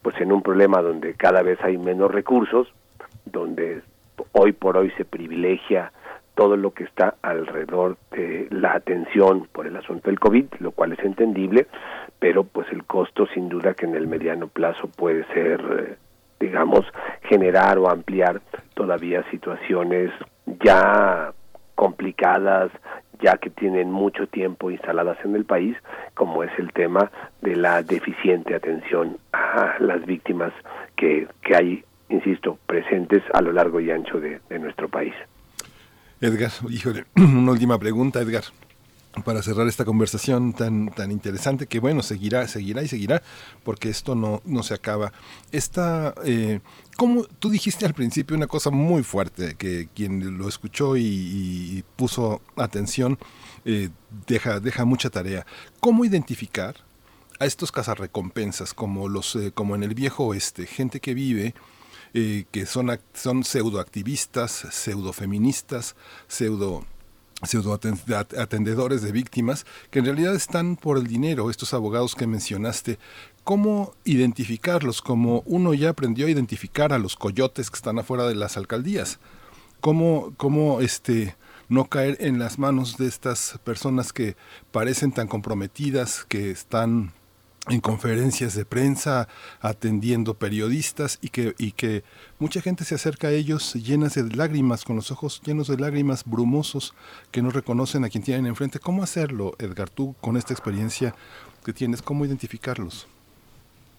pues 0.02 0.20
en 0.20 0.32
un 0.32 0.42
problema 0.42 0.82
donde 0.82 1.14
cada 1.14 1.44
vez 1.44 1.60
hay 1.64 1.78
menos 1.78 2.10
recursos, 2.12 2.68
donde 3.26 3.82
hoy 4.32 4.54
por 4.54 4.78
hoy 4.78 4.92
se 4.98 5.06
privilegia 5.06 5.92
todo 6.38 6.56
lo 6.56 6.72
que 6.72 6.84
está 6.84 7.16
alrededor 7.24 7.98
de 8.12 8.48
la 8.52 8.74
atención 8.74 9.48
por 9.52 9.66
el 9.66 9.76
asunto 9.76 10.08
del 10.08 10.20
COVID, 10.20 10.46
lo 10.60 10.72
cual 10.72 10.94
es 10.94 11.00
entendible, 11.00 11.66
pero 12.20 12.44
pues 12.44 12.68
el 12.72 12.84
costo 12.84 13.26
sin 13.34 13.50
duda 13.50 13.74
que 13.74 13.88
en 13.88 13.96
el 13.96 14.06
mediano 14.06 14.48
plazo 14.48 14.88
puede 14.88 15.26
ser, 15.34 15.60
eh, 15.60 15.96
digamos, 16.40 16.86
generar 17.24 17.80
o 17.80 17.90
ampliar 17.90 18.42
todavía 18.76 19.24
situaciones 19.32 20.12
ya 20.64 21.34
complicadas, 21.74 22.70
ya 23.20 23.38
que 23.38 23.50
tienen 23.50 23.92
mucho 23.92 24.28
tiempo 24.28 24.70
instaladas 24.70 25.18
en 25.26 25.36
el 25.36 25.44
país, 25.44 25.76
como 26.14 26.44
es 26.44 26.52
el 26.60 26.72
tema 26.72 27.12
de 27.42 27.56
la 27.56 27.82
deficiente 27.82 28.54
atención 28.54 29.18
a 29.34 29.78
las 29.80 30.06
víctimas 30.06 30.54
que, 30.96 31.28
que 31.42 31.56
hay, 31.56 31.84
insisto, 32.10 32.60
presentes 32.68 33.24
a 33.34 33.42
lo 33.42 33.52
largo 33.54 33.80
y 33.80 33.90
ancho 33.90 34.20
de, 34.20 34.40
de 34.50 34.60
nuestro 34.60 34.88
país. 34.88 35.16
Edgar, 36.22 36.52
híjole, 36.70 37.06
una 37.16 37.52
última 37.52 37.78
pregunta, 37.80 38.22
Edgar. 38.22 38.44
Para 39.26 39.42
cerrar 39.42 39.68
esta 39.68 39.84
conversación 39.84 40.54
tan, 40.54 40.90
tan 40.90 41.12
interesante, 41.12 41.66
que 41.66 41.80
bueno, 41.80 42.04
seguirá, 42.04 42.48
seguirá 42.48 42.84
y 42.84 42.88
seguirá, 42.88 43.24
porque 43.64 43.90
esto 43.90 44.14
no, 44.14 44.44
no 44.46 44.62
se 44.62 44.76
acaba. 44.76 45.12
Esta, 45.52 46.14
eh, 46.24 46.60
tú 47.40 47.50
dijiste 47.50 47.88
al 47.88 47.96
principio 47.96 48.38
una 48.38 48.46
cosa 48.46 48.70
muy 48.70 49.02
fuerte, 49.02 49.56
que 49.56 49.90
quien 49.96 50.38
lo 50.38 50.48
escuchó 50.48 50.98
y, 50.98 51.02
y 51.04 51.84
puso 51.96 52.44
atención, 52.58 53.18
eh, 53.66 53.90
deja, 54.28 54.60
deja 54.60 54.86
mucha 54.86 55.10
tarea. 55.10 55.48
¿Cómo 55.80 56.06
identificar 56.06 56.76
a 57.40 57.46
estos 57.46 57.72
cazarrecompensas, 57.72 58.74
como, 58.74 59.10
los, 59.10 59.36
eh, 59.36 59.52
como 59.52 59.76
en 59.76 59.84
el 59.84 59.94
viejo 59.94 60.26
oeste, 60.26 60.66
gente 60.66 61.00
que 61.00 61.14
vive 61.14 61.54
eh, 62.14 62.46
que 62.52 62.66
son, 62.66 63.00
son 63.14 63.44
pseudoactivistas, 63.44 64.68
pseudofeministas, 64.72 65.96
pseudo 66.28 66.86
pseudo 67.44 67.80
aten- 67.80 68.00
at- 68.16 68.34
atendedores 68.34 69.04
de 69.04 69.12
víctimas 69.12 69.68
que 69.92 70.00
en 70.00 70.06
realidad 70.06 70.34
están 70.34 70.76
por 70.76 70.98
el 70.98 71.06
dinero, 71.06 71.52
estos 71.52 71.74
abogados 71.76 72.16
que 72.16 72.26
mencionaste. 72.26 72.98
¿Cómo 73.44 73.94
identificarlos? 74.06 75.04
Como 75.04 75.44
uno 75.46 75.76
ya 75.76 75.90
aprendió 75.90 76.26
a 76.26 76.32
identificar 76.32 76.94
a 76.94 76.98
los 76.98 77.16
coyotes 77.16 77.70
que 77.70 77.76
están 77.76 78.00
afuera 78.00 78.26
de 78.28 78.34
las 78.34 78.58
alcaldías. 78.58 79.20
¿Cómo, 79.82 80.34
cómo 80.38 80.82
este, 80.82 81.36
no 81.70 81.86
caer 81.86 82.18
en 82.22 82.40
las 82.40 82.58
manos 82.58 82.98
de 82.98 83.06
estas 83.06 83.60
personas 83.64 84.14
que 84.14 84.36
parecen 84.72 85.12
tan 85.12 85.28
comprometidas, 85.28 86.26
que 86.28 86.50
están 86.50 87.14
en 87.70 87.82
conferencias 87.82 88.56
de 88.56 88.66
prensa, 88.66 89.28
atendiendo 89.62 90.34
periodistas 90.36 91.20
y 91.22 91.30
que, 91.30 91.54
y 91.58 91.72
que 91.72 92.04
mucha 92.40 92.62
gente 92.62 92.84
se 92.84 92.96
acerca 92.96 93.28
a 93.28 93.32
ellos 93.32 93.74
llenas 93.74 94.16
de 94.16 94.36
lágrimas, 94.36 94.86
con 94.86 94.96
los 94.96 95.12
ojos 95.12 95.42
llenos 95.44 95.68
de 95.68 95.78
lágrimas, 95.78 96.24
brumosos, 96.26 96.94
que 97.32 97.42
no 97.42 97.50
reconocen 97.50 98.04
a 98.04 98.10
quien 98.10 98.24
tienen 98.24 98.48
enfrente. 98.48 98.80
¿Cómo 98.80 99.04
hacerlo, 99.04 99.54
Edgar, 99.60 99.90
tú 99.90 100.16
con 100.22 100.38
esta 100.38 100.54
experiencia 100.54 101.14
que 101.66 101.74
tienes? 101.74 102.02
¿Cómo 102.02 102.26
identificarlos? 102.26 103.08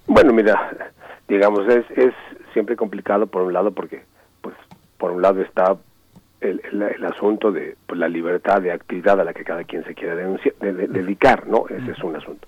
Bueno, 0.07 0.33
mira, 0.33 0.93
digamos, 1.29 1.69
es, 1.69 1.85
es 1.97 2.15
siempre 2.53 2.77
complicado 2.77 3.27
por 3.27 3.43
un 3.43 3.53
lado 3.53 3.73
porque, 3.73 4.05
pues, 4.41 4.55
por 4.97 5.11
un 5.11 5.23
lado 5.23 5.43
está 5.43 5.77
el, 6.41 6.61
el, 6.73 6.83
el 6.83 7.05
asunto 7.05 7.51
de 7.51 7.77
pues, 7.87 7.99
la 7.99 8.09
libertad 8.09 8.61
de 8.63 8.71
actividad 8.73 9.21
a 9.21 9.25
la 9.25 9.33
que 9.35 9.45
cada 9.45 9.65
quien 9.65 9.85
se 9.85 9.95
quiera 9.95 10.15
denunciar- 10.15 10.55
de- 10.61 10.73
de- 10.73 10.87
dedicar, 10.89 11.47
¿no? 11.47 11.65
Ese 11.69 11.91
es 11.93 12.03
un 12.03 12.15
asunto. 12.17 12.47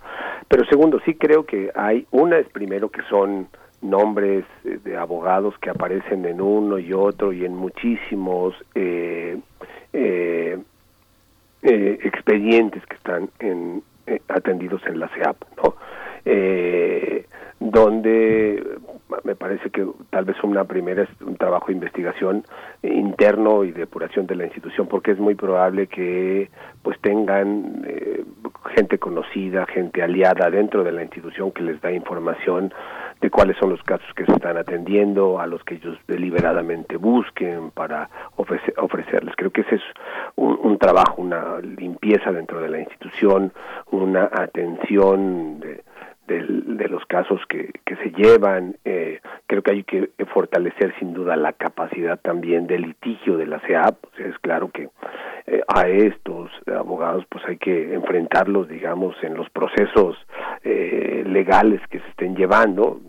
Pero 0.48 0.64
segundo, 0.66 1.00
sí 1.04 1.14
creo 1.14 1.44
que 1.44 1.70
hay, 1.74 2.06
una 2.10 2.38
es 2.38 2.48
primero 2.48 2.88
que 2.90 3.02
son 3.10 3.48
nombres 3.82 4.44
eh, 4.64 4.78
de 4.84 4.96
abogados 4.96 5.56
que 5.58 5.70
aparecen 5.70 6.24
en 6.26 6.40
uno 6.40 6.78
y 6.78 6.92
otro 6.92 7.32
y 7.32 7.44
en 7.44 7.54
muchísimos 7.56 8.54
eh, 8.74 9.38
eh, 9.92 10.58
eh, 11.62 11.98
expedientes 12.04 12.84
que 12.86 12.96
están 12.96 13.30
en, 13.38 13.82
eh, 14.06 14.20
atendidos 14.28 14.82
en 14.86 14.98
la 15.00 15.08
CEAP, 15.08 15.36
¿no? 15.62 15.74
Eh, 16.24 17.26
donde 17.60 18.78
me 19.24 19.34
parece 19.36 19.68
que 19.70 19.86
tal 20.08 20.24
vez 20.24 20.36
una 20.42 20.64
primera 20.64 21.02
es 21.02 21.08
un 21.20 21.36
trabajo 21.36 21.66
de 21.66 21.74
investigación 21.74 22.42
interno 22.82 23.64
y 23.64 23.72
depuración 23.72 24.26
de 24.26 24.34
la 24.34 24.44
institución 24.46 24.86
porque 24.86 25.10
es 25.10 25.18
muy 25.18 25.34
probable 25.34 25.86
que 25.86 26.48
pues 26.82 26.98
tengan 27.00 27.82
eh, 27.86 28.24
gente 28.74 28.98
conocida, 28.98 29.66
gente 29.66 30.02
aliada 30.02 30.50
dentro 30.50 30.82
de 30.84 30.92
la 30.92 31.02
institución 31.02 31.52
que 31.52 31.62
les 31.62 31.80
da 31.82 31.92
información 31.92 32.72
de 33.20 33.28
cuáles 33.30 33.58
son 33.58 33.68
los 33.68 33.82
casos 33.82 34.06
que 34.16 34.24
se 34.24 34.32
están 34.32 34.56
atendiendo, 34.56 35.38
a 35.38 35.46
los 35.46 35.62
que 35.64 35.74
ellos 35.74 35.98
deliberadamente 36.08 36.96
busquen 36.96 37.70
para 37.72 38.08
ofrece- 38.38 38.72
ofrecerles. 38.78 39.34
Creo 39.36 39.50
que 39.50 39.60
ese 39.60 39.74
es 39.74 39.82
un, 40.36 40.58
un 40.62 40.78
trabajo, 40.78 41.16
una 41.20 41.58
limpieza 41.60 42.32
dentro 42.32 42.60
de 42.60 42.70
la 42.70 42.78
institución, 42.80 43.52
una 43.90 44.30
atención 44.32 45.60
de, 45.60 45.82
del- 46.34 46.76
de 46.76 46.88
los 46.88 47.04
casos 47.06 47.40
que, 47.48 47.70
que 47.84 47.96
se 47.96 48.10
llevan. 48.12 48.76
Eh, 48.84 49.20
creo 49.46 49.62
que 49.62 49.72
hay 49.72 49.84
que 49.84 50.10
fortalecer 50.32 50.94
sin 50.98 51.12
duda 51.12 51.36
la 51.36 51.52
capacidad 51.52 52.18
también 52.20 52.66
de 52.66 52.78
litigio 52.78 53.36
de 53.36 53.46
la 53.46 53.60
CEAP. 53.60 53.96
O 54.04 54.16
sea, 54.16 54.26
es 54.26 54.38
claro 54.38 54.70
que 54.70 54.88
eh, 55.46 55.62
a 55.68 55.88
estos 55.88 56.50
abogados 56.66 57.24
pues 57.28 57.44
hay 57.46 57.56
que 57.58 57.94
enfrentarlos, 57.94 58.68
digamos, 58.68 59.16
en 59.22 59.34
los 59.34 59.50
procesos 59.50 60.16
eh, 60.64 61.24
legales 61.26 61.80
que 61.90 61.98
se 62.00 62.08
estén 62.08 62.36
llevando. 62.36 63.00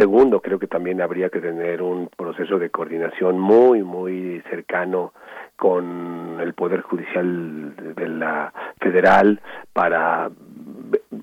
Segundo, 0.00 0.40
creo 0.40 0.58
que 0.58 0.66
también 0.66 1.02
habría 1.02 1.28
que 1.28 1.42
tener 1.42 1.82
un 1.82 2.08
proceso 2.08 2.58
de 2.58 2.70
coordinación 2.70 3.38
muy, 3.38 3.82
muy 3.82 4.42
cercano 4.48 5.12
con 5.56 6.38
el 6.40 6.54
Poder 6.54 6.80
Judicial 6.80 7.76
de 7.76 8.08
la 8.08 8.50
Federal 8.80 9.42
para 9.74 10.30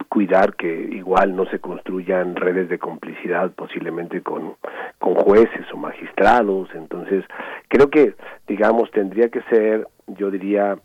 cuidar 0.10 0.56
que 0.56 0.72
igual 0.92 1.36
no 1.36 1.48
se 1.48 1.58
construyan 1.58 2.36
redes 2.36 2.70
de 2.70 2.78
complicidad 2.78 3.50
posiblemente 3.54 4.22
con, 4.22 4.58
con 5.00 5.16
jueces 5.16 5.66
o 5.74 5.78
magistrados. 5.78 6.70
Entonces, 6.76 7.26
creo 7.70 7.90
que, 7.90 8.14
digamos, 8.48 8.92
tendría 8.92 9.30
que 9.30 9.42
ser, 9.50 9.88
yo 10.06 10.30
diría, 10.30 10.78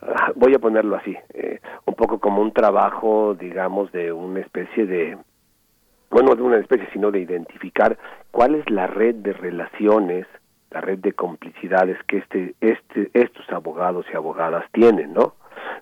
ah, 0.00 0.32
voy 0.34 0.54
a 0.54 0.58
ponerlo 0.58 0.96
así, 0.96 1.14
eh, 1.34 1.60
un 1.84 1.94
poco 1.94 2.20
como 2.20 2.40
un 2.40 2.52
trabajo, 2.52 3.34
digamos, 3.34 3.92
de 3.92 4.12
una 4.12 4.40
especie 4.40 4.86
de, 4.86 5.18
bueno, 6.12 6.34
de 6.36 6.42
una 6.42 6.58
especie, 6.58 6.86
sino 6.92 7.10
de 7.10 7.20
identificar 7.20 7.98
cuál 8.30 8.54
es 8.54 8.70
la 8.70 8.86
red 8.86 9.16
de 9.16 9.32
relaciones, 9.32 10.26
la 10.70 10.82
red 10.82 10.98
de 10.98 11.14
complicidades 11.14 11.96
que 12.06 12.18
este, 12.18 12.54
este, 12.60 13.10
estos 13.14 13.50
abogados 13.50 14.06
y 14.12 14.16
abogadas 14.16 14.64
tienen, 14.72 15.14
¿no? 15.14 15.34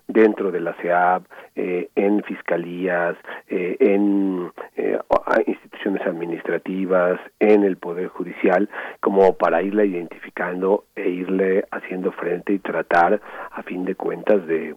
dentro 0.07 0.51
de 0.51 0.59
la 0.59 0.73
CEAB, 0.75 1.23
eh, 1.55 1.89
en 1.95 2.23
fiscalías, 2.23 3.15
eh, 3.49 3.77
en 3.79 4.51
eh, 4.75 4.99
instituciones 5.47 6.05
administrativas, 6.05 7.19
en 7.39 7.63
el 7.63 7.77
Poder 7.77 8.07
Judicial, 8.07 8.69
como 8.99 9.35
para 9.37 9.61
irla 9.61 9.85
identificando 9.85 10.85
e 10.95 11.09
irle 11.09 11.65
haciendo 11.71 12.11
frente 12.11 12.53
y 12.53 12.59
tratar, 12.59 13.21
a 13.51 13.63
fin 13.63 13.85
de 13.85 13.95
cuentas, 13.95 14.45
de 14.47 14.75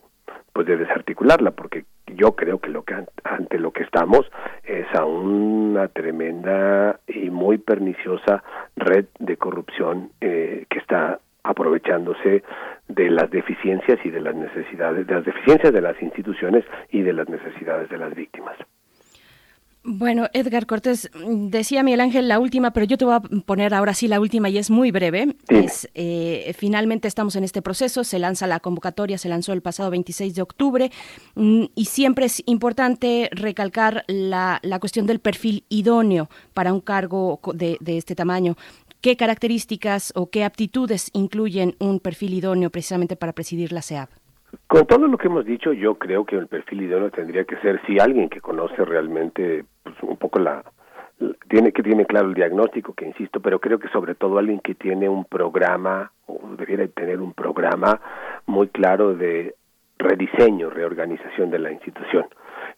pues 0.55 0.67
de 0.67 0.77
desarticularla, 0.79 1.51
porque 1.51 1.85
yo 2.07 2.37
creo 2.37 2.61
que 2.61 2.71
lo 2.71 2.85
que 2.85 2.95
an- 2.95 3.09
ante 3.25 3.59
lo 3.59 3.73
que 3.73 3.83
estamos 3.83 4.25
es 4.63 4.87
a 4.95 5.05
una 5.05 5.89
tremenda 5.89 7.01
y 7.07 7.29
muy 7.29 7.59
perniciosa 7.59 8.43
red 8.77 9.07
de 9.19 9.37
corrupción 9.37 10.11
eh, 10.21 10.65
que 10.71 10.79
está 10.79 11.19
aprovechándose 11.43 12.43
de 12.89 13.11
las 13.11 13.31
deficiencias 13.31 13.99
y 14.05 14.11
de 14.11 14.21
las 14.21 14.35
necesidades, 14.35 15.07
de 15.07 15.15
las 15.15 15.25
deficiencias 15.25 15.73
de 15.73 15.81
las 15.83 16.01
instituciones 16.01 16.65
y 16.91 17.03
de 17.03 17.13
las 17.13 17.29
necesidades 17.29 17.91
de 17.91 17.99
las 17.99 18.15
víctimas. 18.15 18.57
Bueno, 19.87 20.29
Edgar 20.33 20.65
Cortés, 20.65 21.11
decía 21.27 21.83
Miguel 21.83 22.01
Ángel 22.01 22.27
la 22.27 22.39
última, 22.39 22.73
pero 22.73 22.87
yo 22.87 22.97
te 22.97 23.05
voy 23.05 23.17
a 23.17 23.21
poner 23.21 23.75
ahora 23.75 23.93
sí 23.93 24.09
la 24.09 24.19
última 24.19 24.49
y 24.49 24.57
es 24.57 24.71
muy 24.71 24.91
breve. 24.91 25.37
Es, 25.49 25.91
eh, 25.95 26.55
finalmente 26.57 27.07
estamos 27.07 27.37
en 27.37 27.45
este 27.45 27.61
proceso, 27.61 28.03
se 28.03 28.19
lanza 28.19 28.47
la 28.47 28.61
convocatoria, 28.61 29.19
se 29.19 29.29
lanzó 29.29 29.53
el 29.53 29.61
pasado 29.61 29.91
26 29.91 30.35
de 30.37 30.41
octubre 30.41 30.91
mm, 31.35 31.65
y 31.75 31.85
siempre 31.85 32.25
es 32.25 32.43
importante 32.47 33.29
recalcar 33.31 34.05
la, 34.09 34.59
la 34.63 34.81
cuestión 34.81 35.07
del 35.07 35.19
perfil 35.19 35.67
idóneo 35.69 36.31
para 36.55 36.73
un 36.73 36.81
cargo 36.81 37.39
de, 37.53 37.77
de 37.79 37.99
este 37.99 38.15
tamaño. 38.15 38.57
¿Qué 39.03 39.19
características 39.19 40.13
o 40.15 40.31
qué 40.31 40.45
aptitudes 40.45 41.11
incluyen 41.13 41.77
un 41.79 42.01
perfil 42.01 42.33
idóneo 42.33 42.71
precisamente 42.71 43.17
para 43.17 43.35
presidir 43.35 43.71
la 43.71 43.83
CEAP? 43.83 44.09
Con 44.67 44.87
todo 44.87 45.07
lo 45.07 45.17
que 45.19 45.29
hemos 45.29 45.45
dicho, 45.45 45.73
yo 45.73 45.95
creo 45.97 46.25
que 46.25 46.37
el 46.37 46.47
perfil 46.49 46.83
idóneo 46.83 47.11
tendría 47.11 47.45
que 47.45 47.57
ser 47.59 47.81
si 47.87 47.99
alguien 47.99 48.29
que 48.29 48.41
conoce 48.41 48.85
realmente 48.85 49.65
pues, 49.83 49.95
un 50.03 50.17
poco 50.17 50.39
la, 50.39 50.65
la- 51.19 51.35
tiene 51.49 51.73
que 51.73 51.83
tiene 51.83 52.07
claro 52.07 52.29
el 52.29 52.35
diagnóstico, 52.35 52.93
que 52.95 53.07
insisto, 53.07 53.41
pero 53.41 53.59
creo 53.61 53.79
que 53.79 53.89
sobre 53.89 54.15
todo 54.15 54.39
alguien 54.39 54.61
que 54.61 54.75
tiene 54.75 55.09
un 55.09 55.25
programa 55.25 56.11
o 56.27 56.41
debiera 56.59 56.87
tener 56.89 57.21
un 57.21 57.33
programa 57.33 58.01
muy 58.47 58.69
claro 58.69 59.15
de 59.15 59.55
rediseño, 59.99 60.71
reorganización 60.71 61.51
de 61.51 61.59
la 61.61 61.71
institución. 61.71 62.27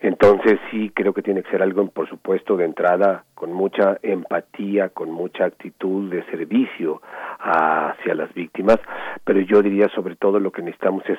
Entonces 0.01 0.59
sí 0.71 0.91
creo 0.95 1.15
que 1.15 1.23
tiene 1.23 1.43
que 1.43 1.51
ser 1.51 1.63
algo, 1.63 1.89
por 1.89 2.09
supuesto, 2.09 2.57
de 2.57 2.67
entrada 2.67 3.25
con 3.35 3.53
mucha 3.53 3.99
empatía, 4.03 4.91
con 4.91 5.11
mucha 5.11 5.47
actitud 5.47 6.11
de 6.11 6.23
servicio 6.25 7.01
hacia 7.39 8.15
las 8.15 8.33
víctimas, 8.35 8.79
pero 9.25 9.41
yo 9.41 9.63
diría 9.63 9.89
sobre 9.89 10.17
todo 10.17 10.39
lo 10.39 10.53
que 10.53 10.61
necesitamos 10.63 11.03
es 11.09 11.19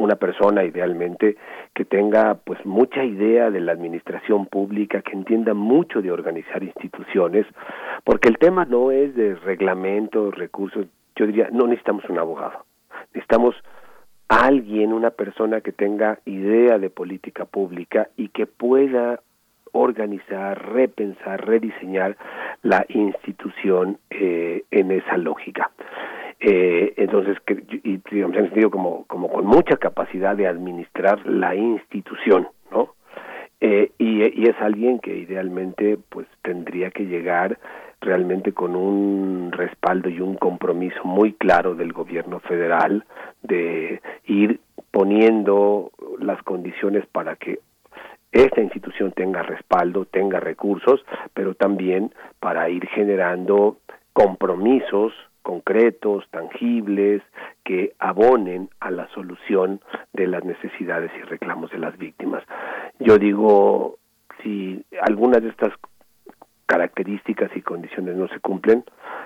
una 0.00 0.16
persona 0.16 0.64
idealmente 0.64 1.36
que 1.74 1.84
tenga 1.84 2.34
pues 2.34 2.64
mucha 2.64 3.04
idea 3.04 3.50
de 3.50 3.60
la 3.60 3.72
administración 3.72 4.46
pública, 4.46 5.02
que 5.02 5.12
entienda 5.12 5.52
mucho 5.52 6.00
de 6.00 6.10
organizar 6.10 6.62
instituciones, 6.62 7.46
porque 8.02 8.28
el 8.28 8.38
tema 8.38 8.64
no 8.64 8.90
es 8.90 9.14
de 9.14 9.34
reglamentos, 9.34 10.34
recursos, 10.34 10.86
yo 11.16 11.26
diría, 11.26 11.48
no 11.52 11.66
necesitamos 11.66 12.04
un 12.08 12.18
abogado, 12.18 12.64
necesitamos 13.12 13.54
alguien, 14.28 14.94
una 14.94 15.10
persona 15.10 15.60
que 15.60 15.72
tenga 15.72 16.18
idea 16.24 16.78
de 16.78 16.88
política 16.88 17.44
pública 17.44 18.08
y 18.16 18.28
que 18.28 18.46
pueda 18.46 19.20
organizar, 19.72 20.72
repensar, 20.72 21.46
rediseñar 21.46 22.16
la 22.62 22.86
institución 22.88 23.98
eh, 24.08 24.64
en 24.70 24.92
esa 24.92 25.18
lógica. 25.18 25.70
Eh, 26.40 26.94
entonces, 26.96 27.38
que, 27.44 27.62
y 27.82 28.00
digamos, 28.10 28.36
en 28.36 28.46
sentido 28.46 28.70
como, 28.70 29.04
como 29.06 29.30
con 29.30 29.46
mucha 29.46 29.76
capacidad 29.76 30.34
de 30.36 30.46
administrar 30.46 31.26
la 31.26 31.54
institución, 31.54 32.48
¿no? 32.70 32.94
Eh, 33.60 33.92
y, 33.98 34.22
y 34.40 34.48
es 34.48 34.56
alguien 34.60 35.00
que 35.00 35.14
idealmente 35.14 35.98
pues 36.08 36.26
tendría 36.42 36.90
que 36.90 37.04
llegar 37.04 37.58
realmente 38.00 38.52
con 38.52 38.74
un 38.74 39.52
respaldo 39.52 40.08
y 40.08 40.20
un 40.20 40.36
compromiso 40.36 41.04
muy 41.04 41.34
claro 41.34 41.74
del 41.74 41.92
gobierno 41.92 42.40
federal 42.40 43.04
de 43.42 44.00
ir 44.24 44.60
poniendo 44.90 45.92
las 46.18 46.42
condiciones 46.42 47.04
para 47.06 47.36
que 47.36 47.60
esta 48.32 48.62
institución 48.62 49.12
tenga 49.12 49.42
respaldo, 49.42 50.06
tenga 50.06 50.40
recursos, 50.40 51.04
pero 51.34 51.54
también 51.54 52.14
para 52.38 52.70
ir 52.70 52.86
generando 52.88 53.76
compromisos 54.14 55.12
concretos, 55.50 56.18
tangibles, 56.30 57.22
que 57.64 57.92
abonen 57.98 58.68
a 58.78 58.90
la 58.92 59.08
solución 59.08 59.80
de 60.12 60.26
las 60.28 60.44
necesidades 60.44 61.10
y 61.18 61.22
reclamos 61.22 61.70
de 61.72 61.78
las 61.78 61.98
víctimas. 61.98 62.44
Yo 63.00 63.18
digo, 63.18 63.96
si 64.42 64.84
algunas 65.02 65.42
de 65.42 65.48
estas 65.48 65.72
características 66.66 67.50
y 67.56 67.62
condiciones 67.62 68.14
no 68.16 68.28
se 68.28 68.38
cumplen, 68.38 68.84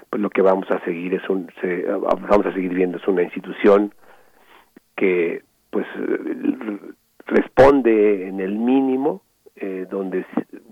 pues 0.08 0.22
lo 0.22 0.30
que 0.30 0.40
vamos 0.40 0.70
a 0.70 0.80
seguir 0.86 1.12
es 1.12 1.28
un, 1.28 1.50
se- 1.60 1.84
vamos 2.30 2.46
a 2.46 2.52
seguir 2.54 2.72
viendo 2.72 2.96
es 2.96 3.06
una 3.06 3.22
institución 3.22 3.92
que 4.96 5.42
pues 5.70 5.86
responde 7.26 8.28
en 8.28 8.40
el 8.40 8.58
mínimo 8.58 9.20
eh, 9.56 9.86
donde 9.90 10.24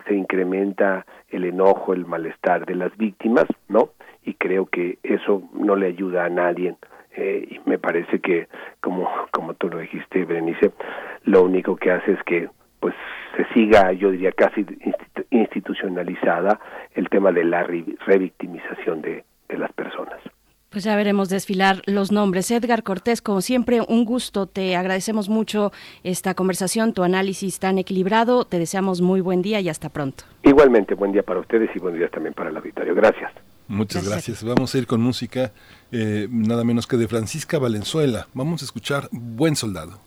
se 0.07 0.15
incrementa 0.15 1.05
el 1.29 1.45
enojo, 1.45 1.93
el 1.93 2.07
malestar 2.07 2.65
de 2.67 2.75
las 2.75 2.97
víctimas, 2.97 3.47
¿no? 3.69 3.91
Y 4.25 4.35
creo 4.35 4.67
que 4.67 4.99
eso 5.03 5.43
no 5.55 5.77
le 5.77 5.87
ayuda 5.87 6.25
a 6.25 6.29
nadie. 6.29 6.75
Eh, 7.17 7.47
y 7.51 7.69
me 7.69 7.79
parece 7.79 8.21
que, 8.21 8.49
como, 8.81 9.09
como 9.33 9.55
tú 9.55 9.69
lo 9.69 9.79
dijiste, 9.79 10.25
Berenice, 10.25 10.73
lo 11.25 11.43
único 11.43 11.77
que 11.77 11.91
hace 11.91 12.13
es 12.13 12.23
que 12.25 12.49
pues 12.81 12.95
se 13.37 13.45
siga, 13.55 13.93
yo 13.93 14.11
diría, 14.11 14.33
casi 14.33 14.63
institu- 14.63 15.25
institucionalizada 15.31 16.59
el 16.95 17.09
tema 17.09 17.31
de 17.33 17.45
la 17.45 17.63
re- 17.65 17.85
revictimización 18.07 19.03
de, 19.03 19.25
de 19.49 19.59
las 19.59 19.73
personas. 19.73 20.19
Pues 20.71 20.85
ya 20.85 20.97
veremos 20.97 21.29
desfilar 21.29 21.83
los 21.87 22.13
nombres. 22.13 22.51
Edgar 22.51 22.83
Cortés, 22.83 23.21
como 23.21 23.43
siempre, 23.43 23.81
un 23.87 24.05
gusto. 24.07 24.47
Te 24.47 24.75
agradecemos 24.75 25.29
mucho 25.29 25.71
esta 26.03 26.33
conversación, 26.35 26.95
tu 26.95 27.03
análisis 27.03 27.61
tan 27.61 27.77
equilibrado. 27.77 28.47
Te 28.47 28.59
deseamos 28.59 29.03
muy 29.03 29.21
buen 29.21 29.43
día 29.43 29.61
y 29.61 29.69
hasta 29.69 29.91
pronto. 29.91 30.25
Igualmente, 30.45 30.95
buen 30.95 31.13
día 31.13 31.23
para 31.23 31.41
ustedes 31.41 31.69
y 31.77 31.79
buen 31.79 31.97
día 31.99 32.09
también 32.09 32.33
para 32.33 32.49
el 32.49 32.57
auditorio. 32.57 32.95
Gracias. 32.95 33.31
Muchas 33.73 34.05
Gracias. 34.05 34.43
gracias. 34.43 34.45
Vamos 34.45 34.75
a 34.75 34.79
ir 34.79 34.87
con 34.87 35.01
música, 35.01 35.51
eh, 35.93 36.29
nada 36.31 36.63
menos 36.63 36.87
que 36.87 36.99
de 36.99 37.09
Francisca 37.09 37.59
Valenzuela. 37.59 38.29
Vamos 38.35 38.61
a 38.61 38.67
escuchar 38.67 39.09
Buen 39.11 39.57
Soldado. 39.57 39.99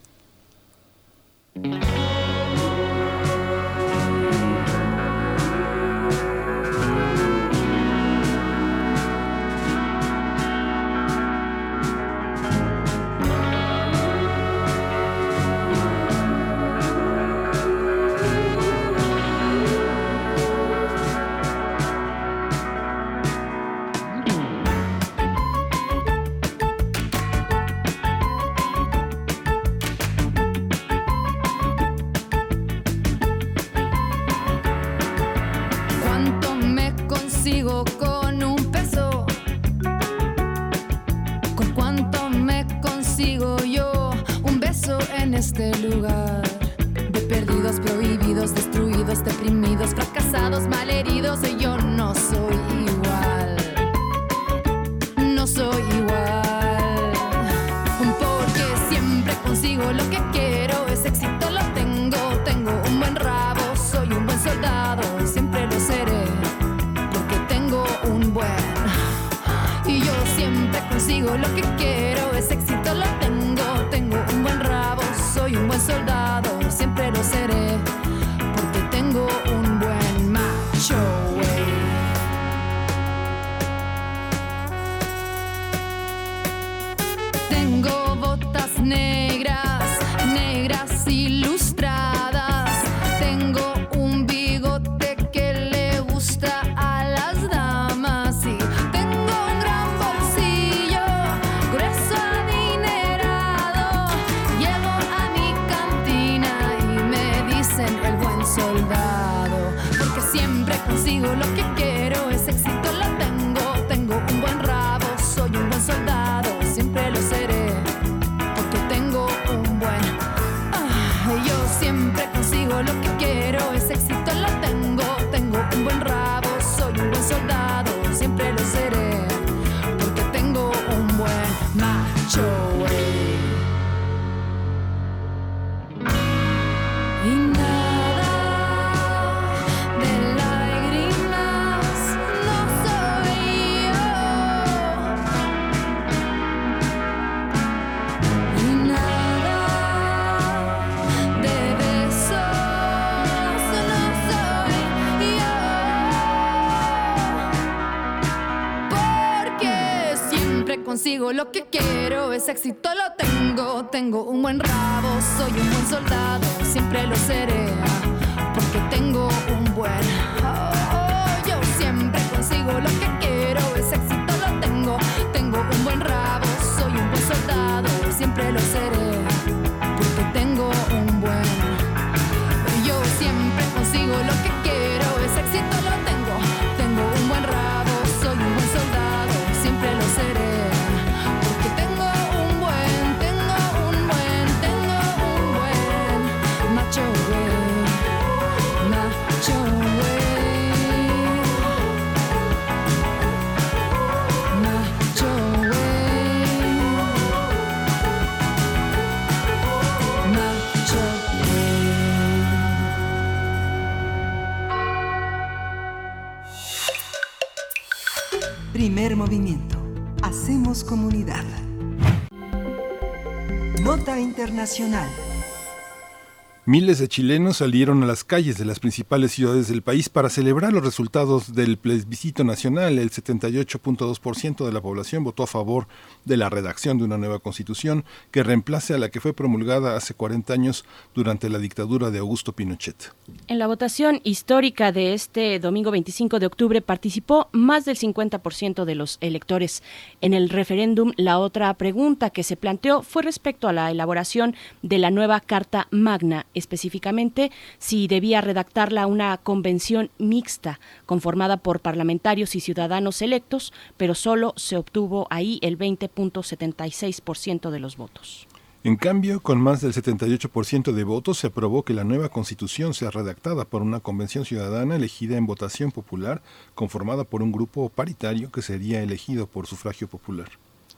Miles 226.75 226.99
de 226.99 227.07
chilenos 227.07 227.55
salieron 227.55 228.03
a 228.03 228.05
las 228.05 228.25
calles 228.25 228.57
de 228.57 228.65
las 228.65 228.81
principales 228.81 229.31
ciudades 229.31 229.69
del 229.69 229.81
país 229.81 230.09
para 230.09 230.29
celebrar 230.29 230.73
los 230.73 230.83
resultados 230.83 231.55
del 231.55 231.77
plebiscito 231.77 232.43
nacional. 232.43 232.99
El 232.99 233.11
78.2% 233.11 234.65
de 234.65 234.73
la 234.73 234.81
población 234.81 235.23
votó 235.23 235.43
a 235.43 235.47
favor 235.47 235.87
de 236.25 236.35
la 236.35 236.49
redacción 236.49 236.97
de 236.97 237.05
una 237.05 237.17
nueva 237.17 237.39
constitución 237.39 238.03
que 238.29 238.43
reemplace 238.43 238.93
a 238.93 238.97
la 238.97 239.07
que 239.07 239.21
fue 239.21 239.31
promulgada 239.31 239.95
hace 239.95 240.15
40 240.15 240.51
años 240.51 240.83
durante 241.13 241.47
la 241.47 241.59
dictadura 241.59 242.11
de 242.11 242.19
Augusto 242.19 242.51
Pinochet. 242.51 243.13
En 243.47 243.57
la 243.57 243.67
votación 243.67 244.19
histórica 244.25 244.91
de 244.91 245.13
este 245.13 245.59
domingo 245.59 245.91
25 245.91 246.39
de 246.39 246.45
octubre 246.45 246.81
participó 246.81 247.47
más 247.53 247.85
del 247.85 247.97
50% 247.97 248.83
de 248.83 248.95
los 248.95 249.17
electores. 249.21 249.81
En 250.19 250.33
el 250.33 250.49
referéndum, 250.49 251.13
la 251.15 251.39
otra 251.39 251.73
pregunta 251.75 252.31
que 252.31 252.43
se 252.43 252.57
planteó 252.57 253.01
fue 253.01 253.23
respecto 253.23 253.69
a 253.69 253.73
la 253.73 253.91
elaboración 253.91 254.57
de 254.81 254.97
la 254.97 255.09
nueva 255.09 255.39
Carta 255.39 255.87
Magna, 255.89 256.45
específicamente 256.65 257.51
si 257.77 258.07
debía 258.07 258.41
redactarla 258.41 259.07
una 259.07 259.37
convención 259.37 260.09
mixta 260.17 260.79
conformada 261.05 261.57
por 261.57 261.79
parlamentarios 261.79 262.55
y 262.55 262.59
ciudadanos 262.59 263.21
electos, 263.21 263.71
pero 263.97 264.15
solo 264.15 264.53
se 264.57 264.77
obtuvo 264.77 265.27
ahí 265.29 265.59
el 265.61 265.77
20.76% 265.77 267.69
de 267.69 267.79
los 267.79 267.97
votos. 267.97 268.47
En 268.83 268.97
cambio, 268.97 269.41
con 269.41 269.59
más 269.59 269.81
del 269.81 269.93
78% 269.93 270.91
de 270.91 271.03
votos, 271.03 271.39
se 271.39 271.47
aprobó 271.47 271.83
que 271.83 271.95
la 271.95 272.03
nueva 272.03 272.29
constitución 272.29 272.93
sea 272.93 273.09
redactada 273.09 273.65
por 273.65 273.81
una 273.81 273.99
convención 273.99 274.45
ciudadana 274.45 274.95
elegida 274.95 275.37
en 275.37 275.47
votación 275.47 275.91
popular, 275.91 276.43
conformada 276.75 277.23
por 277.23 277.41
un 277.41 277.51
grupo 277.51 277.89
paritario 277.89 278.51
que 278.51 278.61
sería 278.61 279.01
elegido 279.01 279.47
por 279.47 279.65
sufragio 279.65 280.07
popular. 280.07 280.49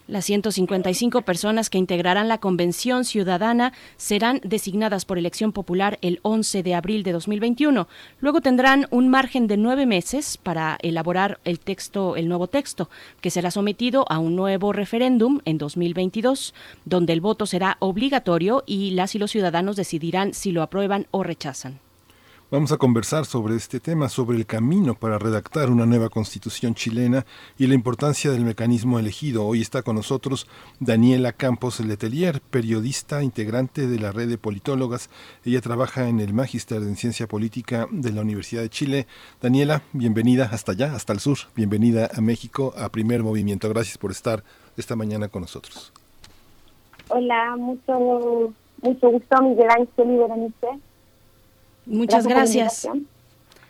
Las 0.07 0.23
155 0.23 1.23
personas 1.23 1.69
que 1.69 1.77
integrarán 1.77 2.29
la 2.29 2.37
Convención 2.37 3.03
Ciudadana 3.03 3.73
serán 3.97 4.39
designadas 4.41 5.03
por 5.03 5.17
elección 5.17 5.51
popular 5.51 5.99
el 6.01 6.19
11 6.21 6.63
de 6.63 6.75
abril 6.75 7.03
de 7.03 7.11
2021. 7.11 7.89
Luego 8.21 8.39
tendrán 8.39 8.87
un 8.89 9.09
margen 9.09 9.47
de 9.47 9.57
nueve 9.57 9.85
meses 9.85 10.37
para 10.37 10.77
elaborar 10.81 11.41
el 11.43 11.59
texto, 11.59 12.15
el 12.15 12.29
nuevo 12.29 12.47
texto, 12.47 12.89
que 13.19 13.31
será 13.31 13.51
sometido 13.51 14.05
a 14.09 14.19
un 14.19 14.37
nuevo 14.37 14.71
referéndum 14.71 15.41
en 15.43 15.57
2022, 15.57 16.53
donde 16.85 17.11
el 17.11 17.19
voto 17.19 17.45
será 17.45 17.75
obligatorio 17.79 18.63
y 18.65 18.91
las 18.91 19.13
y 19.13 19.19
los 19.19 19.31
ciudadanos 19.31 19.75
decidirán 19.75 20.33
si 20.33 20.53
lo 20.53 20.61
aprueban 20.61 21.07
o 21.11 21.23
rechazan. 21.23 21.81
Vamos 22.49 22.71
a 22.71 22.77
conversar 22.77 23.25
sobre 23.25 23.57
este 23.57 23.81
tema, 23.81 24.07
sobre 24.07 24.37
el 24.37 24.45
camino 24.45 24.95
para 24.95 25.19
redactar 25.19 25.69
una 25.69 25.85
nueva 25.85 26.07
constitución 26.07 26.75
chilena 26.75 27.25
y 27.57 27.67
la 27.67 27.73
importancia 27.73 28.31
del 28.31 28.45
mecanismo 28.45 28.99
elegido. 28.99 29.45
Hoy 29.45 29.59
está 29.59 29.81
con 29.81 29.97
nosotros 29.97 30.47
Daniela 30.79 31.33
Campos 31.33 31.81
Letelier, 31.81 32.39
periodista 32.39 33.21
integrante 33.21 33.85
de 33.85 33.99
la 33.99 34.13
red 34.13 34.29
de 34.29 34.37
politólogas. 34.37 35.09
Ella 35.43 35.59
trabaja 35.59 36.07
en 36.07 36.21
el 36.21 36.33
Magister 36.33 36.77
en 36.77 36.95
Ciencia 36.95 37.27
Política 37.27 37.85
de 37.91 38.13
la 38.13 38.21
Universidad 38.21 38.61
de 38.61 38.69
Chile. 38.69 39.07
Daniela, 39.41 39.81
bienvenida 39.91 40.47
hasta 40.49 40.71
allá, 40.71 40.95
hasta 40.95 41.11
el 41.11 41.19
sur. 41.19 41.39
Bienvenida 41.53 42.09
a 42.15 42.21
México, 42.21 42.73
a 42.77 42.87
Primer 42.87 43.23
Movimiento. 43.23 43.67
Gracias 43.67 43.97
por 43.97 44.11
estar 44.11 44.41
esta 44.77 44.95
mañana 44.95 45.27
con 45.27 45.41
nosotros. 45.41 45.91
Hola, 47.09 47.57
mucho, 47.57 48.53
mucho 48.81 49.09
gusto, 49.09 49.41
Miguel 49.41 49.67
Ángel 49.69 50.11
y 50.11 50.17
Berenice. 50.17 50.86
Muchas 51.87 52.27
Gracias. 52.27 52.87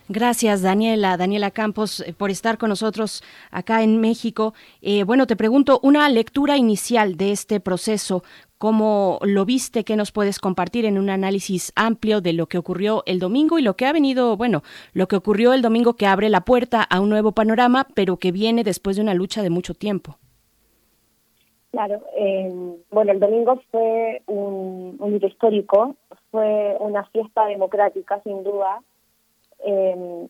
Gracias, 0.09 0.61
Daniela, 0.61 1.17
Daniela 1.17 1.51
Campos, 1.51 1.99
eh, 1.99 2.13
por 2.13 2.31
estar 2.31 2.57
con 2.57 2.69
nosotros 2.69 3.23
acá 3.51 3.83
en 3.83 3.99
México. 3.99 4.53
Eh, 4.81 5.03
bueno, 5.03 5.27
te 5.27 5.35
pregunto, 5.35 5.81
una 5.83 6.07
lectura 6.07 6.55
inicial 6.55 7.17
de 7.17 7.33
este 7.33 7.59
proceso, 7.59 8.23
¿cómo 8.57 9.19
lo 9.23 9.43
viste? 9.43 9.83
¿Qué 9.83 9.97
nos 9.97 10.13
puedes 10.13 10.39
compartir 10.39 10.85
en 10.85 10.97
un 10.97 11.09
análisis 11.09 11.73
amplio 11.75 12.21
de 12.21 12.31
lo 12.31 12.45
que 12.45 12.57
ocurrió 12.57 13.03
el 13.05 13.19
domingo 13.19 13.59
y 13.59 13.63
lo 13.63 13.75
que 13.75 13.85
ha 13.85 13.91
venido, 13.91 14.37
bueno, 14.37 14.63
lo 14.93 15.09
que 15.09 15.17
ocurrió 15.17 15.51
el 15.51 15.61
domingo 15.61 15.95
que 15.95 16.07
abre 16.07 16.29
la 16.29 16.45
puerta 16.45 16.83
a 16.83 17.01
un 17.01 17.09
nuevo 17.09 17.33
panorama, 17.33 17.85
pero 17.93 18.15
que 18.15 18.31
viene 18.31 18.63
después 18.63 18.95
de 18.95 19.01
una 19.01 19.13
lucha 19.13 19.43
de 19.43 19.49
mucho 19.49 19.73
tiempo? 19.73 20.17
Claro, 21.71 22.01
eh, 22.17 22.49
bueno, 22.91 23.11
el 23.11 23.19
domingo 23.19 23.61
fue 23.71 24.21
un, 24.27 24.95
un 24.99 25.15
hito 25.15 25.27
histórico, 25.27 25.97
fue 26.37 26.77
una 26.79 27.03
fiesta 27.05 27.47
democrática, 27.47 28.21
sin 28.21 28.43
duda, 28.43 28.83
eh, 29.65 30.27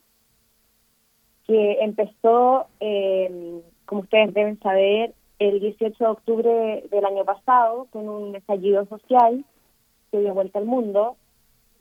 que 1.46 1.80
empezó, 1.82 2.68
eh, 2.80 3.62
como 3.86 4.02
ustedes 4.04 4.34
deben 4.34 4.58
saber, 4.62 5.14
el 5.40 5.60
18 5.60 6.02
de 6.02 6.10
octubre 6.10 6.84
del 6.90 7.04
año 7.04 7.26
pasado 7.26 7.88
con 7.92 8.08
un 8.08 8.34
estallido 8.38 8.86
social 8.86 9.44
que 10.10 10.22
dio 10.22 10.34
vuelta 10.34 10.60
al 10.60 10.66
mundo, 10.66 11.18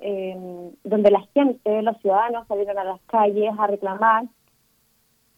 eh, 0.01 0.73
donde 0.82 1.11
la 1.12 1.24
gente, 1.32 1.82
los 1.82 1.97
ciudadanos 1.98 2.48
salieron 2.48 2.78
a 2.78 2.85
las 2.85 3.01
calles 3.03 3.55
a 3.57 3.69
reclamar 3.69 4.24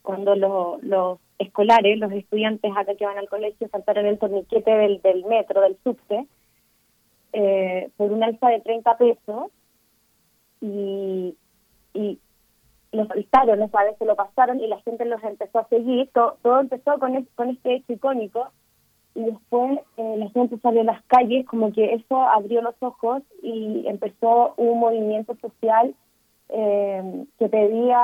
cuando 0.01 0.35
los 0.35 1.19
escolares, 1.39 1.99
los 1.99 2.13
estudiantes 2.13 2.73
acá 2.75 2.95
que 2.95 3.05
van 3.05 3.19
al 3.19 3.29
colegio 3.29 3.69
saltaron 3.69 4.07
el 4.07 4.19
torniquete 4.19 4.71
del, 4.71 5.03
del 5.03 5.27
metro, 5.27 5.61
del 5.61 5.77
subte, 5.85 6.27
eh, 7.33 7.91
por 7.97 8.13
un 8.13 8.23
alza 8.23 8.49
de 8.49 8.61
30 8.61 8.97
pesos 8.97 9.51
y, 10.61 11.37
y 11.95 12.19
los 12.93 13.09
saltaron, 13.09 13.63
esa 13.63 13.85
vez 13.85 13.97
se 13.99 14.05
lo 14.05 14.17
pasaron 14.17 14.61
y 14.61 14.67
la 14.67 14.81
gente 14.81 15.05
los 15.05 15.23
empezó 15.23 15.59
a 15.59 15.69
seguir. 15.69 16.11
Todo, 16.13 16.39
todo 16.43 16.61
empezó 16.61 16.99
con, 16.99 17.23
con 17.35 17.51
este 17.51 17.77
hecho 17.77 17.93
icónico 17.93 18.51
y 19.15 19.25
después 19.25 19.81
eh, 19.97 20.17
la 20.17 20.31
gente 20.31 20.59
salió 20.59 20.83
a 20.83 20.85
las 20.85 21.03
calles, 21.05 21.47
como 21.47 21.73
que 21.73 21.95
eso 21.95 22.23
abrió 22.23 22.63
los 22.63 22.77
ojos 22.81 23.23
y 23.43 23.85
empezó 23.87 24.55
un 24.57 24.79
movimiento 24.79 25.37
social 25.41 25.95
eh, 26.49 27.25
que 27.39 27.49
pedía 27.49 27.99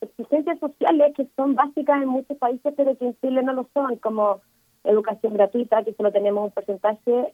exigencias 0.00 0.58
sociales 0.58 1.14
que 1.16 1.26
son 1.36 1.54
básicas 1.54 2.02
en 2.02 2.08
muchos 2.08 2.36
países, 2.38 2.74
pero 2.76 2.96
que 2.98 3.06
en 3.06 3.16
Chile 3.20 3.42
no 3.42 3.52
lo 3.52 3.68
son, 3.72 3.96
como 3.96 4.40
educación 4.84 5.34
gratuita, 5.34 5.84
que 5.84 5.94
solo 5.94 6.12
tenemos 6.12 6.44
un 6.44 6.50
porcentaje, 6.50 7.32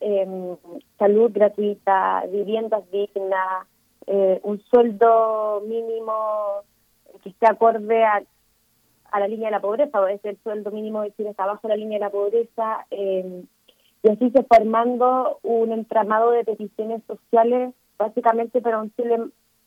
eh, 0.00 0.56
salud 0.98 1.30
gratuita, 1.32 2.24
viviendas 2.30 2.90
dignas, 2.90 3.66
eh, 4.06 4.40
un 4.44 4.62
sueldo 4.64 5.62
mínimo 5.66 6.62
que 7.22 7.30
esté 7.30 7.46
acorde 7.46 8.04
a, 8.04 8.22
la 9.18 9.28
línea 9.28 9.48
de 9.48 9.52
la 9.52 9.60
pobreza, 9.60 10.00
o 10.00 10.06
es 10.06 10.22
el 10.24 10.36
sueldo 10.42 10.70
mínimo 10.70 11.02
de 11.02 11.12
está 11.16 11.44
abajo 11.44 11.68
la 11.68 11.76
línea 11.76 11.98
de 11.98 12.04
la 12.04 12.10
pobreza, 12.10 12.86
eh, 12.90 13.44
y 14.02 14.08
así 14.08 14.30
se 14.30 14.42
fue 14.42 14.58
armando 14.58 15.38
un 15.42 15.72
entramado 15.72 16.30
de 16.30 16.44
peticiones 16.44 17.02
sociales, 17.06 17.74
básicamente 17.98 18.60
para 18.60 18.78
un 18.78 18.92
Chile 18.94 19.18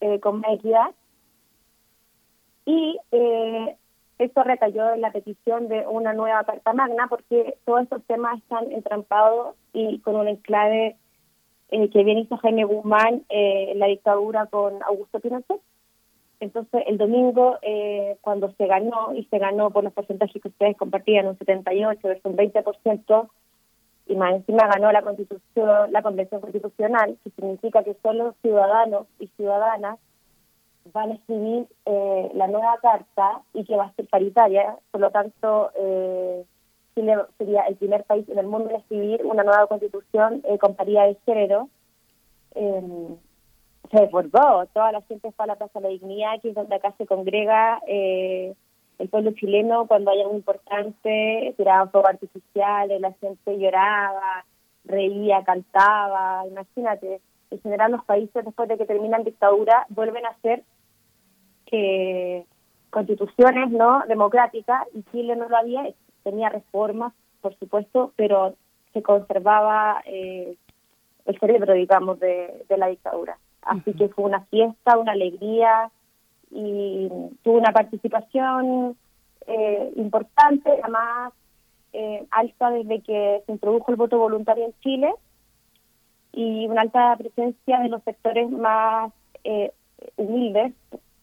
eh, 0.01 0.19
con 0.19 0.39
más 0.39 0.53
equidad, 0.53 0.91
y 2.65 2.99
eh, 3.11 3.75
esto 4.19 4.43
recayó 4.43 4.93
en 4.93 5.01
la 5.01 5.11
petición 5.11 5.69
de 5.69 5.87
una 5.87 6.13
nueva 6.13 6.43
Carta 6.43 6.73
Magna, 6.73 7.07
porque 7.07 7.57
todos 7.65 7.83
estos 7.83 8.03
temas 8.03 8.37
están 8.37 8.71
entrampados 8.71 9.55
y 9.73 9.99
con 9.99 10.17
un 10.17 10.27
enclave 10.27 10.97
eh, 11.69 11.89
que 11.89 12.03
bien 12.03 12.17
hizo 12.17 12.35
Jaime 12.37 12.65
Guzmán 12.65 13.23
eh, 13.29 13.73
la 13.77 13.87
dictadura 13.87 14.47
con 14.47 14.83
Augusto 14.83 15.19
Pinochet. 15.21 15.61
Entonces, 16.41 16.83
el 16.87 16.97
domingo, 16.97 17.59
eh, 17.61 18.17
cuando 18.21 18.51
se 18.51 18.65
ganó, 18.65 19.13
y 19.13 19.23
se 19.25 19.39
ganó 19.39 19.71
por 19.71 19.83
los 19.83 19.93
porcentajes 19.93 20.41
que 20.41 20.47
ustedes 20.47 20.77
compartían, 20.77 21.27
un 21.27 21.37
78 21.37 21.99
versus 22.07 22.25
un 22.25 22.37
20%, 22.37 23.29
y 24.07 24.15
más 24.15 24.35
encima 24.35 24.67
ganó 24.67 24.91
la 24.91 25.01
constitución, 25.01 25.91
la 25.91 26.01
convención 26.01 26.41
constitucional, 26.41 27.17
que 27.23 27.29
significa 27.31 27.83
que 27.83 27.95
solo 28.01 28.35
ciudadanos 28.41 29.07
y 29.19 29.27
ciudadanas 29.37 29.97
van 30.93 31.11
a 31.11 31.15
escribir 31.15 31.67
eh, 31.85 32.31
la 32.33 32.47
nueva 32.47 32.77
carta 32.81 33.41
y 33.53 33.63
que 33.65 33.75
va 33.75 33.85
a 33.85 33.93
ser 33.93 34.07
paritaria, 34.07 34.77
por 34.91 35.01
lo 35.01 35.11
tanto, 35.11 35.71
eh, 35.75 36.43
Chile 36.95 37.15
sería 37.37 37.61
el 37.63 37.75
primer 37.75 38.03
país 38.03 38.27
en 38.29 38.39
el 38.39 38.47
mundo 38.47 38.69
en 38.69 38.77
escribir 38.77 39.25
una 39.25 39.43
nueva 39.43 39.67
constitución 39.67 40.41
eh, 40.45 40.57
con 40.57 40.75
paridad 40.75 41.07
de 41.07 41.17
género. 41.25 41.69
Eh, 42.55 43.15
se 43.91 44.01
desbordó, 44.01 44.67
toda 44.73 44.91
la 44.91 45.01
gente 45.01 45.31
fue 45.31 45.43
a 45.45 45.47
la 45.47 45.55
Plaza 45.55 45.79
de 45.79 45.83
la 45.83 45.89
Dignidad, 45.89 46.41
que 46.41 46.49
es 46.49 46.55
donde 46.55 46.75
acá 46.75 46.93
se 46.97 47.07
congrega 47.07 47.81
eh, 47.87 48.53
el 48.99 49.09
pueblo 49.09 49.31
chileno. 49.31 49.87
Cuando 49.87 50.11
hay 50.11 50.21
algo 50.21 50.35
importante, 50.35 51.53
tiraban 51.57 51.89
fuego 51.89 52.07
artificial, 52.07 52.89
la 52.99 53.13
gente 53.13 53.57
lloraba, 53.57 54.45
reía, 54.85 55.43
cantaba, 55.43 56.45
imagínate, 56.47 57.21
en 57.51 57.61
general 57.61 57.91
los 57.91 58.03
países 58.05 58.45
después 58.45 58.69
de 58.69 58.77
que 58.77 58.85
terminan 58.85 59.23
dictadura 59.23 59.85
vuelven 59.89 60.25
a 60.25 60.37
ser 60.41 60.63
eh, 61.71 62.45
constituciones 62.89 63.69
no 63.71 64.03
democráticas 64.07 64.87
y 64.93 65.03
Chile 65.11 65.35
no 65.35 65.47
lo 65.47 65.57
había 65.57 65.83
tenía 66.23 66.49
reformas 66.49 67.13
por 67.41 67.57
supuesto 67.57 68.13
pero 68.15 68.55
se 68.93 69.01
conservaba 69.01 70.01
eh, 70.05 70.55
el 71.25 71.39
cerebro 71.39 71.73
digamos 71.73 72.19
de, 72.19 72.65
de 72.67 72.77
la 72.77 72.87
dictadura. 72.87 73.37
Así 73.61 73.93
que 73.93 74.09
fue 74.09 74.25
una 74.25 74.41
fiesta 74.45 74.97
una 74.97 75.11
alegría 75.11 75.91
y 76.51 77.09
tuvo 77.43 77.57
una 77.57 77.71
participación 77.71 78.97
eh, 79.45 79.93
importante 79.95 80.69
además 80.81 81.33
eh, 81.93 82.25
alta 82.31 82.69
desde 82.69 83.01
que 83.01 83.41
se 83.45 83.51
introdujo 83.51 83.91
el 83.91 83.97
voto 83.97 84.17
voluntario 84.17 84.65
en 84.65 84.73
Chile 84.81 85.11
y 86.33 86.67
una 86.67 86.81
alta 86.81 87.15
presencia 87.17 87.79
de 87.79 87.89
los 87.89 88.03
sectores 88.03 88.49
más 88.49 89.11
eh, 89.43 89.71
humildes 90.15 90.73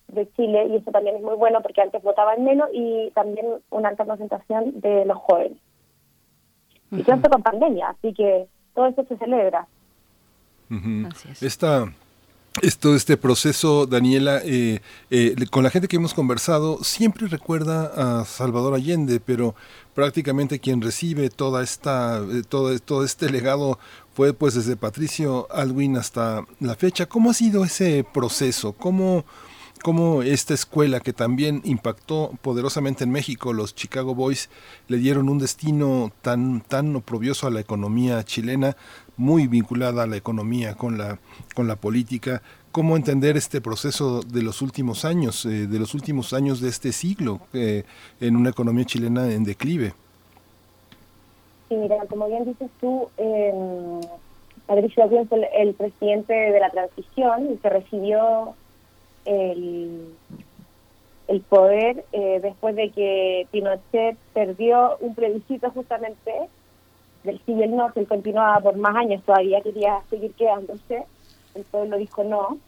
de 0.09 0.31
Chile 0.33 0.67
y 0.71 0.77
eso 0.77 0.91
también 0.91 1.17
es 1.17 1.23
muy 1.23 1.35
bueno 1.35 1.61
porque 1.63 1.83
antes 1.83 2.03
votaban 2.03 2.45
menos 2.45 2.69
y 2.73 3.11
también 3.15 3.47
una 3.71 3.89
alta 3.89 4.05
concentración 4.05 4.81
de 4.81 5.05
los 5.05 5.19
jóvenes. 5.19 5.59
Y 6.93 7.03
todo 7.03 7.17
esto 7.17 7.31
con 7.31 7.43
pandemia, 7.43 7.89
así 7.89 8.13
que 8.15 8.47
todo 8.75 8.87
eso 8.87 9.05
se 9.05 9.17
celebra. 9.17 9.67
Esta 11.41 11.87
esto, 12.63 12.95
este 12.95 13.19
proceso, 13.19 13.87
Daniela, 13.87 14.41
eh, 14.43 14.81
eh, 15.11 15.35
con 15.51 15.63
la 15.63 15.71
gente 15.71 15.89
que 15.89 15.97
hemos 15.97 16.15
conversado, 16.15 16.83
siempre 16.83 17.27
recuerda 17.27 18.21
a 18.21 18.25
Salvador 18.25 18.75
Allende, 18.75 19.21
pero 19.21 19.55
prácticamente 19.95 20.59
quien 20.59 20.81
recibe 20.81 21.29
toda 21.29 21.63
esta, 21.63 22.19
eh, 22.19 22.43
todo, 22.49 22.79
todo 22.79 23.05
este 23.05 23.31
legado 23.31 23.79
fue 24.15 24.33
pues 24.33 24.55
desde 24.55 24.77
Patricio 24.77 25.47
Alwin 25.51 25.99
hasta 25.99 26.47
la 26.61 26.75
fecha. 26.77 27.07
¿Cómo 27.07 27.31
ha 27.31 27.35
sido 27.35 27.63
ese 27.63 28.07
proceso? 28.11 28.73
¿Cómo, 28.73 29.25
cómo 29.83 30.23
esta 30.23 30.55
escuela 30.55 31.01
que 31.01 31.13
también 31.13 31.61
impactó 31.65 32.33
poderosamente 32.43 33.05
en 33.05 33.11
México, 33.11 33.53
los 33.53 33.75
Chicago 33.75 34.15
Boys, 34.15 34.49
le 34.89 34.99
dieron 34.99 35.29
un 35.29 35.39
destino 35.39 36.13
tan, 36.23 36.61
tan 36.61 36.95
oprobioso 36.97 37.47
a 37.47 37.51
la 37.51 37.61
economía 37.61 38.23
chilena, 38.25 38.77
muy 39.17 39.47
vinculada 39.47 40.03
a 40.03 40.07
la 40.07 40.17
economía 40.17 40.75
con 40.75 40.99
la, 40.99 41.19
con 41.55 41.67
la 41.69 41.77
política. 41.77 42.43
¿Cómo 42.73 42.97
entender 42.97 43.37
este 43.37 43.61
proceso 43.61 44.21
de 44.21 44.43
los 44.43 44.61
últimos 44.61 45.05
años, 45.05 45.47
eh, 45.47 45.67
de 45.67 45.79
los 45.79 45.95
últimos 45.95 46.33
años 46.33 46.61
de 46.61 46.69
este 46.69 46.93
siglo, 46.93 47.41
eh, 47.55 47.85
en 48.21 48.37
una 48.37 48.51
economía 48.51 48.85
chilena 48.85 49.31
en 49.33 49.45
declive? 49.45 49.95
Sí, 51.69 51.75
mira, 51.75 51.97
como 52.09 52.29
bien 52.29 52.45
dices 52.45 52.71
tú, 52.81 53.09
eh, 53.17 53.53
Patricio 54.67 55.09
fue 55.09 55.49
el, 55.55 55.75
presidente 55.75 56.35
de 56.35 56.61
la 56.61 56.71
transición 56.71 57.53
y 57.53 57.57
que 57.57 57.69
recibió 57.71 58.55
el, 59.27 60.15
el 61.29 61.41
poder 61.43 62.05
eh, 62.13 62.41
después 62.43 62.75
de 62.77 62.91
que 62.91 63.47
Pinochet 63.51 64.17
perdió 64.33 64.97
un 65.01 65.15
plebiscito 65.15 65.71
justamente 65.71 66.33
del 67.25 67.41
sí 67.45 67.53
y 67.53 67.63
el 67.63 67.75
no, 67.77 67.93
que 67.93 68.01
él 68.01 68.07
continuaba 68.07 68.61
por 68.61 68.77
más 68.77 68.97
años 68.97 69.23
todavía, 69.25 69.61
quería 69.61 70.01
seguir 70.09 70.33
quedándose, 70.35 71.05
el 71.55 71.65
pueblo 71.65 71.99
dijo 71.99 72.25
no. 72.25 72.59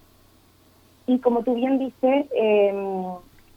Y 1.07 1.21
como 1.21 1.43
tú 1.43 1.55
bien 1.55 1.79
dices, 1.79 2.27
eh, 2.35 2.75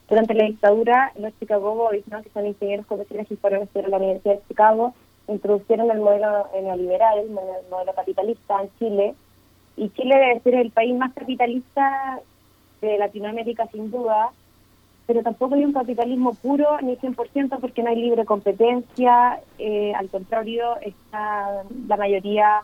durante 0.07 0.33
la 0.33 0.45
dictadura, 0.45 1.11
los 1.17 1.37
Chicago 1.39 1.73
Boys, 1.75 2.03
que 2.05 2.29
son 2.29 2.45
ingenieros 2.45 2.85
comerciales 2.85 3.31
y 3.31 3.35
fueron 3.35 3.67
a 3.73 3.87
la 3.87 3.97
Universidad 3.97 4.35
de 4.35 4.47
Chicago, 4.47 4.93
introdujeron 5.27 5.89
el 5.89 5.99
modelo 5.99 6.47
neoliberal, 6.53 7.19
el 7.19 7.29
modelo 7.31 7.93
capitalista 7.95 8.61
en 8.61 8.69
Chile, 8.77 9.15
y 9.77 9.89
Chile 9.89 10.15
debe 10.17 10.39
ser 10.41 10.55
el 10.55 10.71
país 10.71 10.95
más 10.95 11.13
capitalista 11.13 12.21
de 12.81 12.97
Latinoamérica 12.97 13.67
sin 13.67 13.91
duda, 13.91 14.31
pero 15.07 15.23
tampoco 15.23 15.55
hay 15.55 15.65
un 15.65 15.73
capitalismo 15.73 16.33
puro 16.33 16.79
ni 16.81 16.95
100% 16.95 17.59
porque 17.59 17.83
no 17.83 17.89
hay 17.89 17.97
libre 17.97 18.25
competencia, 18.25 19.39
eh, 19.59 19.93
al 19.93 20.09
contrario, 20.09 20.77
está 20.81 21.63
la 21.87 21.97
mayoría 21.97 22.61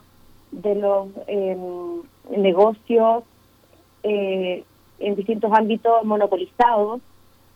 de 0.52 0.76
los 0.76 1.10
em, 1.28 2.02
negocios 2.30 3.24
eh, 4.04 4.64
en 5.00 5.16
distintos 5.16 5.52
ámbitos 5.54 6.04
monopolizados. 6.06 7.02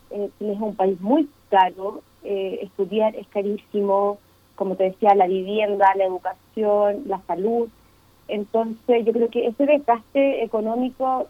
Eh, 0.10 0.30
es 0.40 0.60
un 0.60 0.76
país 0.76 1.00
muy 1.00 1.30
caro, 1.50 2.02
eh, 2.24 2.60
estudiar 2.62 3.16
es 3.16 3.28
carísimo, 3.28 4.18
como 4.56 4.76
te 4.76 4.86
decía, 4.86 5.16
la 5.16 5.28
vivienda, 5.28 5.94
la 5.96 6.06
educación, 6.06 7.04
la 7.08 7.22
salud. 7.28 7.70
Entonces 8.28 9.06
yo 9.06 9.14
creo 9.14 9.30
que 9.30 9.48
ese 9.48 9.66
desgaste 9.66 10.44
económico 10.44 11.28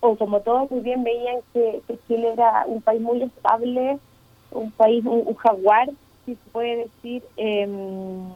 o 0.00 0.16
como 0.16 0.40
todos 0.40 0.70
muy 0.70 0.80
bien 0.80 1.04
veían 1.04 1.36
que, 1.52 1.82
Chile 2.06 2.32
era 2.32 2.64
un 2.66 2.80
país 2.82 3.00
muy 3.00 3.22
estable, 3.22 3.98
un 4.50 4.70
país, 4.72 5.04
un, 5.04 5.34
jaguar, 5.34 5.88
si 6.24 6.34
se 6.34 6.50
puede 6.50 6.76
decir, 6.76 7.22
em, 7.36 8.28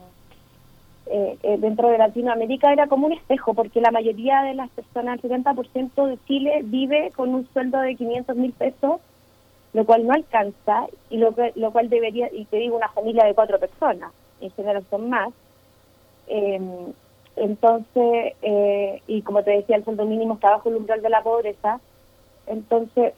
eh, 1.07 1.37
eh, 1.43 1.57
dentro 1.59 1.89
de 1.89 1.99
Latinoamérica 1.99 2.73
era 2.73 2.87
como 2.87 3.07
un 3.07 3.13
espejo, 3.13 3.55
porque 3.55 3.81
la 3.81 3.91
mayoría 3.91 4.43
de 4.43 4.55
las 4.55 4.71
personas, 4.71 5.23
el 5.23 5.31
70% 5.31 6.07
de 6.07 6.19
Chile 6.27 6.61
vive 6.65 7.13
con 7.15 7.35
un 7.35 7.49
sueldo 7.53 7.79
de 7.81 7.97
500 7.97 8.37
mil 8.37 8.53
pesos 8.53 9.01
lo 9.73 9.87
cual 9.87 10.07
no 10.07 10.13
alcanza 10.13 10.87
y 11.11 11.17
lo, 11.17 11.35
que, 11.35 11.53
lo 11.57 11.71
cual 11.73 11.89
debería, 11.89 12.29
y 12.33 12.45
te 12.45 12.59
digo, 12.59 12.77
una 12.77 12.89
familia 12.89 13.25
de 13.25 13.35
cuatro 13.35 13.59
personas, 13.59 14.13
en 14.41 14.51
general 14.51 14.85
son 14.91 15.09
más. 15.09 15.33
Eh, 16.29 16.61
entonces, 17.37 18.35
eh, 18.43 19.03
y 19.07 19.23
como 19.23 19.43
te 19.43 19.53
decía, 19.53 19.77
el 19.77 19.85
sueldo 19.85 20.05
mínimo 20.05 20.35
está 20.35 20.51
bajo 20.51 20.69
el 20.69 20.77
umbral 20.77 21.03
de 21.03 21.09
la 21.09 21.23
pobreza, 21.23 21.81
entonces 22.47 23.15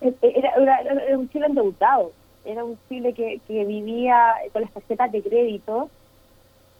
e, 0.00 0.14
e, 0.22 0.38
era, 0.38 0.50
era, 0.54 0.80
era 0.80 1.18
un 1.18 1.28
Chile 1.30 1.46
endeudado, 1.46 2.12
era 2.44 2.64
un 2.64 2.78
Chile 2.88 3.12
que, 3.12 3.40
que 3.46 3.64
vivía 3.64 4.34
con 4.52 4.62
las 4.62 4.72
tarjetas 4.72 5.10
de 5.10 5.22
crédito 5.22 5.90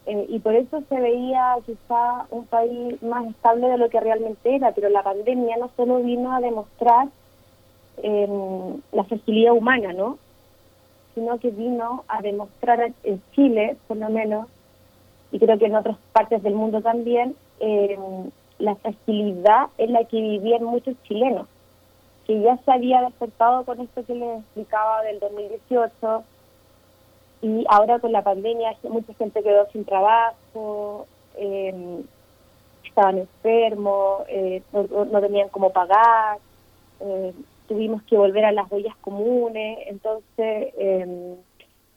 eh, 0.05 0.25
y 0.29 0.39
por 0.39 0.55
eso 0.55 0.81
se 0.87 0.99
veía 0.99 1.57
quizá 1.65 2.25
un 2.31 2.45
país 2.45 3.01
más 3.03 3.27
estable 3.27 3.67
de 3.67 3.77
lo 3.77 3.89
que 3.89 3.99
realmente 3.99 4.55
era, 4.55 4.71
pero 4.71 4.89
la 4.89 5.03
pandemia 5.03 5.57
no 5.57 5.69
solo 5.75 5.99
vino 5.99 6.33
a 6.33 6.39
demostrar 6.39 7.09
eh, 7.97 8.27
la 8.93 9.03
fragilidad 9.03 9.53
humana, 9.53 9.91
¿no? 9.91 10.17
sino 11.13 11.39
que 11.39 11.49
vino 11.49 12.03
a 12.07 12.21
demostrar 12.21 12.91
en 13.03 13.21
Chile, 13.33 13.75
por 13.87 13.97
lo 13.97 14.07
menos, 14.09 14.47
y 15.31 15.39
creo 15.39 15.57
que 15.57 15.65
en 15.65 15.75
otras 15.75 15.97
partes 16.13 16.41
del 16.43 16.53
mundo 16.53 16.81
también, 16.81 17.35
eh, 17.59 17.97
la 18.59 18.75
fragilidad 18.75 19.67
en 19.77 19.93
la 19.93 20.03
que 20.05 20.19
vivían 20.19 20.63
muchos 20.63 20.95
chilenos, 21.03 21.47
que 22.25 22.41
ya 22.41 22.57
se 22.57 22.71
había 22.71 23.01
despertado 23.01 23.63
con 23.63 23.79
esto 23.81 24.05
que 24.05 24.15
les 24.15 24.39
explicaba 24.39 25.01
del 25.03 25.19
2018, 25.19 26.23
y 27.41 27.65
ahora 27.69 27.99
con 27.99 28.11
la 28.11 28.23
pandemia 28.23 28.75
mucha 28.83 29.13
gente 29.13 29.43
quedó 29.43 29.67
sin 29.71 29.85
trabajo, 29.85 31.05
eh, 31.35 32.03
estaban 32.83 33.19
enfermos, 33.19 34.23
eh, 34.27 34.61
no, 34.73 35.05
no, 35.05 35.21
tenían 35.21 35.49
cómo 35.49 35.71
pagar, 35.71 36.39
eh, 36.99 37.33
tuvimos 37.67 38.01
que 38.03 38.17
volver 38.17 38.45
a 38.45 38.51
las 38.51 38.71
huellas 38.71 38.95
comunes, 39.01 39.79
entonces 39.87 40.73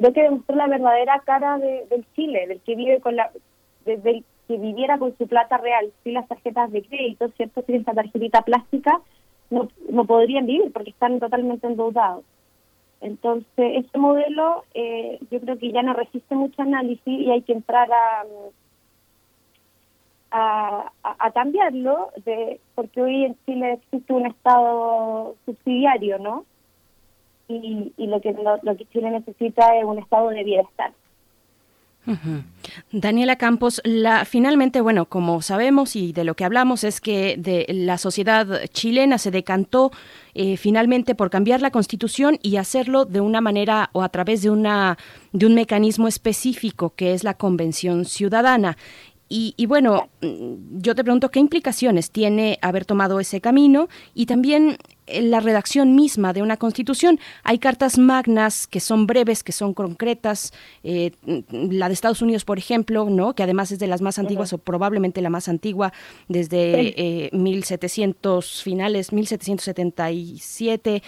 creo 0.00 0.12
que 0.12 0.22
demostró 0.22 0.56
la 0.56 0.66
verdadera 0.66 1.20
cara 1.24 1.58
de, 1.58 1.86
del 1.90 2.04
Chile, 2.14 2.46
del 2.46 2.60
que 2.60 2.74
vive 2.74 3.00
con 3.00 3.16
la, 3.16 3.30
desde 3.84 4.10
el 4.10 4.24
que 4.48 4.56
viviera 4.56 4.98
con 4.98 5.16
su 5.16 5.28
plata 5.28 5.58
real, 5.58 5.92
sin 6.02 6.14
las 6.14 6.26
tarjetas 6.26 6.72
de 6.72 6.82
crédito, 6.82 7.28
¿cierto? 7.36 7.62
Sin 7.62 7.76
esta 7.76 7.92
tarjetita 7.92 8.42
plástica, 8.42 9.00
no, 9.50 9.68
no 9.88 10.04
podrían 10.06 10.46
vivir 10.46 10.72
porque 10.72 10.90
están 10.90 11.20
totalmente 11.20 11.66
endeudados. 11.66 12.24
Entonces, 13.00 13.46
este 13.56 13.98
modelo 13.98 14.64
eh, 14.74 15.18
yo 15.30 15.40
creo 15.40 15.58
que 15.58 15.72
ya 15.72 15.82
no 15.82 15.92
resiste 15.92 16.34
mucho 16.34 16.62
análisis 16.62 17.02
y 17.06 17.30
hay 17.30 17.42
que 17.42 17.52
entrar 17.52 17.88
a, 17.92 18.24
a, 20.30 20.92
a 21.02 21.30
cambiarlo, 21.32 22.10
de, 22.24 22.60
porque 22.74 23.02
hoy 23.02 23.24
en 23.24 23.36
Chile 23.46 23.74
existe 23.74 24.12
un 24.12 24.26
Estado 24.26 25.34
subsidiario, 25.46 26.18
¿no? 26.18 26.44
Y, 27.50 27.92
y 27.96 28.06
lo, 28.06 28.20
que, 28.20 28.32
lo, 28.62 28.76
que 28.76 28.86
Chile 28.86 29.10
necesita 29.10 29.76
es 29.76 29.84
un 29.84 29.98
Estado 29.98 30.28
de 30.28 30.44
bienestar. 30.44 30.92
Daniela 32.92 33.36
Campos, 33.36 33.80
la, 33.84 34.24
finalmente, 34.24 34.80
bueno, 34.80 35.04
como 35.06 35.42
sabemos 35.42 35.96
y 35.96 36.12
de 36.12 36.24
lo 36.24 36.34
que 36.34 36.44
hablamos 36.44 36.82
es 36.82 37.00
que 37.00 37.36
de 37.36 37.66
la 37.68 37.98
sociedad 37.98 38.64
chilena 38.72 39.18
se 39.18 39.30
decantó 39.30 39.90
eh, 40.34 40.56
finalmente 40.56 41.14
por 41.14 41.28
cambiar 41.28 41.60
la 41.60 41.70
constitución 41.70 42.38
y 42.42 42.56
hacerlo 42.56 43.04
de 43.04 43.20
una 43.20 43.40
manera 43.40 43.90
o 43.92 44.02
a 44.02 44.08
través 44.08 44.42
de 44.42 44.50
una 44.50 44.96
de 45.32 45.46
un 45.46 45.54
mecanismo 45.54 46.08
específico 46.08 46.94
que 46.96 47.12
es 47.12 47.22
la 47.22 47.34
convención 47.34 48.04
ciudadana. 48.04 48.76
Y, 49.28 49.54
y, 49.56 49.66
bueno, 49.66 50.08
yo 50.20 50.96
te 50.96 51.04
pregunto 51.04 51.30
qué 51.30 51.38
implicaciones 51.38 52.10
tiene 52.10 52.58
haber 52.62 52.84
tomado 52.84 53.20
ese 53.20 53.40
camino 53.40 53.88
y 54.12 54.26
también 54.26 54.76
la 55.20 55.40
redacción 55.40 55.94
misma 55.94 56.32
de 56.32 56.42
una 56.42 56.56
constitución. 56.56 57.18
Hay 57.42 57.58
cartas 57.58 57.98
magnas 57.98 58.66
que 58.66 58.80
son 58.80 59.06
breves, 59.06 59.42
que 59.42 59.52
son 59.52 59.74
concretas. 59.74 60.52
Eh, 60.82 61.12
la 61.50 61.88
de 61.88 61.94
Estados 61.94 62.22
Unidos, 62.22 62.44
por 62.44 62.58
ejemplo, 62.58 63.08
no, 63.10 63.34
que 63.34 63.42
además 63.42 63.72
es 63.72 63.78
de 63.78 63.86
las 63.86 64.00
más 64.00 64.18
antiguas 64.18 64.52
uh 64.52 64.56
-huh. 64.56 64.60
o 64.60 64.62
probablemente 64.62 65.20
la 65.20 65.30
más 65.30 65.48
antigua 65.48 65.92
desde 66.28 66.94
eh, 66.96 67.30
1700 67.32 68.62
finales, 68.62 69.12
1777 69.12 71.02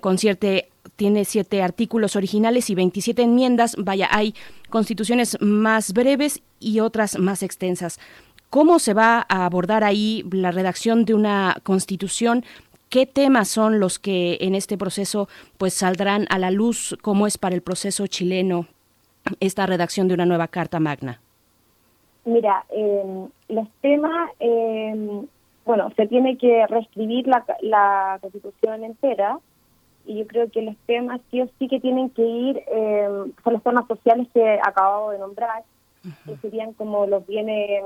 con 0.00 0.18
cierta 0.18 0.48
tiene 0.96 1.24
siete 1.24 1.62
artículos 1.62 2.16
originales 2.16 2.70
y 2.70 2.74
27 2.74 3.22
enmiendas. 3.22 3.74
Vaya, 3.78 4.08
hay 4.10 4.34
constituciones 4.68 5.36
más 5.40 5.92
breves 5.92 6.42
y 6.58 6.80
otras 6.80 7.18
más 7.18 7.42
extensas. 7.42 7.98
¿Cómo 8.50 8.78
se 8.78 8.94
va 8.94 9.24
a 9.28 9.44
abordar 9.44 9.84
ahí 9.84 10.24
la 10.30 10.50
redacción 10.50 11.04
de 11.04 11.14
una 11.14 11.56
constitución? 11.62 12.44
¿Qué 12.90 13.06
temas 13.06 13.46
son 13.46 13.78
los 13.78 14.00
que 14.00 14.36
en 14.40 14.56
este 14.56 14.76
proceso 14.76 15.28
pues 15.58 15.74
saldrán 15.74 16.26
a 16.28 16.40
la 16.40 16.50
luz? 16.50 16.98
¿Cómo 17.02 17.28
es 17.28 17.38
para 17.38 17.54
el 17.54 17.62
proceso 17.62 18.08
chileno 18.08 18.66
esta 19.38 19.64
redacción 19.64 20.08
de 20.08 20.14
una 20.14 20.26
nueva 20.26 20.48
Carta 20.48 20.80
Magna? 20.80 21.20
Mira, 22.24 22.64
eh, 22.70 23.28
los 23.48 23.68
temas, 23.80 24.30
eh, 24.40 25.22
bueno, 25.64 25.92
se 25.94 26.08
tiene 26.08 26.36
que 26.36 26.66
reescribir 26.66 27.28
la, 27.28 27.44
la 27.60 28.18
constitución 28.20 28.82
entera 28.82 29.38
y 30.04 30.18
yo 30.18 30.26
creo 30.26 30.50
que 30.50 30.62
los 30.62 30.76
temas 30.86 31.20
sí 31.30 31.40
o 31.42 31.48
sí 31.60 31.68
que 31.68 31.78
tienen 31.78 32.10
que 32.10 32.22
ir 32.22 32.60
eh, 32.66 33.08
son 33.44 33.52
los 33.52 33.62
temas 33.62 33.86
sociales 33.86 34.26
que 34.34 34.58
acabamos 34.64 35.12
de 35.12 35.18
nombrar, 35.20 35.62
uh 36.04 36.08
-huh. 36.08 36.24
que 36.26 36.36
serían 36.38 36.72
como 36.72 37.06
los 37.06 37.24
bienes 37.24 37.84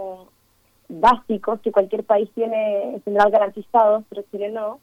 básicos 0.88 1.60
que 1.60 1.72
cualquier 1.72 2.04
país 2.04 2.30
tiene 2.34 2.94
en 2.94 3.02
general 3.02 3.30
garantizados, 3.30 4.04
pero 4.08 4.22
Chile 4.30 4.50
no. 4.50 4.78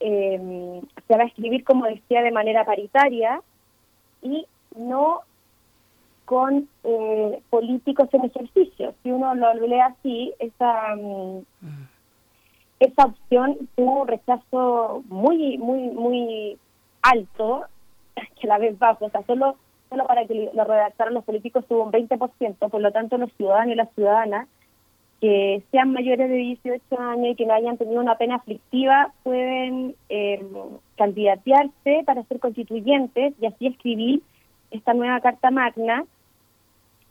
Eh, 0.00 0.80
se 1.06 1.16
va 1.16 1.24
a 1.24 1.26
escribir, 1.26 1.64
como 1.64 1.86
decía, 1.86 2.22
de 2.22 2.32
manera 2.32 2.64
paritaria 2.64 3.40
y 4.22 4.46
no 4.76 5.20
con 6.24 6.68
eh, 6.84 7.42
políticos 7.50 8.08
en 8.12 8.24
ejercicio. 8.24 8.94
Si 9.02 9.10
uno 9.10 9.34
lo 9.34 9.54
lee 9.54 9.80
así, 9.80 10.34
esa... 10.38 10.94
Um, 10.94 11.38
uh 11.38 11.42
-huh 11.62 11.86
esa 12.80 13.06
opción 13.06 13.68
tuvo 13.74 14.02
un 14.02 14.08
rechazo 14.08 15.02
muy, 15.08 15.58
muy, 15.58 15.88
muy 15.90 16.58
alto, 17.02 17.64
que 18.40 18.46
la 18.46 18.58
vez 18.58 18.78
bajo, 18.78 19.06
o 19.06 19.10
sea, 19.10 19.22
solo, 19.26 19.56
solo 19.88 20.06
para 20.06 20.26
que 20.26 20.50
lo 20.52 20.64
redactaran 20.64 21.14
los 21.14 21.24
políticos 21.24 21.64
tuvo 21.68 21.84
un 21.84 21.92
20%, 21.92 22.70
por 22.70 22.80
lo 22.80 22.92
tanto 22.92 23.18
los 23.18 23.32
ciudadanos 23.34 23.72
y 23.72 23.76
las 23.76 23.92
ciudadanas 23.94 24.48
que 25.20 25.62
sean 25.70 25.92
mayores 25.92 26.28
de 26.28 26.36
18 26.36 27.00
años 27.00 27.28
y 27.28 27.34
que 27.36 27.46
no 27.46 27.54
hayan 27.54 27.78
tenido 27.78 28.00
una 28.00 28.18
pena 28.18 28.36
aflictiva 28.36 29.12
pueden 29.22 29.94
eh, 30.08 30.44
candidatearse 30.96 32.02
para 32.04 32.22
ser 32.24 32.38
constituyentes 32.38 33.34
y 33.40 33.46
así 33.46 33.66
escribir 33.66 34.22
esta 34.70 34.94
nueva 34.94 35.20
Carta 35.20 35.50
Magna. 35.50 36.04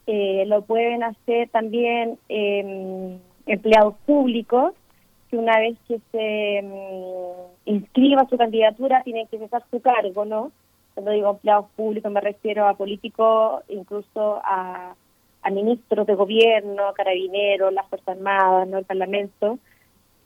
Eh, 0.08 0.46
lo 0.46 0.62
pueden 0.62 1.02
hacer 1.02 1.50
también 1.50 2.20
eh, 2.30 3.18
empleados 3.48 3.96
públicos 4.06 4.74
que 5.30 5.38
una 5.38 5.58
vez 5.60 5.78
que 5.88 6.00
se 6.12 6.62
um, 6.64 7.48
inscriba 7.66 8.28
su 8.30 8.38
candidatura 8.38 9.02
tiene 9.04 9.26
que 9.28 9.40
cesar 9.40 9.64
su 9.72 9.82
cargo, 9.82 10.26
¿no? 10.26 10.52
Cuando 10.94 11.12
digo 11.12 11.32
empleados 11.32 11.66
públicos 11.76 12.12
me 12.12 12.22
refiero 12.22 12.68
a 12.68 12.76
políticos, 12.76 13.64
incluso 13.68 14.40
a, 14.44 14.96
a 15.46 15.52
ministros 15.52 16.08
de 16.08 16.16
gobierno, 16.16 16.92
carabineros, 16.96 17.72
las 17.72 17.88
Fuerzas 17.88 18.18
Armadas, 18.18 18.68
¿no? 18.68 18.80
El 18.80 18.86
Parlamento. 18.86 19.60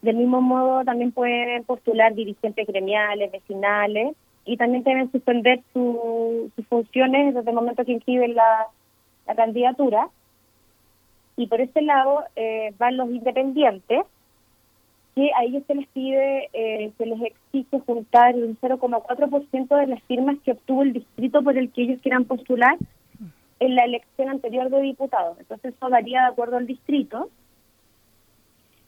Del 0.02 0.16
mismo 0.16 0.40
modo 0.40 0.86
también 0.86 1.12
pueden 1.12 1.66
postular 1.66 2.16
dirigentes 2.16 2.66
gremiales, 2.66 3.30
vecinales, 3.30 4.16
y 4.46 4.56
también 4.56 4.84
deben 4.84 5.12
suspender 5.12 5.60
su, 5.74 6.50
sus 6.56 6.66
funciones 6.68 7.36
desde 7.36 7.50
el 7.50 7.56
momento 7.56 7.84
que 7.84 7.92
inscriben 7.92 8.34
la, 8.34 8.68
la 9.28 9.36
candidatura. 9.36 10.08
Y 11.36 11.48
por 11.48 11.60
ese 11.60 11.82
lado 11.82 12.24
eh, 12.38 12.74
van 12.80 12.96
los 12.96 13.10
independientes, 13.10 14.04
que 15.16 15.32
a 15.34 15.44
ellos 15.44 15.64
se 15.68 15.76
les 15.76 15.88
pide, 15.90 16.50
eh, 16.54 16.94
se 16.98 17.06
les 17.06 17.22
exige 17.22 17.80
juntar 17.86 18.36
un 18.36 18.58
0,4% 18.62 19.76
de 19.76 19.88
las 19.88 20.02
firmas 20.04 20.38
que 20.46 20.54
obtuvo 20.54 20.82
el 20.84 20.94
distrito 20.94 21.44
por 21.44 21.58
el 21.58 21.70
que 21.72 21.82
ellos 21.82 22.00
quieran 22.02 22.24
postular 22.24 22.78
en 23.60 23.76
la 23.76 23.86
elección 23.86 24.30
anterior 24.30 24.70
de 24.70 24.82
diputados. 24.82 25.38
Entonces 25.40 25.74
eso 25.76 25.90
varía 25.90 26.22
de 26.22 26.28
acuerdo 26.28 26.58
al 26.58 26.68
distrito. 26.68 27.30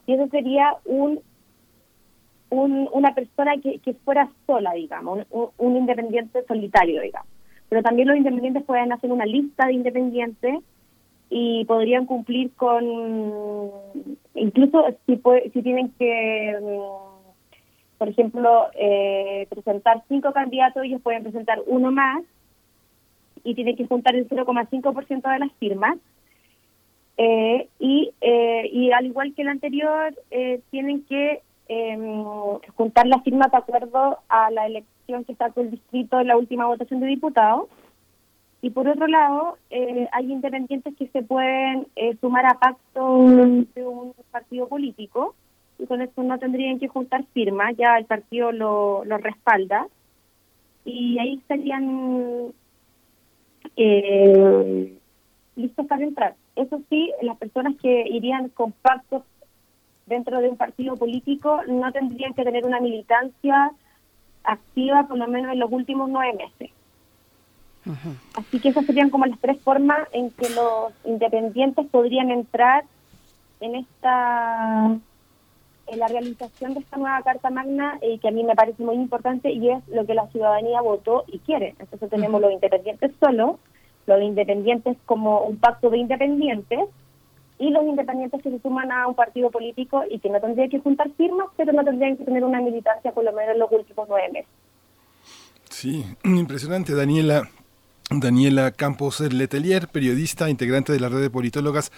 Y 0.08 0.14
eso 0.14 0.28
sería 0.28 0.76
un, 0.86 1.20
un 2.50 2.90
una 2.92 3.14
persona 3.14 3.54
que, 3.62 3.80
que 3.80 3.94
fuera 3.94 4.30
sola, 4.48 4.74
digamos, 4.74 5.26
un, 5.30 5.50
un 5.58 5.78
independiente 5.78 6.44
solitario, 6.48 7.02
digamos. 7.02 7.30
Pero 7.70 7.84
también 7.84 8.08
los 8.08 8.18
independientes 8.18 8.64
pueden 8.64 8.92
hacer 8.92 9.12
una 9.12 9.26
lista 9.26 9.68
de 9.68 9.74
independientes 9.74 10.60
y 11.34 11.64
podrían 11.64 12.06
cumplir 12.06 12.52
con 12.56 12.86
incluso 14.36 14.86
si 15.06 15.16
puede, 15.16 15.50
si 15.52 15.62
tienen 15.62 15.90
que 15.98 16.60
por 17.98 18.10
ejemplo 18.10 18.68
eh, 18.76 19.48
presentar 19.50 20.04
cinco 20.10 20.34
candidatos 20.34 20.84
ellos 20.84 21.02
pueden 21.02 21.24
presentar 21.24 21.60
uno 21.68 21.90
más 21.90 22.22
y 23.44 23.56
tienen 23.56 23.76
que 23.76 23.88
juntar 23.88 24.16
el 24.16 24.28
0,5% 24.28 25.32
de 25.32 25.40
las 25.40 25.52
firmas 25.54 25.98
eh, 27.24 27.68
y 27.78 28.12
eh, 28.22 28.92
al 28.94 29.06
igual 29.06 29.34
que 29.36 29.44
el 29.44 29.50
anterior 29.50 30.16
eh, 30.32 30.60
tienen 30.72 31.04
que 31.06 31.42
juntar 32.76 33.08
las 33.08 33.24
firmas 33.24 33.50
de 33.50 33.58
acuerdo 33.58 34.18
a 34.28 34.52
la 34.52 34.66
elección 34.66 35.24
que 35.24 35.36
sacó 35.36 35.62
el 35.62 35.72
distrito 35.72 36.20
en 36.20 36.28
la 36.28 36.36
última 36.36 36.66
votación 36.66 37.00
de 37.00 37.08
diputados. 37.08 37.70
Y 38.62 38.72
por 38.72 38.90
otro 38.90 39.08
lado, 39.08 39.58
eh, 39.70 40.08
hay 40.12 40.32
independientes 40.34 40.94
que 40.98 41.08
se 41.08 41.24
pueden 41.24 41.88
sumar 42.20 42.46
a 42.46 42.60
pacto 42.60 43.26
de 43.74 43.86
un 43.86 44.14
partido 44.32 44.68
político 44.68 45.34
y 45.80 45.86
con 45.86 46.02
eso 46.02 46.24
no 46.24 46.38
tendrían 46.40 46.78
que 46.78 46.90
juntar 46.90 47.24
firmas, 47.34 47.78
ya 47.78 47.98
el 47.98 48.06
partido 48.06 48.52
lo, 48.52 49.06
lo 49.06 49.18
respalda. 49.20 49.88
Y 50.84 51.20
ahí 51.20 51.36
estarían 51.36 52.52
eh, 53.76 54.98
listos 55.56 55.86
para 55.88 56.04
entrar. 56.04 56.36
Eso 56.56 56.82
sí, 56.90 57.12
las 57.22 57.38
personas 57.38 57.76
que 57.82 58.08
irían 58.08 58.50
con 58.50 58.72
pactos 58.72 59.24
dentro 60.06 60.42
de 60.42 60.50
un 60.50 60.58
partido 60.58 60.98
político 60.98 61.62
no 61.68 61.92
tendrían 61.92 62.34
que 62.34 62.44
tener 62.44 62.66
una 62.66 62.80
militancia 62.80 63.72
activa 64.44 65.08
por 65.08 65.18
lo 65.18 65.28
menos 65.28 65.54
en 65.54 65.60
los 65.60 65.72
últimos 65.72 66.10
nueve 66.10 66.38
meses. 66.38 66.72
Así 68.36 68.60
que 68.60 68.70
esas 68.70 68.86
serían 68.86 69.10
como 69.10 69.26
las 69.26 69.40
tres 69.40 69.60
formas 69.62 70.08
en 70.12 70.30
que 70.32 70.50
los 70.50 70.94
independientes 71.04 71.88
podrían 71.88 72.30
entrar 72.30 72.84
en 73.60 73.76
esta 73.76 74.98
la 75.98 76.08
realización 76.08 76.74
de 76.74 76.82
esta 76.82 76.98
nueva 76.98 77.22
Carta 77.24 77.50
Magna 77.50 78.00
y 78.02 78.18
que 78.20 78.28
a 78.28 78.32
mí 78.32 78.44
me 78.44 78.56
parece 78.56 78.84
muy 78.84 78.96
importante 78.96 79.52
y 79.52 79.70
es 79.70 79.88
lo 79.88 80.06
que 80.06 80.14
la 80.14 80.28
ciudadanía 80.28 80.82
votó 80.82 81.26
y 81.28 81.40
quiere. 81.40 81.76
Entonces 81.80 82.10
tenemos 82.10 82.42
los 82.42 82.52
independientes 82.52 83.12
solo, 83.20 83.60
los 84.08 84.22
independientes 84.22 84.98
como 85.06 85.42
un 85.44 85.58
pacto 85.58 85.90
de 85.90 85.98
independientes 85.98 86.80
y 87.60 87.70
los 87.70 87.84
independientes 87.86 88.42
que 88.42 88.50
se 88.50 88.60
suman 88.60 88.92
a 88.92 89.08
un 89.08 89.16
partido 89.16 89.52
político 89.52 90.04
y 90.10 90.20
que 90.20 90.30
no 90.30 90.42
tendrían 90.42 90.70
que 90.70 90.80
juntar 90.80 91.10
firmas, 91.12 91.48
pero 91.56 91.72
no 91.74 91.84
tendrían 91.84 92.18
que 92.18 92.26
tener 92.26 92.44
una 92.44 92.60
militancia 92.60 93.12
por 93.12 93.24
lo 93.24 93.32
menos 93.34 93.54
en 93.54 93.60
los 93.60 93.72
últimos 93.72 94.08
nueve 94.10 94.30
meses. 94.34 94.50
Sí, 95.70 96.04
impresionante, 96.24 96.96
Daniela. 96.96 97.50
Daniela 98.10 98.72
Campos 98.72 99.22
Letelier, 99.22 99.88
periodista, 99.88 100.50
integrante 100.50 100.92
de 100.92 101.00
la 101.00 101.08
red 101.08 101.22
de 101.22 101.30
politólogas. 101.30 101.92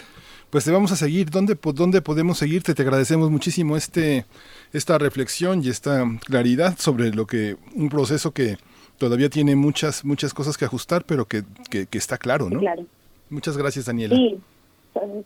Pues 0.54 0.64
te 0.64 0.70
vamos 0.70 0.92
a 0.92 0.94
seguir. 0.94 1.30
¿Dónde, 1.30 1.58
¿Dónde 1.74 2.00
podemos 2.00 2.38
seguirte? 2.38 2.74
Te 2.74 2.82
agradecemos 2.82 3.28
muchísimo 3.28 3.76
este, 3.76 4.24
esta 4.72 4.98
reflexión 4.98 5.64
y 5.64 5.68
esta 5.68 6.04
claridad 6.24 6.76
sobre 6.78 7.10
lo 7.10 7.26
que 7.26 7.56
un 7.74 7.88
proceso 7.88 8.30
que 8.30 8.56
todavía 8.96 9.28
tiene 9.28 9.56
muchas, 9.56 10.04
muchas 10.04 10.32
cosas 10.32 10.56
que 10.56 10.64
ajustar, 10.64 11.02
pero 11.06 11.24
que, 11.24 11.42
que, 11.68 11.88
está 11.98 12.18
claro, 12.18 12.48
¿no? 12.48 12.60
Claro. 12.60 12.84
Muchas 13.30 13.58
gracias, 13.58 13.86
Daniela. 13.86 14.14
Sí, 14.14 14.38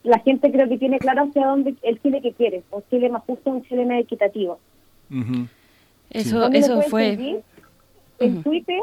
la 0.03 0.19
gente 0.21 0.51
creo 0.51 0.67
que 0.67 0.79
tiene 0.79 0.99
claro 0.99 1.25
hacia 1.25 1.47
dónde 1.47 1.75
el 1.83 2.01
Chile 2.01 2.23
que 2.23 2.33
quiere, 2.33 2.63
un 2.71 2.83
Chile 2.89 3.11
más 3.11 3.23
justo, 3.25 3.51
un 3.51 3.63
Chile 3.65 3.85
más 3.85 4.01
equitativo. 4.01 4.59
Eso, 6.09 6.49
eso 6.49 6.81
fue. 6.81 7.43
En 8.19 8.43
Twitter 8.43 8.81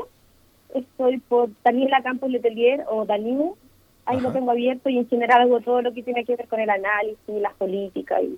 estoy 0.75 1.17
por 1.27 1.49
Daniela 1.63 2.03
Campos 2.03 2.29
Letelier 2.29 2.85
o 2.87 3.03
Danilo, 3.03 3.57
ahí 4.05 4.19
lo 4.19 4.31
tengo 4.31 4.51
abierto 4.51 4.89
y 4.89 4.97
en 4.97 5.07
general 5.07 5.41
hago 5.41 5.59
todo 5.61 5.81
lo 5.81 5.93
que 5.93 6.03
tiene 6.03 6.25
que 6.25 6.35
ver 6.35 6.47
con 6.47 6.59
el 6.59 6.69
análisis, 6.69 7.17
las 7.27 7.53
políticas 7.55 8.21
y, 8.23 8.37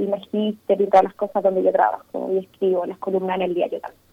y 0.00 0.06
magíster 0.06 0.80
y 0.80 0.86
todas 0.86 1.04
las 1.04 1.14
cosas 1.14 1.42
donde 1.42 1.62
yo 1.62 1.72
trabajo 1.72 2.30
y 2.32 2.38
escribo 2.38 2.84
las 2.86 2.98
columnas 2.98 3.36
en 3.36 3.42
el 3.42 3.54
diario 3.54 3.80
también. 3.80 4.03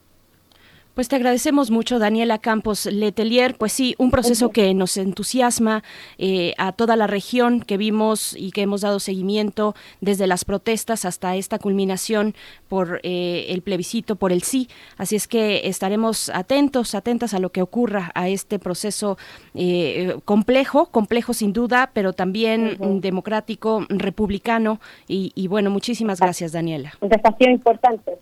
Pues 1.02 1.10
te 1.10 1.16
agradecemos 1.16 1.72
mucho, 1.72 1.98
Daniela 1.98 2.38
Campos 2.38 2.86
Letelier. 2.86 3.56
Pues 3.56 3.72
sí, 3.72 3.96
un 3.98 4.12
proceso 4.12 4.52
que 4.52 4.72
nos 4.76 4.98
entusiasma 4.98 5.82
eh, 6.20 6.54
a 6.60 6.74
toda 6.74 6.96
la 6.96 7.08
región 7.08 7.62
que 7.62 7.78
vimos 7.78 8.36
y 8.38 8.52
que 8.52 8.62
hemos 8.62 8.82
dado 8.82 9.00
seguimiento 9.00 9.74
desde 10.00 10.28
las 10.28 10.46
protestas 10.46 11.04
hasta 11.06 11.36
esta 11.36 11.58
culminación 11.58 12.36
por 12.68 13.00
eh, 13.02 13.48
el 13.50 13.64
plebiscito, 13.64 14.16
por 14.16 14.32
el 14.32 14.44
sí. 14.44 14.70
Así 14.96 15.16
es 15.16 15.28
que 15.28 15.68
estaremos 15.68 16.30
atentos, 16.30 16.94
atentas 16.94 17.34
a 17.34 17.40
lo 17.40 17.50
que 17.50 17.64
ocurra 17.64 18.12
a 18.14 18.30
este 18.30 18.60
proceso 18.60 19.18
eh, 19.56 20.18
complejo, 20.24 20.86
complejo 20.92 21.34
sin 21.34 21.52
duda, 21.52 21.90
pero 21.96 22.14
también 22.14 22.78
democrático, 23.02 23.88
republicano. 23.90 24.80
Y, 25.08 25.32
y 25.34 25.48
bueno, 25.48 25.72
muchísimas 25.72 26.20
gracias, 26.20 26.52
Daniela. 26.52 26.94
Un 27.02 27.10
desafío 27.10 27.50
importante. 27.50 28.20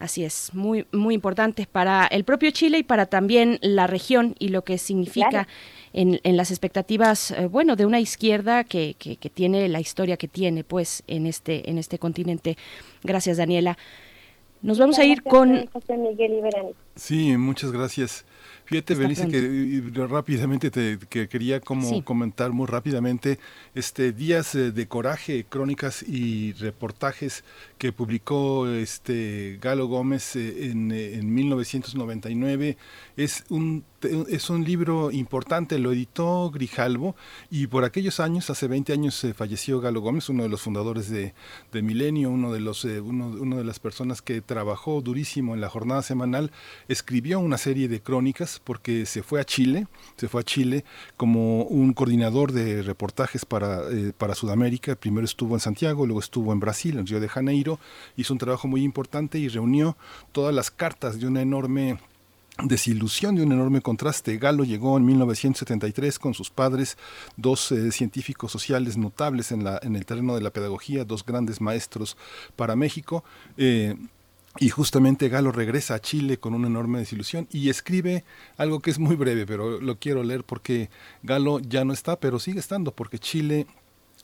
Así 0.00 0.24
es, 0.24 0.54
muy, 0.54 0.86
muy 0.92 1.14
importante 1.14 1.68
para 1.70 2.06
el 2.06 2.24
propio 2.24 2.50
Chile 2.52 2.78
y 2.78 2.82
para 2.82 3.04
también 3.04 3.58
la 3.60 3.86
región 3.86 4.34
y 4.38 4.48
lo 4.48 4.64
que 4.64 4.78
significa 4.78 5.46
en, 5.92 6.20
en, 6.24 6.38
las 6.38 6.50
expectativas, 6.50 7.32
eh, 7.32 7.44
bueno, 7.44 7.76
de 7.76 7.84
una 7.84 8.00
izquierda 8.00 8.64
que, 8.64 8.96
que, 8.98 9.16
que, 9.16 9.28
tiene 9.28 9.68
la 9.68 9.78
historia 9.78 10.16
que 10.16 10.26
tiene, 10.26 10.64
pues, 10.64 11.02
en 11.06 11.26
este, 11.26 11.68
en 11.68 11.76
este 11.76 11.98
continente. 11.98 12.56
Gracias, 13.02 13.36
Daniela. 13.36 13.76
Nos 14.62 14.78
vamos 14.78 14.98
a 14.98 15.04
ir 15.04 15.22
con... 15.22 15.68
Sí, 16.96 17.36
muchas 17.36 17.70
gracias. 17.70 18.24
Fíjate, 18.70 18.94
Benice, 18.94 19.26
que 19.26 19.82
rápidamente 20.06 20.70
te 20.70 20.96
que 21.08 21.28
quería 21.28 21.58
como 21.58 22.04
comentar 22.04 22.52
muy 22.52 22.68
rápidamente 22.68 23.40
este 23.74 24.12
días 24.12 24.54
eh, 24.54 24.70
de 24.70 24.86
coraje, 24.86 25.44
crónicas 25.48 26.04
y 26.04 26.52
reportajes 26.52 27.42
que 27.78 27.92
publicó 27.92 28.68
este 28.68 29.58
Galo 29.60 29.88
Gómez 29.88 30.36
eh, 30.36 30.70
en, 30.70 30.92
eh, 30.92 31.14
en 31.14 31.34
1999 31.34 32.76
es 33.16 33.44
un 33.48 33.84
es 34.02 34.48
un 34.48 34.64
libro 34.64 35.10
importante, 35.10 35.78
lo 35.78 35.92
editó 35.92 36.50
Grijalvo 36.50 37.16
y 37.50 37.66
por 37.66 37.84
aquellos 37.84 38.18
años, 38.18 38.48
hace 38.48 38.66
20 38.66 38.94
años 38.94 39.26
falleció 39.36 39.78
Galo 39.82 40.00
Gómez, 40.00 40.30
uno 40.30 40.44
de 40.44 40.48
los 40.48 40.62
fundadores 40.62 41.10
de, 41.10 41.34
de 41.70 41.82
Milenio, 41.82 42.30
uno 42.30 42.50
de 42.50 42.60
los 42.60 42.84
uno, 42.84 43.26
uno 43.26 43.56
de 43.56 43.64
las 43.64 43.78
personas 43.78 44.22
que 44.22 44.40
trabajó 44.40 45.02
durísimo 45.02 45.52
en 45.52 45.60
la 45.60 45.68
jornada 45.68 46.00
semanal, 46.00 46.50
escribió 46.88 47.40
una 47.40 47.58
serie 47.58 47.88
de 47.88 48.00
crónicas 48.00 48.59
porque 48.64 49.06
se 49.06 49.22
fue 49.22 49.40
a 49.40 49.44
Chile, 49.44 49.86
se 50.16 50.28
fue 50.28 50.40
a 50.42 50.44
Chile 50.44 50.84
como 51.16 51.64
un 51.64 51.92
coordinador 51.92 52.52
de 52.52 52.82
reportajes 52.82 53.44
para, 53.44 53.82
eh, 53.90 54.12
para 54.16 54.34
Sudamérica. 54.34 54.94
Primero 54.94 55.24
estuvo 55.24 55.54
en 55.54 55.60
Santiago, 55.60 56.06
luego 56.06 56.20
estuvo 56.20 56.52
en 56.52 56.60
Brasil, 56.60 56.98
en 56.98 57.06
Río 57.06 57.20
de 57.20 57.28
Janeiro. 57.28 57.78
Hizo 58.16 58.32
un 58.32 58.38
trabajo 58.38 58.68
muy 58.68 58.82
importante 58.82 59.38
y 59.38 59.48
reunió 59.48 59.96
todas 60.32 60.54
las 60.54 60.70
cartas 60.70 61.20
de 61.20 61.26
una 61.26 61.42
enorme 61.42 61.98
desilusión 62.64 63.34
de 63.34 63.42
un 63.42 63.52
enorme 63.52 63.80
contraste. 63.80 64.36
Galo 64.38 64.64
llegó 64.64 64.96
en 64.96 65.04
1973 65.04 66.18
con 66.18 66.34
sus 66.34 66.50
padres, 66.50 66.96
dos 67.36 67.72
eh, 67.72 67.92
científicos 67.92 68.52
sociales 68.52 68.96
notables 68.96 69.52
en, 69.52 69.66
el 69.66 70.06
terreno 70.06 70.34
de 70.34 70.42
la 70.42 70.50
pedagogía, 70.50 71.04
dos 71.04 71.24
grandes 71.24 71.60
maestros 71.60 72.16
para 72.56 72.76
México. 72.76 73.24
Eh, 73.56 73.96
y 74.58 74.68
justamente 74.68 75.28
Galo 75.28 75.52
regresa 75.52 75.94
a 75.94 76.00
Chile 76.00 76.38
con 76.38 76.54
una 76.54 76.66
enorme 76.66 76.98
desilusión 76.98 77.46
y 77.52 77.68
escribe 77.68 78.24
algo 78.56 78.80
que 78.80 78.90
es 78.90 78.98
muy 78.98 79.14
breve, 79.16 79.46
pero 79.46 79.80
lo 79.80 79.98
quiero 79.98 80.22
leer 80.22 80.44
porque 80.44 80.90
Galo 81.22 81.60
ya 81.60 81.84
no 81.84 81.92
está, 81.92 82.18
pero 82.18 82.38
sigue 82.38 82.58
estando, 82.58 82.92
porque 82.92 83.18
Chile 83.18 83.66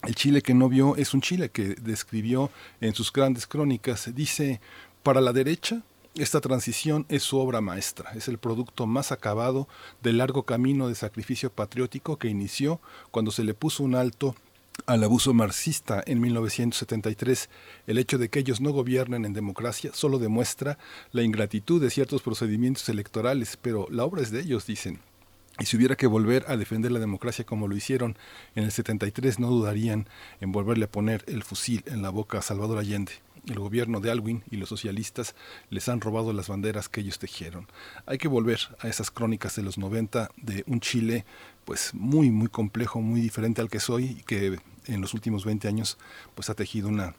el 0.02 0.14
Chile 0.14 0.42
que 0.42 0.54
no 0.54 0.68
vio 0.68 0.96
es 0.96 1.14
un 1.14 1.20
Chile 1.20 1.50
que 1.50 1.74
describió 1.80 2.50
en 2.80 2.94
sus 2.94 3.12
grandes 3.12 3.46
crónicas. 3.46 4.14
Dice, 4.14 4.60
para 5.02 5.20
la 5.20 5.32
derecha, 5.32 5.82
esta 6.16 6.40
transición 6.40 7.06
es 7.08 7.22
su 7.22 7.38
obra 7.38 7.60
maestra, 7.60 8.12
es 8.14 8.28
el 8.28 8.38
producto 8.38 8.86
más 8.86 9.12
acabado 9.12 9.68
del 10.02 10.18
largo 10.18 10.44
camino 10.44 10.88
de 10.88 10.94
sacrificio 10.94 11.50
patriótico 11.50 12.18
que 12.18 12.28
inició 12.28 12.80
cuando 13.10 13.30
se 13.30 13.44
le 13.44 13.54
puso 13.54 13.82
un 13.82 13.94
alto 13.94 14.34
al 14.84 15.02
abuso 15.02 15.32
marxista 15.32 16.02
en 16.06 16.20
1973, 16.20 17.48
el 17.86 17.98
hecho 17.98 18.18
de 18.18 18.28
que 18.28 18.40
ellos 18.40 18.60
no 18.60 18.70
gobiernen 18.70 19.24
en 19.24 19.32
democracia 19.32 19.90
solo 19.94 20.18
demuestra 20.18 20.78
la 21.12 21.22
ingratitud 21.22 21.80
de 21.80 21.90
ciertos 21.90 22.22
procedimientos 22.22 22.88
electorales, 22.88 23.56
pero 23.60 23.86
la 23.90 24.04
obra 24.04 24.22
es 24.22 24.30
de 24.30 24.40
ellos, 24.40 24.66
dicen. 24.66 25.00
Y 25.58 25.64
si 25.64 25.76
hubiera 25.76 25.96
que 25.96 26.06
volver 26.06 26.44
a 26.48 26.56
defender 26.56 26.92
la 26.92 27.00
democracia 27.00 27.46
como 27.46 27.66
lo 27.66 27.76
hicieron 27.76 28.16
en 28.54 28.64
el 28.64 28.72
73, 28.72 29.38
no 29.38 29.48
dudarían 29.48 30.06
en 30.40 30.52
volverle 30.52 30.84
a 30.84 30.90
poner 30.90 31.24
el 31.26 31.42
fusil 31.42 31.82
en 31.86 32.02
la 32.02 32.10
boca 32.10 32.38
a 32.38 32.42
Salvador 32.42 32.78
Allende. 32.78 33.12
El 33.46 33.58
gobierno 33.60 34.00
de 34.00 34.10
Alwin 34.10 34.42
y 34.50 34.56
los 34.56 34.68
socialistas 34.68 35.34
les 35.70 35.88
han 35.88 36.00
robado 36.00 36.32
las 36.32 36.48
banderas 36.48 36.88
que 36.88 37.00
ellos 37.00 37.18
tejieron. 37.18 37.68
Hay 38.04 38.18
que 38.18 38.28
volver 38.28 38.58
a 38.80 38.88
esas 38.88 39.10
crónicas 39.10 39.54
de 39.56 39.62
los 39.62 39.78
90 39.78 40.30
de 40.36 40.64
un 40.66 40.80
Chile 40.80 41.24
pues 41.64 41.94
muy 41.94 42.30
muy 42.30 42.48
complejo, 42.48 43.00
muy 43.00 43.20
diferente 43.20 43.60
al 43.60 43.70
que 43.70 43.80
soy 43.80 44.04
y 44.04 44.22
que 44.22 44.58
en 44.86 45.00
los 45.00 45.14
últimos 45.14 45.44
20 45.44 45.68
años 45.68 45.98
pues 46.34 46.50
ha 46.50 46.54
tejido 46.54 46.88
una 46.88 47.14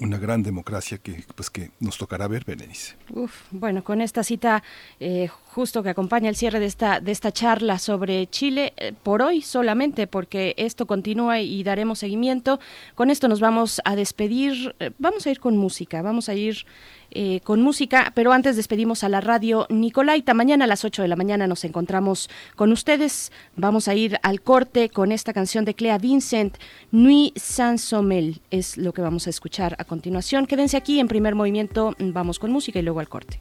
una 0.00 0.18
gran 0.18 0.42
democracia 0.42 0.98
que 0.98 1.24
pues 1.34 1.50
que 1.50 1.70
nos 1.78 1.98
tocará 1.98 2.26
ver, 2.26 2.44
Berenice. 2.44 2.96
Uf, 3.12 3.42
bueno, 3.50 3.84
con 3.84 4.00
esta 4.00 4.24
cita 4.24 4.62
eh, 4.98 5.28
justo 5.28 5.82
que 5.82 5.90
acompaña 5.90 6.28
el 6.28 6.36
cierre 6.36 6.58
de 6.58 6.66
esta 6.66 7.00
de 7.00 7.12
esta 7.12 7.32
charla 7.32 7.78
sobre 7.78 8.26
Chile 8.28 8.72
eh, 8.76 8.92
por 9.02 9.22
hoy 9.22 9.42
solamente 9.42 10.06
porque 10.06 10.54
esto 10.56 10.86
continúa 10.86 11.40
y 11.40 11.62
daremos 11.62 11.98
seguimiento. 11.98 12.60
Con 12.94 13.10
esto 13.10 13.28
nos 13.28 13.40
vamos 13.40 13.80
a 13.84 13.94
despedir. 13.94 14.74
Eh, 14.80 14.90
vamos 14.98 15.26
a 15.26 15.30
ir 15.30 15.40
con 15.40 15.56
música. 15.56 16.02
Vamos 16.02 16.28
a 16.28 16.34
ir 16.34 16.66
eh, 17.10 17.40
con 17.44 17.60
música, 17.60 18.12
pero 18.14 18.32
antes 18.32 18.56
despedimos 18.56 19.04
a 19.04 19.08
la 19.08 19.20
radio 19.20 19.66
Nicolaita. 19.68 20.34
Mañana 20.34 20.64
a 20.64 20.68
las 20.68 20.84
8 20.84 21.02
de 21.02 21.08
la 21.08 21.16
mañana 21.16 21.46
nos 21.46 21.64
encontramos 21.64 22.30
con 22.56 22.72
ustedes. 22.72 23.32
Vamos 23.56 23.88
a 23.88 23.94
ir 23.94 24.18
al 24.22 24.40
corte 24.40 24.88
con 24.88 25.12
esta 25.12 25.32
canción 25.32 25.64
de 25.64 25.74
Clea 25.74 25.98
Vincent, 25.98 26.56
Nuit 26.90 27.36
sans 27.38 27.80
sommeil, 27.80 28.40
es 28.50 28.76
lo 28.76 28.92
que 28.92 29.02
vamos 29.02 29.26
a 29.26 29.30
escuchar 29.30 29.74
a 29.78 29.84
continuación. 29.84 30.46
Quédense 30.46 30.76
aquí 30.76 31.00
en 31.00 31.08
primer 31.08 31.34
movimiento, 31.34 31.94
vamos 31.98 32.38
con 32.38 32.52
música 32.52 32.78
y 32.78 32.82
luego 32.82 33.00
al 33.00 33.08
corte. 33.08 33.40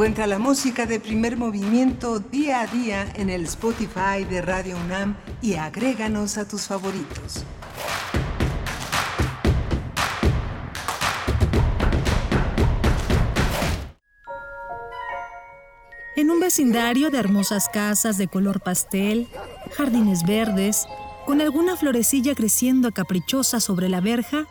Encuentra 0.00 0.26
la 0.26 0.38
música 0.38 0.86
de 0.86 0.98
primer 0.98 1.36
movimiento 1.36 2.20
día 2.20 2.62
a 2.62 2.66
día 2.66 3.06
en 3.16 3.28
el 3.28 3.44
Spotify 3.44 4.24
de 4.24 4.40
Radio 4.40 4.78
UNAM 4.78 5.14
y 5.42 5.56
agréganos 5.56 6.38
a 6.38 6.48
tus 6.48 6.62
favoritos. 6.62 7.44
En 16.16 16.30
un 16.30 16.40
vecindario 16.40 17.10
de 17.10 17.18
hermosas 17.18 17.68
casas 17.68 18.16
de 18.16 18.26
color 18.26 18.62
pastel, 18.62 19.28
jardines 19.76 20.22
verdes, 20.26 20.86
con 21.26 21.42
alguna 21.42 21.76
florecilla 21.76 22.34
creciendo 22.34 22.90
caprichosa 22.92 23.60
sobre 23.60 23.90
la 23.90 24.00
verja, 24.00 24.46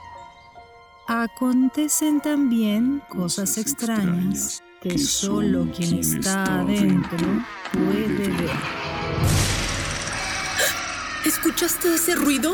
acontecen 1.07 2.21
también 2.21 3.01
cosas 3.09 3.57
extrañas 3.57 4.61
que 4.81 4.97
solo 4.97 5.67
quien 5.75 5.99
está 5.99 6.61
adentro 6.61 7.43
puede 7.73 8.29
ver. 8.29 8.49
¿Escuchaste 11.25 11.95
ese 11.95 12.15
ruido? 12.15 12.53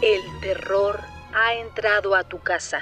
El 0.00 0.20
terror 0.40 1.00
ha 1.34 1.54
entrado 1.54 2.14
a 2.14 2.24
tu 2.24 2.38
casa. 2.38 2.78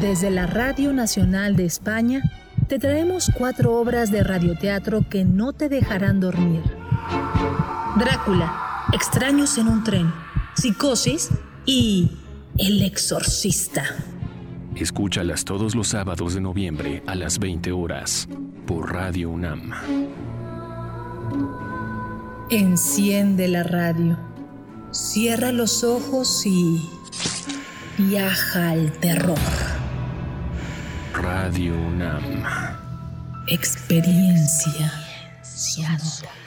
Desde 0.00 0.30
la 0.30 0.46
Radio 0.46 0.92
Nacional 0.92 1.54
de 1.54 1.66
España, 1.66 2.22
te 2.68 2.78
traemos 2.78 3.30
cuatro 3.36 3.74
obras 3.74 4.10
de 4.10 4.24
radioteatro 4.24 5.04
que 5.08 5.24
no 5.24 5.52
te 5.52 5.68
dejarán 5.68 6.20
dormir. 6.20 6.62
Drácula, 7.96 8.58
Extraños 8.92 9.56
en 9.56 9.68
un 9.68 9.84
tren, 9.84 10.12
Psicosis 10.54 11.30
y 11.64 12.10
El 12.58 12.82
Exorcista. 12.82 13.84
Escúchalas 14.76 15.44
todos 15.44 15.74
los 15.74 15.88
sábados 15.88 16.34
de 16.34 16.40
noviembre 16.40 17.02
a 17.06 17.14
las 17.14 17.38
20 17.38 17.72
horas 17.72 18.28
por 18.66 18.92
Radio 18.92 19.30
UNAM. 19.30 19.72
Enciende 22.50 23.48
la 23.48 23.62
radio, 23.62 24.18
cierra 24.90 25.52
los 25.52 25.84
ojos 25.84 26.44
y 26.46 26.88
viaja 27.98 28.70
al 28.70 28.92
terror. 28.92 29.38
Radio 31.14 31.74
UNAM. 31.74 32.44
Experiencia 33.48 34.92
sonora. 35.42 36.41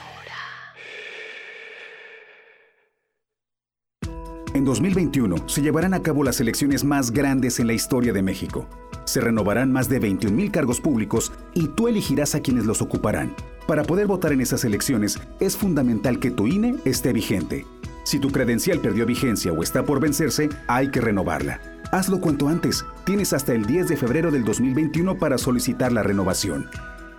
En 4.56 4.64
2021 4.64 5.50
se 5.50 5.62
llevarán 5.62 5.94
a 5.94 6.02
cabo 6.02 6.24
las 6.24 6.40
elecciones 6.40 6.86
más 6.86 7.12
grandes 7.12 7.60
en 7.60 7.68
la 7.68 7.74
historia 7.74 8.14
de 8.14 8.22
México. 8.22 8.66
Se 9.04 9.20
renovarán 9.20 9.70
más 9.74 9.90
de 9.90 10.00
21.000 10.00 10.50
cargos 10.50 10.80
públicos 10.80 11.34
y 11.54 11.68
tú 11.68 11.90
elegirás 11.90 12.36
a 12.36 12.40
quienes 12.40 12.66
los 12.66 12.82
ocuparán. 12.82 13.36
Para 13.68 13.84
poder 13.84 14.08
votar 14.08 14.32
en 14.32 14.40
esas 14.40 14.64
elecciones 14.64 15.20
es 15.42 15.58
fundamental 15.58 16.20
que 16.20 16.32
tu 16.32 16.48
INE 16.48 16.76
esté 16.86 17.12
vigente. 17.12 17.66
Si 18.06 18.18
tu 18.18 18.30
credencial 18.30 18.80
perdió 18.80 19.06
vigencia 19.06 19.52
o 19.52 19.62
está 19.62 19.84
por 19.84 20.00
vencerse, 20.00 20.48
hay 20.68 20.90
que 20.90 21.02
renovarla. 21.02 21.60
Hazlo 21.92 22.22
cuanto 22.22 22.48
antes. 22.48 22.86
Tienes 23.04 23.34
hasta 23.34 23.54
el 23.54 23.66
10 23.66 23.90
de 23.90 23.98
febrero 23.98 24.32
del 24.32 24.46
2021 24.46 25.18
para 25.18 25.38
solicitar 25.38 25.92
la 25.92 26.02
renovación. 26.02 26.70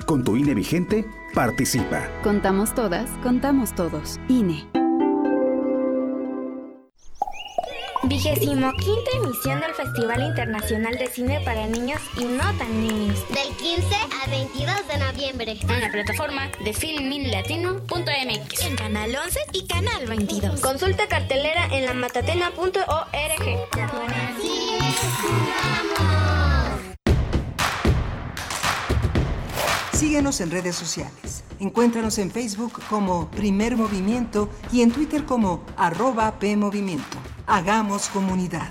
Con 0.07 0.25
tu 0.25 0.39
INE 0.39 0.55
vigente, 0.55 1.05
participa. 1.35 2.09
Contamos 2.23 2.75
todas, 2.75 3.11
contamos 3.23 3.75
todos. 3.75 4.19
INE. 4.27 4.86
Vigésimo 8.05 8.73
quinta 8.75 9.11
emisión 9.17 9.61
del 9.61 9.75
Festival 9.75 10.23
Internacional 10.23 10.97
de 10.99 11.07
Cine 11.09 11.41
para 11.45 11.67
Niños 11.67 12.01
y 12.17 12.25
No 12.25 12.45
Tan 12.59 12.81
Niños. 12.87 13.19
Del 13.29 13.49
15 13.57 13.97
al 14.23 14.31
22 14.31 14.89
de 14.89 14.99
noviembre. 14.99 15.59
En 15.69 15.81
la 15.81 15.91
plataforma 15.91 16.51
de 16.65 16.73
filminlatino.mx. 16.73 18.61
En 18.63 18.77
Canal 18.77 19.17
11 19.17 19.41
y 19.53 19.67
Canal 19.67 20.07
22. 20.07 20.61
Consulta 20.61 21.09
cartelera 21.09 21.67
en 21.73 21.87
la 21.87 21.95
Síguenos 29.97 30.43
en 30.43 30.51
redes 30.51 30.77
sociales. 30.77 31.43
Encuéntranos 31.59 32.19
en 32.19 32.31
Facebook 32.31 32.83
como 32.91 33.31
Primer 33.31 33.79
Movimiento 33.79 34.51
y 34.71 34.83
en 34.83 34.93
Twitter 34.93 35.25
como 35.25 35.65
arroba 35.75 36.39
PMovimiento. 36.39 37.17
Hagamos 37.47 38.11
comunidad. 38.11 38.69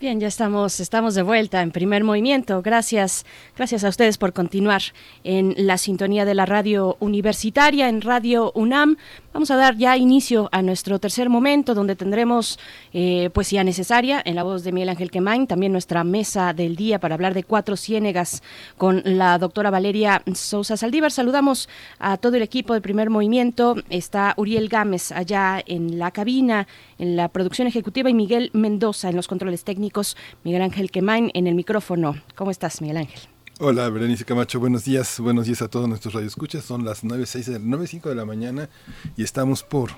Bien, 0.00 0.18
ya 0.18 0.28
estamos, 0.28 0.80
estamos 0.80 1.14
de 1.14 1.20
vuelta 1.20 1.60
en 1.60 1.72
primer 1.72 2.04
movimiento. 2.04 2.62
Gracias, 2.62 3.26
gracias 3.54 3.84
a 3.84 3.90
ustedes 3.90 4.16
por 4.16 4.32
continuar 4.32 4.80
en 5.24 5.54
la 5.58 5.76
sintonía 5.76 6.24
de 6.24 6.34
la 6.34 6.46
radio 6.46 6.96
universitaria, 7.00 7.86
en 7.88 8.00
Radio 8.00 8.50
UNAM. 8.54 8.96
Vamos 9.32 9.52
a 9.52 9.56
dar 9.56 9.76
ya 9.76 9.96
inicio 9.96 10.48
a 10.50 10.60
nuestro 10.60 10.98
tercer 10.98 11.28
momento, 11.28 11.72
donde 11.72 11.94
tendremos 11.94 12.58
eh, 12.92 13.30
poesía 13.32 13.62
necesaria 13.62 14.20
en 14.24 14.34
la 14.34 14.42
voz 14.42 14.64
de 14.64 14.72
Miguel 14.72 14.88
Ángel 14.88 15.12
Quemain, 15.12 15.46
también 15.46 15.70
nuestra 15.70 16.02
mesa 16.02 16.52
del 16.52 16.74
día 16.74 16.98
para 16.98 17.14
hablar 17.14 17.32
de 17.32 17.44
cuatro 17.44 17.76
ciénegas 17.76 18.42
con 18.76 19.02
la 19.04 19.38
doctora 19.38 19.70
Valeria 19.70 20.22
Sousa 20.34 20.76
Saldívar. 20.76 21.12
Saludamos 21.12 21.68
a 22.00 22.16
todo 22.16 22.38
el 22.38 22.42
equipo 22.42 22.74
de 22.74 22.80
primer 22.80 23.08
movimiento. 23.08 23.76
Está 23.88 24.34
Uriel 24.36 24.68
Gámez 24.68 25.12
allá 25.12 25.62
en 25.64 26.00
la 26.00 26.10
cabina, 26.10 26.66
en 26.98 27.14
la 27.14 27.28
producción 27.28 27.68
ejecutiva 27.68 28.10
y 28.10 28.14
Miguel 28.14 28.50
Mendoza 28.52 29.10
en 29.10 29.16
los 29.16 29.28
controles 29.28 29.62
técnicos. 29.62 30.16
Miguel 30.42 30.62
Ángel 30.62 30.90
Quemain 30.90 31.30
en 31.34 31.46
el 31.46 31.54
micrófono. 31.54 32.16
¿Cómo 32.34 32.50
estás, 32.50 32.80
Miguel 32.80 32.96
Ángel? 32.96 33.29
Hola, 33.62 33.90
Berenice 33.90 34.24
Camacho, 34.24 34.58
buenos 34.58 34.86
días, 34.86 35.20
buenos 35.20 35.44
días 35.44 35.60
a 35.60 35.68
todos 35.68 35.86
nuestros 35.86 36.14
radioescuchas. 36.14 36.64
Son 36.64 36.82
las 36.82 37.04
9.05 37.04 38.08
de 38.08 38.14
la 38.14 38.24
mañana 38.24 38.70
y 39.18 39.22
estamos 39.22 39.62
por 39.62 39.90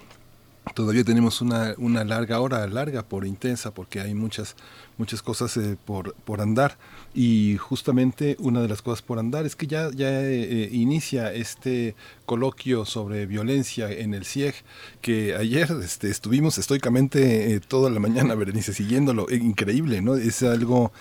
Todavía 0.74 1.02
tenemos 1.02 1.42
una, 1.42 1.74
una 1.76 2.04
larga 2.04 2.40
hora, 2.40 2.66
larga 2.66 3.02
por 3.02 3.26
intensa, 3.26 3.74
porque 3.74 4.00
hay 4.00 4.14
muchas, 4.14 4.54
muchas 4.96 5.20
cosas 5.20 5.56
eh, 5.56 5.76
por, 5.84 6.14
por 6.14 6.40
andar. 6.40 6.78
Y 7.14 7.56
justamente 7.58 8.36
una 8.38 8.62
de 8.62 8.68
las 8.68 8.80
cosas 8.80 9.02
por 9.02 9.18
andar 9.18 9.44
es 9.44 9.54
que 9.54 9.66
ya, 9.66 9.90
ya 9.90 10.08
eh, 10.22 10.70
inicia 10.72 11.32
este 11.34 11.94
coloquio 12.26 12.86
sobre 12.86 13.26
violencia 13.26 13.90
en 13.90 14.14
el 14.14 14.24
CIEG, 14.24 14.54
que 15.02 15.34
ayer 15.34 15.68
este, 15.82 16.08
estuvimos 16.10 16.56
estoicamente 16.56 17.54
eh, 17.54 17.60
toda 17.60 17.90
la 17.90 17.98
mañana, 17.98 18.34
Berenice, 18.34 18.72
siguiéndolo. 18.72 19.26
increíble, 19.30 20.00
¿no? 20.00 20.14
Es 20.14 20.42
algo 20.44 20.92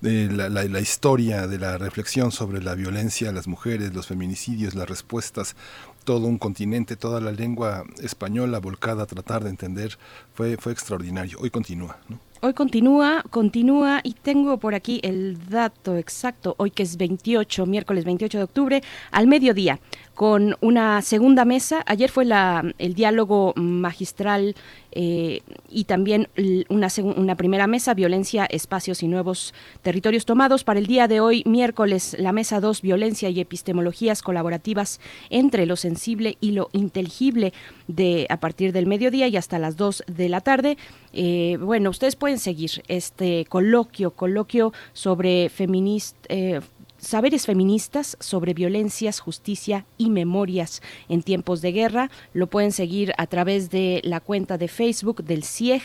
de 0.00 0.28
la, 0.28 0.80
historia 0.80 1.46
de 1.46 1.58
la 1.58 1.78
reflexión 1.78 2.30
sobre 2.30 2.62
la 2.62 2.74
violencia 2.74 3.32
las 3.32 3.48
mujeres, 3.48 3.94
los 3.94 4.06
feminicidios, 4.06 4.74
las 4.74 4.88
respuestas, 4.88 5.56
todo 6.04 6.26
un 6.26 6.38
continente, 6.38 6.96
toda 6.96 7.20
la 7.20 7.32
lengua 7.32 7.84
española 8.02 8.58
volcada 8.58 9.04
a 9.04 9.06
tratar 9.06 9.44
de 9.44 9.50
entender, 9.50 9.98
fue, 10.34 10.56
fue 10.56 10.72
extraordinario. 10.72 11.38
Hoy 11.40 11.50
continúa. 11.50 11.98
Hoy 12.42 12.52
continúa, 12.52 13.24
continúa 13.30 14.00
y 14.04 14.12
tengo 14.12 14.58
por 14.58 14.74
aquí 14.74 15.00
el 15.02 15.48
dato 15.48 15.96
exacto, 15.96 16.54
hoy 16.58 16.70
que 16.70 16.82
es 16.82 16.98
28, 16.98 17.64
miércoles 17.64 18.04
28 18.04 18.38
de 18.38 18.44
octubre, 18.44 18.82
al 19.10 19.26
mediodía, 19.26 19.80
con 20.16 20.56
una 20.62 21.02
segunda 21.02 21.44
mesa. 21.44 21.84
Ayer 21.86 22.10
fue 22.10 22.24
la, 22.24 22.64
el 22.78 22.94
diálogo 22.94 23.52
magistral 23.54 24.56
eh, 24.92 25.42
y 25.68 25.84
también 25.84 26.28
una, 26.70 26.88
una 27.16 27.36
primera 27.36 27.66
mesa, 27.66 27.92
violencia, 27.92 28.46
espacios 28.46 29.02
y 29.02 29.08
nuevos 29.08 29.52
territorios 29.82 30.24
tomados. 30.24 30.64
Para 30.64 30.78
el 30.78 30.86
día 30.86 31.06
de 31.06 31.20
hoy, 31.20 31.42
miércoles, 31.44 32.16
la 32.18 32.32
mesa 32.32 32.60
2, 32.60 32.80
violencia 32.80 33.28
y 33.28 33.40
epistemologías 33.40 34.22
colaborativas 34.22 35.00
entre 35.28 35.66
lo 35.66 35.76
sensible 35.76 36.38
y 36.40 36.52
lo 36.52 36.70
inteligible, 36.72 37.52
de 37.86 38.26
a 38.30 38.40
partir 38.40 38.72
del 38.72 38.86
mediodía 38.86 39.28
y 39.28 39.36
hasta 39.36 39.58
las 39.58 39.76
2 39.76 40.04
de 40.06 40.28
la 40.30 40.40
tarde. 40.40 40.78
Eh, 41.12 41.58
bueno, 41.60 41.90
ustedes 41.90 42.16
pueden 42.16 42.38
seguir 42.38 42.82
este 42.88 43.44
coloquio, 43.50 44.12
coloquio 44.12 44.72
sobre 44.94 45.50
feminista. 45.50 46.18
Eh, 46.30 46.60
Saberes 46.98 47.46
feministas 47.46 48.16
sobre 48.20 48.54
violencias, 48.54 49.20
justicia 49.20 49.84
y 49.98 50.10
memorias 50.10 50.82
en 51.08 51.22
tiempos 51.22 51.60
de 51.60 51.72
guerra. 51.72 52.10
Lo 52.32 52.46
pueden 52.46 52.72
seguir 52.72 53.12
a 53.18 53.26
través 53.26 53.70
de 53.70 54.00
la 54.04 54.20
cuenta 54.20 54.58
de 54.58 54.68
Facebook 54.68 55.22
del 55.24 55.44
CIEG. 55.44 55.82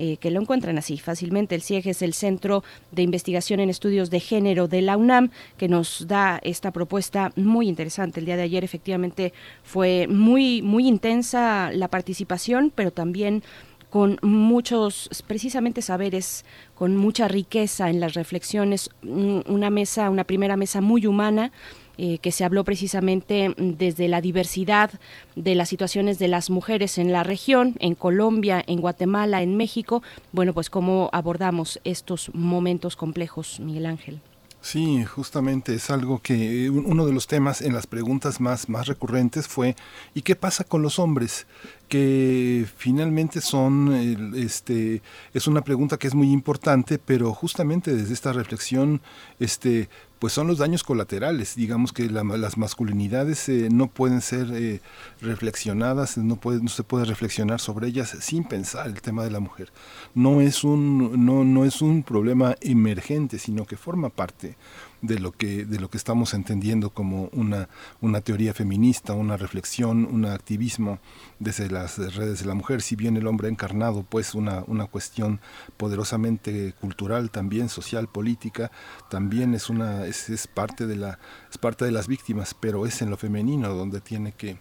Eh, 0.00 0.16
que 0.18 0.30
lo 0.30 0.40
encuentran 0.40 0.78
así 0.78 0.96
fácilmente. 0.96 1.56
El 1.56 1.62
CIEG 1.62 1.88
es 1.88 2.02
el 2.02 2.14
Centro 2.14 2.62
de 2.92 3.02
Investigación 3.02 3.58
en 3.58 3.68
Estudios 3.68 4.10
de 4.10 4.20
Género 4.20 4.68
de 4.68 4.80
la 4.80 4.96
UNAM, 4.96 5.30
que 5.56 5.66
nos 5.66 6.06
da 6.06 6.38
esta 6.44 6.70
propuesta 6.70 7.32
muy 7.34 7.68
interesante. 7.68 8.20
El 8.20 8.26
día 8.26 8.36
de 8.36 8.44
ayer 8.44 8.62
efectivamente 8.62 9.32
fue 9.64 10.06
muy, 10.06 10.62
muy 10.62 10.86
intensa 10.86 11.72
la 11.72 11.88
participación, 11.88 12.70
pero 12.72 12.92
también 12.92 13.42
con 13.90 14.18
muchos, 14.22 15.08
precisamente 15.26 15.82
saberes, 15.82 16.44
con 16.74 16.96
mucha 16.96 17.28
riqueza 17.28 17.90
en 17.90 18.00
las 18.00 18.14
reflexiones, 18.14 18.90
una 19.02 19.70
mesa, 19.70 20.10
una 20.10 20.24
primera 20.24 20.56
mesa 20.56 20.80
muy 20.80 21.06
humana 21.06 21.52
eh, 22.00 22.18
que 22.18 22.30
se 22.30 22.44
habló 22.44 22.62
precisamente 22.62 23.52
desde 23.56 24.06
la 24.06 24.20
diversidad 24.20 24.92
de 25.34 25.56
las 25.56 25.68
situaciones 25.68 26.20
de 26.20 26.28
las 26.28 26.48
mujeres 26.48 26.96
en 26.96 27.10
la 27.10 27.24
región, 27.24 27.74
en 27.80 27.96
Colombia, 27.96 28.62
en 28.64 28.80
Guatemala, 28.80 29.42
en 29.42 29.56
México. 29.56 30.02
Bueno, 30.30 30.54
pues 30.54 30.70
cómo 30.70 31.10
abordamos 31.12 31.80
estos 31.82 32.32
momentos 32.34 32.94
complejos, 32.94 33.58
Miguel 33.58 33.86
Ángel. 33.86 34.20
Sí, 34.60 35.04
justamente 35.04 35.74
es 35.74 35.88
algo 35.88 36.20
que 36.20 36.66
eh, 36.66 36.70
uno 36.70 37.06
de 37.06 37.12
los 37.12 37.26
temas 37.28 37.62
en 37.62 37.72
las 37.74 37.86
preguntas 37.86 38.40
más, 38.40 38.68
más 38.68 38.86
recurrentes 38.88 39.46
fue 39.46 39.76
¿y 40.14 40.22
qué 40.22 40.34
pasa 40.36 40.64
con 40.64 40.82
los 40.82 40.98
hombres? 40.98 41.46
que 41.88 42.66
finalmente 42.76 43.40
son 43.40 43.94
este 44.36 45.00
es 45.32 45.46
una 45.46 45.62
pregunta 45.62 45.96
que 45.96 46.06
es 46.06 46.14
muy 46.14 46.30
importante 46.30 46.98
pero 46.98 47.32
justamente 47.32 47.94
desde 47.94 48.12
esta 48.12 48.32
reflexión 48.32 49.00
este 49.40 49.88
pues 50.18 50.32
son 50.32 50.46
los 50.46 50.58
daños 50.58 50.84
colaterales. 50.84 51.54
Digamos 51.54 51.92
que 51.92 52.08
las 52.10 52.56
masculinidades 52.56 53.48
eh, 53.48 53.68
no 53.70 53.88
pueden 53.88 54.20
ser 54.20 54.48
eh, 54.52 54.80
reflexionadas, 55.20 56.18
no, 56.18 56.38
no 56.42 56.68
se 56.68 56.82
puede 56.82 57.04
reflexionar 57.04 57.60
sobre 57.60 57.88
ellas 57.88 58.16
sin 58.20 58.44
pensar 58.44 58.86
el 58.86 59.00
tema 59.00 59.24
de 59.24 59.30
la 59.30 59.40
mujer. 59.40 59.70
No 60.14 60.40
es 60.40 60.64
un, 60.64 61.24
no, 61.24 61.44
no 61.44 61.64
es 61.64 61.82
un 61.82 62.02
problema 62.02 62.56
emergente, 62.60 63.38
sino 63.38 63.64
que 63.64 63.76
forma 63.76 64.08
parte 64.08 64.56
de 65.02 65.18
lo 65.18 65.32
que 65.32 65.64
de 65.64 65.78
lo 65.78 65.90
que 65.90 65.96
estamos 65.96 66.34
entendiendo 66.34 66.90
como 66.90 67.28
una 67.32 67.68
una 68.00 68.20
teoría 68.20 68.54
feminista, 68.54 69.12
una 69.12 69.36
reflexión, 69.36 70.06
un 70.10 70.24
activismo 70.24 70.98
desde 71.38 71.70
las 71.70 71.98
redes 72.16 72.40
de 72.40 72.46
la 72.46 72.54
mujer, 72.54 72.82
si 72.82 72.96
bien 72.96 73.16
el 73.16 73.26
hombre 73.26 73.48
ha 73.48 73.50
encarnado 73.50 74.02
pues 74.02 74.34
una 74.34 74.64
una 74.66 74.86
cuestión 74.86 75.40
poderosamente 75.76 76.74
cultural, 76.80 77.30
también 77.30 77.68
social, 77.68 78.08
política, 78.08 78.70
también 79.08 79.54
es 79.54 79.70
una 79.70 80.06
es, 80.06 80.28
es 80.30 80.46
parte 80.46 80.86
de 80.86 80.96
la 80.96 81.18
es 81.50 81.58
parte 81.58 81.84
de 81.84 81.92
las 81.92 82.08
víctimas, 82.08 82.54
pero 82.54 82.86
es 82.86 83.00
en 83.02 83.10
lo 83.10 83.16
femenino 83.16 83.74
donde 83.74 84.00
tiene 84.00 84.32
que 84.32 84.58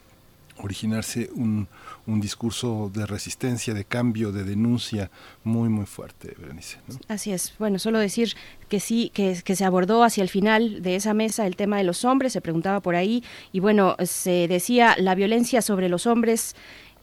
originarse 0.59 1.29
un, 1.33 1.67
un, 2.07 2.21
discurso 2.21 2.89
de 2.93 3.05
resistencia, 3.05 3.73
de 3.73 3.85
cambio, 3.85 4.31
de 4.31 4.43
denuncia 4.43 5.11
muy, 5.43 5.69
muy 5.69 5.85
fuerte, 5.85 6.35
Berenice. 6.37 6.77
Así 7.07 7.31
es. 7.31 7.53
Bueno, 7.59 7.79
solo 7.79 7.99
decir 7.99 8.35
que 8.69 8.79
sí, 8.79 9.11
que, 9.13 9.39
que 9.43 9.55
se 9.55 9.65
abordó 9.65 10.03
hacia 10.03 10.23
el 10.23 10.29
final 10.29 10.81
de 10.81 10.95
esa 10.95 11.13
mesa 11.13 11.45
el 11.45 11.55
tema 11.55 11.77
de 11.77 11.83
los 11.83 12.05
hombres, 12.05 12.33
se 12.33 12.41
preguntaba 12.41 12.79
por 12.79 12.95
ahí, 12.95 13.23
y 13.51 13.59
bueno, 13.59 13.95
se 14.03 14.47
decía 14.47 14.95
la 14.97 15.15
violencia 15.15 15.61
sobre 15.61 15.89
los 15.89 16.05
hombres 16.07 16.55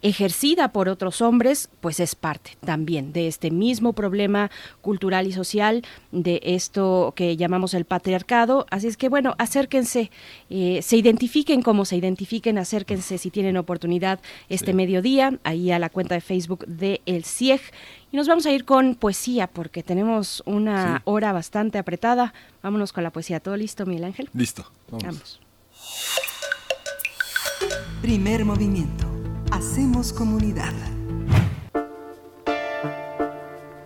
ejercida 0.02 0.68
por 0.68 0.88
otros 0.88 1.20
hombres, 1.20 1.68
pues 1.80 2.00
es 2.00 2.14
parte 2.14 2.56
también 2.64 3.12
de 3.12 3.26
este 3.26 3.50
mismo 3.50 3.92
problema 3.92 4.50
cultural 4.80 5.26
y 5.26 5.32
social, 5.32 5.82
de 6.12 6.40
esto 6.42 7.12
que 7.16 7.36
llamamos 7.36 7.74
el 7.74 7.84
patriarcado. 7.84 8.66
Así 8.70 8.86
es 8.86 8.96
que 8.96 9.08
bueno, 9.08 9.34
acérquense, 9.38 10.10
eh, 10.50 10.80
se 10.82 10.96
identifiquen 10.96 11.62
como 11.62 11.84
se 11.84 11.96
identifiquen, 11.96 12.58
acérquense 12.58 13.18
si 13.18 13.30
tienen 13.30 13.56
oportunidad 13.56 14.20
este 14.48 14.74
mediodía, 14.74 15.38
ahí 15.44 15.70
a 15.70 15.78
la 15.78 15.90
cuenta 15.90 16.14
de 16.14 16.20
Facebook 16.20 16.66
de 16.66 17.00
El 17.06 17.24
CIEG. 17.24 17.60
Y 18.12 18.16
nos 18.16 18.28
vamos 18.28 18.46
a 18.46 18.52
ir 18.52 18.64
con 18.64 18.94
poesía 18.94 19.48
porque 19.48 19.82
tenemos 19.82 20.42
una 20.46 21.02
hora 21.04 21.32
bastante 21.32 21.78
apretada. 21.78 22.32
Vámonos 22.62 22.92
con 22.92 23.02
la 23.02 23.10
poesía. 23.10 23.40
¿Todo 23.40 23.56
listo, 23.56 23.86
Miguel 23.86 24.04
Ángel? 24.04 24.30
Listo. 24.32 24.70
vamos. 24.90 25.40
Primer 28.00 28.44
movimiento 28.44 29.13
Hacemos 29.54 30.12
comunidad. 30.12 30.72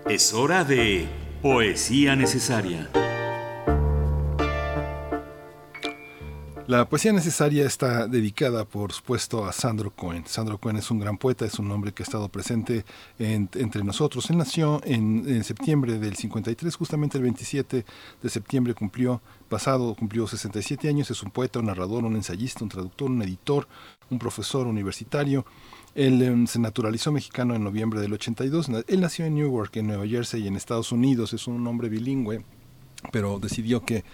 Es 0.09 0.33
hora 0.33 0.65
de 0.65 1.07
Poesía 1.43 2.17
Necesaria. 2.17 2.89
La 6.67 6.87
poesía 6.87 7.15
necesaria 7.15 7.65
está 7.65 8.07
dedicada, 8.07 8.67
por 8.67 8.93
supuesto, 8.93 9.47
a 9.47 9.53
Sandro 9.53 9.91
Cohen. 9.91 10.27
Sandro 10.27 10.59
Cohen 10.59 10.77
es 10.77 10.91
un 10.91 11.01
gran 11.01 11.17
poeta, 11.17 11.47
es 11.47 11.59
un 11.59 11.71
hombre 11.71 11.93
que 11.93 12.03
ha 12.03 12.05
estado 12.05 12.29
presente 12.29 12.85
entre 13.19 13.85
nosotros. 13.85 14.29
Él 14.29 14.37
nació 14.37 14.81
en, 14.85 15.25
en, 15.27 15.45
septiembre 15.45 15.99
del 15.99 16.17
53, 16.17 16.77
justamente 16.77 17.17
el 17.17 17.25
27 17.25 17.87
de 18.23 18.29
septiembre 18.29 18.75
cumplió, 18.75 19.23
pasado 19.49 19.95
cumplió 19.95 20.27
67 20.27 20.89
años. 20.89 21.11
Es 21.11 21.23
un 21.23 21.31
poeta, 21.31 21.59
un 21.59 21.67
narrador, 21.67 22.05
un 22.05 22.17
ensayista, 22.17 22.65
un 22.65 22.71
traductor, 22.71 23.11
un 23.11 23.23
editor, 23.23 23.67
un 24.11 24.19
profesor 24.19 24.67
universitario. 24.67 25.45
Él 25.95 26.23
um, 26.31 26.47
se 26.47 26.59
naturalizó 26.59 27.13
mexicano 27.13 27.55
en 27.55 27.65
noviembre 27.65 28.01
del 28.01 28.13
82. 28.13 28.69
Él 28.87 29.01
nació 29.01 29.25
en 29.25 29.35
Newark, 29.35 29.77
en 29.77 29.89
Nueva 29.89 30.07
Jersey, 30.07 30.47
en 30.47 30.57
Estados 30.57 30.93
Unidos. 30.93 31.33
Es 31.33 31.47
un 31.47 31.67
hombre 31.67 31.89
bilingüe, 31.89 32.45
pero 33.13 33.39
decidió 33.39 33.85
que 33.85 34.05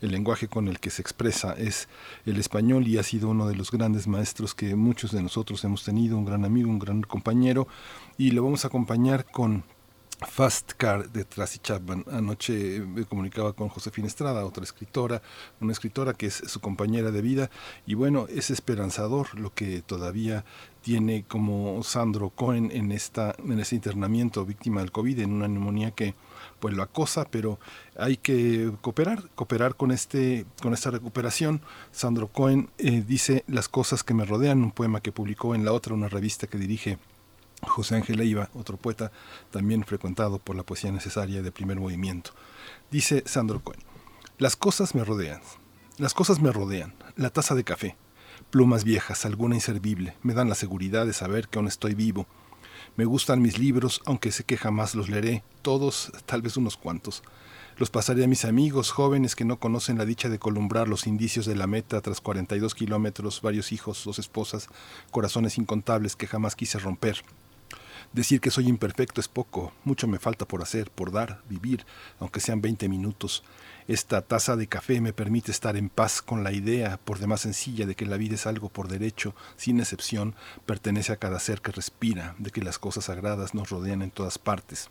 el 0.00 0.10
lenguaje 0.10 0.48
con 0.48 0.68
el 0.68 0.80
que 0.80 0.90
se 0.90 1.02
expresa 1.02 1.54
es 1.54 1.88
el 2.26 2.38
español 2.38 2.86
y 2.86 2.98
ha 2.98 3.02
sido 3.02 3.30
uno 3.30 3.48
de 3.48 3.56
los 3.56 3.70
grandes 3.70 4.06
maestros 4.06 4.54
que 4.54 4.74
muchos 4.74 5.12
de 5.12 5.22
nosotros 5.22 5.64
hemos 5.64 5.84
tenido, 5.84 6.18
un 6.18 6.24
gran 6.24 6.44
amigo, 6.44 6.70
un 6.70 6.78
gran 6.78 7.02
compañero, 7.02 7.66
y 8.18 8.30
lo 8.32 8.44
vamos 8.44 8.64
a 8.64 8.68
acompañar 8.68 9.24
con 9.24 9.64
Fast 10.28 10.72
Car 10.72 11.10
de 11.10 11.24
Tracy 11.24 11.58
Chapman. 11.58 12.04
Anoche 12.10 12.80
me 12.80 13.04
comunicaba 13.04 13.52
con 13.52 13.68
Josefina 13.68 14.06
Estrada, 14.06 14.44
otra 14.44 14.64
escritora, 14.64 15.22
una 15.60 15.72
escritora 15.72 16.14
que 16.14 16.26
es 16.26 16.34
su 16.34 16.60
compañera 16.60 17.10
de 17.10 17.22
vida, 17.22 17.50
y 17.86 17.94
bueno, 17.94 18.26
es 18.28 18.50
esperanzador 18.50 19.38
lo 19.38 19.52
que 19.54 19.82
todavía 19.82 20.44
tiene 20.82 21.24
como 21.24 21.82
Sandro 21.82 22.30
Cohen 22.30 22.70
en 22.70 22.92
esta 22.92 23.34
en 23.38 23.58
ese 23.58 23.74
internamiento 23.74 24.44
víctima 24.44 24.82
del 24.82 24.92
COVID 24.92 25.20
en 25.20 25.32
una 25.32 25.48
neumonía 25.48 25.92
que 25.92 26.14
pues 26.60 26.74
lo 26.74 26.82
acosa, 26.82 27.24
pero 27.30 27.58
hay 27.96 28.18
que 28.18 28.70
cooperar, 28.82 29.30
cooperar 29.34 29.76
con 29.76 29.90
este 29.90 30.44
con 30.62 30.74
esta 30.74 30.90
recuperación. 30.90 31.62
Sandro 31.90 32.28
Cohen 32.28 32.68
eh, 32.78 33.02
dice 33.06 33.44
las 33.46 33.68
cosas 33.68 34.04
que 34.04 34.14
me 34.14 34.26
rodean, 34.26 34.62
un 34.62 34.72
poema 34.72 35.00
que 35.00 35.12
publicó 35.12 35.54
en 35.54 35.64
la 35.64 35.72
otra 35.72 35.94
una 35.94 36.08
revista 36.08 36.46
que 36.46 36.58
dirige 36.58 36.98
José 37.66 37.96
Ángel 37.96 38.18
Leiva, 38.18 38.50
otro 38.54 38.76
poeta 38.76 39.12
también 39.50 39.84
frecuentado 39.84 40.38
por 40.38 40.56
la 40.56 40.62
poesía 40.62 40.92
necesaria 40.92 41.42
de 41.42 41.52
primer 41.52 41.78
movimiento. 41.78 42.32
Dice 42.90 43.22
Sandro 43.26 43.60
Cohen, 43.60 43.80
las 44.38 44.56
cosas 44.56 44.94
me 44.94 45.04
rodean, 45.04 45.40
las 45.98 46.14
cosas 46.14 46.40
me 46.40 46.52
rodean, 46.52 46.94
la 47.16 47.30
taza 47.30 47.54
de 47.54 47.64
café, 47.64 47.96
plumas 48.50 48.84
viejas, 48.84 49.24
alguna 49.24 49.54
inservible, 49.54 50.16
me 50.22 50.34
dan 50.34 50.48
la 50.48 50.54
seguridad 50.54 51.06
de 51.06 51.12
saber 51.12 51.48
que 51.48 51.58
aún 51.58 51.68
estoy 51.68 51.94
vivo. 51.94 52.26
Me 52.96 53.04
gustan 53.04 53.42
mis 53.42 53.58
libros, 53.58 54.00
aunque 54.04 54.30
sé 54.30 54.44
que 54.44 54.56
jamás 54.56 54.94
los 54.94 55.08
leeré, 55.08 55.42
todos, 55.62 56.12
tal 56.26 56.42
vez 56.42 56.56
unos 56.56 56.76
cuantos. 56.76 57.22
Los 57.76 57.90
pasaré 57.90 58.22
a 58.22 58.28
mis 58.28 58.44
amigos 58.44 58.92
jóvenes 58.92 59.34
que 59.34 59.44
no 59.44 59.58
conocen 59.58 59.98
la 59.98 60.04
dicha 60.04 60.28
de 60.28 60.38
columbrar 60.38 60.86
los 60.86 61.08
indicios 61.08 61.44
de 61.44 61.56
la 61.56 61.66
meta 61.66 62.00
tras 62.00 62.20
42 62.20 62.72
kilómetros, 62.72 63.42
varios 63.42 63.72
hijos, 63.72 64.04
dos 64.04 64.20
esposas, 64.20 64.68
corazones 65.10 65.58
incontables 65.58 66.14
que 66.14 66.28
jamás 66.28 66.54
quise 66.54 66.78
romper. 66.78 67.24
Decir 68.14 68.40
que 68.40 68.52
soy 68.52 68.68
imperfecto 68.68 69.20
es 69.20 69.26
poco, 69.26 69.72
mucho 69.82 70.06
me 70.06 70.20
falta 70.20 70.46
por 70.46 70.62
hacer, 70.62 70.88
por 70.88 71.10
dar, 71.10 71.42
vivir, 71.48 71.84
aunque 72.20 72.38
sean 72.38 72.62
20 72.62 72.88
minutos. 72.88 73.42
Esta 73.88 74.22
taza 74.22 74.54
de 74.54 74.68
café 74.68 75.00
me 75.00 75.12
permite 75.12 75.50
estar 75.50 75.76
en 75.76 75.88
paz 75.88 76.22
con 76.22 76.44
la 76.44 76.52
idea, 76.52 76.96
por 77.04 77.18
demás 77.18 77.40
sencilla, 77.40 77.86
de 77.86 77.96
que 77.96 78.06
la 78.06 78.16
vida 78.16 78.36
es 78.36 78.46
algo 78.46 78.68
por 78.68 78.86
derecho, 78.86 79.34
sin 79.56 79.80
excepción, 79.80 80.36
pertenece 80.64 81.12
a 81.12 81.16
cada 81.16 81.40
ser 81.40 81.60
que 81.60 81.72
respira, 81.72 82.36
de 82.38 82.52
que 82.52 82.62
las 82.62 82.78
cosas 82.78 83.06
sagradas 83.06 83.52
nos 83.52 83.70
rodean 83.70 84.00
en 84.00 84.12
todas 84.12 84.38
partes 84.38 84.88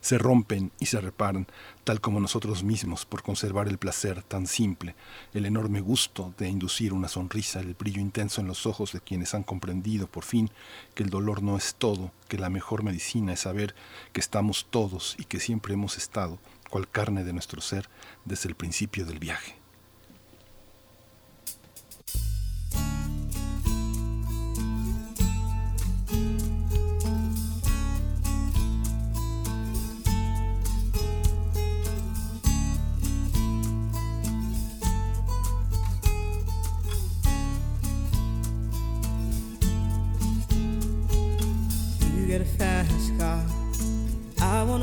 se 0.00 0.18
rompen 0.18 0.72
y 0.78 0.86
se 0.86 1.00
reparan, 1.00 1.46
tal 1.84 2.00
como 2.00 2.20
nosotros 2.20 2.62
mismos, 2.62 3.04
por 3.04 3.22
conservar 3.22 3.68
el 3.68 3.78
placer 3.78 4.22
tan 4.22 4.46
simple, 4.46 4.94
el 5.34 5.46
enorme 5.46 5.80
gusto 5.80 6.34
de 6.38 6.48
inducir 6.48 6.92
una 6.92 7.08
sonrisa, 7.08 7.60
el 7.60 7.74
brillo 7.74 8.00
intenso 8.00 8.40
en 8.40 8.46
los 8.46 8.66
ojos 8.66 8.92
de 8.92 9.00
quienes 9.00 9.34
han 9.34 9.42
comprendido 9.42 10.06
por 10.06 10.24
fin 10.24 10.50
que 10.94 11.02
el 11.02 11.10
dolor 11.10 11.42
no 11.42 11.56
es 11.56 11.74
todo, 11.74 12.12
que 12.28 12.38
la 12.38 12.50
mejor 12.50 12.82
medicina 12.82 13.32
es 13.32 13.40
saber 13.40 13.74
que 14.12 14.20
estamos 14.20 14.66
todos 14.70 15.16
y 15.18 15.24
que 15.24 15.40
siempre 15.40 15.74
hemos 15.74 15.96
estado, 15.96 16.38
cual 16.70 16.88
carne 16.88 17.24
de 17.24 17.32
nuestro 17.32 17.60
ser, 17.60 17.88
desde 18.24 18.48
el 18.48 18.54
principio 18.54 19.04
del 19.04 19.18
viaje. 19.18 19.57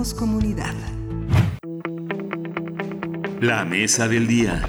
Comunidad. 0.00 0.74
La 3.42 3.66
mesa 3.66 4.08
del 4.08 4.26
día. 4.26 4.66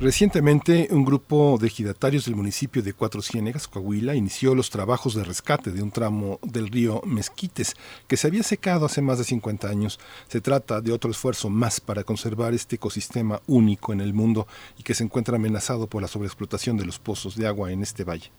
Recientemente, 0.00 0.88
un 0.90 1.04
grupo 1.04 1.58
de 1.60 1.68
ejidatarios 1.68 2.24
del 2.24 2.34
municipio 2.34 2.82
de 2.82 2.92
Cuatro 2.92 3.22
Ciénegas, 3.22 3.68
Coahuila, 3.68 4.16
inició 4.16 4.56
los 4.56 4.68
trabajos 4.70 5.14
de 5.14 5.22
rescate 5.22 5.70
de 5.70 5.80
un 5.80 5.92
tramo 5.92 6.40
del 6.42 6.66
río 6.66 7.02
Mezquites 7.06 7.76
que 8.08 8.16
se 8.16 8.26
había 8.26 8.42
secado 8.42 8.86
hace 8.86 9.00
más 9.00 9.18
de 9.18 9.24
50 9.24 9.68
años. 9.68 10.00
Se 10.26 10.40
trata 10.40 10.80
de 10.80 10.90
otro 10.90 11.12
esfuerzo 11.12 11.48
más 11.48 11.80
para 11.80 12.02
conservar 12.02 12.52
este 12.52 12.76
ecosistema 12.76 13.40
único 13.46 13.92
en 13.92 14.00
el 14.00 14.12
mundo 14.12 14.48
y 14.76 14.82
que 14.82 14.94
se 14.94 15.04
encuentra 15.04 15.36
amenazado 15.36 15.86
por 15.86 16.02
la 16.02 16.08
sobreexplotación 16.08 16.76
de 16.76 16.84
los 16.84 16.98
pozos 16.98 17.36
de 17.36 17.46
agua 17.46 17.70
en 17.70 17.84
este 17.84 18.02
valle. 18.02 18.32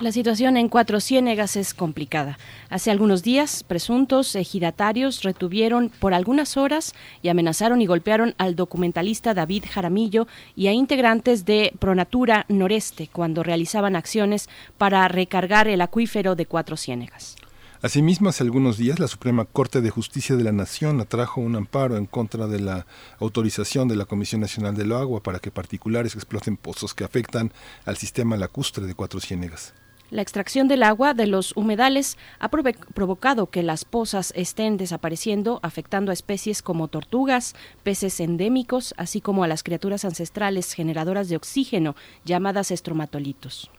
La 0.00 0.10
situación 0.10 0.56
en 0.56 0.68
Cuatro 0.68 0.98
Ciénegas 0.98 1.54
es 1.54 1.72
complicada. 1.72 2.36
Hace 2.68 2.90
algunos 2.90 3.22
días, 3.22 3.62
presuntos 3.62 4.34
ejidatarios 4.34 5.22
retuvieron 5.22 5.88
por 6.00 6.14
algunas 6.14 6.56
horas 6.56 6.94
y 7.22 7.28
amenazaron 7.28 7.80
y 7.80 7.86
golpearon 7.86 8.34
al 8.36 8.56
documentalista 8.56 9.34
David 9.34 9.66
Jaramillo 9.70 10.26
y 10.56 10.66
a 10.66 10.72
integrantes 10.72 11.44
de 11.44 11.72
Pronatura 11.78 12.44
Noreste 12.48 13.08
cuando 13.12 13.44
realizaban 13.44 13.94
acciones 13.94 14.48
para 14.78 15.06
recargar 15.06 15.68
el 15.68 15.80
acuífero 15.80 16.34
de 16.34 16.46
Cuatro 16.46 16.76
Ciénegas. 16.76 17.36
Asimismo, 17.80 18.30
hace 18.30 18.42
algunos 18.42 18.78
días 18.78 18.98
la 18.98 19.06
Suprema 19.06 19.44
Corte 19.44 19.80
de 19.80 19.90
Justicia 19.90 20.34
de 20.34 20.42
la 20.42 20.52
Nación 20.52 21.00
atrajo 21.02 21.40
un 21.40 21.54
amparo 21.54 21.96
en 21.96 22.06
contra 22.06 22.48
de 22.48 22.58
la 22.58 22.86
autorización 23.20 23.86
de 23.86 23.94
la 23.94 24.06
Comisión 24.06 24.40
Nacional 24.40 24.74
del 24.74 24.90
Agua 24.90 25.22
para 25.22 25.38
que 25.38 25.52
particulares 25.52 26.16
exploten 26.16 26.56
pozos 26.56 26.94
que 26.94 27.04
afectan 27.04 27.52
al 27.84 27.96
sistema 27.96 28.36
lacustre 28.36 28.86
de 28.86 28.94
Cuatro 28.94 29.20
Ciénegas. 29.20 29.72
La 30.10 30.22
extracción 30.22 30.68
del 30.68 30.82
agua 30.82 31.14
de 31.14 31.26
los 31.26 31.56
humedales 31.56 32.18
ha 32.38 32.48
provocado 32.48 33.50
que 33.50 33.62
las 33.62 33.84
pozas 33.84 34.32
estén 34.36 34.76
desapareciendo, 34.76 35.60
afectando 35.62 36.10
a 36.10 36.14
especies 36.14 36.62
como 36.62 36.88
tortugas, 36.88 37.54
peces 37.82 38.20
endémicos, 38.20 38.94
así 38.96 39.20
como 39.20 39.44
a 39.44 39.48
las 39.48 39.62
criaturas 39.62 40.04
ancestrales 40.04 40.72
generadoras 40.74 41.28
de 41.28 41.36
oxígeno, 41.36 41.96
llamadas 42.24 42.70
estromatolitos. 42.70 43.70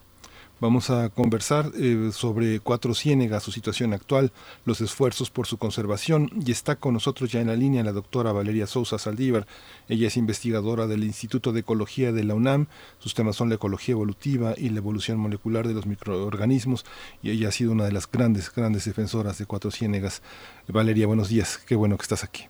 Vamos 0.62 0.90
a 0.90 1.10
conversar 1.10 1.66
eh, 1.78 2.12
sobre 2.14 2.62
Cuatro 2.62 2.94
Ciénegas, 2.94 3.44
su 3.44 3.52
situación 3.52 3.92
actual, 3.92 4.32
los 4.64 4.80
esfuerzos 4.80 5.30
por 5.30 5.48
su 5.48 5.58
conservación 5.58 6.30
y 6.46 6.50
está 6.52 6.78
con 6.78 6.94
nosotros 6.94 7.30
ya 7.30 7.42
en 7.42 7.48
la 7.48 7.58
línea 7.58 7.84
la 7.84 7.92
doctora 7.92 8.32
Valeria 8.32 8.66
Sousa 8.66 8.98
Saldívar. 8.98 9.48
Ella 9.90 10.08
es 10.08 10.16
investigadora 10.16 10.88
del 10.88 11.04
Instituto 11.04 11.52
de 11.52 11.60
Ecología 11.60 12.14
de 12.14 12.24
la 12.24 12.36
UNAM. 12.36 12.68
Sus 13.00 13.14
temas 13.14 13.36
son 13.36 13.50
la 13.50 13.56
ecología 13.56 13.94
evolutiva 13.94 14.54
y 14.56 14.70
la 14.70 14.78
evolución 14.78 15.18
molecular 15.18 15.68
de 15.68 15.74
los 15.74 15.88
microorganismos 15.88 16.86
y 17.22 17.32
ella 17.32 17.50
ha 17.50 17.52
sido 17.52 17.74
una 17.74 17.84
de 17.84 17.92
las 17.92 18.10
grandes, 18.10 18.50
grandes 18.50 18.86
defensoras 18.86 19.38
de 19.38 19.46
Cuatro 19.46 19.72
Ciénegas. 19.72 20.22
Valeria, 20.70 21.06
buenos 21.06 21.28
días. 21.28 21.58
Qué 21.58 21.76
bueno 21.76 21.98
que 21.98 22.04
estás 22.04 22.24
aquí. 22.24 22.48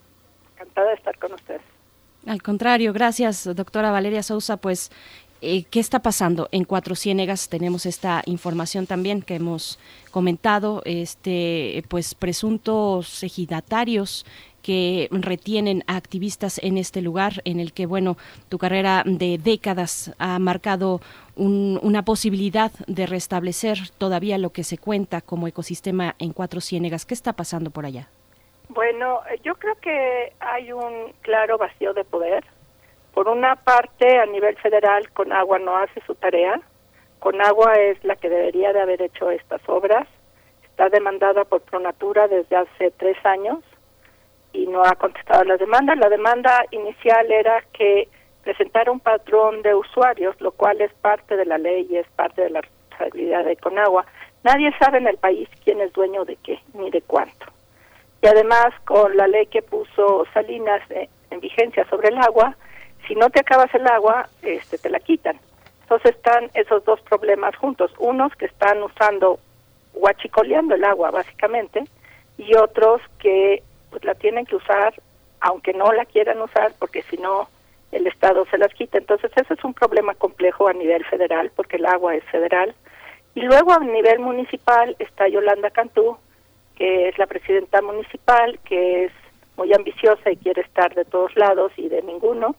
Encantada 0.53 0.90
de 0.90 0.94
estar 0.94 1.18
con 1.18 1.34
ustedes. 1.34 1.61
Al 2.26 2.41
contrario, 2.41 2.91
gracias, 2.91 3.48
doctora 3.56 3.91
Valeria 3.91 4.23
Sousa. 4.23 4.57
Pues 4.57 4.91
eh, 5.41 5.66
¿Qué 5.70 5.80
está 5.80 5.99
pasando 5.99 6.48
en 6.52 6.64
Cuatro 6.64 6.95
Ciénegas? 6.95 7.49
Tenemos 7.49 7.86
esta 7.86 8.22
información 8.26 8.88
también 8.88 9.22
que 9.22 9.36
hemos 9.36 9.80
comentado, 10.12 10.82
este, 10.86 11.84
pues 11.90 12.16
presuntos 12.16 13.22
ejidatarios 13.24 14.26
que 14.66 15.07
retienen 15.12 15.84
a 15.86 15.95
activistas 15.95 16.60
en 16.64 16.80
este 16.80 17.02
lugar 17.02 17.34
en 17.45 17.60
el 17.60 17.72
que, 17.72 17.86
bueno, 17.86 18.18
tu 18.49 18.57
carrera 18.57 19.03
de 19.06 19.38
décadas 19.38 20.16
ha 20.18 20.40
marcado 20.40 21.02
una 21.36 22.02
posibilidad 22.03 22.72
de 22.88 23.06
restablecer 23.06 23.78
todavía 23.99 24.40
lo 24.40 24.49
que 24.49 24.64
se 24.64 24.80
cuenta 24.80 25.22
como 25.22 25.48
ecosistema 25.48 26.16
en 26.18 26.34
Cuatro 26.34 26.62
Ciénegas. 26.62 27.06
¿Qué 27.06 27.14
está 27.14 27.34
pasando 27.34 27.70
por 27.70 27.86
allá? 27.86 28.07
Bueno, 28.70 29.22
yo 29.44 29.53
creo 29.53 29.76
que 29.76 30.34
hay 30.40 30.72
un 30.72 31.14
claro 31.22 31.60
vacío 31.60 31.94
de 31.94 32.03
poder 32.03 32.44
por 33.16 33.30
una 33.30 33.56
parte, 33.56 34.20
a 34.20 34.26
nivel 34.26 34.58
federal, 34.58 35.10
Conagua 35.12 35.58
no 35.58 35.78
hace 35.78 36.02
su 36.06 36.16
tarea. 36.16 36.60
Conagua 37.20 37.74
es 37.76 38.04
la 38.04 38.18
que 38.18 38.30
debería 38.30 38.74
de 38.74 38.82
haber 38.82 39.02
hecho 39.02 39.32
estas 39.32 39.62
obras. 39.68 40.06
Está 40.66 40.90
demandada 40.90 41.46
por 41.46 41.62
Pronatura 41.62 42.28
desde 42.28 42.58
hace 42.58 42.92
tres 42.92 43.16
años 43.26 43.60
y 44.52 44.68
no 44.68 44.84
ha 44.84 44.96
contestado 44.96 45.46
la 45.46 45.56
demanda. 45.56 45.96
La 45.96 46.10
demanda 46.10 46.66
inicial 46.72 47.32
era 47.32 47.64
que 47.72 48.10
presentara 48.44 48.92
un 48.92 49.00
patrón 49.00 49.62
de 49.62 49.74
usuarios, 49.74 50.36
lo 50.42 50.52
cual 50.52 50.82
es 50.82 50.92
parte 50.96 51.38
de 51.38 51.46
la 51.46 51.58
ley 51.58 51.88
y 51.90 51.96
es 51.96 52.08
parte 52.18 52.42
de 52.42 52.50
la 52.50 52.60
responsabilidad 52.60 53.46
de 53.46 53.56
Conagua. 53.56 54.06
Nadie 54.44 54.74
sabe 54.78 54.98
en 54.98 55.08
el 55.08 55.18
país 55.18 55.48
quién 55.64 55.80
es 55.80 55.94
dueño 55.94 56.26
de 56.26 56.36
qué 56.44 56.60
ni 56.74 56.92
de 56.92 57.02
cuánto. 57.02 57.46
Y 58.22 58.28
además, 58.28 58.74
con 58.84 59.16
la 59.16 59.28
ley 59.28 59.46
que 59.46 59.62
puso 59.62 60.26
Salinas 60.34 60.82
en 60.92 61.40
vigencia 61.40 61.88
sobre 61.90 62.10
el 62.10 62.18
agua, 62.18 62.58
si 63.07 63.15
no 63.15 63.30
te 63.30 63.40
acabas 63.40 63.73
el 63.73 63.88
agua, 63.88 64.30
este, 64.41 64.77
te 64.77 64.90
la 64.90 64.99
quitan. 64.99 65.40
Entonces 65.82 66.15
están 66.15 66.49
esos 66.53 66.84
dos 66.86 66.99
problemas 67.02 67.56
juntos, 67.56 67.91
unos 67.99 68.34
que 68.36 68.45
están 68.45 68.82
usando, 68.82 69.40
guachicoleando 69.94 70.76
el 70.76 70.84
agua 70.84 71.11
básicamente, 71.11 71.84
y 72.38 72.56
otros 72.56 73.02
que 73.19 73.64
pues 73.91 74.03
la 74.03 74.15
tienen 74.15 74.45
que 74.45 74.56
usar 74.56 74.94
aunque 75.41 75.73
no 75.73 75.91
la 75.94 76.06
quieran 76.06 76.41
usar 76.41 76.73
porque 76.80 77.03
si 77.03 77.18
no 77.18 77.48
el 77.91 78.07
Estado 78.07 78.45
se 78.49 78.57
las 78.57 78.73
quita. 78.73 78.98
Entonces 78.98 79.32
ese 79.36 79.53
es 79.53 79.64
un 79.64 79.73
problema 79.76 80.15
complejo 80.15 80.68
a 80.68 80.73
nivel 80.73 81.06
federal 81.06 81.52
porque 81.56 81.77
el 81.77 81.86
agua 81.86 82.15
es 82.15 82.23
federal. 82.26 82.73
Y 83.36 83.41
luego 83.41 83.73
a 83.73 83.80
nivel 83.80 84.19
municipal 84.19 84.95
está 84.98 85.27
Yolanda 85.27 85.69
Cantú, 85.69 86.18
que 86.76 87.10
es 87.10 87.18
la 87.19 87.27
presidenta 87.27 87.82
municipal, 87.82 88.60
que 88.65 89.06
es 89.06 89.11
muy 89.56 89.72
ambiciosa 89.73 90.32
y 90.32 90.38
quiere 90.38 90.61
estar 90.61 90.95
de 90.95 91.06
todos 91.06 91.36
lados 91.36 91.72
y 91.77 91.90
de 91.90 92.02
ninguno 92.02 92.56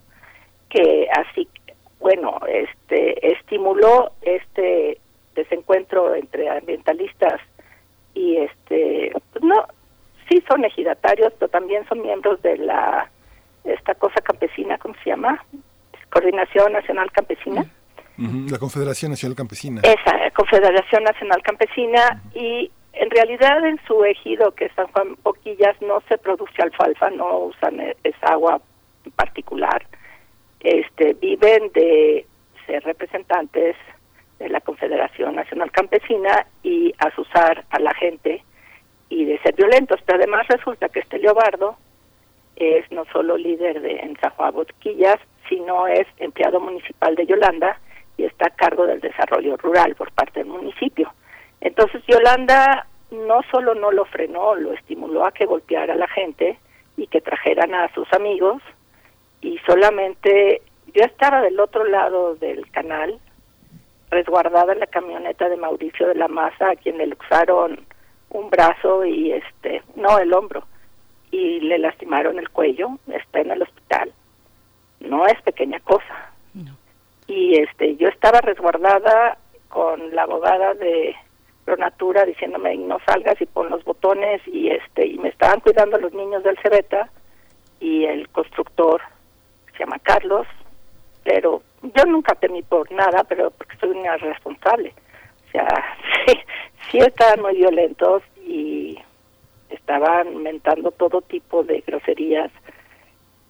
que 0.68 1.08
así, 1.12 1.48
bueno, 2.00 2.38
este 2.48 3.32
estimuló 3.32 4.12
este 4.22 4.98
desencuentro 5.34 6.14
entre 6.14 6.48
ambientalistas 6.48 7.40
y 8.14 8.38
este, 8.38 9.12
pues 9.32 9.44
no, 9.44 9.66
sí 10.28 10.42
son 10.48 10.64
ejidatarios, 10.64 11.32
pero 11.38 11.48
también 11.50 11.86
son 11.88 12.02
miembros 12.02 12.40
de 12.42 12.56
la 12.58 13.10
esta 13.64 13.94
cosa 13.94 14.20
campesina, 14.20 14.78
¿cómo 14.78 14.94
se 15.02 15.10
llama? 15.10 15.44
Coordinación 16.10 16.72
Nacional 16.72 17.10
Campesina. 17.10 17.64
La 18.16 18.58
Confederación 18.58 19.10
Nacional 19.10 19.36
Campesina. 19.36 19.82
Esa, 19.82 20.30
Confederación 20.30 21.04
Nacional 21.04 21.42
Campesina 21.42 22.22
y 22.34 22.70
en 22.92 23.10
realidad 23.10 23.66
en 23.66 23.78
su 23.86 24.04
ejido, 24.04 24.52
que 24.52 24.66
es 24.66 24.72
San 24.74 24.86
Juan 24.88 25.16
Boquillas, 25.22 25.76
no 25.82 26.00
se 26.08 26.16
produce 26.16 26.62
alfalfa, 26.62 27.10
no 27.10 27.38
usan 27.38 27.80
e-, 27.80 27.96
esa 28.04 28.28
agua 28.28 28.60
en 29.04 29.12
particular 29.12 29.84
este, 30.66 31.14
viven 31.14 31.70
de 31.72 32.26
ser 32.66 32.82
representantes 32.82 33.76
de 34.40 34.48
la 34.48 34.60
Confederación 34.60 35.36
Nacional 35.36 35.70
Campesina 35.70 36.44
y 36.64 36.92
asusar 36.98 37.64
a 37.70 37.78
la 37.78 37.94
gente 37.94 38.42
y 39.08 39.24
de 39.26 39.38
ser 39.38 39.54
violentos. 39.54 40.00
Pero 40.04 40.18
además 40.18 40.48
resulta 40.48 40.88
que 40.88 41.00
este 41.00 41.20
Leobardo 41.20 41.76
es 42.56 42.90
no 42.90 43.04
solo 43.12 43.36
líder 43.36 43.80
de 43.80 43.92
en 44.00 44.16
Boquillas, 44.52 45.18
sino 45.48 45.86
es 45.86 46.08
empleado 46.18 46.58
municipal 46.58 47.14
de 47.14 47.26
Yolanda 47.26 47.78
y 48.16 48.24
está 48.24 48.48
a 48.48 48.56
cargo 48.56 48.86
del 48.86 49.00
desarrollo 49.00 49.56
rural 49.58 49.94
por 49.94 50.10
parte 50.10 50.40
del 50.40 50.48
municipio. 50.48 51.12
Entonces 51.60 52.02
Yolanda 52.08 52.88
no 53.12 53.40
solo 53.52 53.76
no 53.76 53.92
lo 53.92 54.04
frenó, 54.06 54.56
lo 54.56 54.72
estimuló 54.72 55.26
a 55.26 55.30
que 55.30 55.46
golpeara 55.46 55.92
a 55.92 55.96
la 55.96 56.08
gente 56.08 56.58
y 56.96 57.06
que 57.06 57.20
trajeran 57.20 57.72
a 57.72 57.92
sus 57.94 58.12
amigos 58.12 58.60
y 59.46 59.58
solamente 59.64 60.60
yo 60.92 61.04
estaba 61.04 61.40
del 61.40 61.60
otro 61.60 61.84
lado 61.84 62.34
del 62.34 62.68
canal, 62.72 63.20
resguardada 64.10 64.72
en 64.72 64.80
la 64.80 64.88
camioneta 64.88 65.48
de 65.48 65.56
Mauricio 65.56 66.08
de 66.08 66.16
la 66.16 66.26
Maza, 66.26 66.70
a 66.70 66.76
quien 66.76 66.98
le 66.98 67.06
luxaron 67.06 67.86
un 68.30 68.50
brazo 68.50 69.04
y 69.04 69.30
este, 69.30 69.82
no 69.94 70.18
el 70.18 70.32
hombro, 70.32 70.64
y 71.30 71.60
le 71.60 71.78
lastimaron 71.78 72.40
el 72.40 72.50
cuello, 72.50 72.98
está 73.06 73.40
en 73.40 73.52
el 73.52 73.62
hospital. 73.62 74.12
No 74.98 75.26
es 75.26 75.40
pequeña 75.42 75.78
cosa. 75.80 76.32
Y 77.28 77.56
este, 77.58 77.96
yo 77.96 78.08
estaba 78.08 78.40
resguardada 78.40 79.38
con 79.68 80.14
la 80.14 80.22
abogada 80.22 80.74
de 80.74 81.14
Pronatura 81.64 82.24
diciéndome 82.24 82.76
no 82.76 82.98
salgas 83.04 83.40
y 83.40 83.46
pon 83.46 83.68
los 83.68 83.84
botones 83.84 84.40
y 84.46 84.68
este 84.68 85.06
y 85.06 85.18
me 85.18 85.30
estaban 85.30 85.58
cuidando 85.58 85.98
los 85.98 86.12
niños 86.12 86.44
del 86.44 86.56
Cebeta 86.62 87.10
y 87.80 88.04
el 88.04 88.28
constructor 88.28 89.02
se 89.76 89.84
llama 89.84 89.98
Carlos, 89.98 90.46
pero 91.24 91.62
yo 91.82 92.04
nunca 92.06 92.34
temí 92.34 92.62
por 92.62 92.90
nada, 92.92 93.24
pero 93.24 93.50
porque 93.50 93.76
soy 93.76 93.90
una 93.90 94.16
responsable. 94.16 94.94
O 95.48 95.50
sea, 95.50 95.68
sí, 96.90 96.98
estaban 96.98 97.42
muy 97.42 97.56
violentos 97.56 98.22
y 98.44 98.98
estaban 99.70 100.42
mentando 100.42 100.90
todo 100.92 101.20
tipo 101.22 101.62
de 101.64 101.80
groserías 101.86 102.50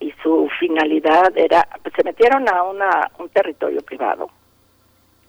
y 0.00 0.12
su 0.22 0.48
finalidad 0.58 1.36
era, 1.36 1.66
pues 1.82 1.94
se 1.94 2.04
metieron 2.04 2.48
a 2.48 2.62
una, 2.62 3.10
un 3.18 3.28
territorio 3.30 3.80
privado, 3.82 4.30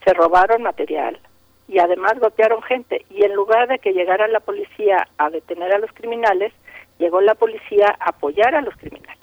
se 0.04 0.14
robaron 0.14 0.64
material 0.64 1.20
y 1.68 1.80
además 1.80 2.20
golpearon 2.20 2.62
gente 2.64 3.06
y 3.10 3.24
en 3.24 3.34
lugar 3.34 3.68
de 3.68 3.80
que 3.80 3.94
llegara 3.94 4.28
la 4.28 4.40
policía 4.40 5.08
a 5.18 5.30
detener 5.30 5.74
a 5.74 5.80
los 5.80 5.92
criminales, 5.94 6.54
llegó 6.98 7.22
la 7.22 7.36
policía 7.36 7.96
a 8.00 8.10
apoyar 8.10 8.56
a 8.56 8.62
los 8.62 8.76
criminales 8.76 9.17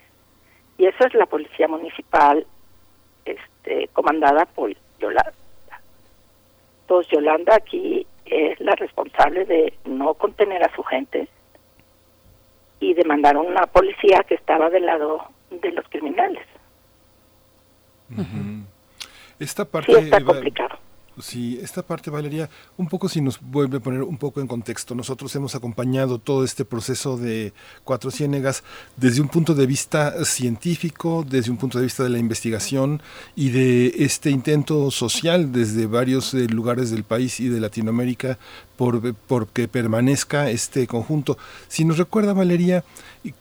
y 0.78 0.86
eso 0.86 1.06
es 1.06 1.14
la 1.14 1.26
policía 1.26 1.68
municipal 1.68 2.46
este, 3.24 3.88
comandada 3.92 4.44
por 4.46 4.74
Yolanda. 4.98 5.32
Entonces 6.82 7.12
Yolanda 7.12 7.56
aquí 7.56 8.06
es 8.24 8.60
la 8.60 8.74
responsable 8.74 9.44
de 9.44 9.74
no 9.84 10.14
contener 10.14 10.62
a 10.62 10.74
su 10.74 10.82
gente 10.82 11.28
y 12.80 12.94
de 12.94 13.04
mandar 13.04 13.36
una 13.36 13.66
policía 13.66 14.24
que 14.28 14.34
estaba 14.34 14.70
del 14.70 14.86
lado 14.86 15.24
de 15.50 15.72
los 15.72 15.88
criminales. 15.88 16.46
Esta 19.38 19.64
parte 19.64 19.92
sí 19.92 19.98
está 20.04 20.22
complicado. 20.22 20.78
Sí, 21.20 21.60
esta 21.62 21.82
parte, 21.82 22.10
Valeria, 22.10 22.50
un 22.76 22.88
poco 22.88 23.08
si 23.08 23.20
nos 23.20 23.40
vuelve 23.40 23.76
a 23.76 23.80
poner 23.80 24.02
un 24.02 24.16
poco 24.16 24.40
en 24.40 24.48
contexto. 24.48 24.96
Nosotros 24.96 25.34
hemos 25.36 25.54
acompañado 25.54 26.18
todo 26.18 26.42
este 26.42 26.64
proceso 26.64 27.16
de 27.16 27.52
Cuatro 27.84 28.10
Ciénegas 28.10 28.64
desde 28.96 29.20
un 29.20 29.28
punto 29.28 29.54
de 29.54 29.64
vista 29.66 30.24
científico, 30.24 31.24
desde 31.28 31.52
un 31.52 31.56
punto 31.56 31.78
de 31.78 31.84
vista 31.84 32.02
de 32.02 32.08
la 32.10 32.18
investigación 32.18 33.00
y 33.36 33.50
de 33.50 33.94
este 33.98 34.30
intento 34.30 34.90
social 34.90 35.52
desde 35.52 35.86
varios 35.86 36.34
eh, 36.34 36.48
lugares 36.48 36.90
del 36.90 37.04
país 37.04 37.38
y 37.38 37.48
de 37.48 37.60
Latinoamérica 37.60 38.36
por, 38.76 39.14
por 39.14 39.48
que 39.48 39.68
permanezca 39.68 40.50
este 40.50 40.86
conjunto. 40.86 41.38
Si 41.68 41.84
nos 41.84 41.98
recuerda, 41.98 42.32
Valeria, 42.32 42.84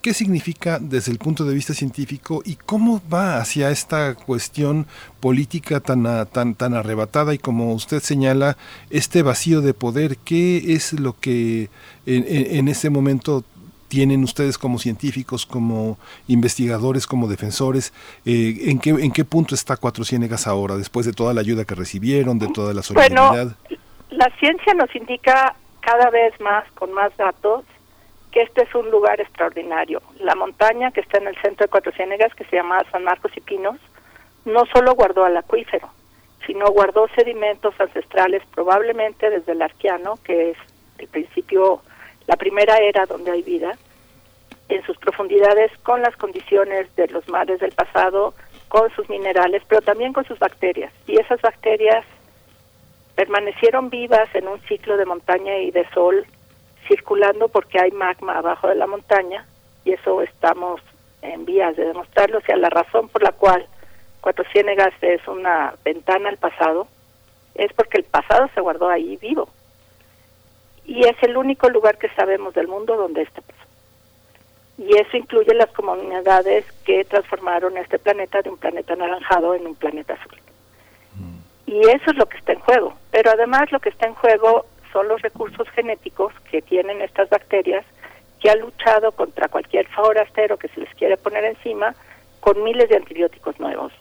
¿qué 0.02 0.14
significa 0.14 0.80
desde 0.80 1.12
el 1.12 1.18
punto 1.18 1.46
de 1.46 1.54
vista 1.54 1.74
científico 1.74 2.42
y 2.46 2.56
cómo 2.56 3.02
va 3.12 3.38
hacia 3.38 3.72
esta 3.72 4.16
cuestión 4.16 4.86
política 5.20 5.80
tan, 5.80 6.04
tan, 6.32 6.56
tan 6.56 6.74
arrebatada 6.74 7.34
y 7.34 7.38
como 7.38 7.74
usted 7.74 8.02
señala, 8.02 8.58
este 8.90 9.24
vacío 9.24 9.62
de 9.62 9.74
poder? 9.74 10.18
¿Qué 10.18 10.74
es 10.74 10.94
lo 10.94 11.20
que 11.20 11.70
en, 12.06 12.26
en, 12.28 12.68
este 12.68 12.90
momento 12.90 13.44
tienen 13.88 14.24
ustedes 14.24 14.58
como 14.58 14.80
científicos, 14.80 15.46
como 15.46 15.98
investigadores, 16.28 17.08
como 17.08 17.28
defensores? 17.28 17.94
Eh, 18.26 18.58
¿en, 18.66 18.80
qué, 18.80 18.92
¿En 18.92 19.12
qué 19.12 19.26
punto 19.26 19.56
está 19.56 19.78
Cuatro 19.78 20.06
Ciénegas 20.06 20.48
ahora, 20.48 20.78
después 20.78 21.06
de 21.06 21.14
toda 21.14 21.34
la 21.34 21.42
ayuda 21.42 21.66
que 21.66 21.76
recibieron, 21.76 22.40
de 22.40 22.48
toda 22.48 22.74
la 22.74 22.84
solidaridad? 22.84 23.56
La 24.14 24.30
ciencia 24.40 24.74
nos 24.74 24.94
indica 24.96 25.56
cada 25.82 26.10
vez 26.10 26.40
más, 26.40 26.70
con 26.74 26.92
más 26.94 27.16
datos, 27.18 27.66
que 28.32 28.42
este 28.42 28.64
es 28.64 28.76
un 28.76 28.90
lugar 28.90 29.20
extraordinario. 29.20 30.02
La 30.20 30.36
montaña 30.36 30.92
que 30.92 31.02
está 31.02 31.18
en 31.20 31.28
el 31.28 31.36
centro 31.42 31.66
de 31.66 31.70
Cuatro 31.70 31.92
Ciénegas, 31.92 32.34
que 32.36 32.46
se 32.46 32.56
llama 32.56 32.84
San 32.92 33.04
Marcos 33.04 33.32
y 33.36 33.42
Pinos, 33.42 33.78
no 34.46 34.66
solo 34.74 34.96
guardó 34.96 35.24
al 35.26 35.38
acuífero, 35.38 35.90
sino 36.46 36.68
guardó 36.68 37.08
sedimentos 37.16 37.80
ancestrales 37.80 38.44
probablemente 38.54 39.30
desde 39.30 39.52
el 39.52 39.62
Arqueano, 39.62 40.18
que 40.24 40.52
es 40.52 40.58
el 40.98 41.08
principio, 41.08 41.82
la 42.28 42.36
primera 42.36 42.78
era 42.78 43.06
donde 43.06 43.32
hay 43.32 43.44
vida, 43.44 43.78
en 44.70 44.84
sus 44.86 44.98
profundidades 44.98 45.72
con 45.84 46.02
las 46.02 46.16
condiciones 46.18 46.94
de 46.96 47.08
los 47.10 47.28
mares 47.30 47.60
del 47.60 47.72
pasado, 47.72 48.34
con 48.70 48.90
sus 48.96 49.08
minerales, 49.10 49.62
pero 49.68 49.82
también 49.82 50.14
con 50.14 50.26
sus 50.26 50.40
bacterias. 50.40 50.92
Y 51.06 51.20
esas 51.20 51.42
bacterias 51.42 52.06
permanecieron 53.16 53.90
vivas 53.90 54.34
en 54.34 54.48
un 54.48 54.60
ciclo 54.62 54.98
de 54.98 55.06
montaña 55.06 55.58
y 55.60 55.72
de 55.72 55.88
sol 55.90 56.26
circulando 56.88 57.48
porque 57.48 57.80
hay 57.80 57.92
magma 57.92 58.38
abajo 58.38 58.68
de 58.68 58.76
la 58.76 58.88
montaña 58.88 59.46
y 59.86 59.92
eso 59.92 60.22
estamos 60.22 60.82
en 61.22 61.46
vías 61.46 61.76
de 61.76 61.86
demostrarlo. 61.86 62.40
O 62.40 62.42
sea, 62.42 62.56
la 62.58 62.70
razón 62.70 63.10
por 63.10 63.24
la 63.24 63.32
cual 63.32 63.68
Cuatro 64.22 64.46
Ciénegas 64.52 64.94
es 65.02 65.28
una 65.28 65.76
ventana 65.84 66.30
al 66.30 66.38
pasado 66.38 66.88
es 67.56 67.72
porque 67.74 67.98
el 67.98 68.06
pasado 68.06 68.50
se 68.54 68.62
guardó 68.62 68.90
ahí 68.90 69.18
vivo. 69.18 69.50
Y 70.86 71.06
es 71.06 71.16
el 71.22 71.38
único 71.38 71.70
lugar 71.70 71.98
que 71.98 72.10
sabemos 72.10 72.54
del 72.54 72.68
mundo 72.68 72.96
donde 72.96 73.22
este 73.22 73.42
pasó. 73.42 73.60
Y 74.78 74.98
eso 74.98 75.18
incluye 75.18 75.54
las 75.54 75.72
comunidades 75.72 76.66
que 76.86 77.06
transformaron 77.06 77.78
este 77.78 78.00
planeta 78.00 78.42
de 78.42 78.50
un 78.50 78.58
planeta 78.58 78.94
anaranjado 78.94 79.54
en 79.56 79.68
un 79.68 79.76
planeta 79.76 80.14
azul. 80.14 80.40
Y 81.74 81.80
eso 81.90 82.12
es 82.12 82.18
lo 82.18 82.28
que 82.28 82.38
está 82.38 82.54
en 82.54 82.60
juego. 82.60 82.94
Pero 83.10 83.32
además 83.32 83.72
lo 83.72 83.80
que 83.80 83.90
está 83.90 84.06
en 84.06 84.14
juego 84.14 84.68
son 84.92 85.08
los 85.08 85.20
recursos 85.24 85.68
genéticos 85.70 86.32
que 86.52 86.62
tienen 86.62 87.02
estas 87.02 87.28
bacterias 87.32 87.84
que 88.40 88.52
ha 88.52 88.56
luchado 88.56 89.12
contra 89.14 89.48
cualquier 89.48 89.88
forastero 89.88 90.58
que 90.58 90.68
se 90.68 90.82
les 90.82 90.94
quiere 90.94 91.18
poner 91.18 91.44
encima 91.46 91.96
con 92.42 92.64
miles 92.64 92.90
de 92.90 92.98
antibióticos 92.98 93.60
nuevos. 93.60 93.92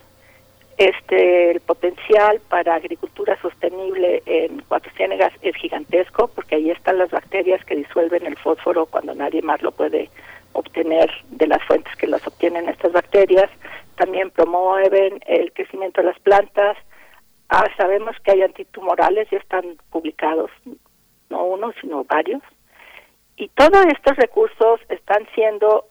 Este, 0.76 1.52
el 1.52 1.60
potencial 1.60 2.40
para 2.50 2.74
agricultura 2.74 3.40
sostenible 3.40 4.22
en 4.26 4.62
Cuatro 4.68 4.92
Ciénegas 4.94 5.32
es 5.40 5.56
gigantesco 5.56 6.28
porque 6.28 6.56
ahí 6.56 6.70
están 6.70 6.98
las 6.98 7.10
bacterias 7.10 7.64
que 7.64 7.76
disuelven 7.76 8.26
el 8.26 8.36
fósforo 8.36 8.84
cuando 8.84 9.14
nadie 9.14 9.40
más 9.40 9.62
lo 9.62 9.72
puede 9.72 10.10
obtener 10.52 11.10
de 11.30 11.46
las 11.46 11.62
fuentes 11.64 11.96
que 11.96 12.06
las 12.06 12.26
obtienen 12.26 12.68
estas 12.68 12.92
bacterias. 12.92 13.48
También 13.96 14.30
promueven 14.30 15.20
el 15.26 15.52
crecimiento 15.52 16.02
de 16.02 16.08
las 16.08 16.18
plantas, 16.20 16.76
Ah, 17.54 17.66
sabemos 17.76 18.16
que 18.24 18.30
hay 18.30 18.40
antitumorales, 18.40 19.28
ya 19.30 19.36
están 19.36 19.76
publicados, 19.90 20.50
no 21.28 21.44
uno, 21.44 21.70
sino 21.82 22.02
varios. 22.04 22.40
Y 23.36 23.48
todos 23.48 23.84
estos 23.94 24.16
recursos 24.16 24.80
están 24.88 25.28
siendo 25.34 25.84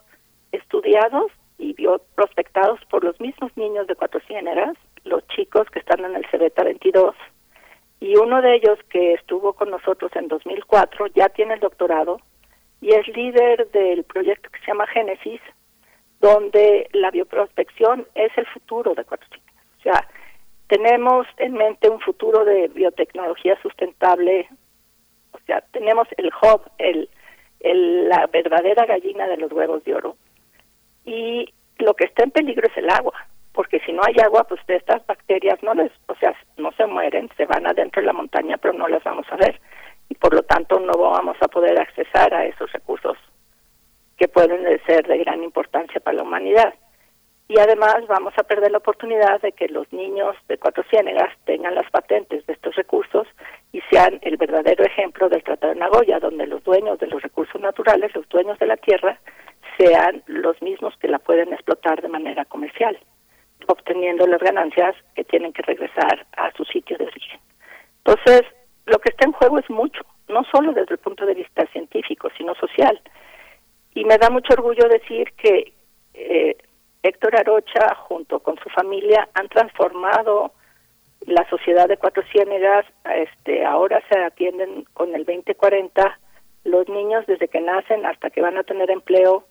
estudiados 0.51 1.31
y 1.59 1.75
prospectados 2.15 2.79
por 2.89 3.03
los 3.03 3.19
mismos 3.21 3.55
niños 3.55 3.85
de 3.85 3.95
Cuatro 3.95 4.19
Ciénegas, 4.21 4.75
los 5.03 5.21
chicos 5.27 5.69
que 5.69 5.77
están 5.77 6.03
en 6.03 6.15
el 6.15 6.25
CEBETA 6.31 6.63
22. 6.63 7.13
Y 7.99 8.15
uno 8.15 8.41
de 8.41 8.55
ellos 8.55 8.79
que 8.89 9.13
estuvo 9.13 9.53
con 9.53 9.69
nosotros 9.69 10.11
en 10.15 10.29
2004 10.29 11.07
ya 11.13 11.29
tiene 11.29 11.53
el 11.53 11.59
doctorado 11.59 12.21
y 12.81 12.91
es 12.91 13.07
líder 13.09 13.69
del 13.69 14.03
proyecto 14.05 14.49
que 14.49 14.59
se 14.61 14.65
llama 14.65 14.87
Génesis, 14.87 15.41
donde 16.21 16.89
la 16.93 17.11
bioprospección 17.11 18.07
es 18.15 18.35
el 18.35 18.47
futuro 18.47 18.95
de 18.95 19.05
Cuatro 19.05 19.27
Ciénegas. 19.29 19.65
O 19.77 19.81
sea, 19.83 20.07
tenemos 20.71 21.27
en 21.35 21.51
mente 21.51 21.89
un 21.89 21.99
futuro 21.99 22.45
de 22.45 22.69
biotecnología 22.69 23.59
sustentable, 23.61 24.47
o 25.33 25.39
sea, 25.45 25.59
tenemos 25.73 26.07
el 26.15 26.31
hub, 26.41 26.61
el, 26.77 27.09
la 28.07 28.25
verdadera 28.27 28.85
gallina 28.85 29.27
de 29.27 29.35
los 29.35 29.51
huevos 29.51 29.83
de 29.83 29.95
oro. 29.95 30.15
Y 31.03 31.53
lo 31.77 31.93
que 31.93 32.05
está 32.05 32.23
en 32.23 32.31
peligro 32.31 32.65
es 32.69 32.77
el 32.77 32.89
agua, 32.89 33.11
porque 33.51 33.81
si 33.81 33.91
no 33.91 34.01
hay 34.01 34.15
agua, 34.23 34.45
pues 34.45 34.61
estas 34.65 35.05
bacterias 35.05 35.61
no 35.61 35.73
les, 35.73 35.91
o 36.07 36.15
sea, 36.15 36.33
no 36.55 36.71
se 36.71 36.85
mueren, 36.85 37.29
se 37.35 37.45
van 37.45 37.67
adentro 37.67 38.01
de 38.01 38.07
la 38.07 38.13
montaña, 38.13 38.55
pero 38.55 38.73
no 38.73 38.87
las 38.87 39.03
vamos 39.03 39.25
a 39.29 39.35
ver. 39.35 39.59
Y 40.07 40.15
por 40.15 40.33
lo 40.33 40.43
tanto 40.43 40.79
no 40.79 40.93
vamos 40.93 41.35
a 41.41 41.49
poder 41.49 41.77
accesar 41.81 42.33
a 42.33 42.45
esos 42.45 42.71
recursos 42.71 43.17
que 44.15 44.29
pueden 44.29 44.63
ser 44.85 45.05
de 45.05 45.17
gran 45.17 45.43
importancia 45.43 45.99
para 45.99 46.15
la 46.15 46.23
humanidad 46.23 46.73
y 47.51 47.59
además 47.59 47.97
vamos 48.07 48.33
a 48.37 48.43
perder 48.43 48.71
la 48.71 48.77
oportunidad 48.77 49.41
de 49.41 49.51
que 49.51 49.67
los 49.67 49.91
niños 49.91 50.37
de 50.47 50.57
Cuatro 50.57 50.85
Ciénegas 50.89 51.35
tengan 51.43 51.75
las 51.75 51.89
patentes 51.91 52.45
de 52.45 52.53
estos 52.53 52.73
recursos 52.75 53.27
y 53.73 53.81
sean 53.91 54.19
el 54.21 54.37
verdadero 54.37 54.85
ejemplo 54.85 55.27
del 55.27 55.43
Tratado 55.43 55.73
de 55.73 55.79
Nagoya, 55.81 56.19
donde 56.21 56.47
los 56.47 56.63
dueños 56.63 56.97
de 56.99 57.07
los 57.07 57.21
recursos 57.21 57.59
naturales, 57.59 58.15
los 58.15 58.27
dueños 58.29 58.57
de 58.57 58.67
la 58.67 58.77
tierra, 58.77 59.19
sean 59.77 60.23
los 60.27 60.61
mismos 60.61 60.95
que 61.01 61.09
la 61.09 61.19
pueden 61.19 61.51
explotar 61.51 62.01
de 62.01 62.07
manera 62.07 62.45
comercial, 62.45 62.97
obteniendo 63.67 64.25
las 64.27 64.39
ganancias 64.39 64.95
que 65.13 65.25
tienen 65.25 65.51
que 65.51 65.63
regresar 65.63 66.25
a 66.37 66.53
su 66.53 66.63
sitio 66.63 66.97
de 66.97 67.07
origen. 67.07 67.39
Entonces, 68.05 68.43
lo 68.85 68.97
que 68.99 69.09
está 69.09 69.25
en 69.25 69.33
juego 69.33 69.59
es 69.59 69.69
mucho, 69.69 70.03
no 70.29 70.45
solo 70.45 70.71
desde 70.71 70.93
el 70.93 70.99
punto 70.99 71.25
de 71.25 71.33
vista 71.33 71.65
científico, 71.73 72.29
sino 72.37 72.55
social. 72.55 73.01
Y 73.93 74.05
me 74.05 74.17
da 74.17 74.29
mucho 74.29 74.53
orgullo 74.53 74.87
decir 74.87 75.33
que 75.33 75.73
eh, 76.13 76.55
Héctor 77.03 77.35
Arocha, 77.35 77.95
junto 77.95 78.39
con 78.39 78.57
su 78.59 78.69
familia, 78.69 79.27
han 79.33 79.47
transformado 79.49 80.53
la 81.25 81.47
sociedad 81.49 81.87
de 81.87 81.97
Cuatro 81.97 82.23
Ciénegas. 82.31 82.85
Este, 83.05 83.65
ahora 83.65 84.01
se 84.09 84.19
atienden 84.19 84.85
con 84.93 85.13
el 85.15 85.25
2040 85.25 86.19
los 86.63 86.87
niños 86.89 87.25
desde 87.25 87.47
que 87.47 87.59
nacen 87.59 88.05
hasta 88.05 88.29
que 88.29 88.41
van 88.41 88.57
a 88.57 88.63
tener 88.63 88.91
empleo. 88.91 89.45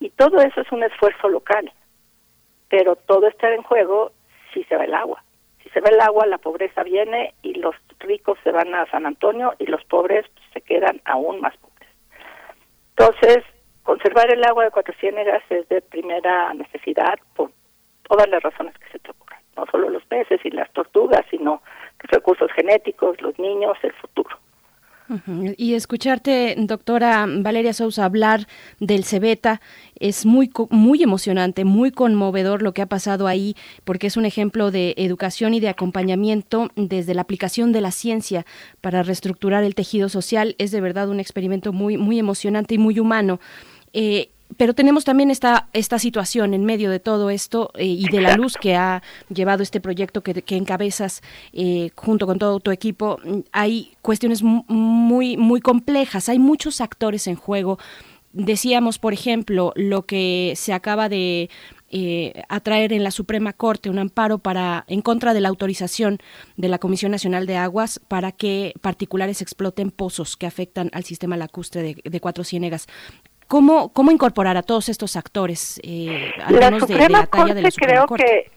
Y 0.00 0.10
todo 0.10 0.40
eso 0.40 0.60
es 0.60 0.72
un 0.72 0.82
esfuerzo 0.82 1.28
local. 1.28 1.72
Pero 2.68 2.96
todo 2.96 3.28
está 3.28 3.52
en 3.54 3.62
juego 3.62 4.12
si 4.52 4.64
se 4.64 4.76
va 4.76 4.84
el 4.84 4.94
agua. 4.94 5.22
Si 5.62 5.68
se 5.70 5.80
va 5.80 5.90
el 5.90 6.00
agua, 6.00 6.26
la 6.26 6.38
pobreza 6.38 6.82
viene 6.82 7.34
y 7.42 7.54
los 7.54 7.74
ricos 8.00 8.38
se 8.42 8.50
van 8.50 8.74
a 8.74 8.86
San 8.90 9.06
Antonio 9.06 9.54
y 9.58 9.66
los 9.66 9.84
pobres 9.84 10.26
se 10.52 10.60
quedan 10.60 11.00
aún 11.04 11.40
más 11.40 11.56
pobres. 11.56 11.88
Entonces, 12.96 13.44
Conservar 13.86 14.28
el 14.32 14.42
agua 14.42 14.64
de 14.64 14.72
Cuatro 14.72 14.92
Ciénegas 14.98 15.44
es 15.48 15.68
de 15.68 15.80
primera 15.80 16.52
necesidad 16.54 17.20
por 17.36 17.52
todas 18.02 18.28
las 18.28 18.42
razones 18.42 18.74
que 18.78 18.90
se 18.90 18.98
te 18.98 19.12
ocurran. 19.12 19.38
No 19.56 19.64
solo 19.70 19.90
los 19.90 20.04
peces 20.06 20.40
y 20.42 20.50
las 20.50 20.68
tortugas, 20.72 21.24
sino 21.30 21.62
recursos 22.00 22.50
genéticos, 22.50 23.22
los 23.22 23.38
niños, 23.38 23.78
el 23.84 23.92
futuro. 23.92 24.36
Y 25.56 25.74
escucharte, 25.74 26.56
doctora 26.58 27.26
Valeria 27.28 27.72
Sousa, 27.72 28.04
hablar 28.04 28.48
del 28.80 29.04
Cebeta 29.04 29.60
es 30.00 30.26
muy, 30.26 30.50
muy 30.70 31.04
emocionante, 31.04 31.64
muy 31.64 31.92
conmovedor 31.92 32.62
lo 32.62 32.72
que 32.72 32.82
ha 32.82 32.86
pasado 32.86 33.28
ahí, 33.28 33.54
porque 33.84 34.08
es 34.08 34.16
un 34.16 34.24
ejemplo 34.24 34.72
de 34.72 34.94
educación 34.96 35.54
y 35.54 35.60
de 35.60 35.68
acompañamiento 35.68 36.70
desde 36.74 37.14
la 37.14 37.22
aplicación 37.22 37.70
de 37.70 37.82
la 37.82 37.92
ciencia 37.92 38.46
para 38.80 39.04
reestructurar 39.04 39.62
el 39.62 39.76
tejido 39.76 40.08
social. 40.08 40.56
Es 40.58 40.72
de 40.72 40.80
verdad 40.80 41.08
un 41.08 41.20
experimento 41.20 41.72
muy, 41.72 41.96
muy 41.96 42.18
emocionante 42.18 42.74
y 42.74 42.78
muy 42.78 42.98
humano. 42.98 43.38
Eh, 43.98 44.28
pero 44.58 44.74
tenemos 44.74 45.04
también 45.04 45.30
esta, 45.30 45.68
esta 45.72 45.98
situación 45.98 46.52
en 46.52 46.66
medio 46.66 46.90
de 46.90 47.00
todo 47.00 47.30
esto 47.30 47.72
eh, 47.74 47.86
y 47.86 48.08
de 48.10 48.20
la 48.20 48.36
luz 48.36 48.54
que 48.60 48.76
ha 48.76 49.02
llevado 49.28 49.62
este 49.62 49.80
proyecto 49.80 50.22
que, 50.22 50.44
encabezas 50.54 51.22
eh, 51.54 51.90
junto 51.96 52.26
con 52.26 52.38
todo 52.38 52.60
tu 52.60 52.70
equipo. 52.70 53.18
Hay 53.52 53.94
cuestiones 54.02 54.42
muy, 54.42 55.38
muy 55.38 55.60
complejas, 55.60 56.28
hay 56.28 56.38
muchos 56.38 56.82
actores 56.82 57.26
en 57.26 57.36
juego. 57.36 57.78
Decíamos, 58.34 58.98
por 58.98 59.14
ejemplo, 59.14 59.72
lo 59.76 60.02
que 60.02 60.52
se 60.56 60.74
acaba 60.74 61.08
de 61.08 61.48
atraer 62.50 62.92
en 62.92 63.02
la 63.02 63.10
Suprema 63.10 63.54
Corte 63.54 63.88
un 63.88 63.98
amparo 63.98 64.38
para 64.38 64.84
en 64.86 65.00
contra 65.00 65.32
de 65.32 65.40
la 65.40 65.48
autorización 65.48 66.18
de 66.58 66.68
la 66.68 66.78
Comisión 66.78 67.10
Nacional 67.10 67.46
de 67.46 67.56
Aguas 67.56 68.00
para 68.06 68.32
que 68.32 68.74
particulares 68.82 69.40
exploten 69.40 69.90
pozos 69.90 70.36
que 70.36 70.46
afectan 70.46 70.90
al 70.92 71.04
sistema 71.04 71.38
lacustre 71.38 71.82
de, 71.82 72.02
de 72.04 72.20
Cuatro 72.20 72.44
Ciénegas. 72.44 72.86
¿Cómo, 73.48 73.92
cómo 73.92 74.10
incorporar 74.10 74.56
a 74.56 74.62
todos 74.62 74.88
estos 74.88 75.16
actores? 75.16 75.80
Eh, 75.84 76.32
la 76.48 76.78
Suprema 76.80 77.20
de, 77.20 77.26
Corte 77.28 77.68
creo 77.76 78.06
que 78.06 78.50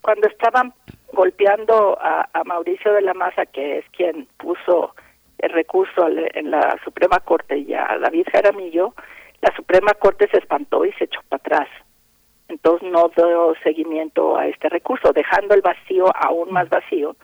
cuando 0.00 0.28
estaban 0.28 0.72
golpeando 1.12 1.98
a, 2.00 2.28
Mauricio 2.44 2.92
de 2.92 3.02
la 3.02 3.14
Maza, 3.14 3.46
que 3.46 3.78
es 3.78 3.84
quien 3.90 4.28
puso 4.36 4.94
el 5.38 5.50
recurso 5.50 6.06
en 6.08 6.50
la 6.50 6.78
Suprema 6.84 7.18
Corte 7.20 7.58
y 7.58 7.74
a 7.74 7.98
David 8.00 8.26
Jaramillo, 8.32 8.94
la 9.40 9.54
Suprema 9.56 9.94
Corte 9.94 10.28
se 10.30 10.38
espantó 10.38 10.84
y 10.84 10.92
se 10.92 11.04
echó 11.04 11.20
para 11.28 11.40
atrás. 11.40 11.68
Entonces 12.48 12.88
no 12.88 13.10
dio 13.16 13.54
seguimiento 13.64 14.36
a 14.36 14.46
este 14.46 14.68
recurso, 14.68 15.12
dejando 15.12 15.54
el 15.54 15.62
vacío 15.62 16.06
aún 16.14 16.52
más 16.52 16.68
vacío, 16.68 17.16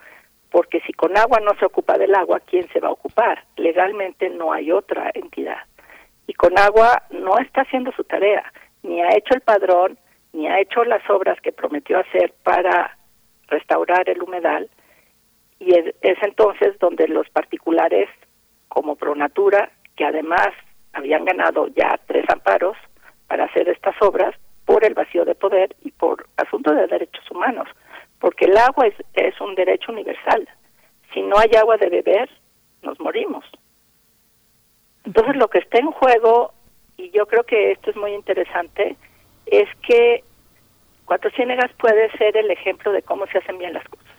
porque 0.51 0.81
si 0.81 0.92
con 0.92 1.17
agua 1.17 1.39
no 1.41 1.52
se 1.59 1.67
ocupa 1.67 1.97
del 1.97 2.15
agua, 2.15 2.41
¿quién 2.41 2.68
se 2.73 2.81
va 2.81 2.89
a 2.89 2.92
ocupar? 2.92 3.44
Legalmente 3.57 4.28
no 4.28 4.52
hay 4.52 4.73
otra 4.73 5.10
entidad. 5.15 5.59
Y 6.26 6.34
con 6.34 6.59
agua 6.59 7.02
no 7.10 7.39
está 7.39 7.62
haciendo 7.62 7.92
su 7.92 8.05
tarea, 8.05 8.52
ni 8.83 9.01
ha 9.01 9.17
hecho 9.17 9.34
el 9.34 9.41
padrón, 9.41 9.99
ni 10.33 10.47
ha 10.49 10.60
hecho 10.60 10.84
las 10.84 11.09
obras 11.10 11.41
que 11.41 11.52
prometió 11.52 11.99
hacer 11.99 12.33
para 12.42 12.97
restaurar 13.49 14.09
el 14.09 14.23
humedal, 14.23 14.70
y 15.59 15.75
es, 15.75 15.94
entonces 16.23 16.76
donde 16.81 17.07
los 17.07 17.28
particulares, 17.31 18.09
como 18.68 18.97
Pronatura, 18.97 19.70
que 19.94 20.05
además 20.05 20.49
habían 20.92 21.25
ganado 21.25 21.68
ya 21.68 22.01
tres 22.07 22.25
amparos 22.31 22.76
para 23.28 23.44
hacer 23.44 23.68
estas 23.68 23.94
obras 24.02 24.34
por 24.65 24.84
el 24.84 24.94
vacío 24.94 25.25
de 25.25 25.34
poder 25.34 25.76
y 25.83 25.92
por 25.92 26.26
asuntos 26.36 26.75
de 26.75 26.86
derechos 26.86 27.31
humanos, 27.31 27.68
porque 28.18 28.47
el 28.47 28.57
agua 28.57 28.86
es, 28.86 28.94
es 29.15 29.41
un 29.41 29.55
derecho 29.55 29.92
universal. 29.92 30.49
Si 31.12 31.23
no 31.23 31.39
hay 31.39 31.51
agua 31.57 31.76
de 31.76 31.91
beber, 31.91 32.28
nos 32.83 32.99
morimos. 32.99 33.44
Entonces 35.05 35.37
lo 35.37 35.49
que 35.49 35.59
está 35.59 35.79
en 35.79 35.91
juego, 35.91 36.53
y 36.97 37.11
yo 37.11 37.27
creo 37.27 37.45
que 37.45 37.73
esto 37.73 37.91
es 37.91 37.97
muy 37.97 38.13
interesante, 38.15 38.97
es 39.47 39.69
que 39.87 40.25
Cuatro 41.05 41.31
Ciénegas 41.33 41.73
puede 41.79 42.11
ser 42.13 42.37
el 42.37 42.51
ejemplo 42.51 42.93
de 42.93 43.03
cómo 43.03 43.27
se 43.27 43.39
hacen 43.39 43.59
bien 43.59 43.75
las 43.75 43.85
cosas 43.89 44.13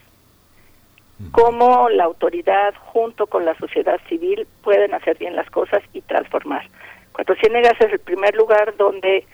cómo 1.31 1.89
la 1.89 2.03
autoridad 2.05 2.73
junto 2.75 3.27
con 3.27 3.45
la 3.45 3.55
sociedad 3.55 3.99
civil 4.07 4.47
pueden 4.63 4.93
hacer 4.93 5.17
bien 5.17 5.35
las 5.35 5.49
cosas 5.49 5.81
y 5.93 6.01
transformar. 6.01 6.67
Cuatro 7.11 7.35
Ciénegas 7.35 7.79
es 7.79 7.93
el 7.93 7.99
primer 7.99 8.35
lugar 8.35 8.75
donde 8.77 9.25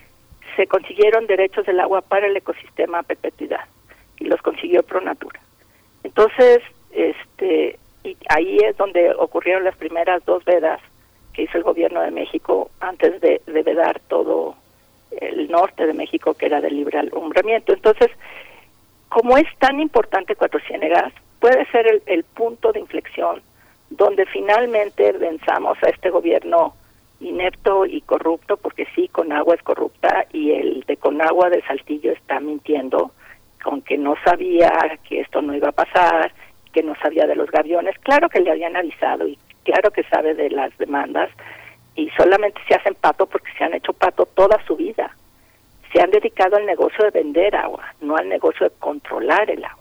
se 0.56 0.68
consiguieron 0.68 1.28
derechos 1.28 1.66
del 1.66 1.80
agua 1.80 2.02
para 2.02 2.28
el 2.28 2.36
ecosistema 2.36 3.00
a 3.00 3.04
perpetuidad 3.04 3.66
y 4.20 4.26
los 4.26 4.42
consiguió 4.42 4.84
Pronatura. 4.84 5.40
Entonces, 6.04 6.60
este, 6.92 7.80
y 8.04 8.18
ahí 8.30 8.58
es 8.66 8.76
donde 8.78 9.14
ocurrieron 9.18 9.64
las 9.64 9.78
primeras 9.78 10.24
dos 10.26 10.44
vedas 10.46 10.80
que 11.40 11.44
hizo 11.44 11.58
el 11.58 11.64
gobierno 11.64 12.02
de 12.02 12.12
México 12.12 12.70
antes 12.82 13.22
de, 13.22 13.42
de 13.46 13.64
vedar 13.64 14.02
todo 14.10 14.56
el 15.22 15.50
norte 15.50 15.88
de 15.88 15.94
México 15.94 16.34
que 16.34 16.48
era 16.48 16.60
de 16.60 16.70
libre 16.70 17.00
alumbramiento. 17.00 17.72
Entonces, 17.72 18.10
como 19.08 19.38
es 19.38 19.48
tan 19.58 19.80
importante 19.80 20.36
Cuatro 20.36 20.60
Ciénegas, 20.68 21.14
puede 21.40 21.66
ser 21.68 22.02
el, 22.06 22.24
punto 22.26 22.74
de 22.74 22.82
inflexión 22.82 23.42
donde 23.90 24.26
finalmente 24.26 25.14
venzamos 25.14 25.78
a 25.82 25.90
este 25.90 26.10
gobierno 26.10 26.74
inepto 27.22 27.86
y 27.86 28.02
corrupto, 28.02 28.58
porque 28.58 28.86
sí, 28.94 29.08
Conagua 29.08 29.56
es 29.56 29.64
corrupta 29.64 30.26
y 30.34 30.52
el 30.52 30.82
de 30.88 30.98
Conagua 30.98 31.50
de 31.50 31.62
Saltillo 31.62 32.12
está 32.12 32.42
mintiendo, 32.42 33.12
con 33.64 33.82
que 33.82 33.98
no 33.98 34.16
sabía 34.26 34.72
que 35.08 35.22
esto 35.22 35.42
no 35.42 35.56
iba 35.56 35.70
a 35.70 35.84
pasar, 35.84 36.34
que 36.74 36.84
no 36.84 36.96
sabía 37.02 37.26
de 37.28 37.36
los 37.38 37.50
gaviones. 37.50 37.98
Claro 38.00 38.28
que 38.28 38.42
le 38.42 38.52
habían 38.52 38.76
avisado 38.76 39.26
y 39.26 39.38
claro 39.64 39.92
que 39.92 40.04
sabe 40.04 40.34
de 40.34 40.50
las 40.50 40.78
demandas 40.78 41.30
y 41.96 42.10
solamente 42.12 42.60
se 42.68 42.76
hacen 42.76 42.96
pato 42.96 43.26
porque 43.26 43.52
se 43.58 43.64
han 43.64 43.74
hecho 43.74 43.94
pato 43.94 44.26
toda 44.26 44.64
su 44.66 44.76
vida. 44.76 45.16
Se 45.92 46.02
han 46.02 46.12
dedicado 46.12 46.58
al 46.58 46.66
negocio 46.66 47.04
de 47.06 47.12
vender 47.12 47.56
agua, 47.56 47.94
no 48.02 48.16
al 48.16 48.30
negocio 48.30 48.70
de 48.70 48.76
controlar 48.80 49.50
el 49.50 49.64
agua 49.64 49.80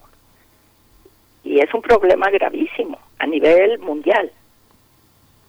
y 1.48 1.60
es 1.60 1.72
un 1.72 1.80
problema 1.80 2.28
gravísimo 2.30 2.98
a 3.18 3.26
nivel 3.26 3.78
mundial. 3.78 4.30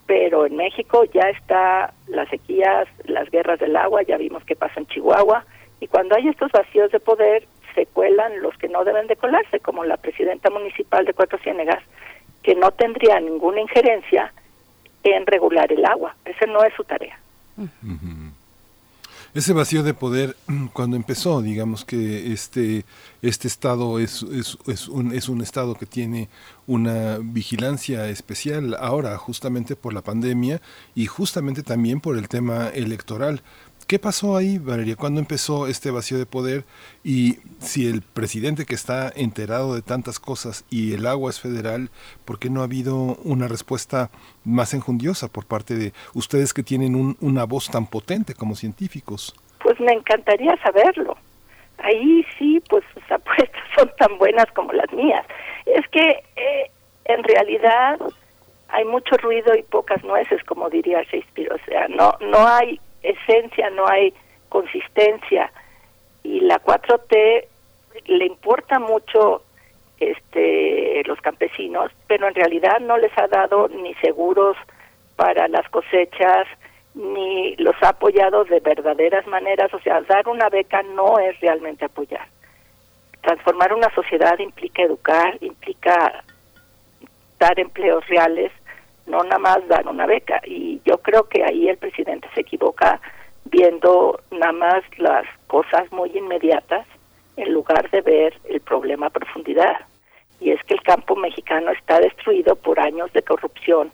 Pero 0.06 0.46
en 0.46 0.56
México 0.56 1.04
ya 1.04 1.28
está 1.28 1.92
las 2.08 2.28
sequías, 2.30 2.88
las 3.04 3.30
guerras 3.30 3.60
del 3.60 3.76
agua, 3.76 4.02
ya 4.02 4.16
vimos 4.16 4.42
qué 4.44 4.56
pasa 4.56 4.80
en 4.80 4.86
Chihuahua, 4.86 5.44
y 5.78 5.86
cuando 5.88 6.16
hay 6.16 6.28
estos 6.28 6.50
vacíos 6.52 6.90
de 6.90 7.00
poder, 7.00 7.46
se 7.74 7.84
cuelan 7.84 8.40
los 8.40 8.56
que 8.56 8.68
no 8.68 8.82
deben 8.84 9.06
de 9.06 9.16
colarse, 9.16 9.60
como 9.60 9.84
la 9.84 9.98
presidenta 9.98 10.48
municipal 10.48 11.04
de 11.04 11.12
Cuatro 11.12 11.38
Ciénegas, 11.38 11.82
que 12.42 12.54
no 12.54 12.70
tendría 12.70 13.20
ninguna 13.20 13.60
injerencia 13.60 14.32
en 15.02 15.26
regular 15.26 15.70
el 15.72 15.84
agua. 15.84 16.14
Esa 16.24 16.46
no 16.46 16.62
es 16.64 16.72
su 16.74 16.84
tarea. 16.84 17.18
Ese 19.32 19.52
vacío 19.52 19.84
de 19.84 19.94
poder, 19.94 20.36
cuando 20.72 20.96
empezó, 20.96 21.40
digamos 21.40 21.84
que 21.84 22.32
este, 22.32 22.84
este 23.22 23.46
Estado 23.46 24.00
es, 24.00 24.24
es, 24.66 24.88
un, 24.88 25.12
es 25.12 25.28
un 25.28 25.40
Estado 25.40 25.76
que 25.76 25.86
tiene 25.86 26.28
una 26.66 27.18
vigilancia 27.20 28.08
especial 28.08 28.76
ahora, 28.80 29.16
justamente 29.18 29.76
por 29.76 29.92
la 29.92 30.02
pandemia 30.02 30.60
y 30.96 31.06
justamente 31.06 31.62
también 31.62 32.00
por 32.00 32.18
el 32.18 32.28
tema 32.28 32.70
electoral. 32.70 33.42
¿Qué 33.90 33.98
pasó 33.98 34.36
ahí, 34.36 34.58
Valeria? 34.58 34.94
¿Cuándo 34.94 35.18
empezó 35.18 35.66
este 35.66 35.90
vacío 35.90 36.16
de 36.16 36.24
poder? 36.24 36.62
Y 37.02 37.38
si 37.58 37.88
el 37.88 38.02
presidente 38.02 38.64
que 38.64 38.76
está 38.76 39.10
enterado 39.16 39.74
de 39.74 39.82
tantas 39.82 40.20
cosas 40.20 40.64
y 40.70 40.94
el 40.94 41.08
agua 41.08 41.28
es 41.28 41.40
federal, 41.40 41.90
¿por 42.24 42.38
qué 42.38 42.50
no 42.50 42.60
ha 42.60 42.66
habido 42.66 42.94
una 43.24 43.48
respuesta 43.48 44.12
más 44.44 44.74
enjundiosa 44.74 45.26
por 45.26 45.44
parte 45.44 45.74
de 45.74 45.92
ustedes 46.14 46.54
que 46.54 46.62
tienen 46.62 47.16
una 47.20 47.42
voz 47.46 47.68
tan 47.68 47.88
potente 47.88 48.34
como 48.34 48.54
científicos? 48.54 49.34
Pues 49.58 49.80
me 49.80 49.92
encantaría 49.92 50.56
saberlo. 50.62 51.16
Ahí 51.78 52.24
sí, 52.38 52.62
pues 52.68 52.84
sus 52.94 53.02
apuestas 53.10 53.64
son 53.76 53.90
tan 53.98 54.18
buenas 54.18 54.46
como 54.54 54.72
las 54.72 54.92
mías. 54.92 55.26
Es 55.66 55.84
que 55.88 56.10
eh, 56.36 56.70
en 57.06 57.24
realidad 57.24 57.98
hay 58.68 58.84
mucho 58.84 59.16
ruido 59.16 59.52
y 59.56 59.64
pocas 59.64 60.04
nueces, 60.04 60.44
como 60.44 60.70
diría 60.70 61.02
Shakespeare. 61.02 61.52
O 61.52 61.58
sea, 61.66 61.88
no, 61.88 62.14
no 62.20 62.46
hay 62.46 62.78
esencia, 63.02 63.70
no 63.70 63.86
hay 63.88 64.14
consistencia. 64.48 65.52
Y 66.22 66.40
la 66.40 66.62
4T 66.62 67.46
le 68.06 68.26
importa 68.26 68.78
mucho 68.78 69.42
este 69.98 71.02
los 71.04 71.20
campesinos, 71.20 71.90
pero 72.06 72.28
en 72.28 72.34
realidad 72.34 72.80
no 72.80 72.96
les 72.96 73.16
ha 73.18 73.26
dado 73.28 73.68
ni 73.68 73.94
seguros 73.96 74.56
para 75.16 75.48
las 75.48 75.68
cosechas, 75.68 76.46
ni 76.94 77.54
los 77.56 77.74
ha 77.82 77.90
apoyado 77.90 78.44
de 78.44 78.60
verdaderas 78.60 79.26
maneras. 79.26 79.72
O 79.74 79.80
sea, 79.80 80.00
dar 80.02 80.28
una 80.28 80.48
beca 80.48 80.82
no 80.82 81.18
es 81.18 81.38
realmente 81.40 81.84
apoyar. 81.84 82.26
Transformar 83.20 83.74
una 83.74 83.94
sociedad 83.94 84.38
implica 84.38 84.82
educar, 84.82 85.36
implica 85.42 86.24
dar 87.38 87.58
empleos 87.60 88.06
reales 88.06 88.50
no 89.06 89.22
nada 89.24 89.38
más 89.38 89.66
dar 89.68 89.86
una 89.86 90.06
beca. 90.06 90.40
Y 90.44 90.80
yo 90.84 90.98
creo 90.98 91.24
que 91.28 91.44
ahí 91.44 91.68
el 91.68 91.78
presidente 91.78 92.28
se 92.34 92.42
equivoca 92.42 93.00
viendo 93.44 94.20
nada 94.30 94.52
más 94.52 94.82
las 94.98 95.26
cosas 95.46 95.90
muy 95.92 96.10
inmediatas 96.16 96.86
en 97.36 97.52
lugar 97.52 97.90
de 97.90 98.00
ver 98.02 98.34
el 98.44 98.60
problema 98.60 99.06
a 99.06 99.10
profundidad. 99.10 99.76
Y 100.40 100.50
es 100.50 100.62
que 100.64 100.74
el 100.74 100.82
campo 100.82 101.16
mexicano 101.16 101.70
está 101.72 102.00
destruido 102.00 102.56
por 102.56 102.80
años 102.80 103.12
de 103.12 103.22
corrupción 103.22 103.92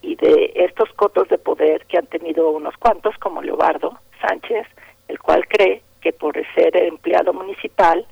y 0.00 0.14
de 0.16 0.52
estos 0.54 0.90
cotos 0.94 1.28
de 1.28 1.38
poder 1.38 1.84
que 1.86 1.98
han 1.98 2.06
tenido 2.06 2.50
unos 2.50 2.76
cuantos, 2.76 3.16
como 3.18 3.42
Leobardo 3.42 3.98
Sánchez, 4.20 4.66
el 5.08 5.18
cual 5.18 5.46
cree 5.48 5.82
que 6.00 6.12
por 6.12 6.34
ser 6.54 6.76
empleado 6.76 7.32
municipal 7.32 8.06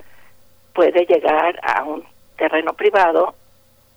puede 0.74 1.06
llegar 1.06 1.58
a 1.62 1.84
un 1.84 2.04
terreno 2.36 2.72
privado, 2.74 3.34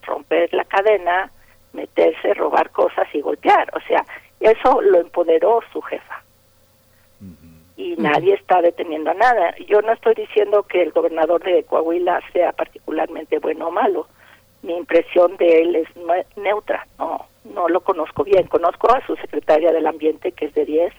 romper 0.04 0.54
la 0.54 0.64
cadena, 0.66 1.32
meterse, 1.74 2.34
robar 2.34 2.70
cosas 2.72 3.08
y 3.14 3.22
golpear. 3.22 3.70
O 3.76 3.80
sea, 3.88 4.06
eso 4.40 4.82
lo 4.82 5.00
empoderó 5.00 5.62
su 5.72 5.82
jefa. 5.82 6.24
Y 7.76 7.96
nadie 7.96 8.34
está 8.34 8.62
deteniendo 8.62 9.12
a 9.12 9.14
nada. 9.14 9.56
Yo 9.68 9.82
no 9.82 9.94
estoy 9.94 10.14
diciendo 10.14 10.64
que 10.64 10.82
el 10.82 10.92
gobernador 10.92 11.42
de 11.42 11.64
Coahuila 11.64 12.22
sea 12.34 12.52
particularmente 12.52 13.40
bueno 13.40 13.68
o 13.68 13.72
malo. 13.72 14.08
Mi 14.64 14.76
impresión 14.76 15.38
de 15.38 15.62
él 15.62 15.76
es 15.78 15.88
neutra. 16.36 16.86
No, 16.98 17.26
no 17.46 17.70
lo 17.70 17.80
conozco 17.80 18.26
bien. 18.26 18.48
Conozco 18.48 18.94
a 18.94 19.06
su 19.06 19.16
secretaria 19.16 19.72
del 19.72 19.88
Ambiente, 19.88 20.34
que 20.34 20.48
es 20.48 20.54
de 20.56 20.66
10, 20.66 20.94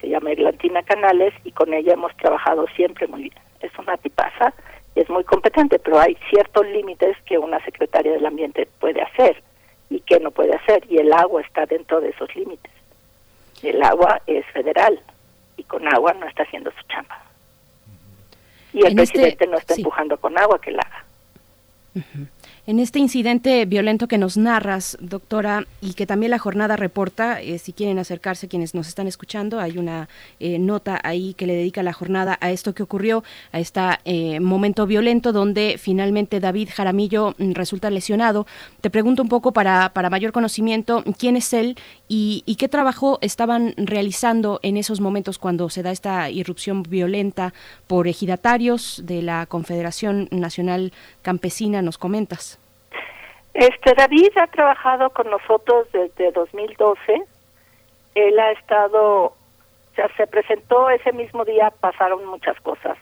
se 0.00 0.08
llama 0.08 0.32
Eglantina 0.32 0.82
Canales, 0.82 1.34
y 1.44 1.52
con 1.52 1.74
ella 1.74 1.92
hemos 1.92 2.16
trabajado 2.16 2.66
siempre 2.76 3.06
muy 3.06 3.24
bien. 3.24 3.34
Es 3.60 3.78
una 3.78 3.98
tipaza, 3.98 4.54
es 4.94 5.10
muy 5.10 5.24
competente, 5.24 5.78
pero 5.78 6.00
hay 6.00 6.16
ciertos 6.30 6.66
límites 6.66 7.14
que 7.26 7.36
una 7.36 7.62
secretaria 7.62 8.12
del 8.12 8.24
Ambiente 8.24 8.66
puede 8.80 9.02
hacer 9.02 9.42
y 9.90 10.00
qué 10.00 10.20
no 10.20 10.30
puede 10.30 10.54
hacer. 10.54 10.84
Y 10.90 10.98
el 10.98 11.12
agua 11.12 11.42
está 11.42 11.66
dentro 11.66 12.00
de 12.00 12.10
esos 12.10 12.34
límites. 12.34 12.72
El 13.62 13.82
agua 13.82 14.20
es 14.26 14.44
federal 14.46 15.00
y 15.56 15.64
con 15.64 15.86
agua 15.88 16.12
no 16.14 16.26
está 16.26 16.42
haciendo 16.42 16.70
su 16.72 16.82
chamba. 16.88 17.22
Y 18.72 18.80
el 18.80 18.86
este 18.86 18.96
presidente 18.96 19.46
no 19.46 19.56
está 19.56 19.74
empujando 19.74 20.16
con 20.18 20.38
agua 20.38 20.60
que 20.60 20.70
la 20.70 20.82
haga. 20.82 21.04
En 22.68 22.80
este 22.80 22.98
incidente 22.98 23.64
violento 23.64 24.08
que 24.08 24.18
nos 24.18 24.36
narras, 24.36 24.98
doctora, 25.00 25.68
y 25.80 25.94
que 25.94 26.04
también 26.04 26.30
la 26.30 26.40
jornada 26.40 26.74
reporta, 26.74 27.40
eh, 27.40 27.60
si 27.60 27.72
quieren 27.72 28.00
acercarse 28.00 28.48
quienes 28.48 28.74
nos 28.74 28.88
están 28.88 29.06
escuchando, 29.06 29.60
hay 29.60 29.78
una 29.78 30.08
eh, 30.40 30.58
nota 30.58 30.98
ahí 31.04 31.34
que 31.34 31.46
le 31.46 31.54
dedica 31.54 31.84
la 31.84 31.92
jornada 31.92 32.36
a 32.40 32.50
esto 32.50 32.74
que 32.74 32.82
ocurrió, 32.82 33.22
a 33.52 33.60
este 33.60 34.40
momento 34.40 34.84
violento 34.84 35.30
donde 35.30 35.76
finalmente 35.78 36.40
David 36.40 36.70
Jaramillo 36.74 37.36
mm, 37.38 37.52
resulta 37.52 37.88
lesionado. 37.88 38.48
Te 38.80 38.90
pregunto 38.90 39.22
un 39.22 39.28
poco 39.28 39.52
para, 39.52 39.90
para 39.90 40.10
mayor 40.10 40.32
conocimiento, 40.32 41.04
¿quién 41.16 41.36
es 41.36 41.52
él 41.52 41.76
y, 42.08 42.42
y 42.46 42.56
qué 42.56 42.66
trabajo 42.68 43.18
estaban 43.20 43.74
realizando 43.76 44.58
en 44.64 44.76
esos 44.76 45.00
momentos 45.00 45.38
cuando 45.38 45.70
se 45.70 45.84
da 45.84 45.92
esta 45.92 46.30
irrupción 46.30 46.82
violenta 46.82 47.54
por 47.86 48.08
ejidatarios 48.08 49.02
de 49.04 49.22
la 49.22 49.46
Confederación 49.46 50.26
Nacional 50.32 50.92
Campesina? 51.26 51.82
Nos 51.82 51.98
comentas. 51.98 52.56
Este 53.52 53.94
David 53.94 54.30
ha 54.40 54.46
trabajado 54.46 55.10
con 55.10 55.28
nosotros 55.28 55.88
desde 55.92 56.30
2012. 56.30 57.20
Él 58.14 58.38
ha 58.38 58.52
estado, 58.52 59.24
o 59.24 59.34
sea, 59.96 60.08
se 60.16 60.28
presentó 60.28 60.88
ese 60.88 61.12
mismo 61.12 61.44
día, 61.44 61.72
pasaron 61.80 62.24
muchas 62.26 62.60
cosas. 62.60 62.96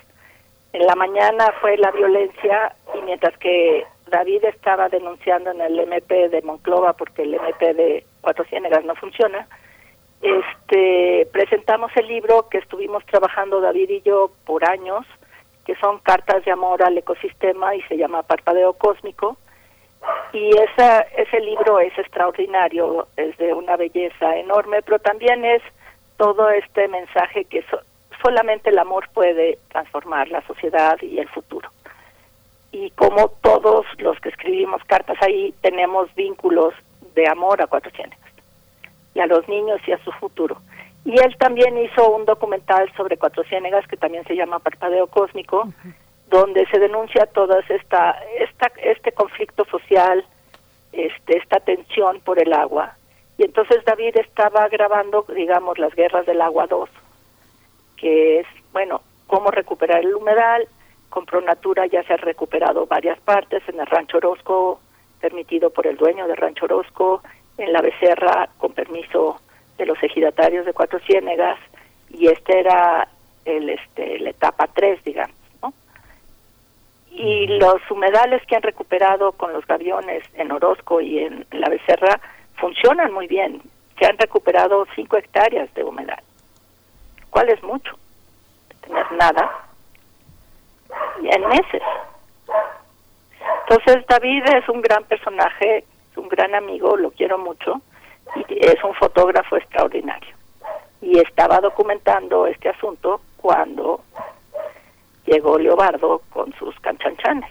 En 0.72 0.86
la 0.86 0.94
mañana 0.94 1.52
fue 1.60 1.76
la 1.76 1.90
violencia 1.90 2.74
y 2.96 3.02
mientras 3.02 3.36
que 3.36 3.84
David 4.06 4.44
estaba 4.44 4.88
denunciando 4.88 5.50
en 5.50 5.60
el 5.60 5.78
MP 5.80 6.30
de 6.30 6.40
Monclova 6.40 6.94
porque 6.94 7.24
el 7.24 7.34
MP 7.34 7.74
de 7.74 8.06
Cuatro 8.22 8.46
Ciénegas 8.46 8.86
no 8.86 8.94
funciona, 8.94 9.46
este 10.22 11.28
presentamos 11.30 11.92
el 11.96 12.08
libro 12.08 12.48
que 12.48 12.56
estuvimos 12.56 13.04
trabajando 13.04 13.60
David 13.60 13.90
y 13.90 14.00
yo 14.00 14.30
por 14.46 14.64
años, 14.66 15.04
que 15.64 15.74
son 15.76 15.98
cartas 15.98 16.44
de 16.44 16.50
amor 16.50 16.82
al 16.82 16.96
ecosistema 16.98 17.74
y 17.74 17.82
se 17.82 17.96
llama 17.96 18.22
Parpadeo 18.22 18.74
Cósmico 18.74 19.36
y 20.32 20.50
esa, 20.56 21.00
ese 21.16 21.40
libro 21.40 21.78
es 21.80 21.96
extraordinario, 21.98 23.06
es 23.16 23.36
de 23.38 23.54
una 23.54 23.76
belleza 23.76 24.36
enorme, 24.36 24.82
pero 24.82 24.98
también 24.98 25.44
es 25.44 25.62
todo 26.16 26.50
este 26.50 26.88
mensaje 26.88 27.44
que 27.44 27.64
solamente 28.22 28.70
el 28.70 28.78
amor 28.78 29.08
puede 29.12 29.58
transformar 29.70 30.28
la 30.28 30.42
sociedad 30.46 31.00
y 31.00 31.18
el 31.18 31.28
futuro. 31.28 31.70
Y 32.72 32.90
como 32.90 33.28
todos 33.28 33.86
los 33.98 34.18
que 34.20 34.30
escribimos 34.30 34.82
cartas 34.84 35.16
ahí 35.22 35.54
tenemos 35.60 36.12
vínculos 36.14 36.74
de 37.14 37.28
amor 37.28 37.62
a 37.62 37.68
Cuatro 37.68 37.92
y 39.14 39.20
a 39.20 39.26
los 39.26 39.48
niños 39.48 39.80
y 39.86 39.92
a 39.92 40.02
su 40.02 40.10
futuro. 40.12 40.60
Y 41.04 41.18
él 41.18 41.36
también 41.38 41.76
hizo 41.78 42.10
un 42.10 42.24
documental 42.24 42.90
sobre 42.96 43.18
Cuatro 43.18 43.44
Ciénegas 43.44 43.86
que 43.86 43.96
también 43.96 44.24
se 44.24 44.36
llama 44.36 44.58
Parpadeo 44.58 45.06
Cósmico, 45.08 45.68
donde 46.30 46.66
se 46.66 46.78
denuncia 46.78 47.26
toda 47.26 47.60
esta, 47.68 48.18
esta 48.38 48.72
este 48.82 49.12
conflicto 49.12 49.64
social, 49.66 50.24
este, 50.92 51.36
esta 51.36 51.60
tensión 51.60 52.20
por 52.20 52.40
el 52.40 52.52
agua. 52.52 52.96
Y 53.36 53.44
entonces 53.44 53.84
David 53.84 54.16
estaba 54.16 54.68
grabando, 54.68 55.26
digamos, 55.34 55.78
las 55.78 55.94
guerras 55.94 56.24
del 56.24 56.40
agua 56.40 56.66
2, 56.66 56.88
que 57.96 58.40
es, 58.40 58.46
bueno, 58.72 59.02
cómo 59.26 59.50
recuperar 59.50 60.00
el 60.00 60.14
humedal. 60.14 60.66
Con 61.10 61.26
Pronatura 61.26 61.86
ya 61.86 62.02
se 62.04 62.14
ha 62.14 62.16
recuperado 62.16 62.86
varias 62.86 63.18
partes, 63.20 63.62
en 63.68 63.78
el 63.78 63.86
Rancho 63.86 64.16
Orozco, 64.16 64.80
permitido 65.20 65.70
por 65.70 65.86
el 65.86 65.96
dueño 65.96 66.26
del 66.26 66.36
Rancho 66.36 66.64
Orozco, 66.64 67.22
en 67.58 67.72
la 67.72 67.82
Becerra, 67.82 68.48
con 68.58 68.72
permiso 68.72 69.40
de 69.78 69.86
los 69.86 70.02
ejidatarios 70.02 70.66
de 70.66 70.72
Cuatro 70.72 70.98
Ciénegas, 71.00 71.58
y 72.10 72.28
este 72.28 72.60
era 72.60 73.08
el, 73.44 73.70
este, 73.70 74.18
la 74.20 74.30
etapa 74.30 74.68
3, 74.68 75.02
digamos 75.04 75.44
y 77.14 77.46
los 77.46 77.80
humedales 77.90 78.44
que 78.46 78.56
han 78.56 78.62
recuperado 78.62 79.32
con 79.32 79.52
los 79.52 79.64
gaviones 79.66 80.24
en 80.34 80.50
Orozco 80.50 81.00
y 81.00 81.20
en 81.20 81.46
la 81.52 81.68
Becerra 81.68 82.20
funcionan 82.56 83.12
muy 83.12 83.28
bien. 83.28 83.62
Se 83.98 84.06
han 84.06 84.18
recuperado 84.18 84.84
cinco 84.96 85.16
hectáreas 85.16 85.72
de 85.74 85.84
humedal, 85.84 86.22
¿cuál 87.30 87.48
es 87.50 87.62
mucho? 87.62 87.96
Tener 88.80 89.10
nada 89.12 89.48
en 91.22 91.46
meses. 91.46 91.82
Entonces 93.68 94.04
David 94.08 94.42
es 94.56 94.68
un 94.68 94.82
gran 94.82 95.04
personaje, 95.04 95.84
es 96.10 96.16
un 96.16 96.28
gran 96.28 96.54
amigo, 96.56 96.96
lo 96.96 97.12
quiero 97.12 97.38
mucho 97.38 97.80
es 98.48 98.82
un 98.84 98.94
fotógrafo 98.94 99.56
extraordinario. 99.56 100.34
Y 101.00 101.18
estaba 101.18 101.60
documentando 101.60 102.46
este 102.46 102.70
asunto 102.70 103.20
cuando 103.36 104.02
llegó 105.26 105.58
Leobardo 105.58 106.22
con 106.30 106.52
sus 106.54 106.78
canchanchanes. 106.80 107.50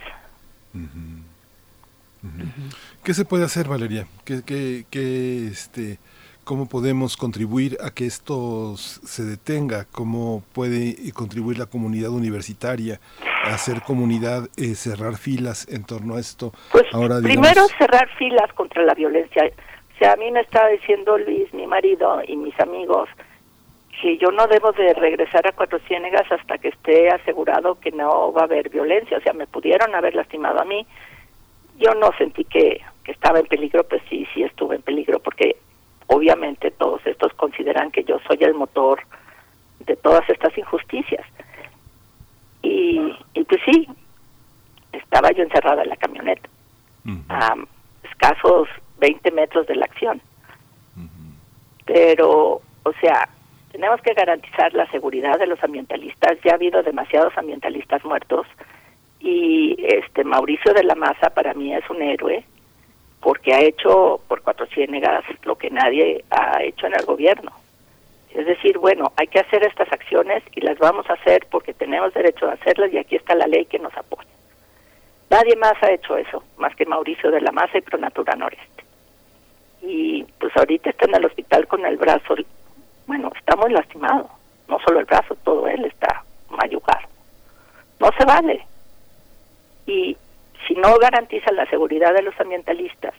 ¿Qué 3.04 3.14
se 3.14 3.26
puede 3.26 3.44
hacer, 3.44 3.68
Valeria? 3.68 4.08
¿Qué, 4.26 4.42
qué, 4.46 4.86
qué, 4.90 5.48
este, 5.48 6.00
¿Cómo 6.44 6.68
podemos 6.68 7.16
contribuir 7.16 7.78
a 7.82 7.92
que 7.92 8.06
esto 8.06 8.76
se 8.76 9.24
detenga? 9.24 9.86
¿Cómo 9.92 10.44
puede 10.52 10.96
contribuir 11.14 11.58
la 11.58 11.68
comunidad 11.68 12.10
universitaria 12.10 13.00
a 13.46 13.54
hacer 13.54 13.82
comunidad, 13.82 14.50
eh, 14.58 14.76
cerrar 14.76 15.16
filas 15.16 15.66
en 15.70 15.86
torno 15.86 16.16
a 16.16 16.20
esto? 16.20 16.52
Pues 16.72 16.84
Ahora, 16.92 17.22
primero 17.22 17.66
cerrar 17.78 18.10
filas 18.18 18.52
contra 18.54 18.84
la 18.84 18.94
violencia. 18.94 19.50
A 20.06 20.16
mí 20.18 20.32
me 20.32 20.42
estaba 20.42 20.68
diciendo 20.70 21.18
Luis, 21.18 21.54
mi 21.54 21.66
marido 21.66 22.22
y 22.28 22.36
mis 22.36 22.60
amigos, 22.60 23.10
que 24.02 24.18
yo 24.18 24.32
no 24.32 24.48
debo 24.48 24.72
de 24.74 24.94
regresar 24.94 25.48
a 25.48 25.54
Cuatro 25.54 25.80
Ciénegas 25.88 26.30
hasta 26.32 26.58
que 26.58 26.70
esté 26.70 27.10
asegurado 27.10 27.80
que 27.80 27.92
no 27.92 28.34
va 28.34 28.42
a 28.42 28.46
haber 28.46 28.70
violencia. 28.70 29.18
O 29.18 29.22
sea, 29.22 29.34
me 29.34 29.48
pudieron 29.48 29.96
haber 29.96 30.16
lastimado 30.16 30.60
a 30.60 30.66
mí. 30.66 30.86
Yo 31.78 31.94
no 31.94 32.12
sentí 32.18 32.44
que, 32.44 32.82
que 33.04 33.12
estaba 33.12 33.40
en 33.40 33.46
peligro, 33.46 33.84
pues 33.84 34.02
sí, 34.10 34.28
sí 34.34 34.44
estuve 34.44 34.76
en 34.76 34.82
peligro, 34.82 35.20
porque 35.20 35.58
obviamente 36.08 36.72
todos 36.72 37.06
estos 37.06 37.34
consideran 37.34 37.92
que 37.92 38.04
yo 38.04 38.20
soy 38.28 38.38
el 38.42 38.54
motor 38.54 39.02
de 39.80 39.96
todas 39.96 40.28
estas 40.30 40.58
injusticias. 40.58 41.26
Y, 42.62 43.16
y 43.34 43.44
pues 43.44 43.62
sí, 43.66 43.88
estaba 44.92 45.32
yo 45.32 45.44
encerrada 45.44 45.84
en 45.84 45.90
la 45.90 45.98
camioneta, 45.98 46.50
a 47.30 47.56
escasos 48.04 48.68
20 49.04 49.32
metros 49.32 49.68
de 49.68 49.76
la 49.76 49.84
acción. 49.84 50.22
Pero, 51.86 52.62
o 52.84 52.94
sea, 53.02 53.28
tenemos 53.70 54.00
que 54.02 54.14
garantizar 54.14 54.74
la 54.74 54.90
seguridad 54.92 55.38
de 55.38 55.48
los 55.48 55.62
ambientalistas. 55.62 56.38
Ya 56.42 56.52
ha 56.52 56.56
habido 56.56 56.82
demasiados 56.82 57.38
ambientalistas 57.38 58.06
muertos 58.06 58.48
y 59.20 59.76
este 59.86 60.24
Mauricio 60.24 60.74
de 60.74 60.86
la 60.86 60.96
Maza 60.96 61.32
para 61.32 61.54
mí 61.54 61.76
es 61.76 61.84
un 61.90 62.02
héroe 62.02 62.46
porque 63.20 63.54
ha 63.54 63.60
hecho 63.60 64.22
por 64.30 64.42
cuatro 64.42 64.68
ciénegas 64.68 65.26
lo 65.44 65.58
que 65.58 65.70
nadie 65.70 66.24
ha 66.30 66.64
hecho 66.64 66.88
en 66.88 66.94
el 66.94 67.06
gobierno. 67.06 67.52
Es 68.34 68.46
decir, 68.46 68.78
bueno, 68.78 69.12
hay 69.18 69.28
que 69.28 69.40
hacer 69.40 69.64
estas 69.66 69.92
acciones 69.92 70.44
y 70.56 70.62
las 70.62 70.78
vamos 70.78 71.10
a 71.10 71.14
hacer 71.14 71.46
porque 71.52 71.74
tenemos 71.74 72.14
derecho 72.14 72.48
a 72.48 72.54
hacerlas 72.54 72.94
y 72.94 73.00
aquí 73.00 73.18
está 73.18 73.36
la 73.36 73.48
ley 73.48 73.66
que 73.66 73.80
nos 73.80 73.96
apoya. 73.98 74.30
Nadie 75.30 75.58
más 75.58 75.74
ha 75.82 75.92
hecho 75.92 76.16
eso, 76.16 76.42
más 76.58 76.74
que 76.76 76.86
Mauricio 76.86 77.32
de 77.32 77.42
la 77.42 77.52
Maza 77.52 77.78
y 77.78 77.82
Pronatura 77.82 78.36
Noreste. 78.36 78.73
Y 79.84 80.24
pues 80.40 80.56
ahorita 80.56 80.90
está 80.90 81.06
en 81.06 81.16
el 81.16 81.26
hospital 81.26 81.68
con 81.68 81.86
el 81.86 81.98
brazo 81.98 82.36
bueno, 83.06 83.32
está 83.36 83.56
muy 83.56 83.72
lastimado. 83.72 84.30
No 84.68 84.80
solo 84.80 85.00
el 85.00 85.06
brazo, 85.06 85.36
todo 85.44 85.68
él 85.68 85.86
está 85.86 86.24
mayugado. 86.50 87.08
No 88.00 88.10
se 88.18 88.26
vale. 88.26 88.66
Y 89.86 90.18
si 90.68 90.76
no 90.76 90.98
garantiza 90.98 91.52
la 91.52 91.66
seguridad 91.66 92.14
de 92.14 92.22
los 92.22 92.40
ambientalistas 92.40 93.14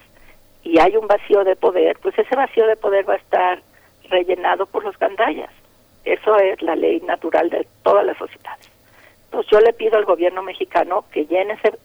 y 0.63 0.79
hay 0.79 0.97
un 0.97 1.07
vacío 1.07 1.45
de 1.45 1.57
poder, 1.57 1.99
pues 2.01 2.19
ese 2.19 2.35
vacío 2.35 2.67
de 2.67 2.77
poder 2.77 3.09
va 3.09 3.15
a 3.15 3.19
estar 3.19 3.63
rellenado 4.09 4.67
por 4.67 4.85
los 4.85 4.99
gandallas. 4.99 5.51
Eso 6.05 6.37
es 6.39 6.61
la 6.63 6.77
ley 6.77 7.01
natural 7.01 7.51
de 7.51 7.67
todas 7.83 8.05
las 8.05 8.17
sociedades. 8.17 8.71
Entonces 9.27 9.51
yo 9.51 9.61
le 9.61 9.73
pido 9.75 9.97
al 9.97 10.05
gobierno 10.05 10.43
mexicano 10.43 11.05
que 11.13 11.27
llene 11.27 11.55
ese, 11.55 11.79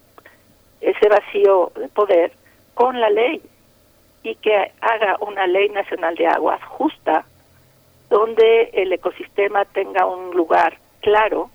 ese 0.81 1.09
vacío 1.09 1.71
de 1.75 1.89
poder 1.89 2.31
con 2.73 2.99
la 2.99 3.09
ley 3.09 3.41
y 4.23 4.35
que 4.35 4.71
haga 4.81 5.17
una 5.21 5.47
ley 5.47 5.69
nacional 5.69 6.15
de 6.15 6.27
aguas 6.27 6.61
justa 6.65 7.25
donde 8.09 8.69
el 8.73 8.91
ecosistema 8.91 9.65
tenga 9.65 10.05
un 10.05 10.35
lugar 10.35 10.77
claro 11.01 11.49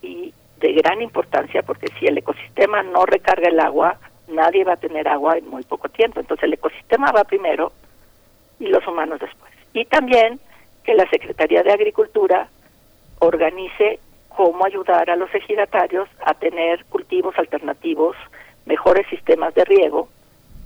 y 0.00 0.32
de 0.58 0.72
gran 0.72 1.02
importancia, 1.02 1.62
porque 1.62 1.88
si 1.98 2.06
el 2.06 2.18
ecosistema 2.18 2.82
no 2.82 3.04
recarga 3.04 3.48
el 3.48 3.60
agua, 3.60 3.98
nadie 4.28 4.64
va 4.64 4.74
a 4.74 4.78
tener 4.78 5.06
agua 5.08 5.36
en 5.36 5.48
muy 5.48 5.64
poco 5.64 5.88
tiempo. 5.88 6.20
Entonces 6.20 6.44
el 6.44 6.54
ecosistema 6.54 7.12
va 7.12 7.24
primero 7.24 7.72
y 8.58 8.68
los 8.68 8.86
humanos 8.86 9.20
después. 9.20 9.52
Y 9.74 9.84
también 9.84 10.40
que 10.84 10.94
la 10.94 11.08
Secretaría 11.10 11.62
de 11.62 11.72
Agricultura 11.72 12.48
organice 13.18 13.98
cómo 14.28 14.64
ayudar 14.64 15.10
a 15.10 15.16
los 15.16 15.34
ejidatarios 15.34 16.08
a 16.24 16.34
tener 16.34 16.84
cultivos 16.86 17.36
alternativos, 17.38 18.16
mejores 18.66 19.06
sistemas 19.08 19.54
de 19.54 19.64
riego 19.64 20.08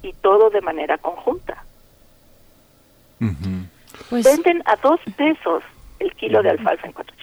y 0.03 0.12
todo 0.15 0.51
de 0.51 0.61
manera 0.61 0.99
conjunta. 0.99 1.65
Pues 4.09 4.25
Venden 4.25 4.62
a 4.67 4.77
dos 4.77 5.01
pesos 5.17 5.62
el 5.99 6.15
kilo 6.15 6.43
de 6.43 6.51
alfalfa 6.51 6.87
en 6.87 6.93
cuatro 6.93 7.15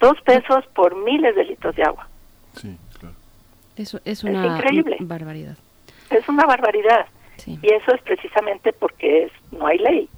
Dos 0.00 0.20
pesos 0.22 0.64
por 0.74 0.94
miles 0.96 1.34
de 1.36 1.44
litros 1.44 1.74
de 1.76 1.82
agua. 1.82 2.06
Sí, 2.54 2.76
claro. 2.98 3.14
Eso 3.76 4.00
es 4.04 4.24
una 4.24 4.56
increíble. 4.56 4.96
barbaridad. 5.00 5.56
Es 6.10 6.28
una 6.28 6.44
barbaridad. 6.46 7.06
Y 7.46 7.72
eso 7.72 7.94
es 7.94 8.02
precisamente 8.02 8.72
porque 8.72 9.24
es, 9.24 9.32
no 9.52 9.66
hay 9.66 9.78
ley, 9.78 10.08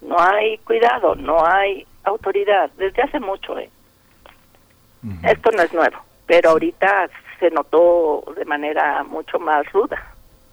no 0.00 0.16
hay 0.18 0.58
cuidado, 0.58 1.14
no 1.16 1.44
hay 1.44 1.86
autoridad, 2.04 2.70
desde 2.76 3.02
hace 3.02 3.20
mucho. 3.20 3.58
¿eh? 3.58 3.68
Esto 5.24 5.50
no 5.50 5.62
es 5.62 5.72
nuevo, 5.72 5.98
pero 6.26 6.50
ahorita 6.50 7.10
se 7.40 7.50
notó 7.50 8.24
de 8.36 8.44
manera 8.44 9.02
mucho 9.04 9.38
más 9.38 9.70
ruda. 9.72 10.11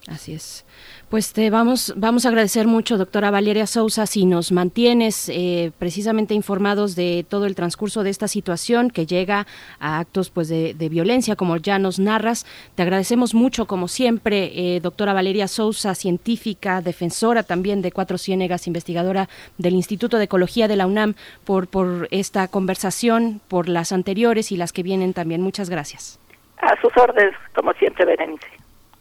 Así 0.09 0.33
es. 0.33 0.65
Pues 1.09 1.33
te 1.33 1.49
vamos, 1.51 1.93
vamos 1.95 2.25
a 2.25 2.29
agradecer 2.29 2.65
mucho, 2.65 2.97
doctora 2.97 3.29
Valeria 3.29 3.67
Sousa, 3.67 4.07
si 4.07 4.25
nos 4.25 4.51
mantienes 4.51 5.29
eh, 5.29 5.71
precisamente 5.77 6.33
informados 6.33 6.95
de 6.95 7.25
todo 7.29 7.45
el 7.45 7.53
transcurso 7.53 8.03
de 8.03 8.09
esta 8.09 8.27
situación 8.27 8.89
que 8.89 9.05
llega 9.05 9.45
a 9.79 9.99
actos 9.99 10.31
pues 10.31 10.49
de, 10.49 10.73
violencia, 10.89 11.35
como 11.35 11.57
ya 11.57 11.77
nos 11.77 11.99
narras. 11.99 12.47
Te 12.73 12.81
agradecemos 12.81 13.35
mucho, 13.35 13.67
como 13.67 13.87
siempre, 13.87 14.51
eh, 14.75 14.79
doctora 14.79 15.13
Valeria 15.13 15.47
Sousa, 15.47 15.93
científica, 15.93 16.81
defensora 16.81 17.43
también 17.43 17.83
de 17.83 17.91
Cuatro 17.91 18.17
Ciénegas, 18.17 18.65
investigadora 18.65 19.29
del 19.59 19.75
Instituto 19.75 20.17
de 20.17 20.23
Ecología 20.23 20.67
de 20.67 20.75
la 20.75 20.87
UNAM, 20.87 21.13
por, 21.45 21.67
por 21.67 22.07
esta 22.09 22.47
conversación, 22.47 23.41
por 23.47 23.69
las 23.69 23.91
anteriores 23.91 24.51
y 24.51 24.57
las 24.57 24.73
que 24.73 24.81
vienen 24.81 25.13
también. 25.13 25.41
Muchas 25.41 25.69
gracias. 25.69 26.19
A 26.57 26.79
sus 26.81 26.95
órdenes, 26.97 27.35
como 27.53 27.73
siempre, 27.73 28.05
Berenice. 28.05 28.47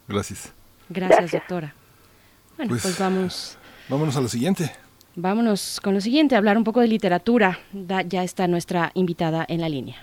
Gracias. 0.07 0.58
Gracias, 0.89 1.31
doctora. 1.31 1.73
Bueno, 2.57 2.69
pues, 2.71 2.81
pues, 2.81 2.99
vamos. 2.99 3.57
Vámonos 3.87 4.15
a 4.17 4.21
lo 4.21 4.27
siguiente. 4.27 4.71
Vámonos 5.15 5.79
con 5.81 5.93
lo 5.93 6.01
siguiente, 6.01 6.35
hablar 6.35 6.57
un 6.57 6.63
poco 6.63 6.81
de 6.81 6.87
literatura. 6.87 7.59
ya 7.73 8.23
está 8.23 8.47
nuestra 8.47 8.91
invitada 8.93 9.45
en 9.47 9.61
la 9.61 9.69
línea. 9.69 9.97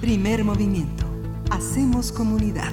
Primer 0.00 0.44
movimiento. 0.44 1.04
Hacemos 1.50 2.12
comunidad. 2.12 2.72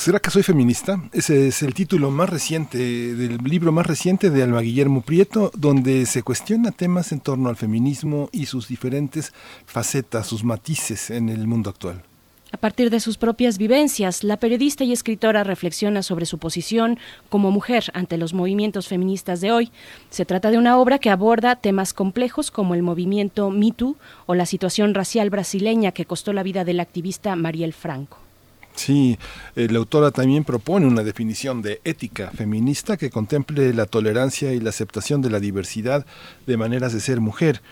¿Será 0.00 0.20
que 0.20 0.30
soy 0.30 0.44
feminista? 0.44 1.02
Ese 1.12 1.48
es 1.48 1.62
el 1.62 1.74
título 1.74 2.10
más 2.12 2.30
reciente 2.30 2.78
del 2.78 3.38
libro 3.38 3.72
más 3.72 3.86
reciente 3.86 4.30
de 4.30 4.42
Alma 4.42 4.60
Guillermo 4.60 5.00
Prieto, 5.00 5.50
donde 5.56 6.06
se 6.06 6.22
cuestiona 6.22 6.70
temas 6.70 7.10
en 7.10 7.20
torno 7.20 7.48
al 7.48 7.56
feminismo 7.56 8.28
y 8.30 8.46
sus 8.46 8.68
diferentes 8.68 9.32
facetas, 9.64 10.28
sus 10.28 10.44
matices 10.44 11.10
en 11.10 11.28
el 11.28 11.48
mundo 11.48 11.70
actual. 11.70 12.04
A 12.52 12.58
partir 12.58 12.90
de 12.90 13.00
sus 13.00 13.18
propias 13.18 13.58
vivencias, 13.58 14.22
la 14.22 14.36
periodista 14.36 14.84
y 14.84 14.92
escritora 14.92 15.42
reflexiona 15.42 16.02
sobre 16.04 16.26
su 16.26 16.38
posición 16.38 16.98
como 17.28 17.50
mujer 17.50 17.90
ante 17.92 18.16
los 18.16 18.32
movimientos 18.32 18.86
feministas 18.86 19.40
de 19.40 19.50
hoy. 19.50 19.72
Se 20.10 20.24
trata 20.24 20.52
de 20.52 20.58
una 20.58 20.78
obra 20.78 21.00
que 21.00 21.10
aborda 21.10 21.56
temas 21.56 21.92
complejos 21.92 22.52
como 22.52 22.74
el 22.74 22.82
movimiento 22.82 23.50
MeToo 23.50 23.96
o 24.26 24.34
la 24.36 24.46
situación 24.46 24.94
racial 24.94 25.30
brasileña 25.30 25.90
que 25.90 26.04
costó 26.04 26.32
la 26.32 26.44
vida 26.44 26.64
del 26.64 26.78
activista 26.78 27.34
Mariel 27.34 27.72
Franco. 27.72 28.25
Sí, 28.76 29.18
la 29.54 29.78
autora 29.78 30.10
también 30.10 30.44
propone 30.44 30.86
una 30.86 31.02
definición 31.02 31.62
de 31.62 31.80
ética 31.84 32.30
feminista 32.30 32.96
que 32.96 33.10
contemple 33.10 33.72
la 33.72 33.86
tolerancia 33.86 34.52
y 34.52 34.60
la 34.60 34.70
aceptación 34.70 35.22
de 35.22 35.30
la 35.30 35.40
diversidad 35.40 36.06
de 36.46 36.56
maneras 36.56 36.92
de 36.92 37.00
ser 37.00 37.20
mujer. 37.20 37.62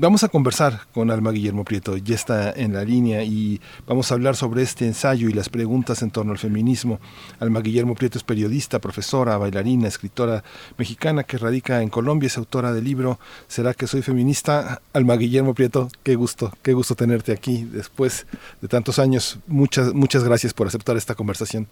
Vamos 0.00 0.22
a 0.22 0.28
conversar 0.28 0.82
con 0.94 1.10
Alma 1.10 1.32
Guillermo 1.32 1.64
Prieto, 1.64 1.96
ya 1.96 2.14
está 2.14 2.52
en 2.52 2.72
la 2.72 2.84
línea 2.84 3.24
y 3.24 3.60
vamos 3.84 4.08
a 4.08 4.14
hablar 4.14 4.36
sobre 4.36 4.62
este 4.62 4.86
ensayo 4.86 5.28
y 5.28 5.32
las 5.32 5.48
preguntas 5.48 6.02
en 6.02 6.12
torno 6.12 6.30
al 6.30 6.38
feminismo. 6.38 7.00
Alma 7.40 7.58
Guillermo 7.58 7.96
Prieto 7.96 8.16
es 8.16 8.22
periodista, 8.22 8.78
profesora, 8.78 9.36
bailarina, 9.38 9.88
escritora 9.88 10.44
mexicana 10.76 11.24
que 11.24 11.36
radica 11.36 11.82
en 11.82 11.88
Colombia, 11.88 12.28
es 12.28 12.38
autora 12.38 12.72
del 12.72 12.84
libro 12.84 13.18
¿Será 13.48 13.74
que 13.74 13.88
soy 13.88 14.02
feminista? 14.02 14.80
Alma 14.92 15.16
Guillermo 15.16 15.52
Prieto, 15.52 15.88
qué 16.04 16.14
gusto, 16.14 16.52
qué 16.62 16.74
gusto 16.74 16.94
tenerte 16.94 17.32
aquí 17.32 17.64
después 17.64 18.28
de 18.60 18.68
tantos 18.68 19.00
años. 19.00 19.40
Muchas, 19.48 19.94
muchas 19.94 20.22
gracias 20.22 20.54
por 20.54 20.68
aceptar 20.68 20.96
esta 20.96 21.16
conversación. 21.16 21.66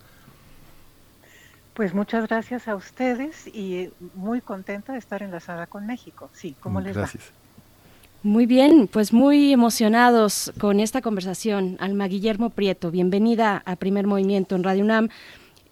Pues 1.75 1.95
muchas 1.95 2.27
gracias 2.27 2.67
a 2.67 2.75
ustedes 2.75 3.47
y 3.47 3.91
muy 4.17 4.41
contenta 4.41 4.95
de 4.95 4.99
estar 4.99 5.23
enlazada 5.23 5.69
con 5.69 5.87
México. 5.87 6.29
Sí, 6.33 6.57
¿cómo 6.61 6.81
les 6.81 6.97
gracias. 6.97 7.31
Muy 8.27 8.47
bien, 8.47 8.89
pues 8.89 9.13
muy 9.13 9.53
emocionados 9.53 10.53
con 10.59 10.81
esta 10.81 11.01
conversación. 11.01 11.77
Alma 11.79 12.09
Guillermo 12.09 12.51
Prieto, 12.51 12.91
bienvenida 12.91 13.63
a 13.65 13.77
Primer 13.77 14.09
Movimiento 14.09 14.57
en 14.57 14.65
Radio 14.65 14.83
UNAM. 14.83 15.11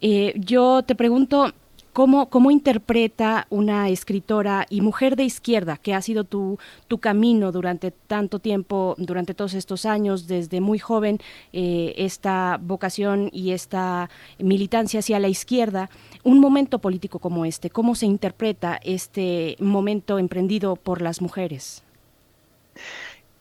Eh, 0.01 0.35
yo 0.37 0.85
te 0.85 0.95
pregunto, 0.95 1.53
¿cómo, 1.93 2.31
¿cómo 2.31 2.53
interpreta 2.53 3.49
una 3.51 3.89
escritora 3.89 4.67
y 4.71 4.83
mujer 4.83 5.17
de 5.17 5.25
izquierda, 5.25 5.79
que 5.79 5.95
ha 5.95 6.01
sido 6.01 6.23
tu, 6.23 6.57
camino 7.01 7.51
durante 7.51 7.91
tanto 7.91 8.39
tiempo, 8.39 8.95
durante 8.99 9.35
todos 9.35 9.55
estos 9.55 9.85
años, 9.85 10.29
desde 10.29 10.61
muy 10.61 10.79
joven, 10.79 11.19
eh, 11.53 11.93
esta 11.97 12.61
vocación 12.63 13.31
y 13.33 13.51
esta 13.51 14.09
militancia 14.39 15.01
hacia 15.01 15.19
la 15.19 15.27
izquierda, 15.27 15.91
un 16.23 16.39
momento 16.39 16.79
político 16.79 17.19
como 17.19 17.47
este? 17.47 17.69
¿Cómo 17.69 17.97
se 17.97 18.07
interpreta 18.07 18.79
este 18.85 19.57
momento 19.59 20.21
emprendido 20.21 20.77
por 20.77 21.03
las 21.03 21.21
mujeres? 21.21 21.83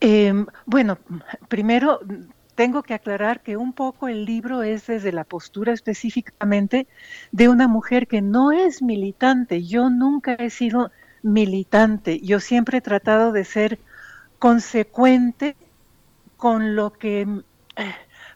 Em, 0.00 0.46
bueno, 0.66 0.98
primero 1.48 2.00
tengo 2.54 2.82
que 2.82 2.94
aclarar 2.94 3.42
que 3.42 3.56
un 3.56 3.72
poco 3.72 4.08
el 4.08 4.24
libro 4.24 4.62
es 4.62 4.86
desde 4.86 5.12
la 5.12 5.24
postura 5.24 5.72
específicamente 5.72 6.86
de 7.32 7.48
una 7.48 7.68
mujer 7.68 8.06
que 8.06 8.22
no 8.22 8.52
es 8.52 8.82
militante. 8.82 9.64
Yo 9.64 9.90
nunca 9.90 10.34
he 10.34 10.50
sido 10.50 10.90
militante. 11.22 12.20
Yo 12.20 12.40
siempre 12.40 12.78
he 12.78 12.80
tratado 12.80 13.32
de 13.32 13.44
ser 13.44 13.78
consecuente 14.38 15.56
con 16.36 16.76
lo 16.76 16.92
que, 16.92 17.26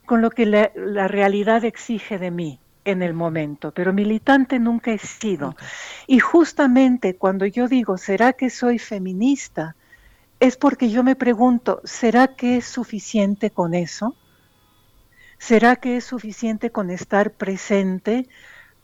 con 0.07 0.23
lo 0.23 0.31
que 0.31 0.47
la, 0.47 0.70
la 0.75 1.07
realidad 1.09 1.65
exige 1.65 2.18
de 2.18 2.31
mí 2.31 2.60
en 2.85 3.02
el 3.02 3.12
momento, 3.12 3.73
pero 3.73 3.93
militante 3.93 4.59
nunca 4.59 4.91
he 4.93 4.99
sido. 4.99 5.55
Y 6.07 6.20
justamente 6.20 7.17
cuando 7.17 7.44
yo 7.47 7.68
digo, 7.68 7.99
¿será 7.99 8.33
que 8.33 8.49
soy 8.51 8.78
feminista? 8.78 9.77
Es 10.41 10.57
porque 10.57 10.91
yo 10.91 11.02
me 11.02 11.17
pregunto, 11.17 11.81
¿será 11.84 12.28
que 12.28 12.58
es 12.58 12.65
suficiente 12.65 13.50
con 13.50 13.75
eso? 13.75 14.15
¿Será 15.39 15.76
que 15.76 15.97
es 15.97 16.05
suficiente 16.05 16.70
con 16.70 16.91
estar 16.91 17.33
presente, 17.33 18.28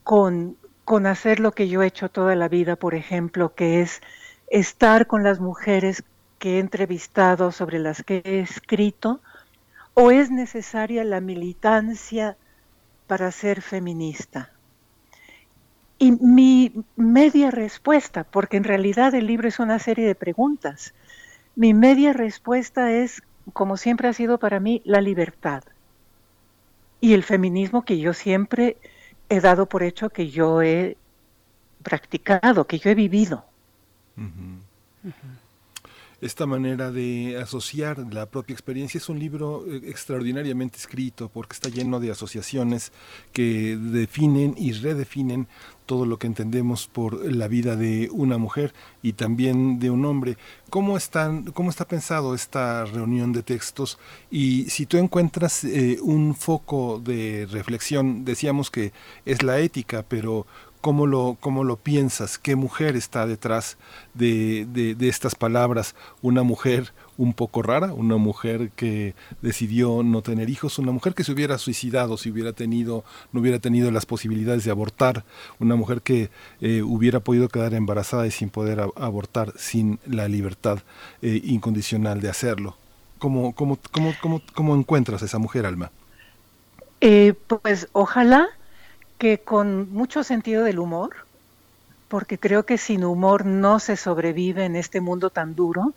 con, 0.02 0.57
con 0.84 1.07
hacer 1.07 1.41
lo 1.41 1.52
que 1.52 1.68
yo 1.68 1.83
he 1.83 1.86
hecho 1.86 2.08
toda 2.08 2.34
la 2.34 2.49
vida, 2.49 2.76
por 2.76 2.94
ejemplo, 2.94 3.55
que 3.55 3.81
es 3.81 4.00
estar 4.49 5.07
con 5.07 5.23
las 5.23 5.41
mujeres 5.41 6.05
que 6.39 6.57
he 6.57 6.58
entrevistado, 6.60 7.52
sobre 7.52 7.78
las 7.78 8.02
que 8.02 8.23
he 8.24 8.41
escrito? 8.41 9.20
¿O 9.94 10.10
es 10.10 10.31
necesaria 10.31 11.05
la 11.05 11.20
militancia 11.20 12.36
para 13.07 13.31
ser 13.31 13.62
feminista? 13.62 14.50
Y 15.99 16.12
mi 16.12 16.84
media 16.97 17.52
respuesta, 17.52 18.24
porque 18.24 18.57
en 18.57 18.65
realidad 18.65 19.15
el 19.15 19.28
libro 19.28 19.47
es 19.47 19.60
una 19.60 19.78
serie 19.78 20.07
de 20.07 20.16
preguntas, 20.16 20.92
mi 21.57 21.74
media 21.74 22.12
respuesta 22.12 22.92
es, 22.92 23.23
como 23.52 23.76
siempre 23.76 24.08
ha 24.08 24.12
sido 24.12 24.39
para 24.39 24.60
mí, 24.60 24.83
la 24.84 25.00
libertad. 25.00 25.62
Y 27.00 27.12
el 27.15 27.23
feminismo 27.23 27.84
que 27.84 27.99
yo 27.99 28.15
siempre 28.15 28.76
he 29.28 29.41
dado 29.41 29.66
por 29.66 29.83
hecho 29.83 30.10
que 30.10 30.31
yo 30.31 30.62
he 30.62 30.97
practicado, 31.83 32.66
que 32.66 32.78
yo 32.78 32.91
he 32.91 32.94
vivido 32.94 33.44
esta 36.25 36.47
manera 36.47 36.91
de 36.91 37.39
asociar 37.41 37.99
la 38.11 38.25
propia 38.25 38.55
experiencia. 38.55 38.97
Es 38.97 39.11
un 39.11 39.19
libro 39.19 39.67
eh, 39.69 39.83
extraordinariamente 39.85 40.78
escrito 40.78 41.28
porque 41.28 41.53
está 41.53 41.69
lleno 41.69 42.01
de 42.01 42.11
asociaciones 42.11 42.93
que 43.33 43.77
definen 43.77 44.55
y 44.57 44.73
redefinen 44.73 45.49
todo 45.85 46.07
lo 46.07 46.19
que 46.19 46.27
entendemos 46.27 46.86
por 46.86 47.31
la 47.31 47.47
vida 47.47 47.77
de 47.77 48.09
una 48.11 48.39
mujer 48.39 48.73
y 49.03 49.12
también 49.12 49.78
de 49.78 49.91
un 49.91 50.07
hombre. 50.07 50.39
¿Cómo, 50.70 50.97
cómo 51.53 51.70
está 51.70 51.86
pensado 51.86 52.35
esta 52.35 52.86
reunión 52.86 53.35
de 53.35 53.43
textos? 53.43 53.99
Y 54.31 54.65
si 54.70 54.86
tú 54.86 54.97
encuentras 54.97 55.62
eh, 55.65 55.99
un 56.01 56.35
foco 56.35 57.03
de 57.05 57.47
reflexión, 57.51 58.25
decíamos 58.25 58.70
que 58.70 58.94
es 59.27 59.43
la 59.43 59.59
ética, 59.59 60.07
pero 60.09 60.47
¿Cómo 60.85 61.07
lo, 61.07 61.39
cómo 61.41 61.65
lo 61.65 61.77
piensas? 61.77 62.37
¿Qué 62.37 62.57
mujer 62.57 62.95
está 62.95 63.27
detrás 63.27 63.79
de, 64.13 64.67
de, 64.67 65.09
estas 65.09 65.35
palabras? 65.35 65.95
¿Una 66.21 66.43
mujer 66.43 66.93
un 67.17 67.33
poco 67.33 67.63
rara? 67.63 67.95
¿Una 67.95 68.19
mujer 68.19 68.69
que 68.77 69.15
decidió 69.41 70.03
no 70.03 70.21
tener 70.21 70.51
hijos? 70.51 70.79
¿Una 70.79 70.93
mujer 70.93 71.15
que 71.15 71.25
se 71.25 71.33
hubiera 71.33 71.57
suicidado 71.57 72.19
si 72.19 72.31
hubiera 72.31 72.53
tenido, 72.53 73.03
no 73.33 73.41
hubiera 73.41 73.61
tenido 73.61 73.91
las 73.93 74.05
posibilidades 74.05 74.65
de 74.65 74.73
abortar? 74.73 75.25
¿Una 75.59 75.75
mujer 75.75 76.03
que 76.03 76.29
eh, 76.61 76.83
hubiera 76.83 77.21
podido 77.21 77.49
quedar 77.49 77.73
embarazada 77.73 78.27
y 78.27 78.31
sin 78.31 78.51
poder 78.51 78.81
abortar, 78.97 79.55
sin 79.57 79.99
la 80.05 80.29
libertad 80.29 80.81
eh, 81.23 81.41
incondicional 81.45 82.21
de 82.21 82.29
hacerlo? 82.29 82.77
¿Cómo, 83.17 83.55
cómo, 83.55 83.79
cómo, 83.91 84.13
cómo, 84.21 84.43
cómo 84.55 84.75
encuentras 84.75 85.23
a 85.23 85.25
esa 85.25 85.39
mujer, 85.39 85.65
Alma? 85.65 85.91
Eh, 87.01 87.33
pues 87.49 87.89
ojalá 87.93 88.51
que 89.25 89.39
con 89.39 89.91
mucho 89.91 90.23
sentido 90.23 90.65
del 90.65 90.78
humor, 90.78 91.25
porque 92.09 92.36
creo 92.36 92.67
que 92.67 92.77
sin 92.77 93.07
humor 93.07 93.47
no 93.47 93.78
se 93.78 93.97
sobrevive 93.97 94.67
en 94.67 94.77
este 94.77 95.01
mundo 95.01 95.31
tan 95.31 95.55
duro 95.55 95.94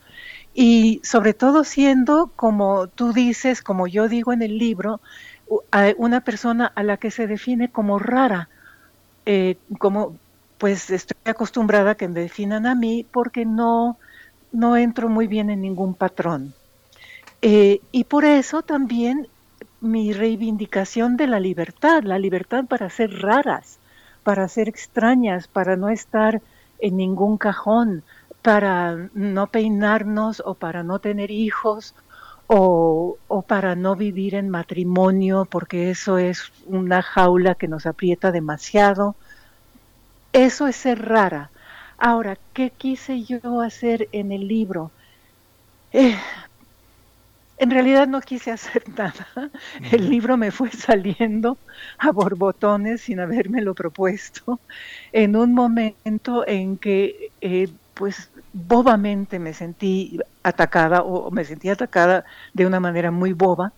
y 0.54 1.02
sobre 1.04 1.34
todo 1.34 1.66
siendo, 1.66 2.32
como 2.38 2.88
tú 2.88 3.12
dices, 3.12 3.62
como 3.62 3.86
yo 3.86 4.08
digo 4.08 4.32
en 4.32 4.44
el 4.44 4.58
libro, 4.58 5.02
una 5.98 6.22
persona 6.22 6.72
a 6.74 6.84
la 6.84 6.96
que 6.96 7.12
se 7.12 7.28
define 7.28 7.70
como 7.70 8.00
rara, 8.00 8.48
eh, 9.26 9.58
como 9.78 10.16
pues 10.58 10.90
estoy 10.90 11.18
acostumbrada 11.26 11.92
a 11.92 11.96
que 11.96 12.08
me 12.08 12.22
definan 12.22 12.66
a 12.66 12.76
mí 12.76 13.06
porque 13.12 13.44
no, 13.44 13.98
no 14.54 14.78
entro 14.78 15.10
muy 15.10 15.28
bien 15.28 15.50
en 15.50 15.60
ningún 15.60 15.96
patrón. 15.96 16.54
Eh, 17.42 17.82
y 17.92 18.06
por 18.06 18.24
eso 18.24 18.62
también 18.62 19.28
mi 19.82 20.14
reivindicación 20.14 21.18
de 21.18 21.28
la 21.28 21.40
libertad, 21.40 22.04
la 22.04 22.20
libertad 22.20 22.66
para 22.66 22.90
ser 22.90 23.22
raras, 23.22 23.80
para 24.24 24.48
ser 24.48 24.68
extrañas, 24.68 25.48
para 25.48 25.76
no 25.76 25.90
estar 25.90 26.42
en 26.80 26.98
ningún 26.98 27.38
cajón, 27.38 28.04
para 28.42 29.10
no 29.14 29.48
peinarnos 29.48 30.42
o 30.46 30.54
para 30.54 30.84
no 30.84 31.00
tener 31.00 31.32
hijos 31.32 31.94
o, 32.48 33.18
o, 33.28 33.42
para 33.42 33.76
no 33.76 33.96
vivir 33.96 34.36
en 34.36 34.50
matrimonio 34.50 35.46
porque 35.50 35.92
eso 35.92 36.18
es 36.18 36.52
una 36.66 37.02
jaula 37.02 37.56
que 37.56 37.68
nos 37.68 37.86
aprieta 37.86 38.32
demasiado. 38.32 39.16
Eso 40.34 40.68
es 40.68 40.76
ser 40.76 41.06
rara. 41.06 41.52
Ahora, 41.98 42.38
¿qué 42.54 42.70
quise 42.70 43.24
yo 43.24 43.62
hacer 43.62 44.08
en 44.12 44.32
el 44.32 44.48
libro? 44.48 44.92
Eh, 45.92 46.16
en 47.58 47.72
realidad 47.72 48.08
no 48.08 48.22
quise 48.22 48.52
hacer 48.52 48.84
nada. 48.98 49.28
El 49.92 50.10
libro 50.10 50.38
me 50.38 50.52
fue 50.52 50.72
saliendo 50.72 51.58
a 51.98 52.12
borbotones 52.12 53.02
sin 53.02 53.20
habérmelo 53.20 53.74
propuesto, 53.74 54.60
en 55.12 55.36
un 55.36 55.54
momento 55.54 56.48
en 56.48 56.78
que, 56.78 57.32
eh, 57.42 57.70
pues, 57.94 58.30
bobamente 58.54 59.40
me 59.40 59.54
sentí 59.54 60.20
atacada 60.44 61.02
o 61.04 61.32
me 61.32 61.46
sentí 61.46 61.70
atacada 61.70 62.26
de 62.54 62.66
una 62.66 62.80
manera 62.80 63.12
muy 63.12 63.34
boba 63.34 63.74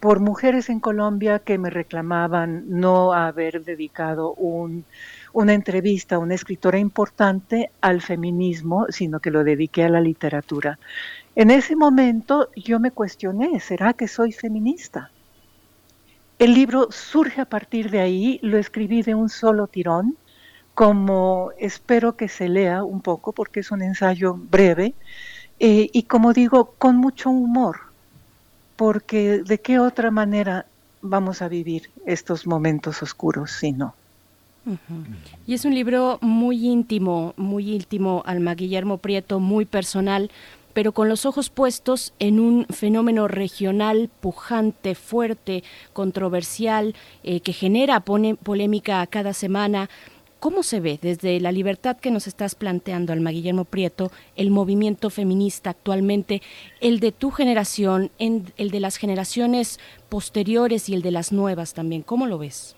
por 0.00 0.20
mujeres 0.20 0.68
en 0.68 0.80
Colombia 0.80 1.40
que 1.40 1.58
me 1.58 1.70
reclamaban 1.70 2.64
no 2.68 3.12
haber 3.12 3.64
dedicado 3.64 4.32
un, 4.34 4.86
una 5.32 5.54
entrevista 5.54 6.16
a 6.16 6.18
una 6.20 6.34
escritora 6.34 6.78
importante 6.78 7.72
al 7.80 8.00
feminismo, 8.00 8.86
sino 8.90 9.20
que 9.20 9.30
lo 9.30 9.44
dediqué 9.44 9.84
a 9.84 9.88
la 9.88 10.00
literatura. 10.00 10.78
En 11.34 11.50
ese 11.50 11.76
momento 11.76 12.48
yo 12.56 12.80
me 12.80 12.90
cuestioné, 12.90 13.60
¿será 13.60 13.92
que 13.92 14.08
soy 14.08 14.32
feminista? 14.32 15.10
El 16.38 16.54
libro 16.54 16.88
surge 16.90 17.40
a 17.40 17.44
partir 17.44 17.90
de 17.90 18.00
ahí, 18.00 18.38
lo 18.42 18.58
escribí 18.58 19.02
de 19.02 19.14
un 19.14 19.28
solo 19.28 19.66
tirón, 19.66 20.16
como 20.74 21.50
espero 21.58 22.16
que 22.16 22.28
se 22.28 22.48
lea 22.48 22.84
un 22.84 23.00
poco, 23.00 23.32
porque 23.32 23.60
es 23.60 23.70
un 23.72 23.82
ensayo 23.82 24.34
breve, 24.34 24.94
eh, 25.58 25.90
y 25.92 26.04
como 26.04 26.32
digo, 26.32 26.74
con 26.78 26.96
mucho 26.96 27.30
humor, 27.30 27.80
porque 28.76 29.42
de 29.42 29.58
qué 29.58 29.80
otra 29.80 30.12
manera 30.12 30.66
vamos 31.02 31.42
a 31.42 31.48
vivir 31.48 31.90
estos 32.06 32.46
momentos 32.46 33.02
oscuros 33.02 33.50
si 33.50 33.72
no. 33.72 33.94
Y 35.46 35.54
es 35.54 35.64
un 35.64 35.74
libro 35.74 36.18
muy 36.20 36.66
íntimo, 36.66 37.32
muy 37.36 37.74
íntimo, 37.74 38.22
Alma 38.26 38.54
Guillermo 38.54 38.98
Prieto, 38.98 39.40
muy 39.40 39.64
personal, 39.64 40.30
pero 40.78 40.92
con 40.92 41.08
los 41.08 41.26
ojos 41.26 41.50
puestos 41.50 42.12
en 42.20 42.38
un 42.38 42.64
fenómeno 42.66 43.26
regional 43.26 44.08
pujante, 44.20 44.94
fuerte, 44.94 45.64
controversial, 45.92 46.94
eh, 47.24 47.40
que 47.40 47.52
genera 47.52 47.98
polémica 47.98 49.04
cada 49.08 49.32
semana. 49.32 49.90
¿Cómo 50.38 50.62
se 50.62 50.78
ve 50.78 51.00
desde 51.02 51.40
la 51.40 51.50
libertad 51.50 51.96
que 51.96 52.12
nos 52.12 52.28
estás 52.28 52.54
planteando, 52.54 53.12
Alma 53.12 53.30
Guillermo 53.30 53.64
Prieto, 53.64 54.12
el 54.36 54.52
movimiento 54.52 55.10
feminista 55.10 55.70
actualmente, 55.70 56.42
el 56.80 57.00
de 57.00 57.10
tu 57.10 57.32
generación, 57.32 58.12
el 58.20 58.70
de 58.70 58.78
las 58.78 58.98
generaciones 58.98 59.80
posteriores 60.08 60.88
y 60.88 60.94
el 60.94 61.02
de 61.02 61.10
las 61.10 61.32
nuevas 61.32 61.74
también? 61.74 62.02
¿Cómo 62.02 62.28
lo 62.28 62.38
ves? 62.38 62.76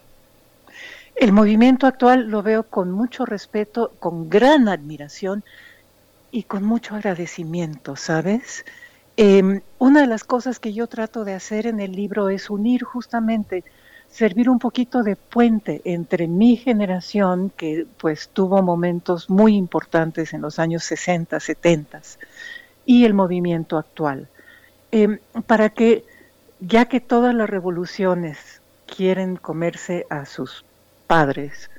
El 1.17 1.33
movimiento 1.33 1.87
actual 1.87 2.29
lo 2.29 2.43
veo 2.43 2.63
con 2.63 2.93
mucho 2.93 3.27
respeto, 3.27 3.93
con 3.99 4.31
gran 4.31 4.69
admiración, 4.69 5.45
y 6.31 6.45
con 6.45 6.65
mucho 6.65 6.95
agradecimiento, 6.95 7.97
¿sabes? 7.97 8.65
Em, 9.17 9.61
una 9.79 10.01
de 10.01 10.07
las 10.07 10.25
cosas 10.25 10.59
que 10.59 10.73
yo 10.73 10.87
trato 10.87 11.25
de 11.25 11.35
hacer 11.35 11.67
en 11.67 11.81
el 11.81 11.93
libro 11.93 12.31
es 12.31 12.49
unir 12.49 12.85
justamente, 12.85 13.65
servir 14.09 14.49
un 14.49 14.59
poquito 14.59 15.03
de 15.03 15.17
puente 15.17 15.83
entre 15.85 16.27
mi 16.27 16.57
generación, 16.57 17.51
que 17.57 17.87
pues 17.99 18.29
tuvo 18.29 18.63
momentos 18.63 19.29
muy 19.29 19.57
importantes 19.57 20.33
en 20.33 20.43
los 20.43 20.59
años 20.59 20.85
60, 20.85 21.39
70, 21.39 22.01
y 22.87 23.05
el 23.05 23.15
movimiento 23.15 23.79
actual, 23.79 24.29
em, 24.91 25.19
para 25.47 25.71
que, 25.71 26.05
ya 26.61 26.87
que 26.87 27.01
todas 27.01 27.35
las 27.35 27.51
revoluciones 27.51 28.61
quieren 28.87 29.37
comerse 29.37 30.07
a 30.11 30.27
sus 30.27 30.65
padres, 31.07 31.71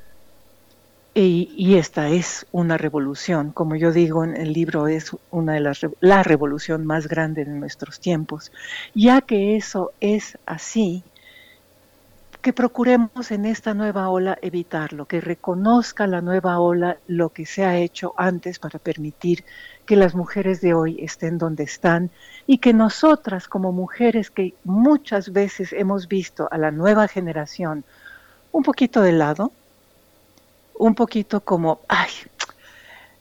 y, 1.14 1.76
esta 1.76 2.08
es 2.10 2.46
una 2.54 2.78
revolución, 2.78 3.52
como 3.52 3.76
yo 3.76 3.92
digo 3.92 4.24
en 4.24 4.38
el 4.38 4.54
libro, 4.54 4.88
es 4.88 5.12
una 5.30 5.54
de 5.54 5.60
las 5.60 5.82
la 6.00 6.24
revolución 6.24 6.86
más 6.86 7.08
grande 7.08 7.44
de 7.44 7.52
nuestros 7.52 8.00
tiempos. 8.00 8.52
Ya 8.96 9.20
que 9.22 9.58
eso 9.58 9.92
es 10.00 10.38
así, 10.46 11.04
que 12.42 12.54
procuremos 12.54 13.32
en 13.32 13.46
esta 13.46 13.74
nueva 13.74 14.10
ola 14.10 14.38
evitarlo, 14.42 15.06
que 15.06 15.20
reconozca 15.20 16.08
la 16.08 16.22
nueva 16.22 16.60
ola 16.60 16.98
lo 17.08 17.30
que 17.30 17.46
se 17.46 17.66
ha 17.66 17.78
hecho 17.78 18.14
antes 18.18 18.58
para 18.58 18.80
permitir 18.80 19.44
que 19.86 19.98
las 19.98 20.16
mujeres 20.16 20.62
de 20.62 20.74
hoy 20.74 20.98
estén 21.04 21.38
donde 21.38 21.64
están 21.64 22.10
y 22.48 22.60
que 22.60 22.74
nosotras 22.74 23.48
como 23.48 23.74
mujeres 23.74 24.32
que 24.32 24.56
muchas 24.64 25.34
veces 25.34 25.74
hemos 25.74 26.08
visto 26.08 26.48
a 26.52 26.58
la 26.58 26.72
nueva 26.72 27.08
generación 27.08 27.84
un 28.52 28.64
poquito 28.64 29.02
de 29.02 29.12
lado, 29.12 29.52
un 30.82 30.96
poquito 30.96 31.42
como, 31.42 31.80
ay, 31.88 32.10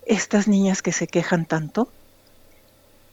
estas 0.06 0.48
niñas 0.48 0.80
que 0.80 0.92
se 0.92 1.06
quejan 1.06 1.44
tanto, 1.44 1.92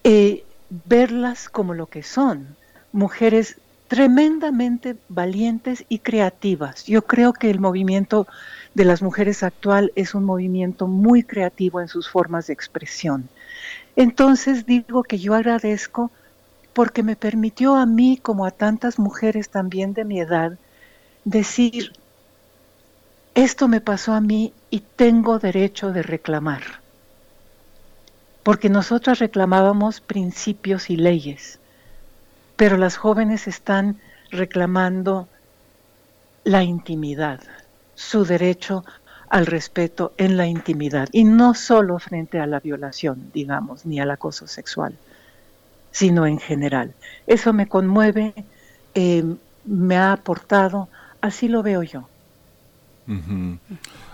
eh, 0.04 0.42
verlas 0.86 1.50
como 1.50 1.74
lo 1.74 1.86
que 1.86 2.02
son, 2.02 2.56
mujeres 2.90 3.60
tremendamente 3.88 4.96
valientes 5.10 5.84
y 5.90 5.98
creativas. 5.98 6.86
Yo 6.86 7.02
creo 7.02 7.34
que 7.34 7.50
el 7.50 7.60
movimiento 7.60 8.26
de 8.72 8.86
las 8.86 9.02
mujeres 9.02 9.42
actual 9.42 9.92
es 9.96 10.14
un 10.14 10.24
movimiento 10.24 10.86
muy 10.86 11.24
creativo 11.24 11.82
en 11.82 11.88
sus 11.88 12.08
formas 12.08 12.46
de 12.46 12.54
expresión. 12.54 13.28
Entonces 13.96 14.64
digo 14.64 15.02
que 15.02 15.18
yo 15.18 15.34
agradezco 15.34 16.10
porque 16.72 17.02
me 17.02 17.16
permitió 17.16 17.76
a 17.76 17.84
mí, 17.84 18.18
como 18.22 18.46
a 18.46 18.50
tantas 18.50 18.98
mujeres 18.98 19.50
también 19.50 19.92
de 19.92 20.06
mi 20.06 20.20
edad, 20.20 20.56
decir, 21.26 21.92
esto 23.44 23.68
me 23.68 23.80
pasó 23.80 24.14
a 24.14 24.20
mí 24.20 24.52
y 24.68 24.80
tengo 24.80 25.38
derecho 25.38 25.92
de 25.92 26.02
reclamar. 26.02 26.62
Porque 28.42 28.68
nosotras 28.68 29.20
reclamábamos 29.20 30.00
principios 30.00 30.90
y 30.90 30.96
leyes, 30.96 31.60
pero 32.56 32.76
las 32.76 32.96
jóvenes 32.96 33.46
están 33.46 34.00
reclamando 34.32 35.28
la 36.42 36.64
intimidad, 36.64 37.40
su 37.94 38.24
derecho 38.24 38.84
al 39.28 39.46
respeto 39.46 40.14
en 40.16 40.36
la 40.36 40.46
intimidad, 40.46 41.08
y 41.12 41.22
no 41.22 41.54
solo 41.54 42.00
frente 42.00 42.40
a 42.40 42.46
la 42.46 42.58
violación, 42.58 43.30
digamos, 43.32 43.86
ni 43.86 44.00
al 44.00 44.10
acoso 44.10 44.48
sexual, 44.48 44.96
sino 45.92 46.26
en 46.26 46.40
general. 46.40 46.92
Eso 47.28 47.52
me 47.52 47.68
conmueve, 47.68 48.34
eh, 48.96 49.22
me 49.64 49.96
ha 49.96 50.12
aportado, 50.12 50.88
así 51.20 51.46
lo 51.46 51.62
veo 51.62 51.84
yo. 51.84 52.08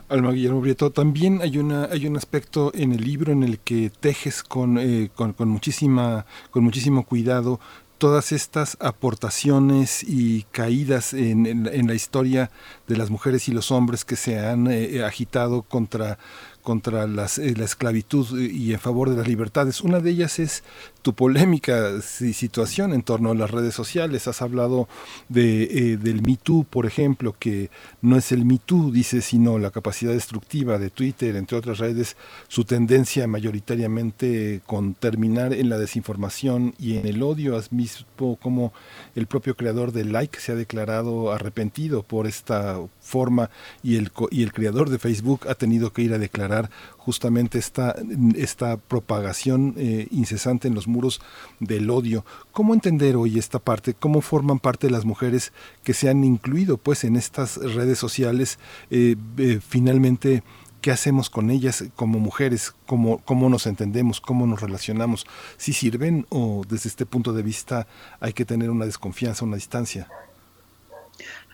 Alma 0.08 0.32
Guillermo 0.32 0.60
Brieto, 0.60 0.90
también 0.90 1.40
hay 1.42 1.58
una 1.58 1.86
hay 1.86 2.06
un 2.06 2.16
aspecto 2.16 2.70
en 2.74 2.92
el 2.92 3.02
libro 3.02 3.32
en 3.32 3.42
el 3.42 3.58
que 3.58 3.90
tejes 3.90 4.42
con, 4.42 4.78
eh, 4.78 5.10
con, 5.14 5.34
muchísima 5.48 6.26
con 6.50 6.62
muchísimo 6.62 7.04
cuidado 7.04 7.58
todas 7.98 8.32
estas 8.32 8.76
aportaciones 8.80 10.02
y 10.02 10.42
caídas 10.50 11.14
en, 11.14 11.86
la 11.86 11.94
historia 11.94 12.50
de 12.86 12.96
las 12.96 13.08
mujeres 13.08 13.48
y 13.48 13.52
los 13.52 13.70
hombres 13.70 14.04
que 14.04 14.16
se 14.16 14.38
han 14.38 14.66
eh, 14.66 15.02
agitado 15.04 15.62
contra 15.62 16.18
contra 16.64 17.06
las, 17.06 17.38
eh, 17.38 17.54
la 17.56 17.66
esclavitud 17.66 18.40
y 18.40 18.72
en 18.72 18.80
favor 18.80 19.10
de 19.10 19.16
las 19.16 19.28
libertades. 19.28 19.82
Una 19.82 20.00
de 20.00 20.10
ellas 20.10 20.38
es 20.38 20.64
tu 21.04 21.14
polémica 21.14 22.00
situación 22.00 22.94
en 22.94 23.02
torno 23.02 23.32
a 23.32 23.34
las 23.34 23.50
redes 23.50 23.74
sociales. 23.74 24.26
Has 24.26 24.40
hablado 24.40 24.88
de, 25.28 25.64
eh, 25.64 25.96
del 25.98 26.22
Me 26.22 26.38
por 26.64 26.86
ejemplo, 26.86 27.36
que 27.38 27.70
no 28.00 28.16
es 28.16 28.32
el 28.32 28.46
Me 28.46 28.58
dice, 28.90 29.20
sino 29.20 29.58
la 29.58 29.70
capacidad 29.70 30.12
destructiva 30.12 30.78
de 30.78 30.88
Twitter, 30.88 31.36
entre 31.36 31.58
otras 31.58 31.76
redes, 31.76 32.16
su 32.48 32.64
tendencia 32.64 33.26
mayoritariamente 33.26 34.62
con 34.66 34.94
terminar 34.94 35.52
en 35.52 35.68
la 35.68 35.76
desinformación 35.76 36.74
y 36.78 36.96
en 36.96 37.06
el 37.06 37.22
odio. 37.22 37.54
Has 37.54 37.68
visto 37.68 38.38
como 38.40 38.72
el 39.14 39.26
propio 39.26 39.56
creador 39.56 39.92
de 39.92 40.06
Like 40.06 40.40
se 40.40 40.52
ha 40.52 40.54
declarado 40.54 41.32
arrepentido 41.32 42.02
por 42.02 42.26
esta 42.26 42.80
forma 43.02 43.50
y 43.82 43.96
el, 43.96 44.10
y 44.30 44.42
el 44.42 44.54
creador 44.54 44.88
de 44.88 44.98
Facebook 44.98 45.46
ha 45.50 45.54
tenido 45.54 45.92
que 45.92 46.00
ir 46.00 46.14
a 46.14 46.18
declarar 46.18 46.70
justamente 47.04 47.58
esta, 47.58 47.94
esta 48.34 48.78
propagación 48.78 49.74
eh, 49.76 50.08
incesante 50.10 50.68
en 50.68 50.74
los 50.74 50.88
muros 50.88 51.20
del 51.60 51.90
odio. 51.90 52.24
¿Cómo 52.50 52.72
entender 52.72 53.16
hoy 53.16 53.38
esta 53.38 53.58
parte? 53.58 53.92
¿Cómo 53.92 54.22
forman 54.22 54.58
parte 54.58 54.86
de 54.86 54.92
las 54.92 55.04
mujeres 55.04 55.52
que 55.82 55.92
se 55.92 56.08
han 56.08 56.24
incluido 56.24 56.78
pues 56.78 57.04
en 57.04 57.16
estas 57.16 57.56
redes 57.56 57.98
sociales? 57.98 58.58
Eh, 58.90 59.16
eh, 59.36 59.60
finalmente, 59.66 60.42
¿qué 60.80 60.92
hacemos 60.92 61.28
con 61.28 61.50
ellas 61.50 61.84
como 61.94 62.18
mujeres? 62.20 62.74
¿Cómo, 62.86 63.18
¿Cómo 63.18 63.50
nos 63.50 63.66
entendemos? 63.66 64.22
¿Cómo 64.22 64.46
nos 64.46 64.62
relacionamos? 64.62 65.26
¿Si 65.58 65.74
sirven 65.74 66.24
o 66.30 66.62
desde 66.66 66.88
este 66.88 67.04
punto 67.04 67.34
de 67.34 67.42
vista 67.42 67.86
hay 68.18 68.32
que 68.32 68.46
tener 68.46 68.70
una 68.70 68.86
desconfianza, 68.86 69.44
una 69.44 69.56
distancia? 69.56 70.08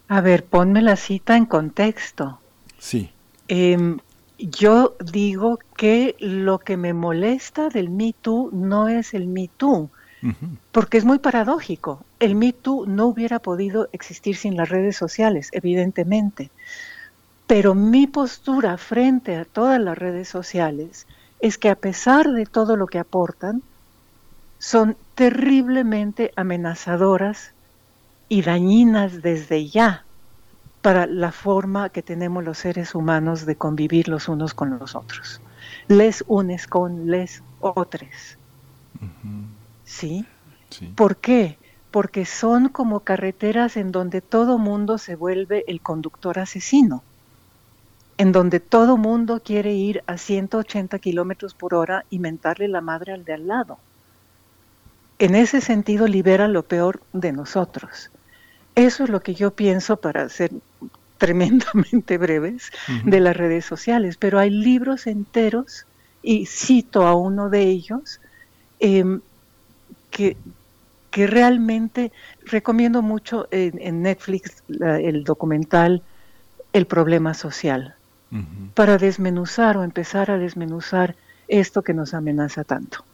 A 0.06 0.20
ver, 0.20 0.44
ponme 0.44 0.80
la 0.80 0.94
cita 0.94 1.36
en 1.36 1.46
contexto. 1.46 2.38
Sí. 2.78 3.10
Eh, 3.48 3.96
yo 4.48 4.96
digo 5.04 5.58
que 5.76 6.16
lo 6.18 6.58
que 6.58 6.76
me 6.76 6.92
molesta 6.92 7.68
del 7.68 7.90
Me 7.90 8.14
Too 8.18 8.50
no 8.52 8.88
es 8.88 9.14
el 9.14 9.26
Me 9.26 9.48
Too, 9.56 9.90
porque 10.72 10.98
es 10.98 11.04
muy 11.04 11.18
paradójico. 11.18 12.04
El 12.18 12.34
Me 12.34 12.52
Too 12.52 12.86
no 12.86 13.06
hubiera 13.06 13.38
podido 13.38 13.88
existir 13.92 14.36
sin 14.36 14.56
las 14.56 14.68
redes 14.68 14.96
sociales, 14.96 15.50
evidentemente. 15.52 16.50
Pero 17.46 17.74
mi 17.74 18.06
postura 18.06 18.76
frente 18.78 19.36
a 19.36 19.44
todas 19.44 19.80
las 19.80 19.98
redes 19.98 20.28
sociales 20.28 21.06
es 21.40 21.58
que 21.58 21.68
a 21.68 21.74
pesar 21.74 22.30
de 22.30 22.46
todo 22.46 22.76
lo 22.76 22.86
que 22.86 22.98
aportan, 22.98 23.62
son 24.58 24.96
terriblemente 25.14 26.32
amenazadoras 26.36 27.52
y 28.28 28.42
dañinas 28.42 29.22
desde 29.22 29.66
ya 29.66 30.04
para 30.82 31.06
la 31.06 31.32
forma 31.32 31.90
que 31.90 32.02
tenemos 32.02 32.42
los 32.42 32.58
seres 32.58 32.94
humanos 32.94 33.44
de 33.46 33.56
convivir 33.56 34.08
los 34.08 34.28
unos 34.28 34.54
con 34.54 34.78
los 34.78 34.94
otros. 34.94 35.40
Les 35.88 36.24
unes 36.26 36.66
con 36.66 37.10
les 37.10 37.42
otros. 37.60 38.38
¿Sí? 39.84 40.24
¿Por 40.94 41.16
qué? 41.16 41.58
Porque 41.90 42.24
son 42.24 42.68
como 42.68 43.00
carreteras 43.00 43.76
en 43.76 43.92
donde 43.92 44.20
todo 44.20 44.58
mundo 44.58 44.98
se 44.98 45.16
vuelve 45.16 45.64
el 45.66 45.80
conductor 45.80 46.38
asesino, 46.38 47.02
en 48.16 48.32
donde 48.32 48.60
todo 48.60 48.96
mundo 48.96 49.42
quiere 49.44 49.74
ir 49.74 50.02
a 50.06 50.16
180 50.16 50.98
kilómetros 50.98 51.54
por 51.54 51.74
hora 51.74 52.04
y 52.10 52.20
mentarle 52.20 52.68
la 52.68 52.80
madre 52.80 53.12
al 53.12 53.24
de 53.24 53.34
al 53.34 53.46
lado. 53.48 53.78
En 55.18 55.34
ese 55.34 55.60
sentido 55.60 56.06
libera 56.06 56.48
lo 56.48 56.62
peor 56.62 57.02
de 57.12 57.32
nosotros. 57.32 58.10
Eso 58.74 59.04
es 59.04 59.10
lo 59.10 59.20
que 59.20 59.34
yo 59.34 59.50
pienso 59.52 59.96
para 59.96 60.28
ser 60.28 60.52
tremendamente 61.18 62.18
breves 62.18 62.70
de 63.04 63.20
las 63.20 63.36
redes 63.36 63.64
sociales, 63.64 64.16
pero 64.16 64.38
hay 64.38 64.50
libros 64.50 65.06
enteros, 65.06 65.86
y 66.22 66.46
cito 66.46 67.06
a 67.06 67.14
uno 67.14 67.48
de 67.48 67.62
ellos, 67.62 68.20
em, 68.78 69.20
que, 70.10 70.36
que, 71.10 71.26
realmente 71.26 72.12
recomiendo 72.44 73.00
mucho 73.00 73.48
en, 73.50 74.02
Netflix 74.02 74.62
el 74.68 75.24
documental 75.24 76.02
El 76.72 76.86
problema 76.86 77.34
social, 77.34 77.94
para 78.74 78.96
desmenuzar 78.96 79.76
o 79.76 79.82
empezar 79.82 80.30
a 80.30 80.38
desmenuzar 80.38 81.16
esto 81.48 81.82
que 81.82 81.94
nos 81.94 82.14
amenaza 82.14 82.64
tanto. 82.64 83.04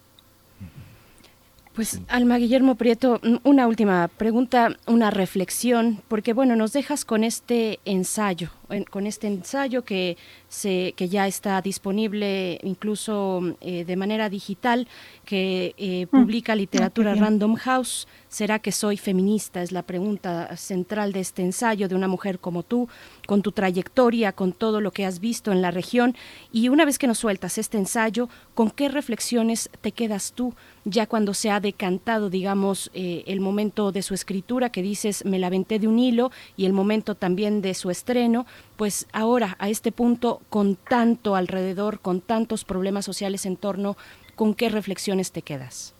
Pues 1.77 2.01
Alma 2.09 2.39
Guillermo 2.39 2.77
Prieto, 2.77 3.21
una 3.45 3.67
última 3.67 4.09
pregunta, 4.09 4.79
una 4.87 5.11
reflexión, 5.11 6.01
porque 6.09 6.33
bueno, 6.33 6.57
nos 6.57 6.73
dejas 6.73 7.05
con 7.05 7.23
este 7.23 7.81
ensayo, 7.85 8.49
con 8.89 9.07
este 9.07 9.27
ensayo 9.27 9.85
que, 9.85 10.17
se, 10.49 10.95
que 10.97 11.11
ya 11.11 11.27
está 11.27 11.61
disponible 11.61 12.59
incluso 12.63 13.59
eh, 13.61 13.85
de 13.85 13.95
manera 13.95 14.31
digital, 14.31 14.89
que 15.27 15.75
eh, 15.77 16.07
mm. 16.07 16.19
publica 16.19 16.55
literatura 16.55 17.15
Random 17.15 17.57
House. 17.57 18.09
¿Será 18.31 18.59
que 18.59 18.73
soy 18.73 18.97
feminista? 18.97 19.63
Es 19.63 19.71
la 19.71 19.83
pregunta 19.83 20.57
central 20.57 21.13
de 21.13 21.21
este 21.21 21.43
ensayo 21.43 21.89
de 21.89 21.95
una 21.95 22.09
mujer 22.09 22.39
como 22.39 22.63
tú, 22.63 22.89
con 23.27 23.43
tu 23.43 23.53
trayectoria, 23.53 24.33
con 24.33 24.55
todo 24.55 24.81
lo 24.81 24.93
que 24.93 25.05
has 25.05 25.21
visto 25.21 25.53
en 25.53 25.61
la 25.61 25.73
región. 25.73 26.17
Y 26.51 26.71
una 26.71 26.87
vez 26.87 26.99
que 26.99 27.07
nos 27.07 27.19
sueltas 27.19 27.59
este 27.59 27.77
ensayo, 27.77 28.31
¿con 28.55 28.71
qué 28.71 28.89
reflexiones 28.89 29.69
te 29.83 29.93
quedas 29.93 30.33
tú 30.33 30.55
ya 30.87 31.07
cuando 31.09 31.35
se 31.35 31.51
ha 31.51 31.59
decantado, 31.59 32.31
digamos, 32.31 32.91
eh, 32.95 33.25
el 33.27 33.41
momento 33.41 33.91
de 33.91 34.03
su 34.03 34.15
escritura, 34.15 34.71
que 34.71 34.83
dices, 34.83 35.25
me 35.25 35.41
la 35.41 35.51
venté 35.51 35.81
de 35.81 35.89
un 35.89 35.99
hilo, 35.99 36.31
y 36.57 36.65
el 36.65 36.73
momento 36.73 37.17
también 37.17 37.61
de 37.61 37.75
su 37.75 37.91
estreno? 37.91 38.47
pues 38.77 39.07
ahora, 39.13 39.57
a 39.59 39.69
este 39.69 39.91
punto, 39.91 40.43
con 40.51 40.77
tanto 40.77 41.35
alrededor, 41.35 41.99
con 42.01 42.21
tantos 42.21 42.65
problemas 42.65 43.05
sociales 43.05 43.47
en 43.47 43.57
torno, 43.57 43.97
¿con 44.35 44.55
qué 44.55 44.69
reflexiones 44.69 45.33
te 45.33 45.43
quedas? 45.43 45.95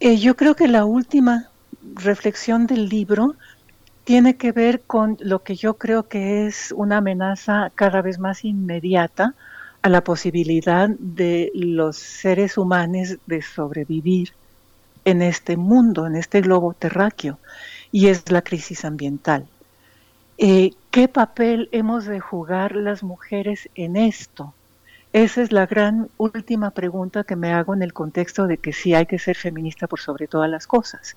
Eh, 0.00 0.16
yo 0.16 0.36
creo 0.36 0.56
que 0.56 0.68
la 0.68 0.84
última 0.84 1.50
reflexión 1.94 2.66
del 2.66 2.88
libro 2.88 3.34
tiene 4.04 4.36
que 4.36 4.52
ver 4.52 4.80
con 4.80 5.18
lo 5.20 5.42
que 5.42 5.54
yo 5.54 5.74
creo 5.74 6.08
que 6.08 6.46
es 6.46 6.72
una 6.74 6.96
amenaza 6.96 7.70
cada 7.74 8.00
vez 8.00 8.18
más 8.18 8.44
inmediata 8.44 9.34
a 9.82 9.88
la 9.88 10.02
posibilidad 10.02 10.88
de 10.88 11.50
los 11.54 11.96
seres 11.96 12.58
humanos 12.58 13.16
de 13.26 13.42
sobrevivir 13.42 14.32
en 15.04 15.22
este 15.22 15.56
mundo, 15.56 16.06
en 16.06 16.16
este 16.16 16.40
globo 16.40 16.74
terráqueo, 16.74 17.38
y 17.92 18.08
es 18.08 18.30
la 18.30 18.42
crisis 18.42 18.84
ambiental. 18.84 19.46
Eh, 20.36 20.72
¿Qué 20.90 21.08
papel 21.08 21.68
hemos 21.72 22.04
de 22.04 22.20
jugar 22.20 22.76
las 22.76 23.02
mujeres 23.02 23.68
en 23.74 23.96
esto? 23.96 24.54
Esa 25.12 25.42
es 25.42 25.52
la 25.52 25.66
gran 25.66 26.08
última 26.18 26.70
pregunta 26.70 27.24
que 27.24 27.36
me 27.36 27.52
hago 27.52 27.74
en 27.74 27.82
el 27.82 27.92
contexto 27.92 28.46
de 28.46 28.58
que 28.58 28.72
sí 28.72 28.94
hay 28.94 29.06
que 29.06 29.18
ser 29.18 29.36
feminista 29.36 29.86
por 29.86 30.00
sobre 30.00 30.26
todas 30.26 30.50
las 30.50 30.66
cosas. 30.66 31.16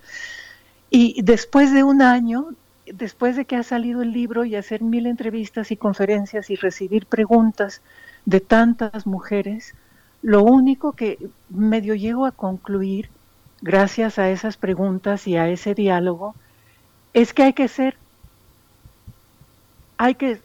Y 0.90 1.22
después 1.22 1.74
de 1.74 1.84
un 1.84 2.02
año, 2.02 2.50
después 2.86 3.36
de 3.36 3.46
que 3.46 3.58
ha 3.58 3.64
salido 3.64 4.02
el 4.02 4.12
libro 4.12 4.46
y 4.46 4.56
hacer 4.56 4.82
mil 4.82 5.06
entrevistas 5.08 5.72
y 5.72 5.78
conferencias 5.78 6.50
y 6.50 6.56
recibir 6.56 7.06
preguntas 7.06 7.82
de 8.26 8.40
tantas 8.40 9.06
mujeres, 9.06 9.74
lo 10.22 10.44
único 10.44 10.94
que 10.94 11.18
medio 11.50 11.96
llego 11.96 12.26
a 12.26 12.32
concluir, 12.32 13.10
gracias 13.62 14.20
a 14.20 14.30
esas 14.30 14.58
preguntas 14.58 15.28
y 15.28 15.38
a 15.38 15.48
ese 15.48 15.74
diálogo, 15.74 16.36
es 17.14 17.34
que 17.34 17.44
hay 17.44 17.54
que 17.54 17.68
ser 17.68 17.98
hay 20.02 20.16
que, 20.16 20.42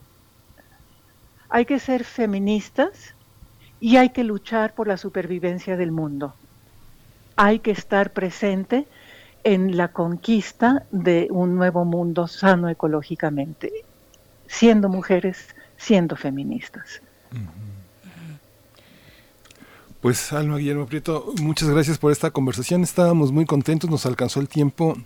hay 1.48 1.64
que 1.64 1.78
ser 1.78 2.04
feministas 2.04 3.14
y 3.80 3.96
hay 3.96 4.10
que 4.10 4.22
luchar 4.22 4.74
por 4.74 4.86
la 4.86 4.98
supervivencia 4.98 5.78
del 5.78 5.92
mundo. 5.92 6.34
Hay 7.36 7.60
que 7.60 7.70
estar 7.70 8.12
presente 8.12 8.86
en 9.44 9.78
la 9.78 9.88
conquista 9.88 10.84
de 10.90 11.28
un 11.30 11.54
nuevo 11.54 11.86
mundo 11.86 12.28
sano 12.28 12.68
ecológicamente, 12.68 13.72
siendo 14.46 14.90
mujeres, 14.90 15.56
siendo 15.78 16.16
feministas. 16.16 17.00
Pues 20.00 20.32
Alma 20.32 20.58
Guillermo 20.58 20.86
Prieto, 20.86 21.32
muchas 21.40 21.68
gracias 21.68 21.98
por 21.98 22.12
esta 22.12 22.30
conversación. 22.30 22.82
Estábamos 22.82 23.32
muy 23.32 23.44
contentos, 23.44 23.90
nos 23.90 24.06
alcanzó 24.06 24.40
el 24.40 24.48
tiempo 24.48 24.96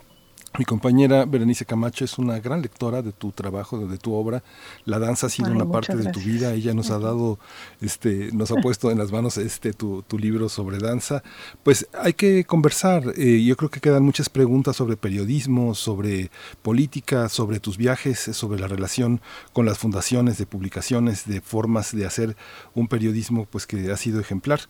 mi 0.59 0.65
compañera 0.65 1.25
Berenice 1.27 1.65
Camacho 1.65 2.05
es 2.05 2.19
una 2.19 2.41
gran 2.41 2.61
lectora 2.61 3.03
de 3.03 3.12
tu 3.12 3.31
trabajo, 3.31 3.79
de, 3.87 3.99
tu 3.99 4.15
obra. 4.15 4.43
La 4.85 4.99
danza 4.99 5.29
ha 5.29 5.31
sido 5.31 5.51
una 5.53 5.65
parte 5.65 5.97
de 5.97 6.11
tu 6.11 6.19
vida. 6.20 6.53
Ella 6.53 6.75
nos 6.75 6.91
ha 6.91 6.99
dado, 6.99 7.39
este, 7.81 8.31
nos 8.33 8.51
ha 8.51 8.57
puesto 8.57 8.91
en 8.91 8.99
las 8.99 9.12
manos 9.12 9.39
este 9.39 9.73
tu, 9.73 10.03
tu 10.03 10.19
libro 10.19 10.49
sobre 10.49 10.79
danza. 10.79 11.23
Pues 11.62 11.87
hay 11.95 12.15
que 12.15 12.45
conversar. 12.45 13.12
Eh, 13.17 13.45
yo 13.45 13.57
creo 13.57 13.70
que 13.70 13.81
quedan 13.81 14.03
muchas 14.03 14.29
preguntas 14.29 14.75
sobre 14.75 14.97
periodismo, 14.97 15.75
sobre 15.75 16.31
política, 16.62 17.29
sobre 17.29 17.61
tus 17.61 17.77
viajes, 17.77 18.19
sobre 18.19 18.61
la 18.61 18.67
relación 18.67 19.20
con 19.53 19.67
las 19.67 19.79
fundaciones 19.79 20.37
de 20.37 20.47
publicaciones, 20.47 21.27
de 21.27 21.41
formas 21.41 21.95
de 21.95 22.07
hacer 22.07 22.37
un 22.75 22.89
periodismo, 22.89 23.47
pues 23.47 23.69
que 23.69 23.93
ha 23.93 23.97
sido 23.97 24.19
ejemplar. 24.20 24.61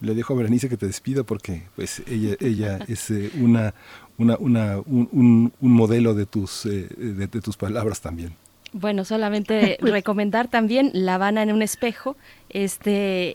Le 0.00 0.14
dejo 0.14 0.34
a 0.34 0.36
Berenice 0.36 0.68
que 0.68 0.76
te 0.76 0.86
despida 0.86 1.24
porque 1.24 1.62
pues 1.74 2.02
ella, 2.06 2.36
ella 2.40 2.78
es 2.86 3.10
eh, 3.10 3.30
una, 3.40 3.74
una, 4.18 4.36
una, 4.38 4.78
un, 4.86 5.52
un, 5.60 5.72
modelo 5.72 6.14
de 6.14 6.26
tus, 6.26 6.66
eh, 6.66 6.88
de, 6.96 7.28
tus 7.28 7.56
palabras 7.56 8.00
también. 8.00 8.34
Bueno, 8.72 9.04
solamente 9.04 9.78
recomendar 9.80 10.48
también 10.48 10.90
La 10.92 11.14
Habana 11.14 11.42
en 11.42 11.52
un 11.52 11.62
espejo, 11.62 12.16
este, 12.50 13.32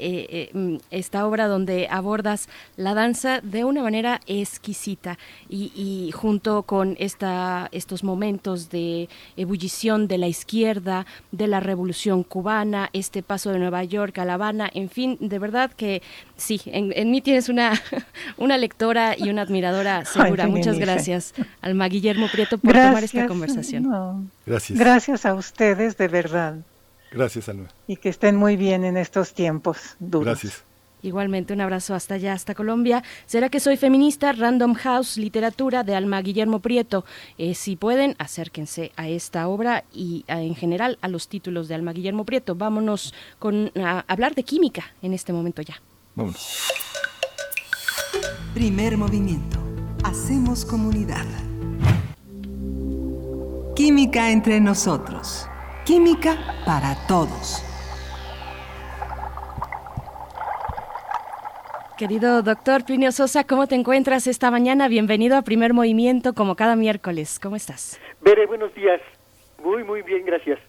eh, 0.50 0.80
esta 0.92 1.26
obra 1.26 1.48
donde 1.48 1.88
abordas 1.90 2.48
la 2.78 2.94
danza 2.94 3.42
de 3.42 3.64
una 3.64 3.82
manera 3.82 4.20
exquisita 4.28 5.18
y, 5.50 6.12
junto 6.14 6.64
con 6.64 6.96
esta, 7.00 7.70
estos 7.72 8.04
momentos 8.04 8.70
de 8.70 9.10
ebullición 9.36 10.08
de 10.08 10.18
la 10.18 10.28
izquierda, 10.28 11.06
de 11.32 11.48
la 11.48 11.60
revolución 11.60 12.24
cubana, 12.24 12.90
este 12.94 13.24
paso 13.24 13.52
de 13.52 13.60
Nueva 13.60 13.84
York 13.84 14.18
a 14.20 14.26
La 14.26 14.36
Habana, 14.36 14.70
en 14.74 14.90
fin, 14.90 15.18
de 15.20 15.40
verdad 15.40 15.72
que 15.72 16.02
sí, 16.42 16.62
en, 16.66 17.12
mí 17.12 17.22
tienes 17.22 17.50
una, 17.50 17.80
una 18.38 18.58
lectora 18.58 19.16
y 19.18 19.30
una 19.30 19.44
admiradora 19.44 20.06
segura. 20.06 20.48
Muchas 20.48 20.78
gracias, 20.78 21.34
Alma 21.62 21.88
Guillermo 21.88 22.28
Prieto, 22.32 22.58
por 22.58 22.74
tomar 22.74 23.04
esta 23.04 23.28
conversación. 23.28 24.30
Gracias. 24.46 24.78
Gracias 24.78 25.26
a 25.26 25.34
ustedes, 25.34 25.98
de 25.98 26.08
verdad. 26.08 26.56
Gracias, 27.12 27.50
Alma. 27.50 27.68
Y 27.88 27.98
que 27.98 28.10
estén 28.10 28.36
muy 28.36 28.56
bien 28.56 28.86
en 28.86 28.98
estos 28.98 29.34
tiempos 29.34 29.96
duros. 30.00 30.26
Gracias. 30.26 30.64
Igualmente, 31.04 31.54
un 31.54 31.62
abrazo 31.62 31.96
hasta 31.96 32.16
allá, 32.16 32.34
hasta 32.34 32.54
Colombia. 32.54 33.04
¿Será 33.26 33.50
que 33.50 33.60
soy 33.60 33.76
feminista? 33.76 34.34
Random 34.34 34.76
House, 34.76 35.18
literatura 35.18 35.84
de 35.84 35.96
Alma 35.96 36.22
Guillermo 36.22 36.60
Prieto. 36.60 37.06
Eh, 37.38 37.56
si 37.56 37.76
pueden, 37.76 38.16
acérquense 38.20 38.92
a 38.96 39.10
esta 39.10 39.48
obra 39.48 39.84
y 39.92 40.24
en 40.28 40.56
general 40.56 41.00
a 41.02 41.08
los 41.08 41.28
títulos 41.28 41.68
de 41.68 41.76
Alma 41.76 41.94
Guillermo 41.94 42.24
Prieto. 42.24 42.56
Vámonos 42.56 43.16
con, 43.40 43.72
a 43.76 44.06
hablar 44.08 44.36
de 44.36 44.44
química 44.44 44.94
en 45.02 45.14
este 45.14 45.34
momento 45.34 45.64
ya. 45.64 45.82
Vámonos. 46.16 46.72
Primer 48.54 48.98
movimiento. 48.98 49.60
Hacemos 50.04 50.66
comunidad. 50.66 51.26
Química 53.76 54.30
entre 54.30 54.60
nosotros. 54.60 55.48
Química 55.86 56.38
para 56.66 56.96
todos. 57.08 57.64
Querido 61.98 62.42
doctor 62.42 62.84
Plinio 62.84 63.12
Sosa, 63.12 63.44
¿cómo 63.46 63.68
te 63.68 63.76
encuentras 63.76 64.28
esta 64.28 64.52
mañana? 64.52 64.88
Bienvenido 64.88 65.38
a 65.38 65.44
Primer 65.44 65.74
Movimiento 65.74 66.34
como 66.34 66.56
cada 66.56 66.76
miércoles. 66.76 67.40
¿Cómo 67.40 67.56
estás? 67.56 68.00
Bere, 68.22 68.48
buenos 68.48 68.74
días. 68.74 69.00
Muy, 69.64 69.84
muy 69.84 70.02
bien, 70.02 70.26
gracias. 70.26 70.60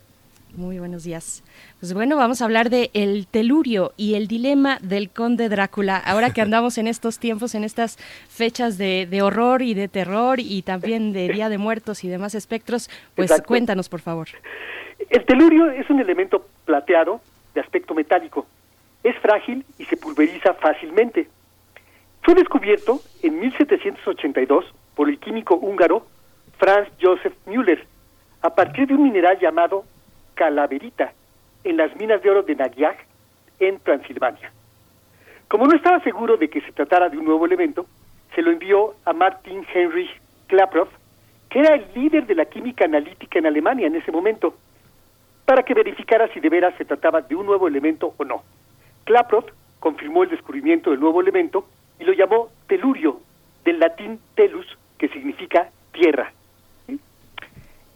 Muy 0.54 0.78
buenos 0.78 1.04
días. 1.04 1.42
Pues 1.80 1.94
bueno, 1.94 2.18
vamos 2.18 2.42
a 2.42 2.44
hablar 2.44 2.68
de 2.68 2.90
el 2.92 3.26
telurio 3.26 3.92
y 3.96 4.16
el 4.16 4.28
dilema 4.28 4.78
del 4.82 5.08
conde 5.08 5.48
Drácula. 5.48 5.96
Ahora 5.96 6.34
que 6.34 6.40
andamos 6.42 6.76
en 6.76 6.88
estos 6.88 7.18
tiempos, 7.18 7.54
en 7.54 7.64
estas 7.64 7.96
fechas 8.28 8.76
de, 8.76 9.22
horror 9.22 9.62
y 9.62 9.72
de 9.72 9.88
terror 9.88 10.40
y 10.40 10.60
también 10.60 11.14
de 11.14 11.28
Día 11.28 11.48
de 11.48 11.56
Muertos 11.56 12.04
y 12.04 12.08
demás 12.08 12.34
espectros, 12.34 12.90
pues 13.14 13.32
cuéntanos, 13.46 13.88
por 13.88 14.00
favor. 14.00 14.28
El 15.08 15.24
telurio 15.24 15.70
es 15.70 15.88
un 15.88 16.00
elemento 16.00 16.46
plateado 16.66 17.22
de 17.54 17.60
aspecto 17.62 17.94
metálico. 17.94 18.46
Es 19.02 19.16
frágil 19.20 19.64
y 19.78 19.86
se 19.86 19.96
pulveriza 19.96 20.52
fácilmente. 20.54 21.28
Fue 22.20 22.34
descubierto 22.34 23.00
en 23.22 23.40
1782 23.40 24.66
por 24.94 25.08
el 25.08 25.18
químico 25.18 25.56
húngaro 25.56 26.06
Franz 26.58 26.88
Joseph 27.00 27.34
Müller 27.46 27.86
a 28.42 28.54
partir 28.54 28.86
de 28.86 28.94
un 28.94 29.02
mineral 29.02 29.38
llamado 29.40 29.84
calaverita 30.34 31.12
en 31.64 31.76
las 31.76 31.94
minas 31.96 32.22
de 32.22 32.30
oro 32.30 32.42
de 32.42 32.54
Nagyag 32.54 32.96
en 33.60 33.78
Transilvania. 33.80 34.52
Como 35.48 35.66
no 35.66 35.76
estaba 35.76 36.00
seguro 36.00 36.36
de 36.36 36.48
que 36.48 36.60
se 36.62 36.72
tratara 36.72 37.08
de 37.08 37.18
un 37.18 37.24
nuevo 37.24 37.46
elemento, 37.46 37.86
se 38.34 38.42
lo 38.42 38.50
envió 38.50 38.94
a 39.04 39.12
Martin 39.12 39.64
Heinrich 39.74 40.10
Klaproth, 40.46 40.90
que 41.50 41.60
era 41.60 41.74
el 41.74 41.86
líder 41.94 42.26
de 42.26 42.34
la 42.34 42.46
química 42.46 42.86
analítica 42.86 43.38
en 43.38 43.46
Alemania 43.46 43.86
en 43.86 43.96
ese 43.96 44.10
momento 44.10 44.54
para 45.44 45.62
que 45.64 45.74
verificara 45.74 46.28
si 46.28 46.40
de 46.40 46.48
veras 46.48 46.74
se 46.78 46.84
trataba 46.84 47.20
de 47.20 47.34
un 47.34 47.46
nuevo 47.46 47.68
elemento 47.68 48.14
o 48.16 48.24
no. 48.24 48.42
Klaproth 49.04 49.50
confirmó 49.80 50.22
el 50.22 50.30
descubrimiento 50.30 50.90
del 50.90 51.00
nuevo 51.00 51.20
elemento 51.20 51.66
y 51.98 52.04
lo 52.04 52.12
llamó 52.12 52.48
telurio, 52.66 53.20
del 53.64 53.78
latín 53.78 54.18
telus, 54.34 54.66
que 54.98 55.08
significa 55.08 55.70
tierra. 55.92 56.32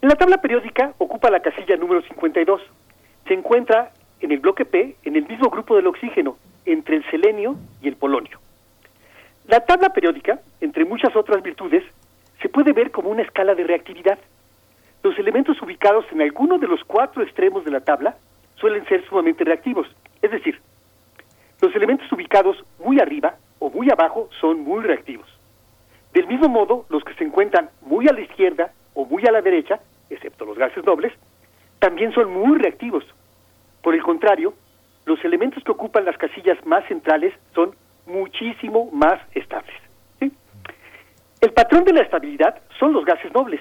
En 0.07 0.11
la 0.11 0.15
tabla 0.15 0.37
periódica 0.37 0.95
ocupa 0.99 1.31
la 1.31 1.41
casilla 1.41 1.77
número 1.77 2.01
52. 2.01 2.63
Se 3.27 3.35
encuentra 3.35 3.91
en 4.21 4.31
el 4.31 4.39
bloque 4.39 4.65
P, 4.65 4.95
en 5.03 5.17
el 5.17 5.27
mismo 5.27 5.51
grupo 5.51 5.75
del 5.75 5.89
oxígeno, 5.89 6.37
entre 6.65 6.95
el 6.95 7.11
selenio 7.11 7.57
y 7.83 7.89
el 7.89 7.97
polonio. 7.97 8.39
La 9.49 9.67
tabla 9.67 9.89
periódica, 9.89 10.39
entre 10.61 10.85
muchas 10.85 11.17
otras 11.17 11.43
virtudes, 11.43 11.83
se 12.41 12.49
puede 12.49 12.73
ver 12.73 12.93
como 12.93 13.09
una 13.09 13.23
escala 13.23 13.57
de 13.57 13.65
reactividad 13.65 14.17
los 15.03 15.19
elementos 15.19 15.61
ubicados 15.61 16.05
en 16.13 16.23
alguno 16.23 16.59
de 16.59 16.69
los 16.69 16.85
cuatro 16.85 17.25
extremos 17.25 17.65
de 17.65 17.73
la 17.73 17.81
tabla 17.81 18.17
suelen 18.61 18.87
ser 18.87 19.05
sumamente 19.09 19.43
reactivos. 19.43 19.89
Es 20.23 20.31
decir, 20.31 20.61
los 21.61 21.75
elementos 21.75 22.07
ubicados 22.13 22.57
muy 22.79 23.01
arriba 23.01 23.35
o 23.59 23.71
muy 23.71 23.91
abajo 23.91 24.29
son 24.41 24.61
muy 24.61 24.85
reactivos. 24.85 25.27
Del 26.15 26.29
mismo 26.29 26.49
modo, 26.49 26.87
los 26.91 27.03
que 27.03 27.15
se 27.15 27.25
encuentran 27.25 27.71
muy 27.81 28.07
a 28.07 28.13
la 28.13 28.21
izquierda 28.21 28.71
o 28.95 29.05
muy 29.05 29.27
a 29.27 29.33
la 29.33 29.43
derecha, 29.43 29.81
excepto 30.11 30.45
los 30.45 30.59
gases 30.59 30.85
nobles, 30.85 31.13
también 31.79 32.13
son 32.13 32.33
muy 32.33 32.59
reactivos. 32.59 33.05
Por 33.83 33.95
el 33.95 34.03
contrario, 34.03 34.55
los 35.05 35.25
elementos 35.25 35.63
que 35.63 35.73
ocupan 35.73 36.05
las 36.05 36.19
casillas 36.19 36.59
más 36.67 36.85
centrales 36.87 37.35
son 37.55 37.75
muchísimo 38.07 38.91
más 38.93 39.21
estables. 39.35 39.75
El 41.41 41.53
patrón 41.53 41.85
de 41.85 41.93
la 41.93 42.01
estabilidad 42.01 42.61
son 42.79 42.93
los 42.93 43.05
gases 43.05 43.33
nobles, 43.33 43.61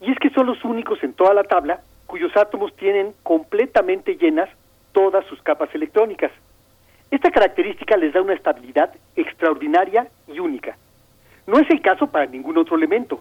y 0.00 0.10
es 0.10 0.18
que 0.18 0.30
son 0.30 0.46
los 0.46 0.64
únicos 0.64 1.02
en 1.02 1.12
toda 1.12 1.34
la 1.34 1.44
tabla 1.44 1.80
cuyos 2.06 2.36
átomos 2.36 2.74
tienen 2.76 3.14
completamente 3.22 4.16
llenas 4.16 4.48
todas 4.92 5.24
sus 5.26 5.40
capas 5.42 5.74
electrónicas. 5.74 6.30
Esta 7.10 7.30
característica 7.30 7.96
les 7.96 8.12
da 8.12 8.22
una 8.22 8.34
estabilidad 8.34 8.94
extraordinaria 9.16 10.08
y 10.28 10.38
única. 10.38 10.76
No 11.46 11.58
es 11.58 11.68
el 11.70 11.82
caso 11.82 12.06
para 12.06 12.26
ningún 12.26 12.56
otro 12.56 12.76
elemento. 12.76 13.20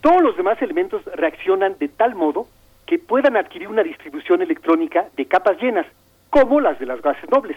Todos 0.00 0.22
los 0.22 0.36
demás 0.36 0.60
elementos 0.62 1.04
reaccionan 1.14 1.76
de 1.78 1.88
tal 1.88 2.14
modo 2.14 2.46
que 2.86 2.98
puedan 2.98 3.36
adquirir 3.36 3.68
una 3.68 3.82
distribución 3.82 4.42
electrónica 4.42 5.08
de 5.16 5.26
capas 5.26 5.60
llenas, 5.60 5.86
como 6.30 6.60
las 6.60 6.78
de 6.78 6.86
las 6.86 7.02
gases 7.02 7.28
nobles. 7.30 7.56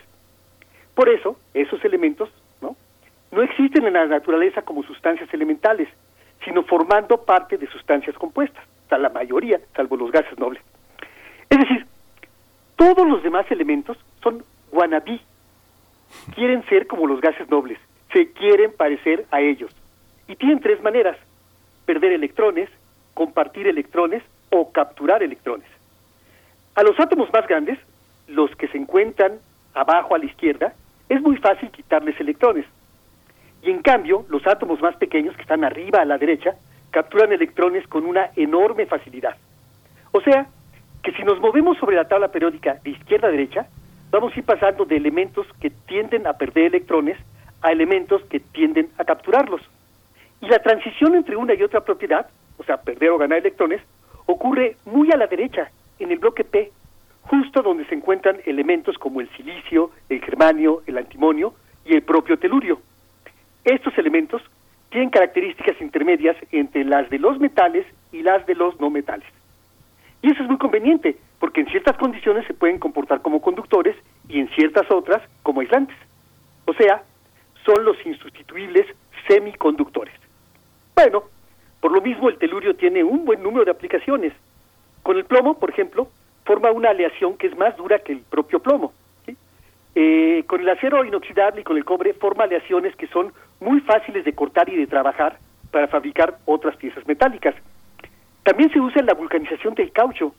Por 0.96 1.10
eso, 1.10 1.38
esos 1.54 1.84
elementos 1.86 2.30
no, 2.62 2.76
no 3.32 3.42
existen 3.42 3.86
en 3.86 3.94
la 3.94 4.06
naturaleza 4.06 4.62
como 4.62 4.84
sustancias 4.84 5.34
elementales, 5.34 5.88
sino 6.44 6.64
formando 6.64 7.24
parte 7.24 7.58
de 7.58 7.68
sustancias 7.68 8.16
compuestas, 8.18 8.64
la 8.98 9.10
mayoría, 9.10 9.60
salvo 9.76 9.98
los 9.98 10.12
gases 10.12 10.38
nobles. 10.38 10.62
Es 11.50 11.60
decir, 11.60 11.86
todos 12.76 13.08
los 13.08 13.24
demás 13.24 13.50
elementos 13.52 13.98
son 14.22 14.44
wannabe, 14.72 15.20
quieren 16.36 16.64
ser 16.66 16.88
como 16.88 17.08
los 17.08 17.22
gases 17.22 17.50
nobles, 17.50 17.80
se 18.12 18.32
quieren 18.32 18.72
parecer 18.74 19.26
a 19.32 19.42
ellos. 19.42 19.72
Y 20.28 20.36
tienen 20.36 20.60
tres 20.60 20.82
maneras, 20.82 21.18
perder 21.86 22.14
electrones, 22.14 22.70
compartir 23.14 23.68
electrones 23.68 24.24
o 24.50 24.72
capturar 24.72 25.24
electrones. 25.24 25.68
A 26.76 26.84
los 26.84 27.00
átomos 27.00 27.32
más 27.32 27.48
grandes, 27.48 27.78
los 28.28 28.56
que 28.56 28.68
se 28.68 28.78
encuentran 28.78 29.40
abajo 29.74 30.16
a 30.16 30.18
la 30.18 30.26
izquierda, 30.26 30.74
es 31.10 31.22
muy 31.22 31.38
fácil 31.38 31.70
quitarles 31.70 32.20
electrones, 32.20 32.66
y 33.64 33.70
en 33.70 33.82
cambio, 33.82 34.26
los 34.30 34.46
átomos 34.46 34.82
más 34.82 34.96
pequeños, 34.98 35.36
que 35.36 35.44
están 35.44 35.64
arriba 35.64 36.02
a 36.02 36.06
la 36.06 36.18
derecha, 36.18 36.56
capturan 36.92 37.32
electrones 37.32 37.88
con 37.88 38.06
una 38.06 38.32
enorme 38.36 38.86
facilidad. 38.86 39.38
O 40.12 40.22
sea, 40.22 40.48
que 41.02 41.14
si 41.14 41.24
nos 41.24 41.40
movemos 41.40 41.78
sobre 41.78 41.96
la 41.96 42.08
tabla 42.08 42.28
periódica 42.28 42.76
de 42.84 42.92
izquierda 42.92 43.30
a 43.30 43.32
derecha, 43.32 43.68
vamos 44.12 44.34
a 44.34 44.40
ir 44.40 44.46
pasando 44.46 44.86
de 44.86 44.98
elementos 44.98 45.48
que 45.62 45.70
tienden 45.70 46.28
a 46.28 46.34
perder 46.34 46.66
electrones 46.66 47.18
a 47.62 47.72
elementos 47.72 48.22
que 48.24 48.42
tienden 48.42 48.90
a 48.98 49.06
capturarlos. 49.06 49.62
Y 50.44 50.48
la 50.48 50.60
transición 50.60 51.16
entre 51.16 51.38
una 51.38 51.54
y 51.54 51.64
otra 51.64 51.86
propiedad, 51.86 52.28
o 52.58 52.66
sea, 52.66 52.76
perder 52.76 53.12
o 53.12 53.18
ganar 53.18 53.38
electrones, 53.38 53.82
ocurre 54.26 54.76
muy 54.84 55.10
a 55.14 55.16
la 55.16 55.28
derecha, 55.28 55.72
en 56.00 56.12
el 56.12 56.20
bloque 56.20 56.44
P, 56.44 56.70
justo 57.22 57.62
donde 57.62 57.86
se 57.86 57.96
encuentran 57.96 58.42
elementos 58.46 58.98
como 58.98 59.22
el 59.22 59.30
silicio, 59.38 59.92
el 60.10 60.20
germanio, 60.20 60.84
el 60.86 60.98
antimonio 60.98 61.54
y 61.86 61.94
el 61.94 62.02
propio 62.02 62.38
telurio. 62.38 62.82
Estos 63.64 63.98
elementos 63.98 64.42
tienen 64.90 65.12
características 65.12 65.80
intermedias 65.80 66.36
entre 66.52 66.84
las 66.84 67.10
de 67.10 67.20
los 67.20 67.40
metales 67.40 67.86
y 68.12 68.22
las 68.22 68.46
de 68.46 68.56
los 68.56 68.78
no 68.82 68.90
metales. 68.90 69.28
Y 70.22 70.30
eso 70.30 70.44
es 70.44 70.50
muy 70.50 70.58
conveniente, 70.58 71.16
porque 71.40 71.62
en 71.62 71.68
ciertas 71.68 71.96
condiciones 71.96 72.46
se 72.48 72.54
pueden 72.54 72.80
comportar 72.80 73.22
como 73.22 73.42
conductores 73.42 73.96
y 74.28 74.42
en 74.42 74.50
ciertas 74.50 74.92
otras 74.92 75.22
como 75.42 75.62
aislantes. 75.62 75.96
O 76.66 76.74
sea, 76.74 77.02
son 77.64 77.86
los 77.86 77.96
insustituibles 78.06 78.88
semiconductores. 79.30 80.23
Bueno, 80.96 81.24
por 81.80 81.92
lo 81.92 82.02
mismo 82.02 82.30
el 82.30 82.38
telurio 82.38 82.76
tiene 82.76 83.04
un 83.04 83.26
buen 83.26 83.42
número 83.42 83.66
de 83.66 83.72
aplicaciones. 83.72 84.34
Con 85.02 85.18
el 85.18 85.26
plomo, 85.26 85.60
por 85.60 85.70
ejemplo, 85.70 86.08
forma 86.46 86.72
una 86.72 86.90
aleación 86.90 87.38
que 87.38 87.48
es 87.48 87.58
más 87.58 87.76
dura 87.78 88.00
que 88.00 88.14
el 88.14 88.20
propio 88.20 88.60
plomo. 88.60 88.94
Eh, 89.96 90.44
con 90.48 90.62
el 90.62 90.70
acero 90.70 91.06
inoxidable 91.06 91.62
y 91.62 91.64
con 91.64 91.78
el 91.78 91.86
cobre 91.86 92.14
forma 92.16 92.46
aleaciones 92.46 92.96
que 92.96 93.06
son 93.08 93.32
muy 93.60 93.80
fáciles 93.82 94.26
de 94.26 94.34
cortar 94.34 94.68
y 94.70 94.76
de 94.76 94.88
trabajar 94.88 95.38
para 95.70 95.88
fabricar 95.88 96.40
otras 96.46 96.76
piezas 96.78 97.06
metálicas. 97.06 97.54
También 98.44 98.72
se 98.72 98.80
usa 98.80 99.02
en 99.02 99.06
la 99.06 99.14
vulcanización 99.14 99.76
del 99.76 99.92
caucho. 99.92 100.34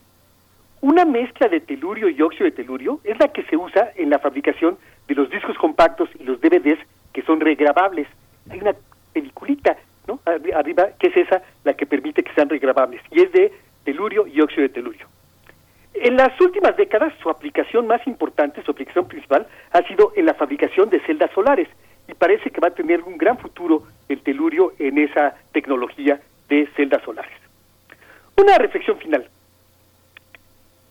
Una 0.80 1.04
mezcla 1.04 1.48
de 1.48 1.60
telurio 1.60 2.08
y 2.08 2.20
óxido 2.20 2.46
de 2.46 2.50
telurio 2.50 3.00
es 3.04 3.18
la 3.18 3.28
que 3.28 3.44
se 3.44 3.56
usa 3.56 3.92
en 3.96 4.10
la 4.10 4.18
fabricación 4.18 4.76
de 5.06 5.14
los 5.14 5.30
discos 5.30 5.56
compactos 5.56 6.08
y 6.18 6.24
los 6.24 6.40
DVDs 6.40 6.78
que 7.12 7.22
son 7.22 7.40
regrabables. 7.40 8.08
Hay 8.50 8.60
una 8.60 8.74
peliculita, 9.12 9.76
¿no? 10.06 10.20
Arriba, 10.54 10.88
que 10.98 11.06
es 11.06 11.16
esa 11.16 11.42
la 11.62 11.74
que 11.74 11.86
regrabables 12.64 13.02
y 13.10 13.20
es 13.20 13.32
de 13.32 13.52
telurio 13.84 14.26
y 14.26 14.40
óxido 14.40 14.62
de 14.62 14.68
telurio. 14.70 15.06
En 15.94 16.16
las 16.16 16.38
últimas 16.40 16.76
décadas, 16.76 17.12
su 17.22 17.30
aplicación 17.30 17.86
más 17.86 18.04
importante, 18.06 18.62
su 18.62 18.70
aplicación 18.70 19.06
principal, 19.06 19.46
ha 19.72 19.82
sido 19.86 20.12
en 20.16 20.26
la 20.26 20.34
fabricación 20.34 20.90
de 20.90 21.00
celdas 21.00 21.30
solares 21.32 21.68
y 22.08 22.14
parece 22.14 22.50
que 22.50 22.60
va 22.60 22.68
a 22.68 22.74
tener 22.74 23.02
un 23.02 23.16
gran 23.16 23.38
futuro 23.38 23.84
el 24.08 24.20
telurio 24.22 24.72
en 24.78 24.98
esa 24.98 25.34
tecnología 25.52 26.20
de 26.48 26.66
celdas 26.74 27.02
solares. 27.04 27.38
Una 28.36 28.58
reflexión 28.58 28.98
final. 28.98 29.28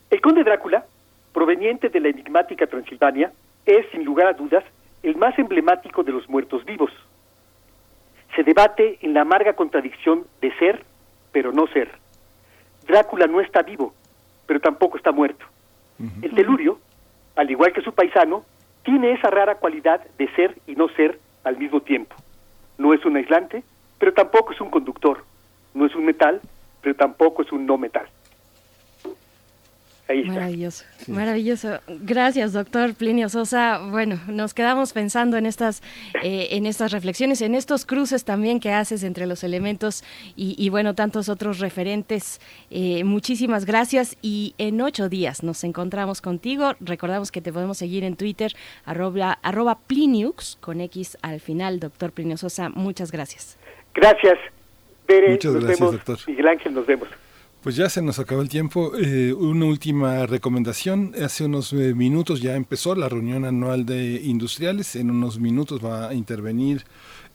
El 0.09 0.21
conde 0.21 0.43
Drácula, 0.43 0.85
proveniente 1.33 1.89
de 1.89 1.99
la 1.99 2.09
enigmática 2.09 2.67
Transilvania, 2.67 3.31
es, 3.65 3.85
sin 3.91 4.05
lugar 4.05 4.27
a 4.27 4.33
dudas, 4.33 4.63
el 5.01 5.15
más 5.17 5.37
emblemático 5.37 6.03
de 6.03 6.11
los 6.11 6.29
muertos 6.29 6.63
vivos. 6.65 6.91
Se 8.35 8.43
debate 8.43 8.99
en 9.01 9.13
la 9.13 9.21
amarga 9.21 9.53
contradicción 9.53 10.25
de 10.41 10.55
ser, 10.57 10.85
pero 11.33 11.51
no 11.51 11.67
ser. 11.67 11.91
Drácula 12.87 13.27
no 13.27 13.41
está 13.41 13.61
vivo, 13.63 13.93
pero 14.45 14.61
tampoco 14.61 14.95
está 14.95 15.11
muerto. 15.11 15.45
El 16.21 16.33
telurio, 16.33 16.79
al 17.35 17.49
igual 17.49 17.73
que 17.73 17.81
su 17.81 17.93
paisano, 17.93 18.45
tiene 18.83 19.13
esa 19.13 19.29
rara 19.29 19.55
cualidad 19.55 20.01
de 20.17 20.27
ser 20.35 20.57
y 20.67 20.75
no 20.75 20.87
ser 20.89 21.19
al 21.43 21.57
mismo 21.57 21.81
tiempo. 21.81 22.15
No 22.77 22.93
es 22.93 23.03
un 23.05 23.15
aislante, 23.15 23.63
pero 23.99 24.13
tampoco 24.13 24.53
es 24.53 24.61
un 24.61 24.69
conductor. 24.69 25.23
No 25.73 25.85
es 25.85 25.95
un 25.95 26.05
metal, 26.05 26.41
pero 26.81 26.95
tampoco 26.95 27.41
es 27.41 27.51
un 27.51 27.65
no 27.65 27.77
metal. 27.77 28.07
Maravilloso, 30.07 30.83
maravilloso. 31.07 31.79
Gracias, 31.87 32.51
doctor 32.51 32.93
Plinio 32.93 33.29
Sosa. 33.29 33.79
Bueno, 33.89 34.19
nos 34.27 34.53
quedamos 34.53 34.91
pensando 34.91 35.37
en 35.37 35.45
estas, 35.45 35.81
eh, 36.21 36.49
en 36.51 36.65
estas 36.65 36.91
reflexiones, 36.91 37.41
en 37.41 37.55
estos 37.55 37.85
cruces 37.85 38.25
también 38.25 38.59
que 38.59 38.71
haces 38.71 39.03
entre 39.03 39.27
los 39.27 39.43
elementos 39.43 40.03
y, 40.35 40.69
bueno, 40.69 40.93
tantos 40.93 41.29
otros 41.29 41.59
referentes. 41.59 42.41
Eh, 42.69 43.05
muchísimas 43.05 43.65
gracias 43.65 44.17
y 44.21 44.55
en 44.57 44.81
ocho 44.81 45.07
días 45.07 45.41
nos 45.41 45.63
encontramos 45.63 46.21
contigo. 46.21 46.73
Recordamos 46.81 47.31
que 47.31 47.41
te 47.41 47.53
podemos 47.53 47.77
seguir 47.77 48.03
en 48.03 48.17
Twitter, 48.17 48.53
arroba, 48.85 49.39
arroba 49.41 49.79
Pliniux, 49.87 50.57
con 50.59 50.81
X 50.81 51.17
al 51.21 51.39
final, 51.39 51.79
doctor 51.79 52.11
Plinio 52.11 52.35
Sosa. 52.35 52.69
Muchas 52.69 53.11
gracias. 53.11 53.57
Gracias. 53.93 54.37
Muchas 55.07 55.55
gracias, 55.55 55.91
doctor. 55.91 56.17
Miguel 56.27 56.47
Ángel, 56.47 56.73
nos 56.73 56.85
vemos. 56.85 57.07
Pues 57.63 57.77
ya 57.77 57.89
se 57.89 58.01
nos 58.01 58.19
acabó 58.19 58.41
el 58.41 58.49
tiempo. 58.49 58.91
Eh, 58.97 59.31
una 59.31 59.65
última 59.65 60.25
recomendación. 60.25 61.13
Hace 61.23 61.45
unos 61.45 61.71
eh, 61.71 61.95
minutos 61.95 62.41
ya 62.41 62.57
empezó 62.57 62.93
la 62.93 63.07
reunión 63.07 63.45
anual 63.45 63.85
de 63.85 64.19
industriales. 64.21 64.97
En 64.97 65.09
unos 65.09 65.39
minutos 65.39 65.79
va 65.83 66.09
a 66.09 66.13
intervenir 66.13 66.83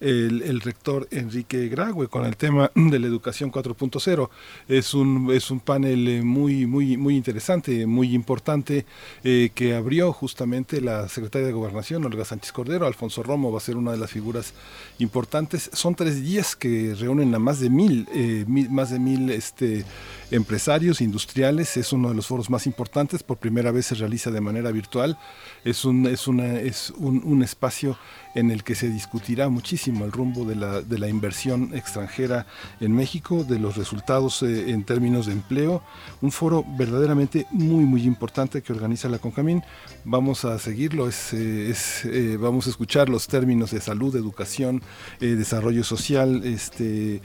el, 0.01 0.61
rector 0.61 1.09
Enrique 1.11 1.69
Grague 1.69 2.09
con 2.09 2.25
el 2.25 2.37
tema 2.37 2.71
de 2.75 2.99
la 2.99 3.07
educación 3.07 3.51
4.0. 3.51 4.29
Es 4.69 4.95
un, 4.95 5.31
es 5.33 5.51
un 5.51 5.61
panel 5.61 6.09
eh, 6.09 6.23
muy, 6.23 6.67
muy, 6.67 6.97
muy 6.97 7.17
interesante, 7.17 7.87
muy 7.87 8.15
importante, 8.15 8.87
eh, 9.25 9.51
que 9.55 9.75
abrió 9.75 10.13
justamente 10.13 10.81
la 10.81 11.09
secretaria 11.09 11.47
de 11.47 11.53
Gobernación, 11.53 12.05
Olga 12.05 12.25
Sánchez 12.25 12.53
Cordero. 12.53 12.87
Alfonso 12.87 13.23
Romo 13.23 13.51
va 13.51 13.59
a 13.59 13.63
ser 13.63 13.77
una 13.77 13.93
de 13.93 13.99
las 13.99 14.11
figuras 14.11 14.55
importantes. 14.99 15.71
Son 15.73 15.95
tres 15.95 16.23
días 16.23 16.55
que 16.57 16.95
reúnen 16.99 17.35
a 17.35 17.39
más 17.39 17.61
de 17.61 17.71
mil, 17.71 18.07
eh, 18.15 18.45
más 18.49 18.91
de 18.91 18.99
mil 18.99 19.31
este, 19.31 19.85
empresarios 20.31 21.01
industriales. 21.01 21.77
Es 21.77 21.93
uno 21.93 22.11
de 22.11 22.15
los 22.15 22.27
foros 22.27 22.51
más 22.51 22.67
importantes. 22.67 23.23
Por 23.23 23.39
primera 23.39 23.73
vez 23.73 23.87
se 23.87 23.95
realiza 23.95 24.31
de 24.31 24.41
manera 24.41 24.71
virtual. 24.71 25.19
Es 25.65 25.85
un, 25.85 26.07
es 26.07 26.29
una, 26.29 26.61
es 26.61 26.93
un 26.99 27.43
espacio 27.43 27.99
en 28.35 28.51
el 28.51 28.63
que 28.63 28.75
se 28.75 28.89
discutirá 28.89 29.49
muchísimo 29.49 29.88
el 29.97 30.13
rumbo 30.13 30.45
de 30.45 30.55
la, 30.55 30.83
de 30.83 30.99
la 30.99 31.09
inversión 31.09 31.75
extranjera 31.75 32.47
en 32.81 32.95
México, 32.95 33.45
de 33.45 33.59
los 33.59 33.77
resultados 33.77 34.43
eh, 34.43 34.71
en 34.71 34.85
términos 34.85 35.27
de 35.27 35.33
empleo. 35.33 35.83
Un 36.21 36.33
foro 36.33 36.65
verdaderamente 36.77 37.47
muy, 37.51 37.85
muy 37.85 38.03
importante 38.03 38.63
que 38.63 38.73
organiza 38.73 39.09
la 39.09 39.19
CONCAMIN. 39.19 39.63
Vamos 40.05 40.45
a 40.45 40.59
seguirlo, 40.59 41.09
es, 41.09 41.33
eh, 41.35 41.75
eh, 42.05 42.37
vamos 42.39 42.67
a 42.67 42.71
escuchar 42.71 43.09
los 43.09 43.27
términos 43.27 43.71
de 43.71 43.81
salud, 43.81 44.15
educación, 44.17 44.83
desarrollo 45.21 45.85
social, 45.85 46.45
este, 46.45 47.21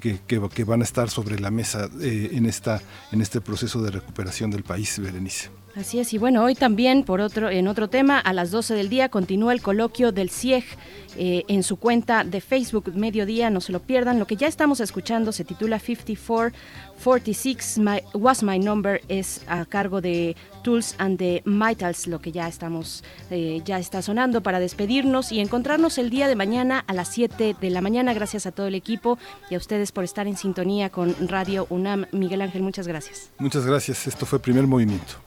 que, 0.00 0.18
que, 0.26 0.64
van 0.64 0.80
a 0.80 0.84
estar 0.84 1.10
sobre 1.10 1.38
la 1.38 1.50
mesa 1.50 1.88
en, 2.00 2.46
esta, 2.46 2.80
en 3.12 3.20
este 3.20 3.40
proceso 3.40 3.82
de 3.82 3.90
recuperación 3.90 4.50
del 4.50 4.62
país, 4.62 4.98
Berenice. 4.98 5.50
Así 5.76 5.98
es, 5.98 6.14
y 6.14 6.18
bueno, 6.18 6.42
hoy 6.42 6.54
también 6.54 7.02
por 7.04 7.20
otro, 7.20 7.50
en 7.50 7.68
otro 7.68 7.90
tema, 7.90 8.18
a 8.18 8.32
las 8.32 8.50
12 8.50 8.72
del 8.72 8.88
día 8.88 9.10
continúa 9.10 9.52
el 9.52 9.60
coloquio 9.60 10.10
del 10.10 10.30
CIEG 10.30 10.64
eh, 11.18 11.44
en 11.48 11.62
su 11.62 11.76
cuenta 11.76 12.24
de 12.24 12.40
Facebook 12.40 12.94
Mediodía, 12.94 13.50
no 13.50 13.60
se 13.60 13.72
lo 13.72 13.80
pierdan. 13.80 14.18
Lo 14.18 14.26
que 14.26 14.36
ya 14.36 14.46
estamos 14.46 14.80
escuchando 14.80 15.32
se 15.32 15.44
titula 15.44 15.78
5446 15.78 17.76
my, 17.76 18.00
Was 18.14 18.42
My 18.42 18.58
Number, 18.58 19.02
es 19.08 19.42
a 19.48 19.66
cargo 19.66 20.00
de 20.00 20.34
Tools 20.62 20.94
and 20.96 21.18
the 21.18 21.42
Mitals, 21.44 22.06
lo 22.06 22.22
que 22.22 22.32
ya 22.32 22.48
estamos, 22.48 23.04
eh, 23.30 23.60
ya 23.66 23.78
está 23.78 24.00
sonando 24.00 24.42
para 24.42 24.60
despedirnos 24.60 25.30
y 25.30 25.40
encontrarnos 25.40 25.98
el 25.98 26.08
día 26.08 26.26
de 26.26 26.36
mañana 26.36 26.84
a 26.86 26.94
las 26.94 27.08
7 27.08 27.54
de 27.60 27.70
la 27.70 27.82
mañana. 27.82 28.14
Gracias 28.14 28.46
a 28.46 28.52
todo 28.52 28.66
el 28.66 28.74
equipo 28.74 29.18
y 29.50 29.56
a 29.56 29.58
ustedes 29.58 29.92
por 29.92 30.04
estar 30.04 30.26
en 30.26 30.38
sintonía 30.38 30.88
con 30.88 31.14
Radio 31.28 31.66
UNAM. 31.68 32.06
Miguel 32.12 32.40
Ángel, 32.40 32.62
muchas 32.62 32.88
gracias. 32.88 33.30
Muchas 33.38 33.66
gracias, 33.66 34.06
esto 34.06 34.24
fue 34.24 34.38
Primer 34.38 34.66
Movimiento. 34.66 35.26